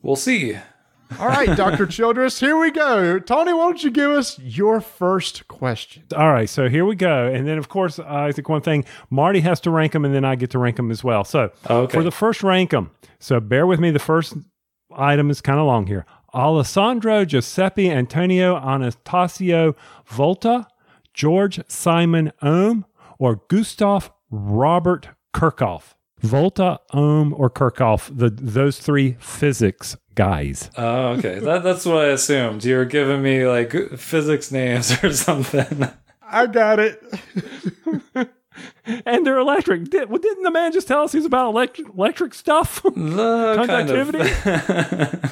We'll 0.00 0.14
see. 0.14 0.58
All 1.18 1.28
right, 1.28 1.56
Dr. 1.56 1.86
Childress, 1.86 2.40
here 2.40 2.58
we 2.58 2.70
go. 2.70 3.18
Tony, 3.18 3.52
why 3.52 3.64
don't 3.64 3.82
you 3.84 3.90
give 3.90 4.10
us 4.10 4.38
your 4.38 4.80
first 4.80 5.46
question? 5.48 6.04
All 6.16 6.32
right, 6.32 6.48
so 6.48 6.68
here 6.68 6.84
we 6.84 6.94
go. 6.96 7.26
And 7.26 7.46
then, 7.46 7.58
of 7.58 7.68
course, 7.68 7.98
Isaac, 7.98 8.48
one 8.48 8.62
thing, 8.62 8.84
Marty 9.10 9.40
has 9.40 9.60
to 9.60 9.70
rank 9.70 9.92
them, 9.92 10.04
and 10.04 10.14
then 10.14 10.24
I 10.24 10.34
get 10.36 10.50
to 10.50 10.58
rank 10.58 10.76
them 10.76 10.90
as 10.90 11.02
well. 11.04 11.24
So 11.24 11.50
Okay. 11.68 11.92
for 11.92 12.02
the 12.02 12.10
first 12.10 12.42
rank 12.42 12.70
them, 12.70 12.90
so 13.18 13.40
bear 13.40 13.66
with 13.66 13.80
me, 13.80 13.90
the 13.90 13.98
first 13.98 14.34
item 14.96 15.30
is 15.30 15.40
kind 15.40 15.58
of 15.58 15.66
long 15.66 15.86
here. 15.86 16.04
Alessandro 16.34 17.24
Giuseppe 17.24 17.90
Antonio 17.90 18.56
Anastasio 18.56 19.74
Volta, 20.06 20.66
George 21.14 21.60
Simon 21.68 22.32
Ohm, 22.42 22.84
or 23.18 23.42
Gustav 23.48 24.10
Robert 24.30 25.08
Kirchhoff. 25.34 25.94
Volta, 26.22 26.78
Ohm, 26.92 27.34
or 27.36 27.50
Kirchhoff, 27.50 28.10
the, 28.16 28.30
those 28.30 28.78
three 28.78 29.16
physics 29.18 29.96
guys. 30.14 30.70
Oh, 30.76 31.08
okay. 31.08 31.38
that, 31.40 31.62
that's 31.62 31.84
what 31.84 32.04
I 32.04 32.06
assumed. 32.08 32.64
You 32.64 32.76
were 32.76 32.84
giving 32.84 33.22
me 33.22 33.46
like 33.46 33.72
physics 33.98 34.52
names 34.52 34.92
or 35.04 35.12
something. 35.12 35.88
I 36.22 36.46
got 36.46 36.78
it. 36.78 37.02
And 39.06 39.26
they're 39.26 39.38
electric. 39.38 39.90
Did, 39.90 40.10
well, 40.10 40.18
didn't 40.18 40.42
the 40.42 40.50
man 40.50 40.72
just 40.72 40.86
tell 40.86 41.02
us 41.02 41.12
he's 41.12 41.24
about 41.24 41.50
electric, 41.50 41.88
electric 41.88 42.34
stuff? 42.34 42.82
Conductivity. 42.82 44.28
kind 44.28 45.00
of. 45.00 45.24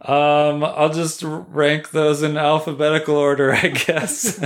um, 0.00 0.64
I'll 0.64 0.92
just 0.92 1.22
rank 1.22 1.90
those 1.90 2.22
in 2.22 2.36
alphabetical 2.36 3.16
order, 3.16 3.52
I 3.52 3.68
guess. 3.68 4.40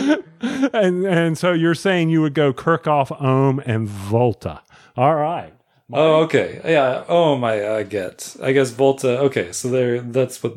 and 0.72 1.04
and 1.06 1.36
so 1.38 1.52
you're 1.52 1.74
saying 1.74 2.10
you 2.10 2.20
would 2.22 2.34
go 2.34 2.52
Kirchhoff, 2.52 3.10
Ohm, 3.22 3.60
and 3.66 3.88
Volta. 3.88 4.62
All 4.96 5.14
right. 5.14 5.52
oh, 5.92 6.22
okay. 6.24 6.60
Yeah. 6.64 7.04
Oh 7.08 7.36
my, 7.36 7.76
I 7.76 7.82
get. 7.82 8.36
I 8.42 8.52
guess 8.52 8.70
Volta. 8.70 9.18
Okay, 9.20 9.52
so 9.52 9.68
there. 9.68 10.00
That's 10.00 10.42
what 10.42 10.56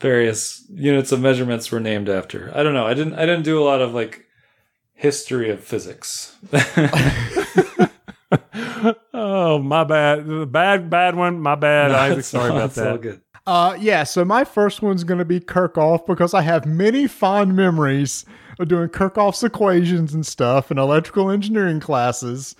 various 0.00 0.64
units 0.70 1.12
of 1.12 1.20
measurements 1.20 1.70
were 1.70 1.80
named 1.80 2.08
after. 2.08 2.50
I 2.54 2.62
don't 2.62 2.74
know. 2.74 2.86
I 2.86 2.94
didn't. 2.94 3.14
I 3.14 3.20
didn't 3.26 3.44
do 3.44 3.60
a 3.60 3.64
lot 3.64 3.80
of 3.82 3.94
like 3.94 4.26
history 4.94 5.50
of 5.50 5.62
physics. 5.62 6.36
Oh, 9.12 9.58
my 9.58 9.84
bad. 9.84 10.50
Bad, 10.52 10.90
bad 10.90 11.14
one. 11.14 11.40
My 11.40 11.54
bad. 11.54 11.90
Isaac, 11.92 12.18
It's 12.18 12.28
sorry 12.28 12.50
all- 12.50 12.56
about 12.56 12.70
it's 12.70 12.78
all 12.78 12.92
that. 12.92 13.00
good. 13.00 13.20
Uh, 13.46 13.76
yeah, 13.78 14.04
so 14.04 14.24
my 14.24 14.42
first 14.44 14.82
one's 14.82 15.04
going 15.04 15.18
to 15.18 15.24
be 15.24 15.38
Kirchhoff 15.38 16.06
because 16.06 16.32
I 16.34 16.40
have 16.42 16.64
many 16.66 17.06
fond 17.06 17.54
memories 17.54 18.24
of 18.24 18.30
doing 18.58 18.88
Kirchhoff's 18.88 19.42
equations 19.42 20.14
and 20.14 20.26
stuff 20.26 20.70
in 20.70 20.78
electrical 20.78 21.30
engineering 21.30 21.80
classes. 21.80 22.54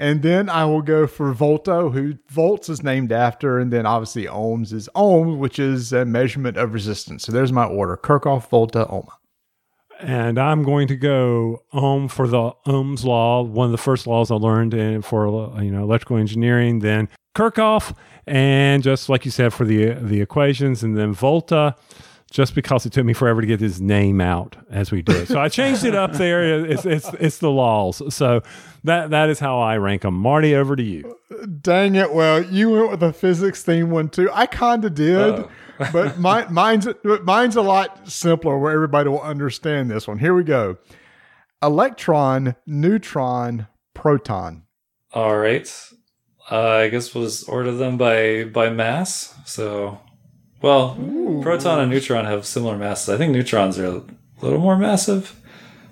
And 0.00 0.22
then 0.22 0.48
I 0.48 0.64
will 0.64 0.82
go 0.82 1.08
for 1.08 1.32
Volta, 1.32 1.88
who 1.90 2.18
volts 2.28 2.68
is 2.68 2.84
named 2.84 3.10
after, 3.10 3.58
and 3.58 3.72
then 3.72 3.84
obviously 3.84 4.26
ohms 4.26 4.72
is 4.72 4.88
ohm, 4.94 5.40
which 5.40 5.58
is 5.58 5.92
a 5.92 6.04
measurement 6.04 6.56
of 6.56 6.72
resistance. 6.72 7.24
So 7.24 7.32
there's 7.32 7.52
my 7.52 7.64
order: 7.64 7.96
Kirchhoff, 7.96 8.48
Volta, 8.48 8.86
Ohm. 8.86 9.08
And 10.00 10.38
I'm 10.38 10.62
going 10.62 10.86
to 10.86 10.96
go 10.96 11.64
Ohm 11.72 12.06
for 12.06 12.28
the 12.28 12.52
Ohm's 12.66 13.04
law, 13.04 13.42
one 13.42 13.66
of 13.66 13.72
the 13.72 13.78
first 13.78 14.06
laws 14.06 14.30
I 14.30 14.36
learned 14.36 14.72
in, 14.72 15.02
for 15.02 15.26
you 15.60 15.72
know 15.72 15.82
electrical 15.82 16.16
engineering. 16.16 16.78
Then 16.78 17.08
Kirchhoff, 17.34 17.96
and 18.24 18.84
just 18.84 19.08
like 19.08 19.24
you 19.24 19.32
said 19.32 19.52
for 19.52 19.64
the 19.64 19.94
the 19.94 20.20
equations, 20.20 20.84
and 20.84 20.96
then 20.96 21.12
Volta. 21.12 21.74
Just 22.30 22.54
because 22.54 22.84
it 22.84 22.92
took 22.92 23.04
me 23.06 23.12
forever 23.14 23.40
to 23.40 23.46
get 23.46 23.58
his 23.60 23.80
name 23.80 24.20
out 24.20 24.56
as 24.70 24.92
we 24.92 25.00
do 25.02 25.12
it. 25.12 25.28
So 25.28 25.40
I 25.40 25.48
changed 25.48 25.84
it 25.84 25.94
up 25.94 26.12
there. 26.12 26.64
It's 26.66 26.84
it's 26.84 27.08
it's 27.20 27.38
the 27.38 27.50
laws. 27.50 28.02
So 28.14 28.42
that 28.84 29.10
that 29.10 29.28
is 29.30 29.38
how 29.40 29.58
I 29.60 29.76
rank 29.78 30.02
them. 30.02 30.14
Marty, 30.14 30.54
over 30.54 30.76
to 30.76 30.82
you. 30.82 31.16
Dang 31.60 31.94
it! 31.94 32.12
Well, 32.12 32.42
you 32.42 32.70
went 32.70 32.90
with 32.90 33.02
a 33.02 33.12
physics 33.12 33.62
theme 33.62 33.90
one 33.90 34.08
too. 34.08 34.28
I 34.32 34.46
kind 34.46 34.84
of 34.84 34.94
did, 34.94 35.16
Oh. 35.16 35.50
but 35.92 36.18
my, 36.18 36.46
mine's 36.48 36.88
mine's 37.22 37.56
a 37.56 37.62
lot 37.62 38.08
simpler 38.10 38.58
where 38.58 38.72
everybody 38.72 39.08
will 39.08 39.22
understand 39.22 39.90
this 39.90 40.06
one. 40.08 40.18
Here 40.18 40.34
we 40.34 40.42
go: 40.44 40.76
electron, 41.62 42.56
neutron, 42.66 43.66
proton. 43.94 44.64
All 45.12 45.36
right. 45.38 45.70
Uh, 46.50 46.68
I 46.68 46.88
guess 46.88 47.14
we'll 47.14 47.24
just 47.24 47.48
order 47.48 47.72
them 47.72 47.96
by 47.98 48.44
by 48.44 48.70
mass. 48.70 49.34
So, 49.44 50.00
well, 50.60 50.94
proton 51.42 51.80
and 51.80 51.90
neutron 51.90 52.24
have 52.24 52.44
similar 52.44 52.76
masses. 52.76 53.08
I 53.08 53.16
think 53.16 53.32
neutrons 53.32 53.78
are 53.78 53.86
a 53.86 54.02
little 54.40 54.58
more 54.58 54.76
massive. 54.76 55.38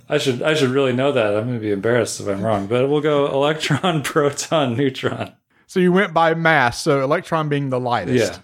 I 0.08 0.18
should 0.18 0.42
I 0.42 0.54
should 0.54 0.70
really 0.70 0.92
know 0.92 1.12
that. 1.12 1.36
I'm 1.36 1.44
going 1.46 1.54
to 1.54 1.60
be 1.60 1.72
embarrassed 1.72 2.20
if 2.20 2.28
I'm 2.28 2.42
wrong. 2.42 2.66
But 2.66 2.88
we'll 2.88 3.00
go 3.00 3.26
electron, 3.32 4.02
proton, 4.04 4.76
neutron. 4.76 5.32
So 5.66 5.80
you 5.80 5.92
went 5.92 6.14
by 6.14 6.34
mass. 6.34 6.80
So 6.80 7.02
electron 7.02 7.48
being 7.48 7.70
the 7.70 7.80
lightest. 7.80 8.32
Yeah. 8.32 8.38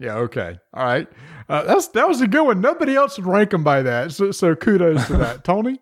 Yeah. 0.00 0.16
Okay. 0.18 0.58
All 0.72 0.84
right. 0.84 1.08
Uh, 1.48 1.64
that's 1.64 1.88
that 1.88 2.06
was 2.06 2.20
a 2.20 2.28
good 2.28 2.44
one. 2.44 2.60
Nobody 2.60 2.94
else 2.94 3.16
would 3.18 3.26
rank 3.26 3.50
them 3.50 3.64
by 3.64 3.82
that. 3.82 4.12
So, 4.12 4.30
so 4.30 4.54
kudos 4.54 5.06
to 5.06 5.16
that, 5.16 5.44
Tony. 5.44 5.80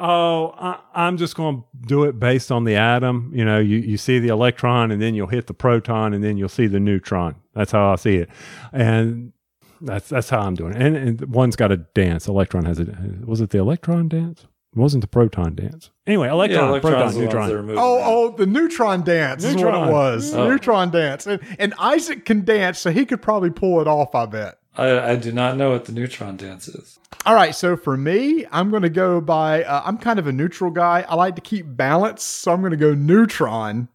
Oh, 0.00 0.54
I, 0.56 0.78
I'm 0.94 1.16
just 1.16 1.34
going 1.34 1.56
to 1.56 1.86
do 1.86 2.04
it 2.04 2.20
based 2.20 2.52
on 2.52 2.62
the 2.62 2.76
atom. 2.76 3.32
You 3.34 3.44
know, 3.44 3.58
you, 3.58 3.78
you 3.78 3.96
see 3.96 4.20
the 4.20 4.28
electron 4.28 4.92
and 4.92 5.02
then 5.02 5.16
you'll 5.16 5.26
hit 5.26 5.48
the 5.48 5.54
proton 5.54 6.14
and 6.14 6.22
then 6.22 6.36
you'll 6.36 6.48
see 6.48 6.68
the 6.68 6.78
neutron. 6.78 7.34
That's 7.58 7.72
how 7.72 7.92
I 7.92 7.96
see 7.96 8.16
it. 8.16 8.30
And 8.72 9.32
that's 9.80 10.08
that's 10.08 10.30
how 10.30 10.40
I'm 10.40 10.54
doing 10.54 10.74
it. 10.74 10.80
And, 10.80 10.96
and 10.96 11.34
one's 11.34 11.56
got 11.56 11.72
a 11.72 11.76
dance. 11.76 12.28
Electron 12.28 12.64
has 12.64 12.78
a 12.78 12.86
was 13.24 13.40
it 13.40 13.50
the 13.50 13.58
electron 13.58 14.08
dance? 14.08 14.46
It 14.76 14.78
wasn't 14.78 15.00
the 15.00 15.08
proton 15.08 15.54
dance. 15.54 15.90
Anyway, 16.06 16.28
electron, 16.28 16.64
yeah, 16.64 16.68
electrons 16.68 16.94
proton, 16.94 17.16
are 17.16 17.24
neutron. 17.24 17.48
that 17.48 17.54
are 17.56 17.62
moving. 17.62 17.78
Oh, 17.78 17.96
around. 17.96 18.06
oh, 18.06 18.30
the 18.36 18.46
neutron 18.46 19.02
dance 19.02 19.42
is 19.42 19.56
what 19.56 19.64
Neutron. 19.64 19.88
it 19.88 19.92
was. 19.92 20.34
Oh. 20.34 20.48
Neutron 20.48 20.90
dance, 20.90 21.26
and, 21.26 21.40
and 21.58 21.74
Isaac 21.78 22.24
can 22.24 22.44
dance, 22.44 22.78
so 22.78 22.90
he 22.90 23.04
could 23.06 23.20
probably 23.22 23.50
pull 23.50 23.80
it 23.80 23.88
off. 23.88 24.14
I 24.14 24.26
bet. 24.26 24.58
I, 24.76 25.12
I 25.12 25.16
do 25.16 25.32
not 25.32 25.56
know 25.56 25.70
what 25.70 25.86
the 25.86 25.92
neutron 25.92 26.36
dance 26.36 26.68
is. 26.68 26.98
All 27.26 27.34
right, 27.34 27.54
so 27.54 27.76
for 27.76 27.96
me, 27.96 28.46
I'm 28.52 28.70
going 28.70 28.82
to 28.82 28.90
go 28.90 29.20
by. 29.20 29.64
Uh, 29.64 29.82
I'm 29.84 29.98
kind 29.98 30.18
of 30.18 30.26
a 30.26 30.32
neutral 30.32 30.70
guy. 30.70 31.04
I 31.08 31.16
like 31.16 31.34
to 31.34 31.40
keep 31.40 31.66
balance, 31.68 32.22
so 32.22 32.52
I'm 32.52 32.60
going 32.60 32.70
to 32.70 32.76
go 32.76 32.94
neutron, 32.94 33.88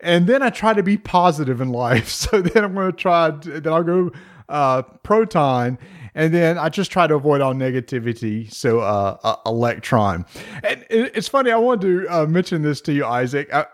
and 0.00 0.26
then 0.26 0.42
I 0.42 0.50
try 0.50 0.74
to 0.74 0.82
be 0.82 0.96
positive 0.96 1.60
in 1.60 1.70
life. 1.70 2.08
So 2.24 2.40
then 2.40 2.64
I'm 2.64 2.74
going 2.74 2.90
to 2.90 2.96
try. 2.96 3.30
Then 3.30 3.72
I'll 3.72 3.82
go 3.82 4.10
uh, 4.48 4.82
proton, 5.02 5.78
and 6.14 6.32
then 6.32 6.58
I 6.58 6.68
just 6.68 6.90
try 6.90 7.06
to 7.06 7.14
avoid 7.14 7.40
all 7.40 7.54
negativity. 7.54 8.52
So 8.52 8.80
uh, 8.80 9.18
uh, 9.22 9.36
electron, 9.46 10.24
and 10.62 10.84
it's 10.90 11.28
funny. 11.28 11.50
I 11.50 11.56
wanted 11.56 11.80
to 11.82 12.08
uh, 12.08 12.26
mention 12.26 12.62
this 12.62 12.80
to 12.82 12.92
you, 12.92 13.04
Isaac. 13.04 13.52
I, 13.52 13.66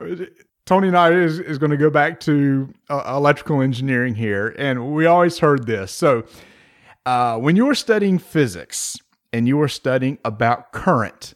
Tony 0.67 0.87
and 0.89 0.97
I 0.97 1.11
is, 1.11 1.41
is 1.41 1.59
going 1.59 1.73
to 1.73 1.77
go 1.77 1.91
back 1.91 2.21
to 2.21 2.73
uh, 2.89 3.03
electrical 3.17 3.61
engineering 3.61 4.15
here, 4.15 4.55
and 4.57 4.93
we 4.93 5.07
always 5.07 5.39
heard 5.39 5.67
this. 5.67 5.91
So 5.91 6.25
uh, 7.05 7.39
when 7.39 7.57
you 7.57 7.67
were 7.67 7.75
studying 7.75 8.19
physics 8.19 8.97
and 9.33 9.49
you 9.49 9.57
were 9.57 9.69
studying 9.69 10.19
about 10.25 10.73
current, 10.73 11.35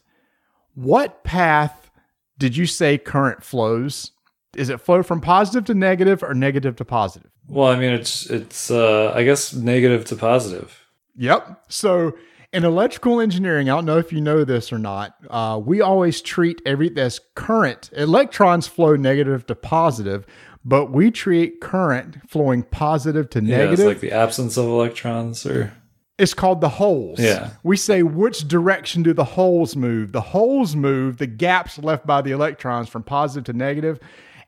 what 0.73 1.23
path 1.23 1.91
did 2.37 2.55
you 2.55 2.65
say 2.65 2.97
current 2.97 3.43
flows? 3.43 4.11
Is 4.55 4.69
it 4.69 4.79
flow 4.81 5.03
from 5.03 5.21
positive 5.21 5.65
to 5.65 5.73
negative 5.73 6.23
or 6.23 6.33
negative 6.33 6.75
to 6.77 6.85
positive? 6.85 7.29
Well, 7.47 7.67
I 7.67 7.77
mean, 7.77 7.91
it's 7.91 8.29
it's 8.29 8.71
uh, 8.71 9.11
I 9.15 9.23
guess 9.23 9.53
negative 9.53 10.05
to 10.05 10.15
positive. 10.15 10.81
Yep. 11.17 11.63
So 11.69 12.13
in 12.53 12.63
electrical 12.63 13.19
engineering, 13.21 13.69
I 13.69 13.75
don't 13.75 13.85
know 13.85 13.97
if 13.97 14.11
you 14.13 14.21
know 14.21 14.43
this 14.43 14.71
or 14.71 14.79
not, 14.79 15.15
uh, 15.29 15.59
we 15.63 15.81
always 15.81 16.21
treat 16.21 16.61
every 16.65 16.89
that's 16.89 17.19
current. 17.35 17.89
Electrons 17.93 18.67
flow 18.67 18.95
negative 18.95 19.45
to 19.47 19.55
positive, 19.55 20.25
but 20.63 20.91
we 20.91 21.11
treat 21.11 21.61
current 21.61 22.17
flowing 22.29 22.63
positive 22.63 23.29
to 23.31 23.41
Yeah, 23.43 23.57
negative. 23.57 23.79
it's 23.79 23.87
like 23.87 23.99
the 23.99 24.11
absence 24.11 24.57
of 24.57 24.65
electrons, 24.65 25.45
or 25.45 25.73
It's 26.17 26.33
called 26.33 26.61
the 26.61 26.69
holes. 26.69 27.19
Yeah. 27.19 27.51
We 27.63 27.75
say 27.77 28.01
which 28.03 28.47
direction 28.47 29.03
do 29.03 29.13
the 29.13 29.25
holes 29.25 29.75
move? 29.75 30.13
The 30.13 30.21
holes 30.21 30.75
move 30.75 31.17
the 31.17 31.27
gaps 31.27 31.77
left 31.77 32.07
by 32.07 32.21
the 32.21 32.31
electrons 32.31 32.87
from 32.87 33.03
positive 33.03 33.43
to 33.45 33.53
negative. 33.53 33.99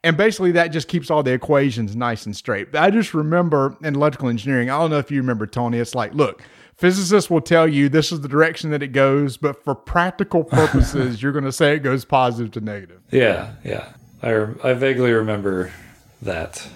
And 0.08 0.16
basically 0.16 0.54
that 0.54 0.68
just 0.70 0.88
keeps 0.88 1.12
all 1.12 1.22
the 1.22 1.34
equations 1.34 1.94
nice 1.94 2.26
and 2.26 2.34
straight. 2.34 2.74
I 2.74 2.90
just 2.92 3.14
remember 3.14 3.76
in 3.84 3.94
electrical 3.96 4.30
engineering, 4.30 4.70
I 4.70 4.80
don't 4.80 4.90
know 4.90 5.00
if 5.00 5.12
you 5.12 5.18
remember 5.20 5.46
Tony, 5.46 5.80
it's 5.80 5.94
like, 5.94 6.14
look, 6.14 6.42
physicists 6.78 7.30
will 7.30 7.42
tell 7.42 7.68
you 7.68 7.90
this 7.90 8.14
is 8.14 8.22
the 8.22 8.30
direction 8.30 8.70
that 8.70 8.82
it 8.82 8.94
goes, 8.94 9.36
but 9.36 9.62
for 9.66 9.76
practical 9.76 10.44
purposes, 10.46 11.22
you're 11.22 11.34
going 11.34 11.44
to 11.44 11.52
say 11.52 11.76
it 11.76 11.80
goes 11.80 12.06
positive 12.06 12.52
to 12.54 12.62
negative. 12.62 13.02
yeah, 13.12 13.54
yeah. 13.66 13.90
I 14.24 14.48
I 14.64 14.74
vaguely 14.74 15.12
remember 15.12 15.72
that. 16.22 16.68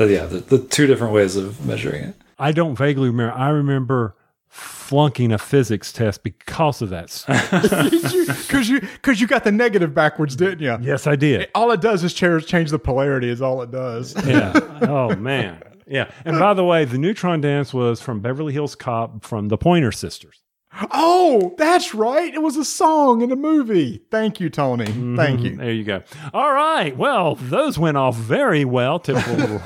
Uh, 0.00 0.06
yeah, 0.06 0.24
the, 0.24 0.38
the 0.38 0.58
two 0.58 0.86
different 0.86 1.12
ways 1.12 1.36
of 1.36 1.64
measuring 1.64 2.02
it. 2.02 2.14
I 2.38 2.50
don't 2.52 2.74
vaguely 2.74 3.08
remember. 3.08 3.34
I 3.34 3.50
remember 3.50 4.16
flunking 4.52 5.32
a 5.32 5.38
physics 5.38 5.92
test 5.92 6.22
because 6.22 6.82
of 6.82 6.90
that. 6.90 7.08
Because 8.52 8.68
you, 8.68 8.80
cause 9.00 9.18
you 9.18 9.26
got 9.26 9.44
the 9.44 9.50
negative 9.50 9.94
backwards, 9.94 10.36
didn't 10.36 10.60
you? 10.60 10.76
yes, 10.82 11.06
I 11.06 11.16
did. 11.16 11.48
All 11.54 11.70
it 11.70 11.80
does 11.80 12.04
is 12.04 12.12
change 12.12 12.46
change 12.46 12.70
the 12.70 12.78
polarity, 12.78 13.30
is 13.30 13.40
all 13.40 13.62
it 13.62 13.70
does. 13.70 14.14
Yeah. 14.26 14.52
oh 14.82 15.16
man. 15.16 15.62
Yeah. 15.86 16.10
And 16.26 16.38
by 16.38 16.52
the 16.52 16.64
way, 16.64 16.84
the 16.84 16.98
neutron 16.98 17.40
dance 17.40 17.72
was 17.72 18.00
from 18.02 18.20
Beverly 18.20 18.52
Hills 18.52 18.74
Cop 18.74 19.24
from 19.24 19.48
the 19.48 19.56
Pointer 19.56 19.90
Sisters. 19.90 20.42
Oh, 20.90 21.54
that's 21.56 21.94
right. 21.94 22.32
It 22.32 22.42
was 22.42 22.56
a 22.56 22.64
song 22.64 23.22
in 23.22 23.32
a 23.32 23.36
movie. 23.36 24.02
Thank 24.10 24.38
you, 24.38 24.50
Tony. 24.50 24.86
Mm-hmm. 24.86 25.16
Thank 25.16 25.40
you. 25.40 25.56
There 25.56 25.72
you 25.72 25.84
go. 25.84 26.02
All 26.34 26.52
right. 26.52 26.96
Well, 26.96 27.36
those 27.36 27.78
went 27.78 27.96
off 27.96 28.16
very 28.16 28.64
well. 28.64 28.98
Typical. 28.98 29.62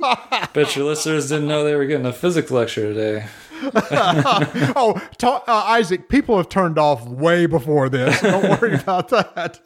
Bet 0.52 0.76
your 0.76 0.84
listeners 0.84 1.28
didn't 1.28 1.48
know 1.48 1.64
they 1.64 1.74
were 1.74 1.86
getting 1.86 2.06
a 2.06 2.12
physics 2.12 2.50
lecture 2.50 2.92
today. 2.92 3.26
Oh, 4.76 5.00
ta- 5.18 5.44
uh, 5.46 5.52
Isaac, 5.68 6.08
people 6.08 6.36
have 6.36 6.48
turned 6.48 6.78
off 6.78 7.06
way 7.06 7.46
before 7.46 7.88
this. 7.88 8.20
Don't 8.20 8.60
worry 8.60 8.74
about 8.80 9.08
that. 9.10 9.60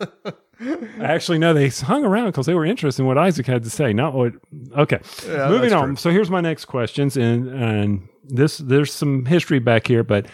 Actually, 1.01 1.39
no, 1.39 1.55
they 1.55 1.69
hung 1.69 2.05
around 2.05 2.27
because 2.27 2.47
they 2.47 2.55
were 2.55 2.65
interested 2.67 3.03
in 3.03 3.07
what 3.07 3.17
Isaac 3.19 3.47
had 3.47 3.63
to 3.65 3.71
say. 3.71 3.93
Not 3.93 4.15
what. 4.15 4.33
Okay, 4.77 4.99
Yeah, 5.27 5.49
moving 5.49 5.73
on. 5.73 5.87
true. 5.89 5.97
So 5.97 6.11
here's 6.11 6.31
my 6.31 6.41
next 6.41 6.65
questions, 6.67 7.17
and 7.17 7.49
and 7.49 8.09
this 8.25 8.59
there's 8.59 8.93
some 8.93 9.25
history 9.27 9.61
back 9.61 9.87
here, 9.87 10.03
but 10.03 10.27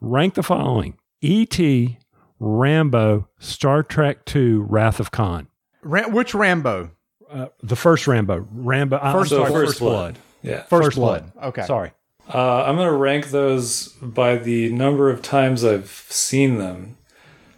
rank 0.00 0.34
the 0.34 0.42
following: 0.42 0.96
E.T., 1.20 1.98
Rambo, 2.38 3.28
Star 3.38 3.82
Trek 3.82 4.18
II, 4.34 4.54
Wrath 4.58 5.00
of 5.00 5.10
Khan. 5.10 5.48
Ram- 5.82 6.12
which 6.12 6.32
Rambo? 6.34 6.90
Uh, 7.30 7.46
the 7.62 7.76
first 7.76 8.06
Rambo, 8.06 8.46
Rambo. 8.52 8.98
I'm 8.98 9.12
First- 9.18 9.30
sorry, 9.30 9.50
first, 9.50 9.66
First 9.70 9.80
blood. 9.80 10.14
Blood. 10.14 10.18
Yeah. 10.42 10.62
First, 10.64 10.96
Blood. 10.96 11.32
Okay. 11.42 11.62
Sorry. 11.66 11.92
Uh, 12.32 12.64
I'm 12.64 12.76
going 12.76 12.88
to 12.88 12.94
rank 12.96 13.30
those 13.30 13.88
by 14.00 14.36
the 14.36 14.70
number 14.72 15.10
of 15.10 15.22
times 15.22 15.64
I've 15.64 15.90
seen 16.08 16.58
them. 16.58 16.96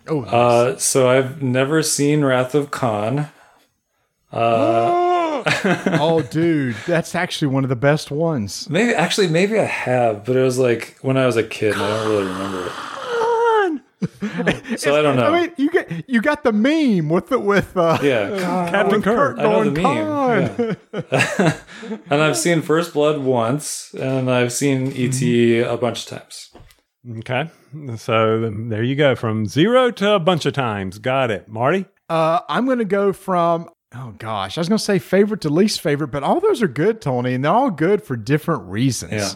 Oh, 0.09 0.21
nice. 0.21 0.33
Uh, 0.33 0.79
so 0.79 1.09
I've 1.09 1.43
never 1.43 1.83
seen 1.83 2.25
Wrath 2.25 2.55
of 2.55 2.71
Khan. 2.71 3.29
oh, 6.01 6.27
dude, 6.31 6.77
that's 6.87 7.15
actually 7.15 7.49
one 7.49 7.65
of 7.65 7.71
the 7.71 7.77
best 7.77 8.11
ones. 8.11 8.69
Maybe 8.69 8.95
actually, 8.95 9.29
maybe 9.29 9.59
I 9.59 9.65
have, 9.65 10.25
but 10.25 10.37
it 10.37 10.43
was 10.43 10.59
like 10.59 10.97
when 11.03 11.17
I 11.17 11.27
was 11.27 11.37
a 11.37 11.45
kid. 11.45 11.75
and 11.75 11.83
I 11.83 11.89
don't 11.89 12.11
really 12.11 12.27
remember 12.27 12.67
it. 12.67 12.73
So 14.77 14.97
I 14.97 15.03
don't 15.03 15.17
know. 15.17 15.33
I 15.33 15.41
mean, 15.41 15.53
you 15.57 15.71
get 15.71 16.09
you 16.09 16.21
got 16.21 16.43
the 16.43 16.53
meme 16.53 17.09
with 17.09 17.29
the 17.29 17.39
with 17.39 17.77
uh, 17.77 17.99
yeah, 18.03 18.29
Captain 18.71 18.97
with 18.97 19.05
Kirk. 19.05 19.37
Kirk 19.37 19.39
I 19.39 19.43
know 19.43 19.51
going 19.51 19.75
the 19.75 19.83
meme. 19.83 20.77
Khan. 21.07 22.01
and 22.11 22.23
I've 22.23 22.37
seen 22.37 22.63
First 22.63 22.93
Blood 22.93 23.21
once, 23.21 23.95
and 23.95 24.31
I've 24.31 24.53
seen 24.53 24.93
ET 24.97 25.21
a 25.23 25.77
bunch 25.77 26.03
of 26.05 26.19
times. 26.19 26.51
Okay. 27.19 27.51
So 27.97 28.51
there 28.51 28.83
you 28.83 28.97
go, 28.97 29.15
from 29.15 29.47
zero 29.47 29.91
to 29.93 30.15
a 30.15 30.21
bunch 30.21 30.47
of 30.47 30.55
times. 30.55 30.99
Got 30.99 31.31
it, 31.31 31.49
Marty. 31.49 31.87
Uh, 32.09 32.41
I'm 32.49 32.67
going 32.67 32.79
to 32.79 32.85
go 32.85 33.13
from, 33.13 33.69
oh 33.95 34.15
gosh, 34.19 34.57
I 34.57 34.61
was 34.61 34.69
going 34.69 34.79
to 34.79 34.85
say 34.85 34.99
favorite 34.99 35.41
to 35.43 35.49
least 35.49 35.81
favorite, 35.81 36.09
but 36.09 36.23
all 36.23 36.41
those 36.41 36.63
are 36.63 36.69
good, 36.69 37.01
Tony, 37.01 37.35
and 37.35 37.45
they're 37.45 37.53
all 37.53 37.71
good 37.71 38.03
for 38.03 38.17
different 38.17 38.65
reasons. 38.65 39.13
Yeah. 39.13 39.31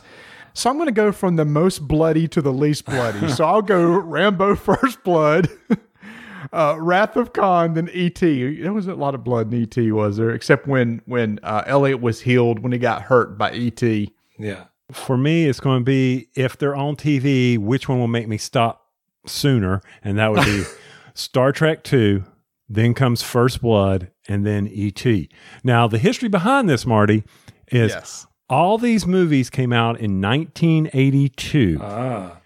So 0.59 0.69
I'm 0.69 0.77
going 0.77 0.87
to 0.87 0.93
go 0.93 1.13
from 1.13 1.37
the 1.37 1.45
most 1.45 1.87
bloody 1.87 2.27
to 2.27 2.43
the 2.43 2.53
least 2.53 2.85
bloody. 2.85 3.29
so 3.29 3.45
I'll 3.45 3.63
go 3.63 3.87
Rambo 4.01 4.57
First 4.57 5.05
Blood, 5.05 5.49
uh, 6.53 6.75
Wrath 6.81 7.15
of 7.15 7.33
Khan, 7.33 7.75
then 7.75 7.89
E.T. 7.93 8.61
There 8.61 8.73
wasn't 8.73 8.97
a 8.97 9.01
lot 9.01 9.15
of 9.15 9.23
blood 9.23 9.53
in 9.53 9.63
E.T., 9.63 9.93
was 9.93 10.17
there? 10.17 10.31
Except 10.31 10.67
when, 10.67 11.01
when 11.07 11.39
uh, 11.45 11.63
Elliott 11.67 12.01
was 12.01 12.23
healed 12.23 12.59
when 12.59 12.73
he 12.73 12.79
got 12.79 13.03
hurt 13.03 13.39
by 13.39 13.53
E.T. 13.53 14.13
Yeah, 14.37 14.65
For 14.91 15.17
me, 15.17 15.47
it's 15.47 15.61
going 15.61 15.83
to 15.83 15.85
be 15.85 16.27
if 16.35 16.59
they're 16.59 16.75
on 16.75 16.97
TV, 16.97 17.57
which 17.57 17.89
one 17.89 18.01
will 18.01 18.09
make 18.09 18.27
me 18.27 18.37
stop 18.37 18.85
sooner? 19.27 19.81
And 20.03 20.19
that 20.19 20.33
would 20.33 20.45
be 20.45 20.65
Star 21.15 21.53
Trek 21.53 21.85
2, 21.85 22.25
then 22.69 22.95
comes 22.95 23.23
First 23.23 23.63
Blood, 23.63 24.11
and 24.27 24.45
then 24.45 24.67
E.T. 24.67 25.29
Now, 25.63 25.87
the 25.87 25.99
history 25.99 26.29
behind 26.29 26.69
this, 26.69 26.85
Marty, 26.85 27.23
is 27.69 27.93
Yes. 27.93 28.27
All 28.49 28.79
these 28.79 29.07
movies 29.07 29.51
came 29.51 29.73
out 29.73 30.01
in 30.01 30.21
1982. 30.23 31.79
Ah. 31.83 32.39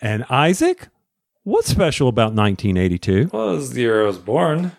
and 0.00 0.24
Isaac, 0.30 0.88
what's 1.44 1.68
special 1.68 2.08
about 2.08 2.32
1982? 2.34 3.30
Well, 3.32 3.50
it 3.50 3.56
was 3.56 3.70
the 3.72 3.82
year 3.82 4.02
I 4.04 4.06
was 4.06 4.18
born. 4.18 4.72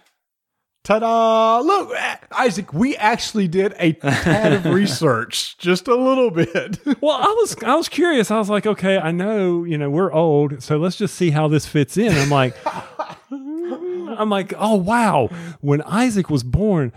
Ta-da! 0.83 1.59
Look, 1.59 1.93
Isaac, 2.31 2.73
we 2.73 2.95
actually 2.97 3.47
did 3.47 3.75
a 3.77 3.93
tad 3.93 4.53
of 4.53 4.65
research, 4.73 5.57
just 5.59 5.87
a 5.87 5.95
little 5.95 6.31
bit. 6.31 6.79
Well, 7.01 7.15
I 7.17 7.27
was 7.39 7.55
I 7.63 7.75
was 7.75 7.87
curious. 7.87 8.31
I 8.31 8.37
was 8.39 8.49
like, 8.49 8.65
okay, 8.65 8.97
I 8.97 9.11
know, 9.11 9.63
you 9.63 9.77
know, 9.77 9.89
we're 9.89 10.11
old, 10.11 10.63
so 10.63 10.77
let's 10.77 10.95
just 10.95 11.15
see 11.15 11.29
how 11.29 11.47
this 11.47 11.65
fits 11.67 11.95
in. 11.97 12.11
I'm 12.13 12.29
like 12.29 12.55
I'm 13.31 14.29
like, 14.29 14.53
"Oh 14.57 14.75
wow, 14.75 15.29
when 15.61 15.81
Isaac 15.83 16.29
was 16.29 16.43
born, 16.43 16.91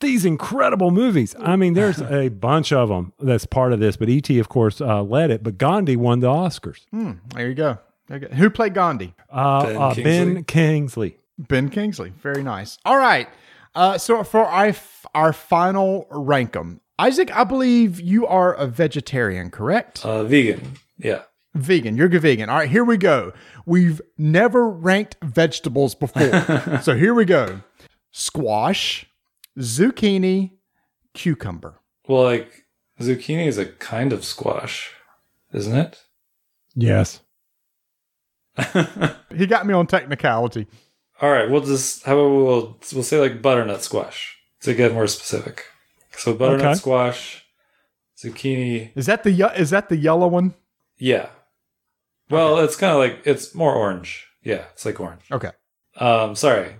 these 0.00 0.24
incredible 0.24 0.90
movies. 0.90 1.34
I 1.38 1.56
mean, 1.56 1.74
there's 1.74 2.00
a 2.00 2.28
bunch 2.46 2.72
of 2.72 2.88
them 2.88 3.12
that's 3.18 3.46
part 3.46 3.72
of 3.72 3.80
this, 3.80 3.96
but 3.96 4.08
ET 4.08 4.28
of 4.30 4.48
course 4.48 4.80
uh, 4.80 5.02
led 5.02 5.30
it, 5.30 5.42
but 5.42 5.58
Gandhi 5.58 5.96
won 5.96 6.20
the 6.20 6.28
Oscars. 6.28 6.80
there 7.34 7.48
you 7.48 7.54
go. 7.54 7.78
There 8.08 8.18
you 8.18 8.28
go. 8.28 8.34
Who 8.34 8.50
played 8.50 8.74
Gandhi? 8.74 9.14
Uh, 9.30 9.64
Ben 9.66 9.76
uh, 9.76 9.94
Ben 9.94 10.44
Kingsley. 10.44 11.18
Ben 11.38 11.68
Kingsley. 11.68 12.10
Very 12.20 12.42
nice. 12.42 12.78
All 12.84 12.96
right. 12.98 13.28
Uh, 13.74 13.98
so 13.98 14.22
for 14.24 14.44
our 14.44 14.74
our 15.14 15.32
final 15.32 16.06
rank 16.10 16.56
'em, 16.56 16.80
Isaac, 16.98 17.34
I 17.36 17.44
believe 17.44 18.00
you 18.00 18.26
are 18.26 18.54
a 18.54 18.66
vegetarian, 18.66 19.50
correct? 19.50 20.04
Uh, 20.04 20.24
vegan. 20.24 20.74
Yeah. 20.98 21.22
Vegan. 21.54 21.96
You're 21.96 22.14
a 22.14 22.20
vegan. 22.20 22.48
All 22.48 22.56
right, 22.58 22.68
here 22.68 22.84
we 22.84 22.96
go. 22.96 23.32
We've 23.64 24.00
never 24.18 24.68
ranked 24.68 25.16
vegetables 25.22 25.94
before. 25.94 26.80
so 26.82 26.96
here 26.96 27.14
we 27.14 27.24
go 27.24 27.60
squash, 28.12 29.06
zucchini, 29.58 30.52
cucumber. 31.14 31.80
Well, 32.08 32.22
like 32.24 32.66
zucchini 33.00 33.46
is 33.46 33.58
a 33.58 33.66
kind 33.66 34.12
of 34.12 34.24
squash, 34.24 34.92
isn't 35.52 35.76
it? 35.76 36.02
Yes. 36.74 37.20
He 39.36 39.46
got 39.46 39.66
me 39.66 39.74
on 39.74 39.86
technicality. 39.86 40.66
All 41.20 41.30
right, 41.30 41.50
we'll 41.50 41.60
just 41.60 42.04
how 42.04 42.14
about 42.18 42.28
we'll 42.30 42.78
we'll 42.94 43.02
say 43.02 43.20
like 43.20 43.42
butternut 43.42 43.82
squash 43.82 44.36
to 44.62 44.72
get 44.74 44.94
more 44.94 45.06
specific. 45.06 45.64
So 46.12 46.32
butternut 46.32 46.66
Okay. 46.66 46.74
squash, 46.74 47.44
zucchini. 48.16 48.92
Is 48.96 49.06
that 49.06 49.24
the 49.24 49.32
ye- 49.32 49.56
is 49.56 49.70
that 49.70 49.88
the 49.90 49.96
yellow 49.96 50.26
one? 50.26 50.54
Yeah. 50.96 51.28
Well, 52.30 52.58
it's 52.60 52.76
kind 52.76 52.92
of 52.92 52.98
like 52.98 53.26
it's 53.26 53.54
more 53.54 53.74
orange. 53.74 54.26
Yeah, 54.42 54.64
it's 54.72 54.86
like 54.86 54.98
orange. 55.00 55.22
Okay. 55.30 55.50
Um, 55.96 56.34
sorry, 56.34 56.76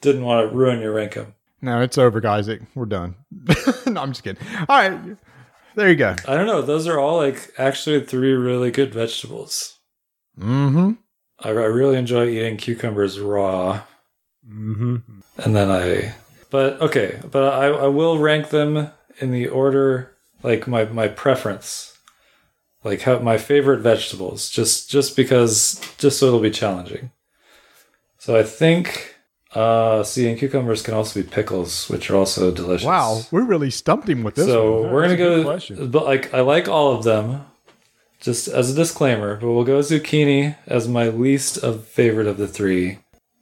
didn't 0.00 0.24
want 0.24 0.48
to 0.50 0.56
ruin 0.56 0.80
your 0.80 0.94
rank 0.94 1.16
'em. 1.16 1.34
No, 1.60 1.80
it's 1.80 1.98
over, 1.98 2.20
guys. 2.20 2.48
It- 2.48 2.62
We're 2.74 2.86
done. 2.86 3.16
no, 3.86 4.00
I'm 4.02 4.10
just 4.12 4.22
kidding. 4.22 4.42
All 4.68 4.78
right. 4.78 5.16
There 5.74 5.88
you 5.88 5.96
go. 5.96 6.14
I 6.26 6.34
don't 6.36 6.46
know. 6.46 6.62
Those 6.62 6.86
are 6.88 6.98
all 6.98 7.16
like 7.18 7.52
actually 7.58 8.00
three 8.04 8.32
really 8.32 8.70
good 8.70 8.92
vegetables. 8.92 9.76
Mm-hmm. 10.38 10.92
I, 11.40 11.48
I 11.48 11.52
really 11.52 11.96
enjoy 11.96 12.28
eating 12.28 12.56
cucumbers 12.56 13.18
raw, 13.20 13.82
Mm-hmm. 14.48 14.96
and 15.44 15.54
then 15.56 15.70
I. 15.70 16.14
But 16.50 16.80
okay, 16.80 17.20
but 17.30 17.52
I, 17.52 17.66
I 17.66 17.86
will 17.88 18.18
rank 18.18 18.48
them 18.48 18.90
in 19.20 19.30
the 19.30 19.46
order 19.48 20.16
like 20.42 20.66
my 20.66 20.84
my 20.86 21.06
preference, 21.08 21.96
like 22.82 23.02
how 23.02 23.18
my 23.18 23.36
favorite 23.36 23.80
vegetables, 23.80 24.48
just 24.48 24.88
just 24.90 25.14
because 25.16 25.80
just 25.98 26.18
so 26.18 26.26
it'll 26.28 26.40
be 26.40 26.50
challenging. 26.50 27.10
So 28.18 28.36
I 28.36 28.42
think. 28.42 29.16
Uh, 29.54 30.02
see, 30.02 30.28
and 30.28 30.38
cucumbers 30.38 30.82
can 30.82 30.92
also 30.94 31.22
be 31.22 31.26
pickles, 31.26 31.88
which 31.88 32.10
are 32.10 32.16
also 32.16 32.50
delicious. 32.50 32.86
Wow, 32.86 33.22
we 33.30 33.40
really 33.40 33.70
stumped 33.70 34.08
him 34.08 34.22
with 34.22 34.34
this. 34.34 34.46
so 34.46 34.82
one. 34.82 34.92
we're 34.92 35.02
gonna 35.02 35.08
That's 35.08 35.20
a 35.20 35.24
good 35.24 35.36
go, 35.42 35.44
question. 35.50 35.90
but 35.90 36.04
like 36.04 36.34
I 36.34 36.40
like 36.40 36.68
all 36.68 36.92
of 36.92 37.04
them, 37.04 37.46
just 38.20 38.48
as 38.48 38.70
a 38.70 38.74
disclaimer. 38.74 39.36
But 39.36 39.50
we'll 39.50 39.64
go 39.64 39.78
zucchini 39.80 40.56
as 40.66 40.86
my 40.86 41.08
least 41.08 41.56
of 41.58 41.86
favorite 41.86 42.26
of 42.26 42.36
the 42.36 42.46
three, 42.46 42.98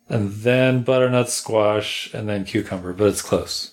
and 0.09 0.33
then 0.33 0.83
butternut 0.85 1.29
squash, 1.29 2.13
and 2.15 2.29
then 2.29 2.45
cucumber. 2.45 2.93
But 2.93 3.09
it's 3.09 3.23
close. 3.23 3.73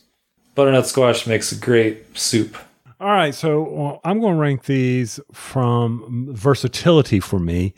Butternut 0.55 0.87
squash 0.87 1.27
makes 1.27 1.51
a 1.51 1.55
great 1.55 2.17
soup. 2.17 2.57
All 2.99 3.09
right, 3.09 3.35
so 3.35 3.61
well, 3.61 4.01
I'm 4.03 4.19
going 4.21 4.35
to 4.35 4.39
rank 4.39 4.63
these 4.65 5.19
from 5.33 6.29
versatility 6.31 7.19
for 7.19 7.37
me, 7.37 7.73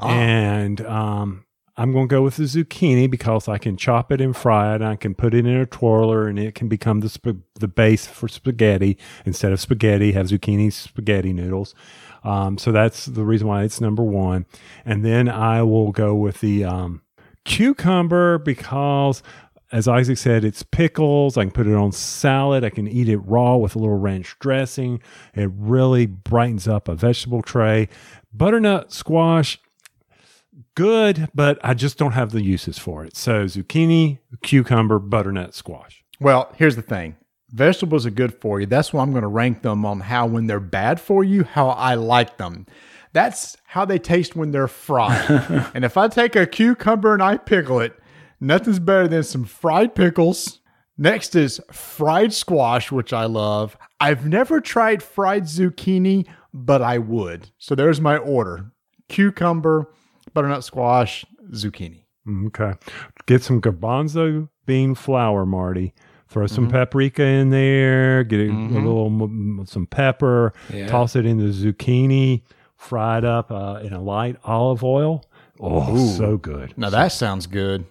and 0.00 0.80
um, 0.80 1.44
I'm 1.80 1.92
going 1.92 2.08
to 2.08 2.14
go 2.14 2.20
with 2.20 2.36
the 2.36 2.42
zucchini 2.42 3.10
because 3.10 3.48
I 3.48 3.56
can 3.56 3.78
chop 3.78 4.12
it 4.12 4.20
and 4.20 4.36
fry 4.36 4.74
it. 4.74 4.82
And 4.82 4.84
I 4.84 4.96
can 4.96 5.14
put 5.14 5.32
it 5.32 5.46
in 5.46 5.56
a 5.56 5.64
twirler, 5.64 6.28
and 6.28 6.38
it 6.38 6.54
can 6.54 6.68
become 6.68 7.00
the 7.00 7.08
sp- 7.08 7.40
the 7.58 7.68
base 7.68 8.06
for 8.06 8.28
spaghetti 8.28 8.98
instead 9.24 9.50
of 9.50 9.60
spaghetti. 9.60 10.12
Have 10.12 10.26
zucchini 10.26 10.70
spaghetti 10.70 11.32
noodles. 11.32 11.74
Um, 12.22 12.58
so 12.58 12.70
that's 12.70 13.06
the 13.06 13.24
reason 13.24 13.48
why 13.48 13.62
it's 13.62 13.80
number 13.80 14.02
one. 14.02 14.44
And 14.84 15.06
then 15.06 15.26
I 15.26 15.62
will 15.62 15.90
go 15.90 16.14
with 16.14 16.40
the 16.40 16.66
um, 16.66 17.00
cucumber 17.46 18.36
because 18.36 19.22
as 19.72 19.88
Isaac 19.88 20.18
said, 20.18 20.44
it's 20.44 20.62
pickles. 20.62 21.38
I 21.38 21.44
can 21.44 21.50
put 21.50 21.66
it 21.66 21.74
on 21.74 21.92
salad. 21.92 22.62
I 22.62 22.70
can 22.70 22.88
eat 22.88 23.08
it 23.08 23.18
raw 23.18 23.56
with 23.56 23.74
a 23.74 23.78
little 23.78 23.96
ranch 23.96 24.36
dressing. 24.38 25.00
It 25.34 25.48
really 25.54 26.04
brightens 26.04 26.68
up 26.68 26.88
a 26.88 26.94
vegetable 26.94 27.40
tray. 27.40 27.88
Butternut 28.36 28.92
squash, 28.92 29.58
good, 30.80 31.28
but 31.34 31.58
I 31.62 31.74
just 31.74 31.98
don't 31.98 32.12
have 32.12 32.30
the 32.30 32.40
uses 32.40 32.78
for 32.78 33.04
it. 33.04 33.14
So 33.14 33.44
zucchini, 33.44 34.18
cucumber, 34.42 34.98
butternut 34.98 35.54
squash. 35.54 36.02
Well, 36.18 36.50
here's 36.56 36.76
the 36.76 36.82
thing. 36.82 37.16
Vegetables 37.50 38.06
are 38.06 38.10
good 38.10 38.32
for 38.40 38.60
you. 38.60 38.66
That's 38.66 38.90
why 38.90 39.02
I'm 39.02 39.10
going 39.10 39.22
to 39.22 39.28
rank 39.28 39.60
them 39.60 39.84
on 39.84 40.00
how 40.00 40.26
when 40.26 40.46
they're 40.46 40.58
bad 40.58 40.98
for 40.98 41.22
you, 41.22 41.44
how 41.44 41.68
I 41.68 41.94
like 41.96 42.38
them. 42.38 42.66
That's 43.12 43.58
how 43.66 43.84
they 43.84 43.98
taste 43.98 44.34
when 44.34 44.52
they're 44.52 44.68
fried. 44.68 45.28
and 45.74 45.84
if 45.84 45.98
I 45.98 46.08
take 46.08 46.34
a 46.34 46.46
cucumber 46.46 47.12
and 47.12 47.22
I 47.22 47.36
pickle 47.36 47.80
it, 47.80 47.94
nothing's 48.40 48.78
better 48.78 49.08
than 49.08 49.24
some 49.24 49.44
fried 49.44 49.94
pickles. 49.94 50.60
Next 50.96 51.34
is 51.34 51.60
fried 51.70 52.32
squash, 52.32 52.90
which 52.90 53.12
I 53.12 53.24
love. 53.26 53.76
I've 54.00 54.26
never 54.26 54.62
tried 54.62 55.02
fried 55.02 55.44
zucchini, 55.44 56.26
but 56.54 56.80
I 56.80 56.96
would. 56.96 57.50
So 57.58 57.74
there's 57.74 58.00
my 58.00 58.16
order 58.16 58.72
cucumber, 59.10 59.92
butternut 60.34 60.64
squash, 60.64 61.24
zucchini. 61.52 62.04
Okay. 62.46 62.74
Get 63.26 63.42
some 63.42 63.60
garbanzo 63.60 64.48
bean 64.66 64.94
flour, 64.94 65.46
Marty. 65.46 65.94
Throw 66.28 66.46
some 66.46 66.70
paprika 66.70 67.24
in 67.24 67.50
there. 67.50 68.22
Get 68.22 68.38
a, 68.38 68.50
a 68.50 68.78
little 68.78 69.66
some 69.66 69.86
pepper. 69.86 70.52
Yeah. 70.72 70.86
Toss 70.86 71.16
it 71.16 71.26
in 71.26 71.38
the 71.38 71.52
zucchini. 71.52 72.42
Fry 72.76 73.18
it 73.18 73.24
up 73.24 73.50
uh, 73.50 73.80
in 73.82 73.92
a 73.92 74.00
light 74.00 74.36
olive 74.44 74.84
oil. 74.84 75.24
Oh, 75.58 76.16
so 76.16 76.36
good. 76.36 76.72
Now 76.78 76.88
that 76.90 77.08
sounds 77.08 77.46
good. 77.46 77.84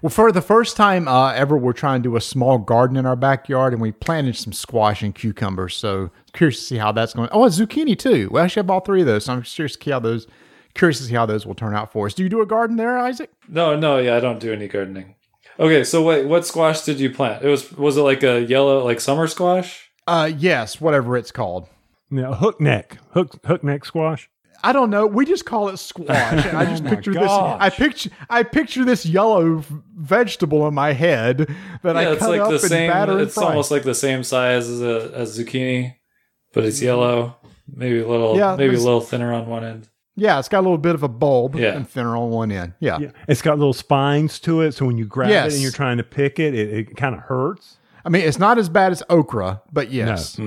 Well, 0.00 0.10
for 0.10 0.32
the 0.32 0.40
first 0.40 0.76
time 0.76 1.06
uh, 1.06 1.32
ever, 1.32 1.56
we're 1.56 1.74
trying 1.74 2.02
to 2.02 2.08
do 2.08 2.16
a 2.16 2.20
small 2.20 2.56
garden 2.56 2.96
in 2.96 3.04
our 3.04 3.14
backyard, 3.14 3.74
and 3.74 3.82
we 3.82 3.92
planted 3.92 4.36
some 4.36 4.54
squash 4.54 5.02
and 5.02 5.14
cucumbers. 5.14 5.76
So 5.76 6.10
curious 6.32 6.58
to 6.60 6.64
see 6.64 6.76
how 6.78 6.92
that's 6.92 7.12
going. 7.12 7.28
Oh, 7.30 7.44
a 7.44 7.48
zucchini 7.48 7.98
too. 7.98 8.30
We 8.32 8.40
actually 8.40 8.62
have 8.62 8.70
all 8.70 8.80
three 8.80 9.02
of 9.02 9.06
those. 9.06 9.26
So 9.26 9.34
I'm 9.34 9.42
curious 9.42 9.76
to 9.76 9.84
see 9.84 9.90
how 9.90 10.00
those. 10.00 10.26
Curious 10.74 10.98
to 10.98 11.04
see 11.04 11.14
how 11.14 11.26
those 11.26 11.44
will 11.46 11.54
turn 11.54 11.74
out 11.74 11.92
for 11.92 12.06
us. 12.06 12.14
Do 12.14 12.22
you 12.22 12.28
do 12.28 12.40
a 12.40 12.46
garden 12.46 12.76
there, 12.76 12.96
Isaac? 12.98 13.30
No, 13.48 13.76
no, 13.76 13.98
yeah, 13.98 14.16
I 14.16 14.20
don't 14.20 14.38
do 14.40 14.52
any 14.52 14.68
gardening. 14.68 15.14
Okay, 15.60 15.84
so 15.84 16.02
wait, 16.02 16.26
what 16.26 16.46
squash 16.46 16.80
did 16.82 16.98
you 16.98 17.10
plant? 17.10 17.44
It 17.44 17.48
was 17.48 17.70
was 17.72 17.96
it 17.96 18.02
like 18.02 18.22
a 18.22 18.40
yellow 18.40 18.82
like 18.84 19.00
summer 19.00 19.26
squash? 19.26 19.90
Uh, 20.06 20.30
yes, 20.36 20.80
whatever 20.80 21.16
it's 21.16 21.30
called. 21.30 21.68
Now, 22.10 22.32
hook 22.34 22.60
neck, 22.60 22.98
hook 23.10 23.38
hook 23.44 23.62
neck 23.62 23.84
squash. 23.84 24.28
I 24.64 24.72
don't 24.72 24.90
know. 24.90 25.06
We 25.06 25.26
just 25.26 25.44
call 25.44 25.68
it 25.70 25.76
squash. 25.78 26.08
And 26.46 26.56
I 26.56 26.64
just 26.70 26.82
Oh 26.82 26.84
my 26.86 26.90
picture 26.94 27.12
this. 27.12 27.30
I 27.30 27.68
picture. 27.68 28.10
I 28.30 28.42
picture 28.44 28.84
this 28.84 29.04
yellow 29.04 29.62
vegetable 29.96 30.66
in 30.68 30.74
my 30.74 30.92
head 30.92 31.54
that 31.82 31.96
I 31.96 32.02
yeah, 32.02 32.10
it's 32.12 32.20
cut 32.20 32.30
like 32.30 32.40
up 32.40 32.48
the 32.48 32.54
and 32.54 32.62
same. 32.62 32.90
batter 32.90 33.12
and 33.12 33.20
It's 33.22 33.34
fry. 33.34 33.44
almost 33.48 33.70
like 33.70 33.82
the 33.82 33.94
same 33.94 34.22
size 34.22 34.68
as 34.68 34.80
a 34.80 35.10
as 35.14 35.38
zucchini, 35.38 35.96
but 36.54 36.64
it's 36.64 36.80
yellow. 36.80 37.36
Maybe 37.74 38.00
a 38.00 38.08
little, 38.08 38.36
Yeah, 38.36 38.56
maybe 38.56 38.74
a 38.74 38.78
little 38.78 39.00
thinner 39.00 39.32
on 39.32 39.46
one 39.46 39.64
end. 39.64 39.88
Yeah, 40.16 40.38
it's 40.38 40.48
got 40.48 40.60
a 40.60 40.62
little 40.62 40.78
bit 40.78 40.94
of 40.94 41.02
a 41.02 41.08
bulb 41.08 41.56
Yeah. 41.56 41.72
and 41.74 41.88
thinner 41.88 42.16
on 42.16 42.30
one 42.30 42.50
end. 42.52 42.74
Yeah. 42.80 42.98
Yeah, 42.98 43.10
it's 43.28 43.42
got 43.42 43.58
little 43.58 43.72
spines 43.72 44.38
to 44.40 44.60
it, 44.60 44.72
so 44.72 44.86
when 44.86 44.98
you 44.98 45.06
grab 45.06 45.30
it 45.30 45.52
and 45.52 45.62
you're 45.62 45.70
trying 45.72 45.96
to 45.98 46.02
pick 46.04 46.38
it, 46.38 46.54
it, 46.54 46.72
it 46.90 46.96
kind 46.96 47.14
of 47.14 47.22
hurts. 47.22 47.78
I 48.04 48.08
mean, 48.08 48.22
it's 48.22 48.38
not 48.38 48.58
as 48.58 48.68
bad 48.68 48.92
as 48.92 49.02
okra, 49.08 49.62
but 49.72 49.90
yes, 49.90 50.38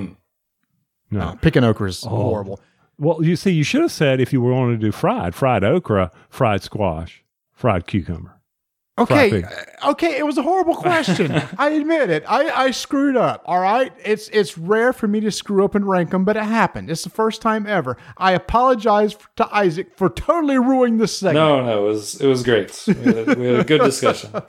No. 1.10 1.20
Uh, 1.20 1.34
picking 1.36 1.64
okra 1.64 1.88
is 1.88 2.02
horrible. 2.04 2.60
Well, 2.98 3.22
you 3.22 3.36
see, 3.36 3.50
you 3.52 3.62
should 3.64 3.82
have 3.82 3.92
said 3.92 4.20
if 4.20 4.32
you 4.32 4.40
were 4.40 4.52
wanting 4.52 4.78
to 4.80 4.86
do 4.86 4.92
fried, 4.92 5.34
fried 5.34 5.62
okra, 5.64 6.10
fried 6.30 6.62
squash, 6.62 7.22
fried 7.52 7.86
cucumber. 7.86 8.35
Okay, 8.98 9.30
pig. 9.30 9.44
uh, 9.44 9.90
okay, 9.90 10.16
it 10.16 10.24
was 10.24 10.38
a 10.38 10.42
horrible 10.42 10.74
question. 10.74 11.30
I 11.58 11.70
admit 11.70 12.08
it. 12.08 12.24
I, 12.26 12.48
I 12.48 12.70
screwed 12.70 13.16
up. 13.16 13.42
All 13.44 13.60
right, 13.60 13.92
it's 14.04 14.28
it's 14.28 14.56
rare 14.56 14.92
for 14.94 15.06
me 15.06 15.20
to 15.20 15.30
screw 15.30 15.64
up 15.66 15.74
and 15.74 15.86
rank 15.86 16.10
them, 16.10 16.24
but 16.24 16.36
it 16.36 16.44
happened. 16.44 16.90
It's 16.90 17.04
the 17.04 17.10
first 17.10 17.42
time 17.42 17.66
ever. 17.66 17.98
I 18.16 18.32
apologize 18.32 19.14
f- 19.14 19.28
to 19.36 19.54
Isaac 19.54 19.94
for 19.96 20.08
totally 20.08 20.58
ruining 20.58 20.96
the 20.98 21.08
segment. 21.08 21.36
No, 21.46 21.62
no, 21.62 21.84
it 21.84 21.88
was 21.88 22.20
it 22.20 22.26
was 22.26 22.42
great. 22.42 22.82
We 22.86 22.94
had 22.94 23.28
a, 23.28 23.34
we 23.38 23.46
had 23.46 23.60
a 23.60 23.64
good 23.64 23.82
discussion. 23.82 24.30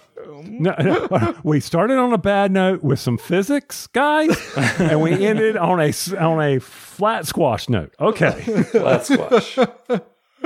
No, 0.50 0.76
no, 0.78 1.36
we 1.44 1.60
started 1.60 1.98
on 1.98 2.14
a 2.14 2.18
bad 2.18 2.52
note 2.52 2.84
with 2.84 3.00
some 3.00 3.18
physics, 3.18 3.88
guys, 3.88 4.38
and 4.80 5.02
we 5.02 5.26
ended 5.26 5.58
on 5.58 5.80
a 5.80 5.86
s- 5.88 6.14
on 6.14 6.40
a 6.42 6.60
flat 6.60 7.26
squash 7.26 7.70
note. 7.70 7.94
Okay. 8.00 8.32
Flat 8.72 9.06
squash. 9.06 9.58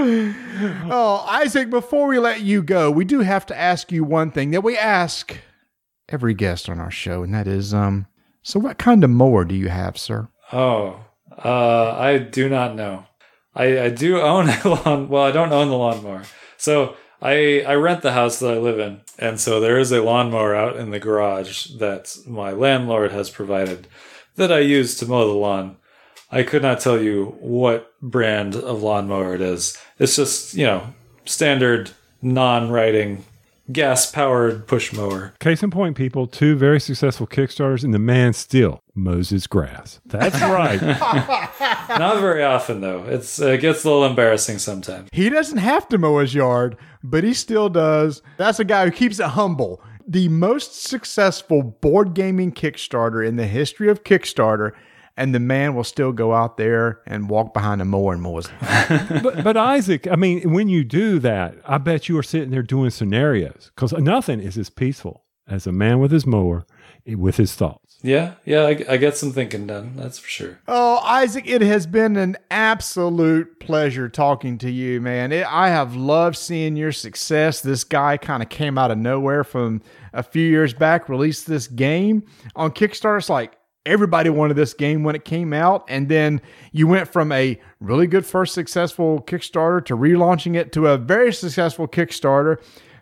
Oh, 0.04 1.26
Isaac, 1.30 1.70
before 1.70 2.08
we 2.08 2.20
let 2.20 2.42
you 2.42 2.64
go, 2.64 2.90
we 2.92 3.06
do 3.06 3.20
have 3.20 3.46
to 3.48 3.58
ask 3.58 3.92
you 3.92 4.04
one 4.04 4.32
thing 4.32 4.52
that 4.52 4.64
we 4.64 4.78
ask 4.78 5.38
every 6.10 6.34
guest 6.34 6.70
on 6.70 6.80
our 6.80 6.92
show, 6.92 7.24
and 7.24 7.34
that 7.34 7.48
is, 7.48 7.74
um, 7.74 8.08
so 8.44 8.60
what 8.60 8.78
kind 8.78 9.04
of 9.04 9.10
mower 9.10 9.46
do 9.46 9.56
you 9.56 9.70
have, 9.70 9.98
sir? 9.98 10.28
Oh, 10.52 11.00
uh, 11.44 11.96
I 11.98 12.18
do 12.18 12.50
not 12.50 12.76
know. 12.76 13.06
I, 13.56 13.80
I 13.82 13.90
do 13.90 14.20
own 14.20 14.50
a 14.64 14.68
lawn. 14.68 15.10
Well, 15.10 15.24
I 15.24 15.32
don't 15.32 15.54
own 15.54 15.70
the 15.70 15.78
lawnmower. 15.78 16.24
So 16.58 16.96
I 17.22 17.64
I 17.68 17.76
rent 17.76 18.02
the 18.02 18.14
house 18.14 18.40
that 18.40 18.54
I 18.54 18.58
live 18.58 18.80
in, 18.80 19.02
and 19.20 19.40
so 19.40 19.60
there 19.60 19.78
is 19.78 19.92
a 19.92 20.02
lawnmower 20.02 20.56
out 20.56 20.78
in 20.78 20.92
the 20.92 21.00
garage 21.00 21.68
that 21.80 22.16
my 22.28 22.52
landlord 22.52 23.12
has 23.12 23.30
provided 23.30 23.88
that 24.36 24.52
I 24.52 24.60
use 24.60 24.96
to 24.98 25.06
mow 25.06 25.28
the 25.28 25.34
lawn. 25.34 25.78
I 26.32 26.44
could 26.44 26.62
not 26.62 26.80
tell 26.80 27.02
you 27.02 27.36
what 27.40 27.94
brand 28.02 28.56
of 28.56 28.82
lawnmower 28.82 29.36
it 29.36 29.42
is. 29.42 29.78
It's 30.00 30.16
just 30.16 30.54
you 30.54 30.66
know 30.66 30.94
standard 31.26 31.92
non-riding 32.22 33.26
gas-powered 33.72 34.68
push 34.68 34.92
mower. 34.94 35.34
Case 35.40 35.64
in 35.64 35.72
point, 35.72 35.96
people, 35.96 36.28
two 36.28 36.56
very 36.56 36.80
successful 36.80 37.26
Kickstarters, 37.26 37.84
and 37.84 37.94
the 37.94 38.00
man 38.00 38.34
still 38.34 38.82
mows 38.96 39.30
his 39.30 39.48
grass. 39.48 40.00
That's 40.06 40.40
right. 40.42 40.82
Not 40.82 42.20
very 42.20 42.44
often 42.44 42.82
though. 42.82 43.04
It's 43.06 43.42
uh, 43.42 43.48
it 43.48 43.62
gets 43.62 43.84
a 43.84 43.88
little 43.90 44.06
embarrassing 44.06 44.58
sometimes. 44.60 45.10
He 45.12 45.30
doesn't 45.30 45.58
have 45.60 45.88
to 45.90 45.98
mow 45.98 46.20
his 46.20 46.34
yard, 46.34 46.78
but 47.04 47.24
he 47.24 47.34
still 47.34 47.70
does. 47.70 48.22
That's 48.38 48.60
a 48.60 48.66
guy 48.66 48.86
who 48.86 48.92
keeps 48.92 49.20
it 49.20 49.28
humble. 49.28 49.82
The 50.08 50.28
most 50.30 50.84
successful 50.84 51.62
board 51.64 52.14
gaming 52.14 52.52
Kickstarter 52.52 53.26
in 53.26 53.36
the 53.36 53.48
history 53.48 53.90
of 53.90 54.04
Kickstarter, 54.04 54.72
and 55.18 55.36
the 55.36 55.40
man 55.40 55.76
will 55.76 55.84
still 55.84 56.12
go 56.12 56.34
out 56.34 56.58
there 56.58 57.02
and 57.06 57.30
walk 57.30 57.54
behind 57.54 57.82
a 57.82 57.86
mower 57.86 58.14
and 58.14 58.22
mow 58.22 58.38
his 58.38 58.50
lawn. 58.50 59.22
but, 59.24 59.44
but 59.44 59.58
Isaac, 59.58 60.08
I 60.08 60.16
mean, 60.16 60.52
when 60.52 60.68
you 60.70 60.84
do 60.84 61.20
that, 61.20 61.56
I 61.66 61.78
bet 61.78 62.10
you 62.10 62.18
are 62.18 62.24
sitting 62.24 62.52
there 62.52 62.64
doing 62.64 62.90
scenarios 62.90 63.72
because 63.76 63.94
nothing 63.94 64.40
is 64.40 64.58
as 64.58 64.70
peaceful 64.70 65.24
as 65.48 65.68
a 65.68 65.72
man 65.72 66.00
with 66.00 66.12
his 66.12 66.26
mower 66.26 66.66
eh, 67.06 67.16
with 67.16 67.38
his 67.38 67.54
thoughts. 67.56 67.98
Yeah, 68.04 68.34
yeah, 68.46 68.64
I, 68.64 68.84
I 68.90 68.98
get 68.98 69.16
some 69.16 69.32
thinking 69.32 69.68
done. 69.68 69.94
That's 69.96 70.18
for 70.18 70.28
sure. 70.28 70.60
Oh, 70.68 70.98
Isaac, 71.04 71.48
it 71.48 71.62
has 71.62 71.86
been 71.86 72.16
an 72.18 72.36
absolute 72.50 73.60
pleasure 73.60 74.10
talking 74.10 74.58
to 74.60 74.72
you, 74.72 75.00
man. 75.02 75.32
It, 75.32 75.46
I 75.46 75.70
have 75.70 75.96
loved 75.96 76.38
seeing 76.38 76.76
your 76.76 76.92
success. 76.92 77.62
This 77.62 77.84
guy 77.84 78.18
kind 78.18 78.42
of 78.42 78.50
came 78.50 78.78
out 78.78 78.90
of 78.90 78.98
nowhere 78.98 79.44
from 79.44 79.84
a 80.14 80.24
few 80.24 80.48
years 80.48 80.74
back, 80.74 81.10
released 81.10 81.46
this 81.46 81.68
game 81.68 82.24
on 82.56 82.72
Kickstarter. 82.72 83.20
It's 83.20 83.30
like 83.30 83.56
everybody 83.86 84.30
wanted 84.30 84.56
this 84.56 84.74
game 84.74 85.04
when 85.04 85.16
it 85.16 85.26
came 85.26 85.54
out. 85.54 85.86
And 85.88 86.10
then 86.10 86.42
you 86.72 86.88
went 86.88 87.08
from 87.08 87.32
a 87.32 87.60
really 87.80 88.08
good 88.08 88.26
first 88.26 88.54
successful 88.54 89.22
Kickstarter 89.22 89.84
to 89.86 89.98
relaunching 89.98 90.56
it 90.56 90.72
to 90.74 90.88
a 90.88 90.98
very 90.98 91.34
successful 91.34 91.88
Kickstarter 91.88 92.58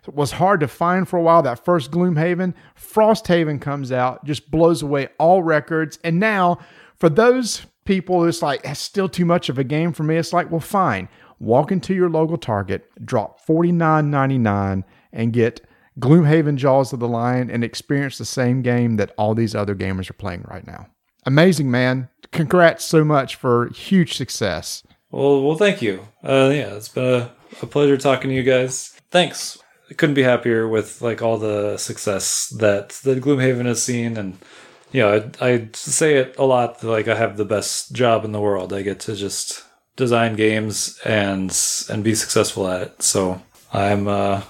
It 0.06 0.14
was 0.14 0.32
hard 0.32 0.60
to 0.60 0.68
find 0.68 1.08
for 1.08 1.18
a 1.18 1.22
while. 1.22 1.42
That 1.42 1.64
first 1.64 1.90
Gloomhaven, 1.90 2.54
Frosthaven 2.76 3.60
comes 3.60 3.92
out, 3.92 4.24
just 4.24 4.50
blows 4.50 4.82
away 4.82 5.08
all 5.18 5.42
records. 5.42 5.98
And 6.02 6.18
now, 6.18 6.58
for 6.96 7.08
those 7.08 7.66
people, 7.84 8.24
it's 8.24 8.42
like, 8.42 8.62
that's 8.62 8.80
still 8.80 9.08
too 9.08 9.24
much 9.24 9.48
of 9.48 9.58
a 9.58 9.64
game 9.64 9.92
for 9.92 10.02
me. 10.02 10.16
It's 10.16 10.32
like, 10.32 10.50
well, 10.50 10.60
fine. 10.60 11.08
Walk 11.38 11.72
into 11.72 11.94
your 11.94 12.10
local 12.10 12.36
Target, 12.36 12.90
drop 13.04 13.44
$49.99, 13.46 14.84
and 15.12 15.32
get 15.32 15.60
Gloomhaven 15.98 16.56
Jaws 16.56 16.92
of 16.92 17.00
the 17.00 17.08
Lion 17.08 17.50
and 17.50 17.64
experience 17.64 18.18
the 18.18 18.24
same 18.24 18.62
game 18.62 18.96
that 18.96 19.12
all 19.18 19.34
these 19.34 19.54
other 19.54 19.74
gamers 19.74 20.08
are 20.08 20.14
playing 20.14 20.44
right 20.48 20.66
now. 20.66 20.86
Amazing, 21.26 21.70
man. 21.70 22.08
Congrats 22.32 22.84
so 22.84 23.04
much 23.04 23.36
for 23.36 23.68
huge 23.68 24.14
success. 24.14 24.82
Well, 25.10 25.42
well, 25.42 25.56
thank 25.56 25.82
you. 25.82 26.06
Uh, 26.22 26.50
yeah, 26.52 26.74
it's 26.74 26.88
been 26.88 27.04
a, 27.04 27.32
a 27.60 27.66
pleasure 27.66 27.96
talking 27.96 28.30
to 28.30 28.36
you 28.36 28.42
guys. 28.42 28.90
Thanks. 29.10 29.58
I 29.90 29.94
couldn't 29.94 30.14
be 30.14 30.22
happier 30.22 30.68
with 30.68 31.02
like 31.02 31.20
all 31.20 31.36
the 31.36 31.76
success 31.76 32.48
that 32.58 32.90
that 33.04 33.20
Gloomhaven 33.20 33.66
has 33.66 33.82
seen, 33.82 34.16
and 34.16 34.38
you 34.92 35.00
know, 35.00 35.30
I, 35.40 35.46
I 35.46 35.68
say 35.72 36.14
it 36.14 36.36
a 36.38 36.44
lot. 36.44 36.84
Like 36.84 37.08
I 37.08 37.16
have 37.16 37.36
the 37.36 37.44
best 37.44 37.92
job 37.92 38.24
in 38.24 38.30
the 38.30 38.40
world. 38.40 38.72
I 38.72 38.82
get 38.82 39.00
to 39.00 39.16
just 39.16 39.64
design 39.96 40.36
games 40.36 40.98
and 41.04 41.56
and 41.90 42.04
be 42.04 42.14
successful 42.14 42.68
at 42.68 42.82
it. 42.82 43.02
So 43.02 43.42
I'm 43.72 44.06
uh, 44.06 44.42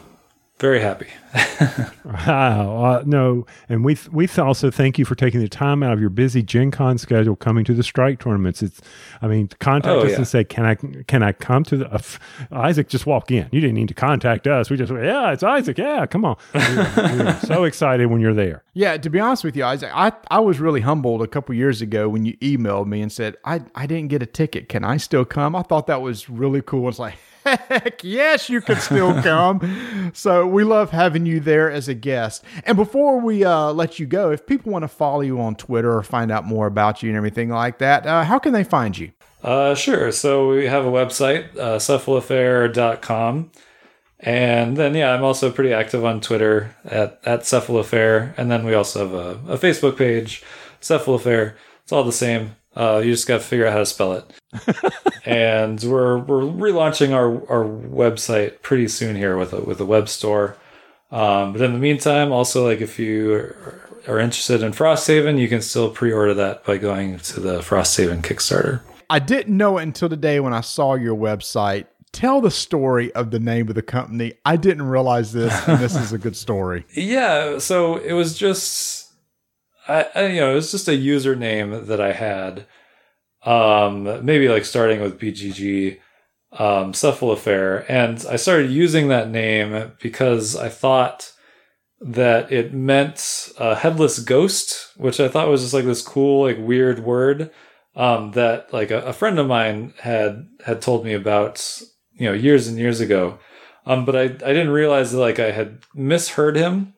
very 0.58 0.80
happy. 0.80 1.08
Wow. 2.04 2.84
Uh, 2.84 3.02
no, 3.06 3.46
and 3.68 3.84
we 3.84 3.96
we 4.10 4.26
also 4.38 4.70
thank 4.70 4.98
you 4.98 5.04
for 5.04 5.14
taking 5.14 5.40
the 5.40 5.48
time 5.48 5.82
out 5.82 5.92
of 5.92 6.00
your 6.00 6.10
busy 6.10 6.42
Gen 6.42 6.70
Con 6.70 6.98
schedule 6.98 7.36
coming 7.36 7.64
to 7.64 7.74
the 7.74 7.82
strike 7.84 8.18
tournaments. 8.18 8.62
It's, 8.62 8.80
I 9.22 9.28
mean, 9.28 9.48
contact 9.60 9.92
Oh, 9.94 10.00
us 10.00 10.10
yeah. 10.10 10.16
and 10.16 10.26
say, 10.26 10.42
can 10.44 10.64
I 10.66 10.74
can 11.04 11.22
I 11.22 11.32
come 11.32 11.62
to 11.64 11.76
the? 11.76 11.90
Uh, 11.90 11.94
f- 11.96 12.18
Isaac, 12.50 12.88
just 12.88 13.06
walk 13.06 13.30
in. 13.30 13.48
You 13.52 13.60
didn't 13.60 13.74
need 13.74 13.88
to 13.88 13.94
contact 13.94 14.46
us. 14.48 14.70
We 14.70 14.76
just, 14.76 14.92
yeah, 14.92 15.30
it's 15.32 15.42
Isaac. 15.42 15.78
Yeah, 15.78 16.04
come 16.06 16.24
on. 16.24 16.36
We 16.52 16.60
were, 16.60 17.12
we 17.18 17.24
were 17.24 17.38
so 17.44 17.64
excited 17.70 18.06
when 18.06 18.20
you're 18.20 18.34
there. 18.34 18.64
Yeah, 18.74 18.96
to 18.96 19.08
be 19.10 19.20
honest 19.20 19.44
with 19.44 19.56
you, 19.56 19.64
Isaac, 19.64 19.90
I, 19.94 20.12
I 20.30 20.40
was 20.40 20.58
really 20.58 20.80
humbled 20.80 21.22
a 21.22 21.28
couple 21.28 21.54
years 21.54 21.80
ago 21.80 22.08
when 22.08 22.24
you 22.24 22.36
emailed 22.38 22.86
me 22.86 23.02
and 23.02 23.12
said, 23.12 23.36
I, 23.44 23.60
I 23.74 23.86
didn't 23.86 24.08
get 24.08 24.22
a 24.22 24.26
ticket. 24.26 24.68
Can 24.68 24.84
I 24.84 24.96
still 24.96 25.24
come? 25.24 25.54
I 25.54 25.62
thought 25.62 25.86
that 25.86 26.02
was 26.02 26.28
really 26.28 26.62
cool. 26.62 26.88
It's 26.88 26.98
like, 26.98 27.14
heck 27.44 28.02
yes, 28.04 28.48
you 28.48 28.60
can 28.60 28.80
still 28.80 29.12
come. 29.22 30.12
so 30.14 30.46
we 30.46 30.64
love 30.64 30.90
having 30.90 31.26
you 31.26 31.40
there 31.40 31.70
as 31.70 31.88
a 31.88 31.94
guest. 31.94 32.44
And 32.64 32.76
before 32.76 33.20
we 33.20 33.44
uh, 33.44 33.72
let 33.72 33.98
you 33.98 34.06
go, 34.06 34.30
if 34.30 34.46
people 34.46 34.72
want 34.72 34.82
to 34.82 34.88
follow 34.88 35.20
you 35.20 35.40
on 35.40 35.54
Twitter 35.54 35.92
or 35.92 36.02
find 36.02 36.30
out 36.30 36.44
more 36.44 36.66
about 36.66 37.02
you 37.02 37.10
and 37.10 37.16
everything 37.16 37.50
like 37.50 37.78
that, 37.78 38.06
uh, 38.06 38.24
how 38.24 38.38
can 38.38 38.52
they 38.52 38.64
find 38.64 38.96
you? 38.96 39.12
Uh, 39.42 39.74
sure. 39.74 40.12
So 40.12 40.50
we 40.50 40.66
have 40.66 40.84
a 40.84 40.90
website, 40.90 41.56
uh, 41.56 41.78
cephalofair.com. 41.78 43.50
And 44.22 44.76
then, 44.76 44.94
yeah, 44.94 45.14
I'm 45.14 45.24
also 45.24 45.50
pretty 45.50 45.72
active 45.72 46.04
on 46.04 46.20
Twitter 46.20 46.76
at, 46.84 47.18
at 47.24 47.40
Cephalofair. 47.40 48.34
And 48.36 48.50
then 48.50 48.66
we 48.66 48.74
also 48.74 49.08
have 49.08 49.14
a, 49.14 49.54
a 49.54 49.56
Facebook 49.56 49.96
page, 49.96 50.42
Cephalofair. 50.82 51.54
It's 51.82 51.92
all 51.92 52.04
the 52.04 52.12
same. 52.12 52.54
Uh, 52.80 52.98
you 52.98 53.12
just 53.12 53.28
got 53.28 53.38
to 53.38 53.44
figure 53.44 53.66
out 53.66 53.74
how 53.74 53.78
to 53.80 53.86
spell 53.86 54.12
it. 54.14 54.24
and 55.26 55.82
we're 55.82 56.16
we're 56.18 56.40
relaunching 56.40 57.12
our, 57.12 57.28
our 57.50 57.64
website 57.64 58.62
pretty 58.62 58.88
soon 58.88 59.16
here 59.16 59.36
with 59.36 59.52
a, 59.52 59.60
with 59.60 59.80
a 59.80 59.84
web 59.84 60.08
store. 60.08 60.56
Um, 61.10 61.52
but 61.52 61.60
in 61.60 61.72
the 61.72 61.78
meantime, 61.78 62.32
also 62.32 62.66
like 62.66 62.80
if 62.80 62.98
you 62.98 63.34
are, 63.34 63.90
are 64.08 64.18
interested 64.18 64.62
in 64.62 64.72
Frosthaven, 64.72 65.38
you 65.38 65.48
can 65.48 65.60
still 65.60 65.90
pre-order 65.90 66.32
that 66.34 66.64
by 66.64 66.78
going 66.78 67.18
to 67.18 67.40
the 67.40 67.58
Frosthaven 67.58 68.22
Kickstarter. 68.22 68.80
I 69.10 69.18
didn't 69.18 69.56
know 69.56 69.78
it 69.78 69.82
until 69.82 70.08
today 70.08 70.40
when 70.40 70.54
I 70.54 70.60
saw 70.60 70.94
your 70.94 71.16
website. 71.16 71.86
Tell 72.12 72.40
the 72.40 72.50
story 72.50 73.12
of 73.14 73.30
the 73.30 73.40
name 73.40 73.68
of 73.68 73.74
the 73.74 73.82
company. 73.82 74.34
I 74.44 74.56
didn't 74.56 74.86
realize 74.86 75.32
this, 75.32 75.52
and 75.68 75.78
this 75.80 75.94
is 75.96 76.12
a 76.12 76.18
good 76.18 76.36
story. 76.36 76.86
Yeah, 76.94 77.58
so 77.58 77.96
it 77.96 78.14
was 78.14 78.36
just, 78.38 78.99
I, 79.90 80.06
I 80.14 80.26
you 80.26 80.40
know, 80.40 80.52
it 80.52 80.54
was 80.54 80.70
just 80.70 80.88
a 80.88 80.92
username 80.92 81.86
that 81.86 82.00
I 82.00 82.12
had. 82.12 82.66
Um, 83.44 84.24
maybe 84.24 84.48
like 84.48 84.64
starting 84.64 85.00
with 85.00 85.18
BGG, 85.18 85.98
um, 86.52 86.92
Cephalofair, 86.92 87.86
and 87.88 88.24
I 88.28 88.36
started 88.36 88.70
using 88.70 89.08
that 89.08 89.30
name 89.30 89.92
because 90.00 90.56
I 90.56 90.68
thought 90.68 91.32
that 92.00 92.50
it 92.52 92.74
meant 92.74 93.50
a 93.58 93.74
headless 93.74 94.18
ghost, 94.18 94.92
which 94.96 95.20
I 95.20 95.28
thought 95.28 95.48
was 95.48 95.62
just 95.62 95.74
like 95.74 95.84
this 95.84 96.02
cool, 96.02 96.44
like 96.44 96.58
weird 96.58 97.00
word. 97.00 97.50
Um, 97.96 98.30
that 98.32 98.72
like 98.72 98.90
a, 98.90 99.00
a 99.02 99.12
friend 99.12 99.38
of 99.38 99.48
mine 99.48 99.94
had 100.00 100.46
had 100.64 100.80
told 100.80 101.04
me 101.04 101.12
about, 101.12 101.82
you 102.14 102.26
know, 102.26 102.32
years 102.32 102.68
and 102.68 102.78
years 102.78 103.00
ago. 103.00 103.38
Um, 103.84 104.04
but 104.04 104.14
I, 104.14 104.22
I 104.22 104.28
didn't 104.52 104.70
realize 104.70 105.12
that 105.12 105.18
like 105.18 105.38
I 105.38 105.50
had 105.50 105.80
misheard 105.94 106.56
him 106.56 106.94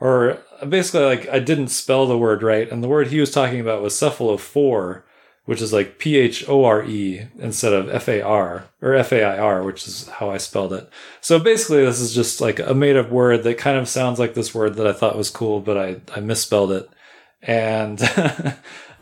or 0.00 0.38
basically 0.68 1.04
like 1.04 1.28
I 1.28 1.38
didn't 1.38 1.68
spell 1.68 2.06
the 2.06 2.18
word 2.18 2.42
right. 2.42 2.70
And 2.70 2.82
the 2.82 2.88
word 2.88 3.08
he 3.08 3.20
was 3.20 3.30
talking 3.30 3.60
about 3.60 3.82
was 3.82 3.94
cephalophore, 3.94 5.02
which 5.44 5.62
is 5.62 5.72
like 5.72 5.98
P 5.98 6.16
H 6.16 6.48
O 6.48 6.64
R 6.64 6.84
E 6.84 7.26
instead 7.38 7.72
of 7.72 7.88
F 7.88 8.08
A 8.08 8.20
R 8.22 8.68
or 8.82 8.94
F 8.94 9.12
A 9.12 9.22
I 9.22 9.38
R, 9.38 9.62
which 9.62 9.86
is 9.86 10.08
how 10.08 10.30
I 10.30 10.36
spelled 10.36 10.72
it. 10.72 10.90
So 11.20 11.38
basically 11.38 11.84
this 11.84 12.00
is 12.00 12.14
just 12.14 12.40
like 12.40 12.58
a 12.58 12.74
made 12.74 12.96
up 12.96 13.10
word 13.10 13.42
that 13.44 13.58
kind 13.58 13.78
of 13.78 13.88
sounds 13.88 14.18
like 14.18 14.34
this 14.34 14.54
word 14.54 14.74
that 14.74 14.86
I 14.86 14.92
thought 14.92 15.16
was 15.16 15.30
cool, 15.30 15.60
but 15.60 15.76
I, 15.76 16.00
I 16.14 16.20
misspelled 16.20 16.72
it. 16.72 16.88
And, 17.42 18.00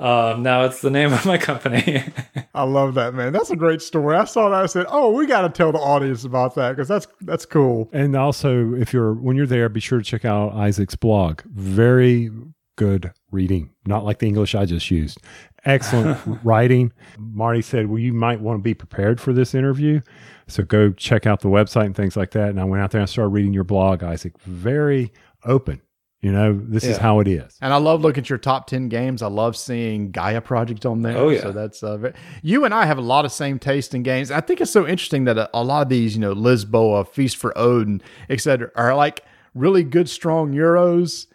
um, 0.05 0.43
now 0.43 0.65
it's 0.65 0.83
the 0.83 0.91
name 0.91 1.15
of 1.15 1.25
my 1.25 1.39
company. 1.39 2.05
I 2.55 2.65
love 2.65 2.93
that, 2.95 3.15
man. 3.15 3.33
That's 3.33 3.49
a 3.49 3.57
great 3.57 3.81
story. 3.81 4.15
I 4.17 4.25
saw 4.25 4.51
that. 4.51 4.63
I 4.63 4.67
said, 4.67 4.85
"Oh, 4.91 5.13
we 5.13 5.25
got 5.25 5.41
to 5.43 5.49
tell 5.49 5.73
the 5.73 5.79
audience 5.79 6.25
about 6.25 6.55
that 6.57 6.73
because 6.73 6.89
that's 6.89 7.07
that's 7.23 7.47
cool." 7.47 7.89
And 7.91 8.15
also, 8.15 8.75
if 8.75 8.93
you're 8.93 9.15
when 9.15 9.35
you're 9.35 9.47
there, 9.47 9.67
be 9.71 9.81
sure 9.81 10.01
to 10.01 10.05
check 10.05 10.27
out 10.27 10.53
Isaac's 10.53 10.95
blog. 10.95 11.41
Very 11.45 12.31
good 12.77 13.13
reading, 13.31 13.71
not 13.87 14.05
like 14.05 14.19
the 14.19 14.27
English 14.27 14.55
I 14.55 14.67
just 14.67 14.91
used. 14.91 15.23
Excellent 15.65 16.19
writing. 16.45 16.93
Marty 17.19 17.63
said, 17.63 17.89
"Well, 17.89 17.99
you 17.99 18.13
might 18.13 18.43
want 18.43 18.59
to 18.59 18.63
be 18.63 18.75
prepared 18.75 19.23
for 19.23 19.33
this 19.33 19.55
interview, 19.55 20.03
so 20.49 20.65
go 20.65 20.91
check 20.91 21.27
out 21.27 21.41
the 21.41 21.49
website 21.49 21.87
and 21.87 21.97
things 21.97 22.15
like 22.15 22.33
that." 22.33 22.51
And 22.51 22.61
I 22.61 22.65
went 22.65 22.83
out 22.83 22.91
there 22.91 23.01
and 23.01 23.09
started 23.09 23.31
reading 23.31 23.55
your 23.55 23.65
blog, 23.65 24.03
Isaac. 24.03 24.39
Very 24.43 25.13
open. 25.47 25.81
You 26.25 26.33
know, 26.33 26.59
this 26.59 26.85
is 26.85 26.97
how 26.97 27.21
it 27.21 27.29
is. 27.29 27.55
And 27.61 27.71
I 27.71 27.77
love 27.77 28.01
looking 28.01 28.23
at 28.23 28.31
your 28.31 28.39
top 28.39 28.67
10 28.67 28.89
games. 28.89 29.21
I 29.21 29.27
love 29.27 29.59
seeing 29.59 30.11
Gaia 30.11 30.41
Project 30.41 30.87
on 30.87 31.03
there. 31.03 31.19
Oh, 31.19 31.29
yeah. 31.29 31.43
So 31.43 31.53
that's 31.53 31.83
uh, 31.83 31.99
very, 31.99 32.15
you 32.41 32.65
and 32.65 32.73
I 32.73 32.87
have 32.87 32.97
a 32.97 33.03
lot 33.03 33.27
of 33.27 33.33
same 33.33 33.59
taste 33.59 33.95
in 33.95 34.03
games. 34.03 34.31
I 34.31 34.41
think 34.41 34.63
it's 34.63 34.71
so 34.71 34.87
interesting 34.87 35.25
that 35.25 35.37
a, 35.37 35.51
a 35.53 35.63
lot 35.63 35.83
of 35.83 35.91
these, 35.91 36.15
you 36.15 36.23
know, 36.23 36.35
Lisboa, 36.35 37.07
Feast 37.07 37.37
for 37.37 37.53
Odin, 37.59 38.01
etc., 38.31 38.71
are 38.75 38.95
like 38.95 39.23
really 39.55 39.83
good, 39.83 40.09
strong 40.09 40.55
Euros. 40.55 41.27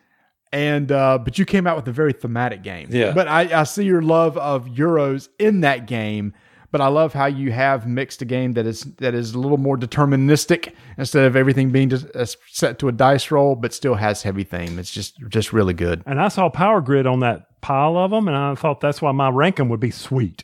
And, 0.52 0.92
uh, 0.92 1.20
but 1.20 1.38
you 1.38 1.46
came 1.46 1.68
out 1.68 1.76
with 1.76 1.88
a 1.88 1.92
very 1.92 2.12
thematic 2.12 2.64
game. 2.64 2.88
Yeah. 2.90 3.12
But 3.12 3.28
I, 3.28 3.60
I 3.60 3.64
see 3.66 3.84
your 3.84 4.02
love 4.02 4.40
of 4.40 4.66
Euros 4.66 5.30
in 5.38 5.62
that 5.62 5.86
game. 5.86 6.34
But 6.72 6.82
I 6.82 6.88
love 6.88 7.14
how 7.14 7.26
you 7.26 7.52
have 7.52 7.88
mixed 7.88 8.22
a 8.22 8.26
game 8.26 8.54
that 8.54 8.66
is 8.66 8.82
that 8.98 9.16
is 9.16 9.34
a 9.34 9.40
little 9.40 9.58
more 9.58 9.78
deterministic 9.78 10.74
instead 10.98 11.26
of 11.26 11.36
everything 11.36 11.72
being 11.72 11.90
just 11.90 12.06
uh, 12.16 12.26
set 12.48 12.78
to 12.80 12.88
a 12.88 12.92
dice 12.92 13.32
roll, 13.32 13.56
but 13.56 13.74
still 13.74 13.96
has 13.96 14.22
heavy 14.22 14.44
theme. 14.44 14.78
It's 14.78 14.92
just 14.92 15.20
just 15.30 15.52
really 15.52 15.74
good. 15.74 16.04
And 16.06 16.22
I 16.22 16.28
saw 16.28 16.50
Power 16.50 16.82
Grid 16.82 17.08
on 17.08 17.22
that 17.22 17.60
pile 17.62 17.98
of 17.98 18.12
them, 18.12 18.28
and 18.28 18.38
I 18.38 18.54
thought 18.56 18.82
that's 18.82 19.02
why 19.02 19.12
my 19.12 19.30
ranking 19.30 19.70
would 19.70 19.80
be 19.80 19.92
sweet. 19.92 20.44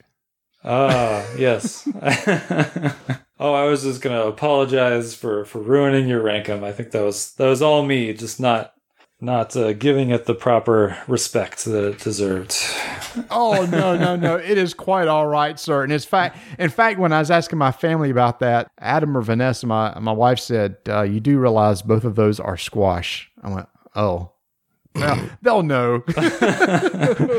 Ah, 0.64 1.24
yes. 1.38 1.88
oh, 3.40 3.54
I 3.54 3.66
was 3.66 3.84
just 3.84 4.02
gonna 4.02 4.24
apologize 4.26 5.14
for 5.14 5.46
for 5.46 5.60
ruining 5.62 6.08
your 6.08 6.24
rank 6.24 6.50
'em. 6.50 6.64
I 6.64 6.72
think 6.72 6.92
that 6.92 7.04
was 7.04 7.34
that 7.36 7.48
was 7.48 7.62
all 7.62 7.86
me, 7.86 8.14
just 8.14 8.40
not 8.40 8.74
not 9.22 9.56
uh, 9.56 9.74
giving 9.74 10.10
it 10.10 10.26
the 10.26 10.34
proper 10.34 10.98
respect 11.08 11.66
that 11.66 11.84
it 11.88 12.00
deserved. 12.00 12.56
Oh 13.30 13.66
no, 13.72 13.96
no, 13.98 14.16
no! 14.16 14.36
It 14.36 14.58
is 14.58 14.74
quite 14.74 15.08
all 15.08 15.28
right, 15.28 15.60
sir. 15.60 15.84
And 15.84 15.92
in 15.92 16.00
fact, 16.00 16.38
in 16.60 16.70
fact, 16.70 17.00
when 17.00 17.12
I 17.14 17.20
was 17.20 17.32
asking 17.32 17.60
my 17.60 17.72
family 17.72 18.10
about 18.10 18.40
that, 18.40 18.72
Adam 18.80 19.16
or 19.16 19.22
Vanessa, 19.22 19.68
my 19.68 19.98
my 20.00 20.12
wife 20.12 20.40
said, 20.40 20.78
uh, 20.88 21.02
"You 21.04 21.20
do 21.20 21.40
realize 21.40 21.82
both 21.82 22.04
of 22.04 22.16
those 22.16 22.40
are 22.40 22.58
squash." 22.58 23.30
I 23.44 23.54
went, 23.54 23.68
"Oh, 23.96 24.32
well, 24.96 25.30
they'll 25.42 25.64
know." 25.64 26.04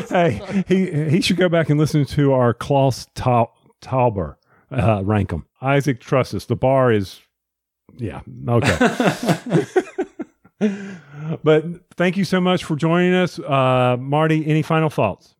hey, 0.09 0.65
he 0.69 1.09
he 1.11 1.21
should 1.21 1.37
go 1.37 1.49
back 1.49 1.69
and 1.71 1.79
listen 1.79 2.05
to 2.07 2.33
our 2.33 2.55
Klaus 2.55 3.07
Tau- 3.15 3.53
Teuber 3.81 4.37
uh, 4.71 5.03
rank 5.05 5.33
'em. 5.33 5.47
Isaac, 5.63 6.01
trust 6.01 6.35
us. 6.35 6.45
The 6.47 6.57
bar 6.57 6.93
is, 6.93 7.21
yeah, 7.97 8.21
okay. 8.49 9.65
but 11.45 11.65
thank 11.97 12.17
you 12.17 12.25
so 12.25 12.41
much 12.41 12.65
for 12.65 12.77
joining 12.77 13.15
us, 13.15 13.39
uh, 13.39 13.97
Marty. 13.99 14.47
Any 14.47 14.63
final 14.63 14.91
thoughts? 14.91 15.35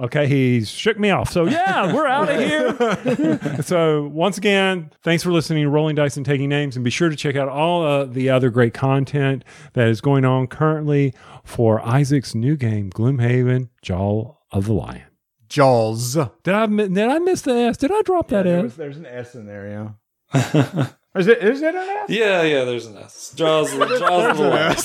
Okay, 0.00 0.26
he 0.26 0.64
shook 0.64 0.98
me 0.98 1.10
off. 1.10 1.30
So 1.30 1.46
yeah, 1.46 1.92
we're 1.92 2.06
out 2.06 2.28
of 2.30 2.38
here. 3.48 3.62
so 3.62 4.06
once 4.08 4.38
again, 4.38 4.90
thanks 5.02 5.22
for 5.22 5.30
listening 5.30 5.64
to 5.64 5.68
Rolling 5.68 5.94
Dice 5.94 6.16
and 6.16 6.24
Taking 6.24 6.48
Names, 6.48 6.74
and 6.76 6.82
be 6.84 6.90
sure 6.90 7.10
to 7.10 7.16
check 7.16 7.36
out 7.36 7.48
all 7.48 7.84
uh, 7.84 8.04
the 8.06 8.30
other 8.30 8.48
great 8.50 8.72
content 8.74 9.44
that 9.74 9.88
is 9.88 10.00
going 10.00 10.24
on 10.24 10.46
currently 10.46 11.12
for 11.44 11.86
Isaac's 11.86 12.34
new 12.34 12.56
game, 12.56 12.90
Gloomhaven: 12.90 13.68
Jaw 13.82 14.36
of 14.50 14.64
the 14.66 14.72
Lion. 14.72 15.02
Jaws. 15.48 16.14
Did 16.44 16.54
I 16.54 16.66
did 16.66 16.98
I 16.98 17.18
miss 17.18 17.42
the 17.42 17.52
S? 17.52 17.76
Did 17.76 17.92
I 17.92 18.00
drop 18.02 18.28
that 18.28 18.44
There 18.44 18.58
S? 18.58 18.62
was- 18.62 18.76
there's 18.76 18.96
an 18.96 19.06
S 19.06 19.34
in 19.34 19.46
there, 19.46 19.94
yeah. 20.32 20.86
is 21.16 21.26
it? 21.26 21.38
Is 21.38 21.62
it 21.62 21.74
an 21.74 21.88
S? 21.88 22.10
yeah, 22.10 22.42
yeah. 22.42 22.64
There's 22.64 22.86
an 22.86 22.98
S. 22.98 23.32
Jaws, 23.34 23.72
Jaws 23.72 24.30
of 24.30 24.36
the 24.36 24.48
Lion. 24.48 24.76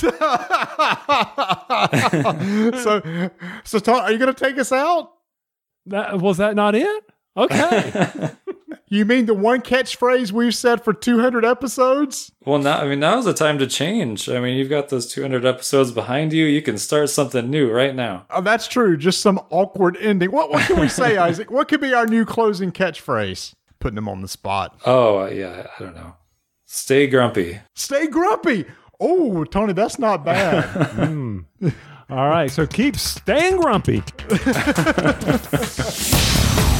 so, 2.73 3.29
so 3.63 3.79
Tom, 3.79 4.01
are 4.01 4.11
you 4.11 4.17
going 4.17 4.33
to 4.33 4.45
take 4.45 4.57
us 4.57 4.71
out? 4.71 5.11
That 5.85 6.19
was 6.19 6.37
that 6.37 6.55
not 6.55 6.73
it? 6.75 7.03
Okay. 7.37 8.31
You 8.87 9.03
mean 9.03 9.25
the 9.25 9.33
one 9.33 9.61
catchphrase 9.61 10.31
we've 10.31 10.53
said 10.53 10.83
for 10.83 10.93
200 10.93 11.43
episodes? 11.43 12.31
Well, 12.45 12.59
now 12.59 12.77
I 12.77 12.87
mean 12.87 12.99
now's 12.99 13.25
the 13.25 13.33
time 13.33 13.57
to 13.57 13.65
change. 13.65 14.29
I 14.29 14.39
mean, 14.39 14.57
you've 14.57 14.69
got 14.69 14.89
those 14.89 15.11
200 15.11 15.43
episodes 15.43 15.91
behind 15.91 16.33
you. 16.33 16.45
You 16.45 16.61
can 16.61 16.77
start 16.77 17.09
something 17.09 17.49
new 17.49 17.71
right 17.71 17.95
now. 17.95 18.27
Oh, 18.29 18.41
that's 18.41 18.67
true. 18.67 18.95
Just 18.95 19.21
some 19.21 19.39
awkward 19.49 19.97
ending. 19.97 20.31
What 20.31 20.51
what 20.51 20.67
can 20.67 20.79
we 20.79 20.87
say, 20.87 21.17
Isaac? 21.17 21.49
What 21.49 21.67
could 21.67 21.81
be 21.81 21.95
our 21.95 22.05
new 22.05 22.25
closing 22.25 22.71
catchphrase? 22.71 23.54
Putting 23.85 23.99
him 23.99 24.09
on 24.09 24.23
the 24.23 24.27
spot. 24.27 24.81
Oh, 24.87 25.19
uh, 25.19 25.27
yeah. 25.27 25.67
I 25.77 25.83
don't 25.83 25.93
know. 25.93 26.15
Stay 26.65 27.05
grumpy. 27.05 27.59
Stay 27.75 28.07
grumpy. 28.07 28.65
Oh, 28.99 29.43
Tony, 29.43 29.73
that's 29.73 29.99
not 29.99 30.25
bad. 30.25 30.65
All 32.09 32.27
right. 32.27 32.49
So 32.49 32.65
keep 32.65 32.97
staying 32.97 33.57
grumpy. 33.57 34.01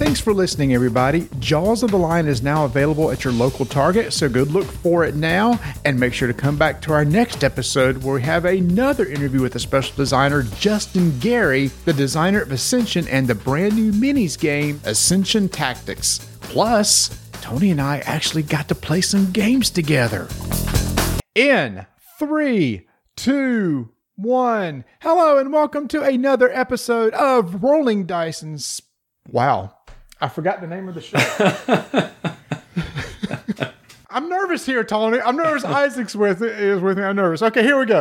Thanks 0.00 0.18
for 0.18 0.32
listening, 0.32 0.72
everybody. 0.72 1.28
Jaws 1.40 1.82
of 1.82 1.90
the 1.90 1.98
Lion 1.98 2.26
is 2.26 2.42
now 2.42 2.64
available 2.64 3.10
at 3.10 3.22
your 3.22 3.34
local 3.34 3.66
Target, 3.66 4.14
so 4.14 4.30
go 4.30 4.44
look 4.44 4.64
for 4.64 5.04
it 5.04 5.14
now. 5.14 5.60
And 5.84 6.00
make 6.00 6.14
sure 6.14 6.26
to 6.26 6.32
come 6.32 6.56
back 6.56 6.80
to 6.82 6.94
our 6.94 7.04
next 7.04 7.44
episode 7.44 8.02
where 8.02 8.14
we 8.14 8.22
have 8.22 8.46
another 8.46 9.04
interview 9.04 9.42
with 9.42 9.52
the 9.52 9.58
special 9.58 9.94
designer 9.94 10.44
Justin 10.58 11.18
Gary, 11.18 11.66
the 11.84 11.92
designer 11.92 12.40
of 12.40 12.50
Ascension 12.50 13.06
and 13.08 13.28
the 13.28 13.34
brand 13.34 13.76
new 13.76 13.92
minis 13.92 14.40
game 14.40 14.80
Ascension 14.84 15.50
Tactics. 15.50 16.26
Plus, 16.40 17.10
Tony 17.42 17.70
and 17.70 17.80
I 17.82 17.98
actually 17.98 18.42
got 18.42 18.68
to 18.68 18.74
play 18.74 19.02
some 19.02 19.30
games 19.32 19.68
together. 19.68 20.28
In 21.34 21.84
three, 22.18 22.88
two, 23.16 23.90
one. 24.16 24.86
Hello, 25.02 25.36
and 25.36 25.52
welcome 25.52 25.88
to 25.88 26.02
another 26.02 26.50
episode 26.50 27.12
of 27.12 27.62
Rolling 27.62 28.06
Dice 28.06 28.40
and. 28.40 28.80
Wow, 29.28 29.76
I 30.20 30.28
forgot 30.28 30.60
the 30.60 30.66
name 30.66 30.88
of 30.88 30.94
the 30.94 31.00
show. 31.00 31.18
I'm 34.10 34.28
nervous 34.28 34.66
here, 34.66 34.84
Tony. 34.84 35.20
I'm 35.20 35.36
nervous. 35.36 35.64
Isaac's 35.64 36.14
with 36.14 36.42
is 36.42 36.82
with 36.82 36.98
me. 36.98 37.04
I'm 37.04 37.16
nervous. 37.16 37.42
Okay, 37.42 37.62
here 37.62 37.78
we 37.78 37.86
go. 37.86 38.00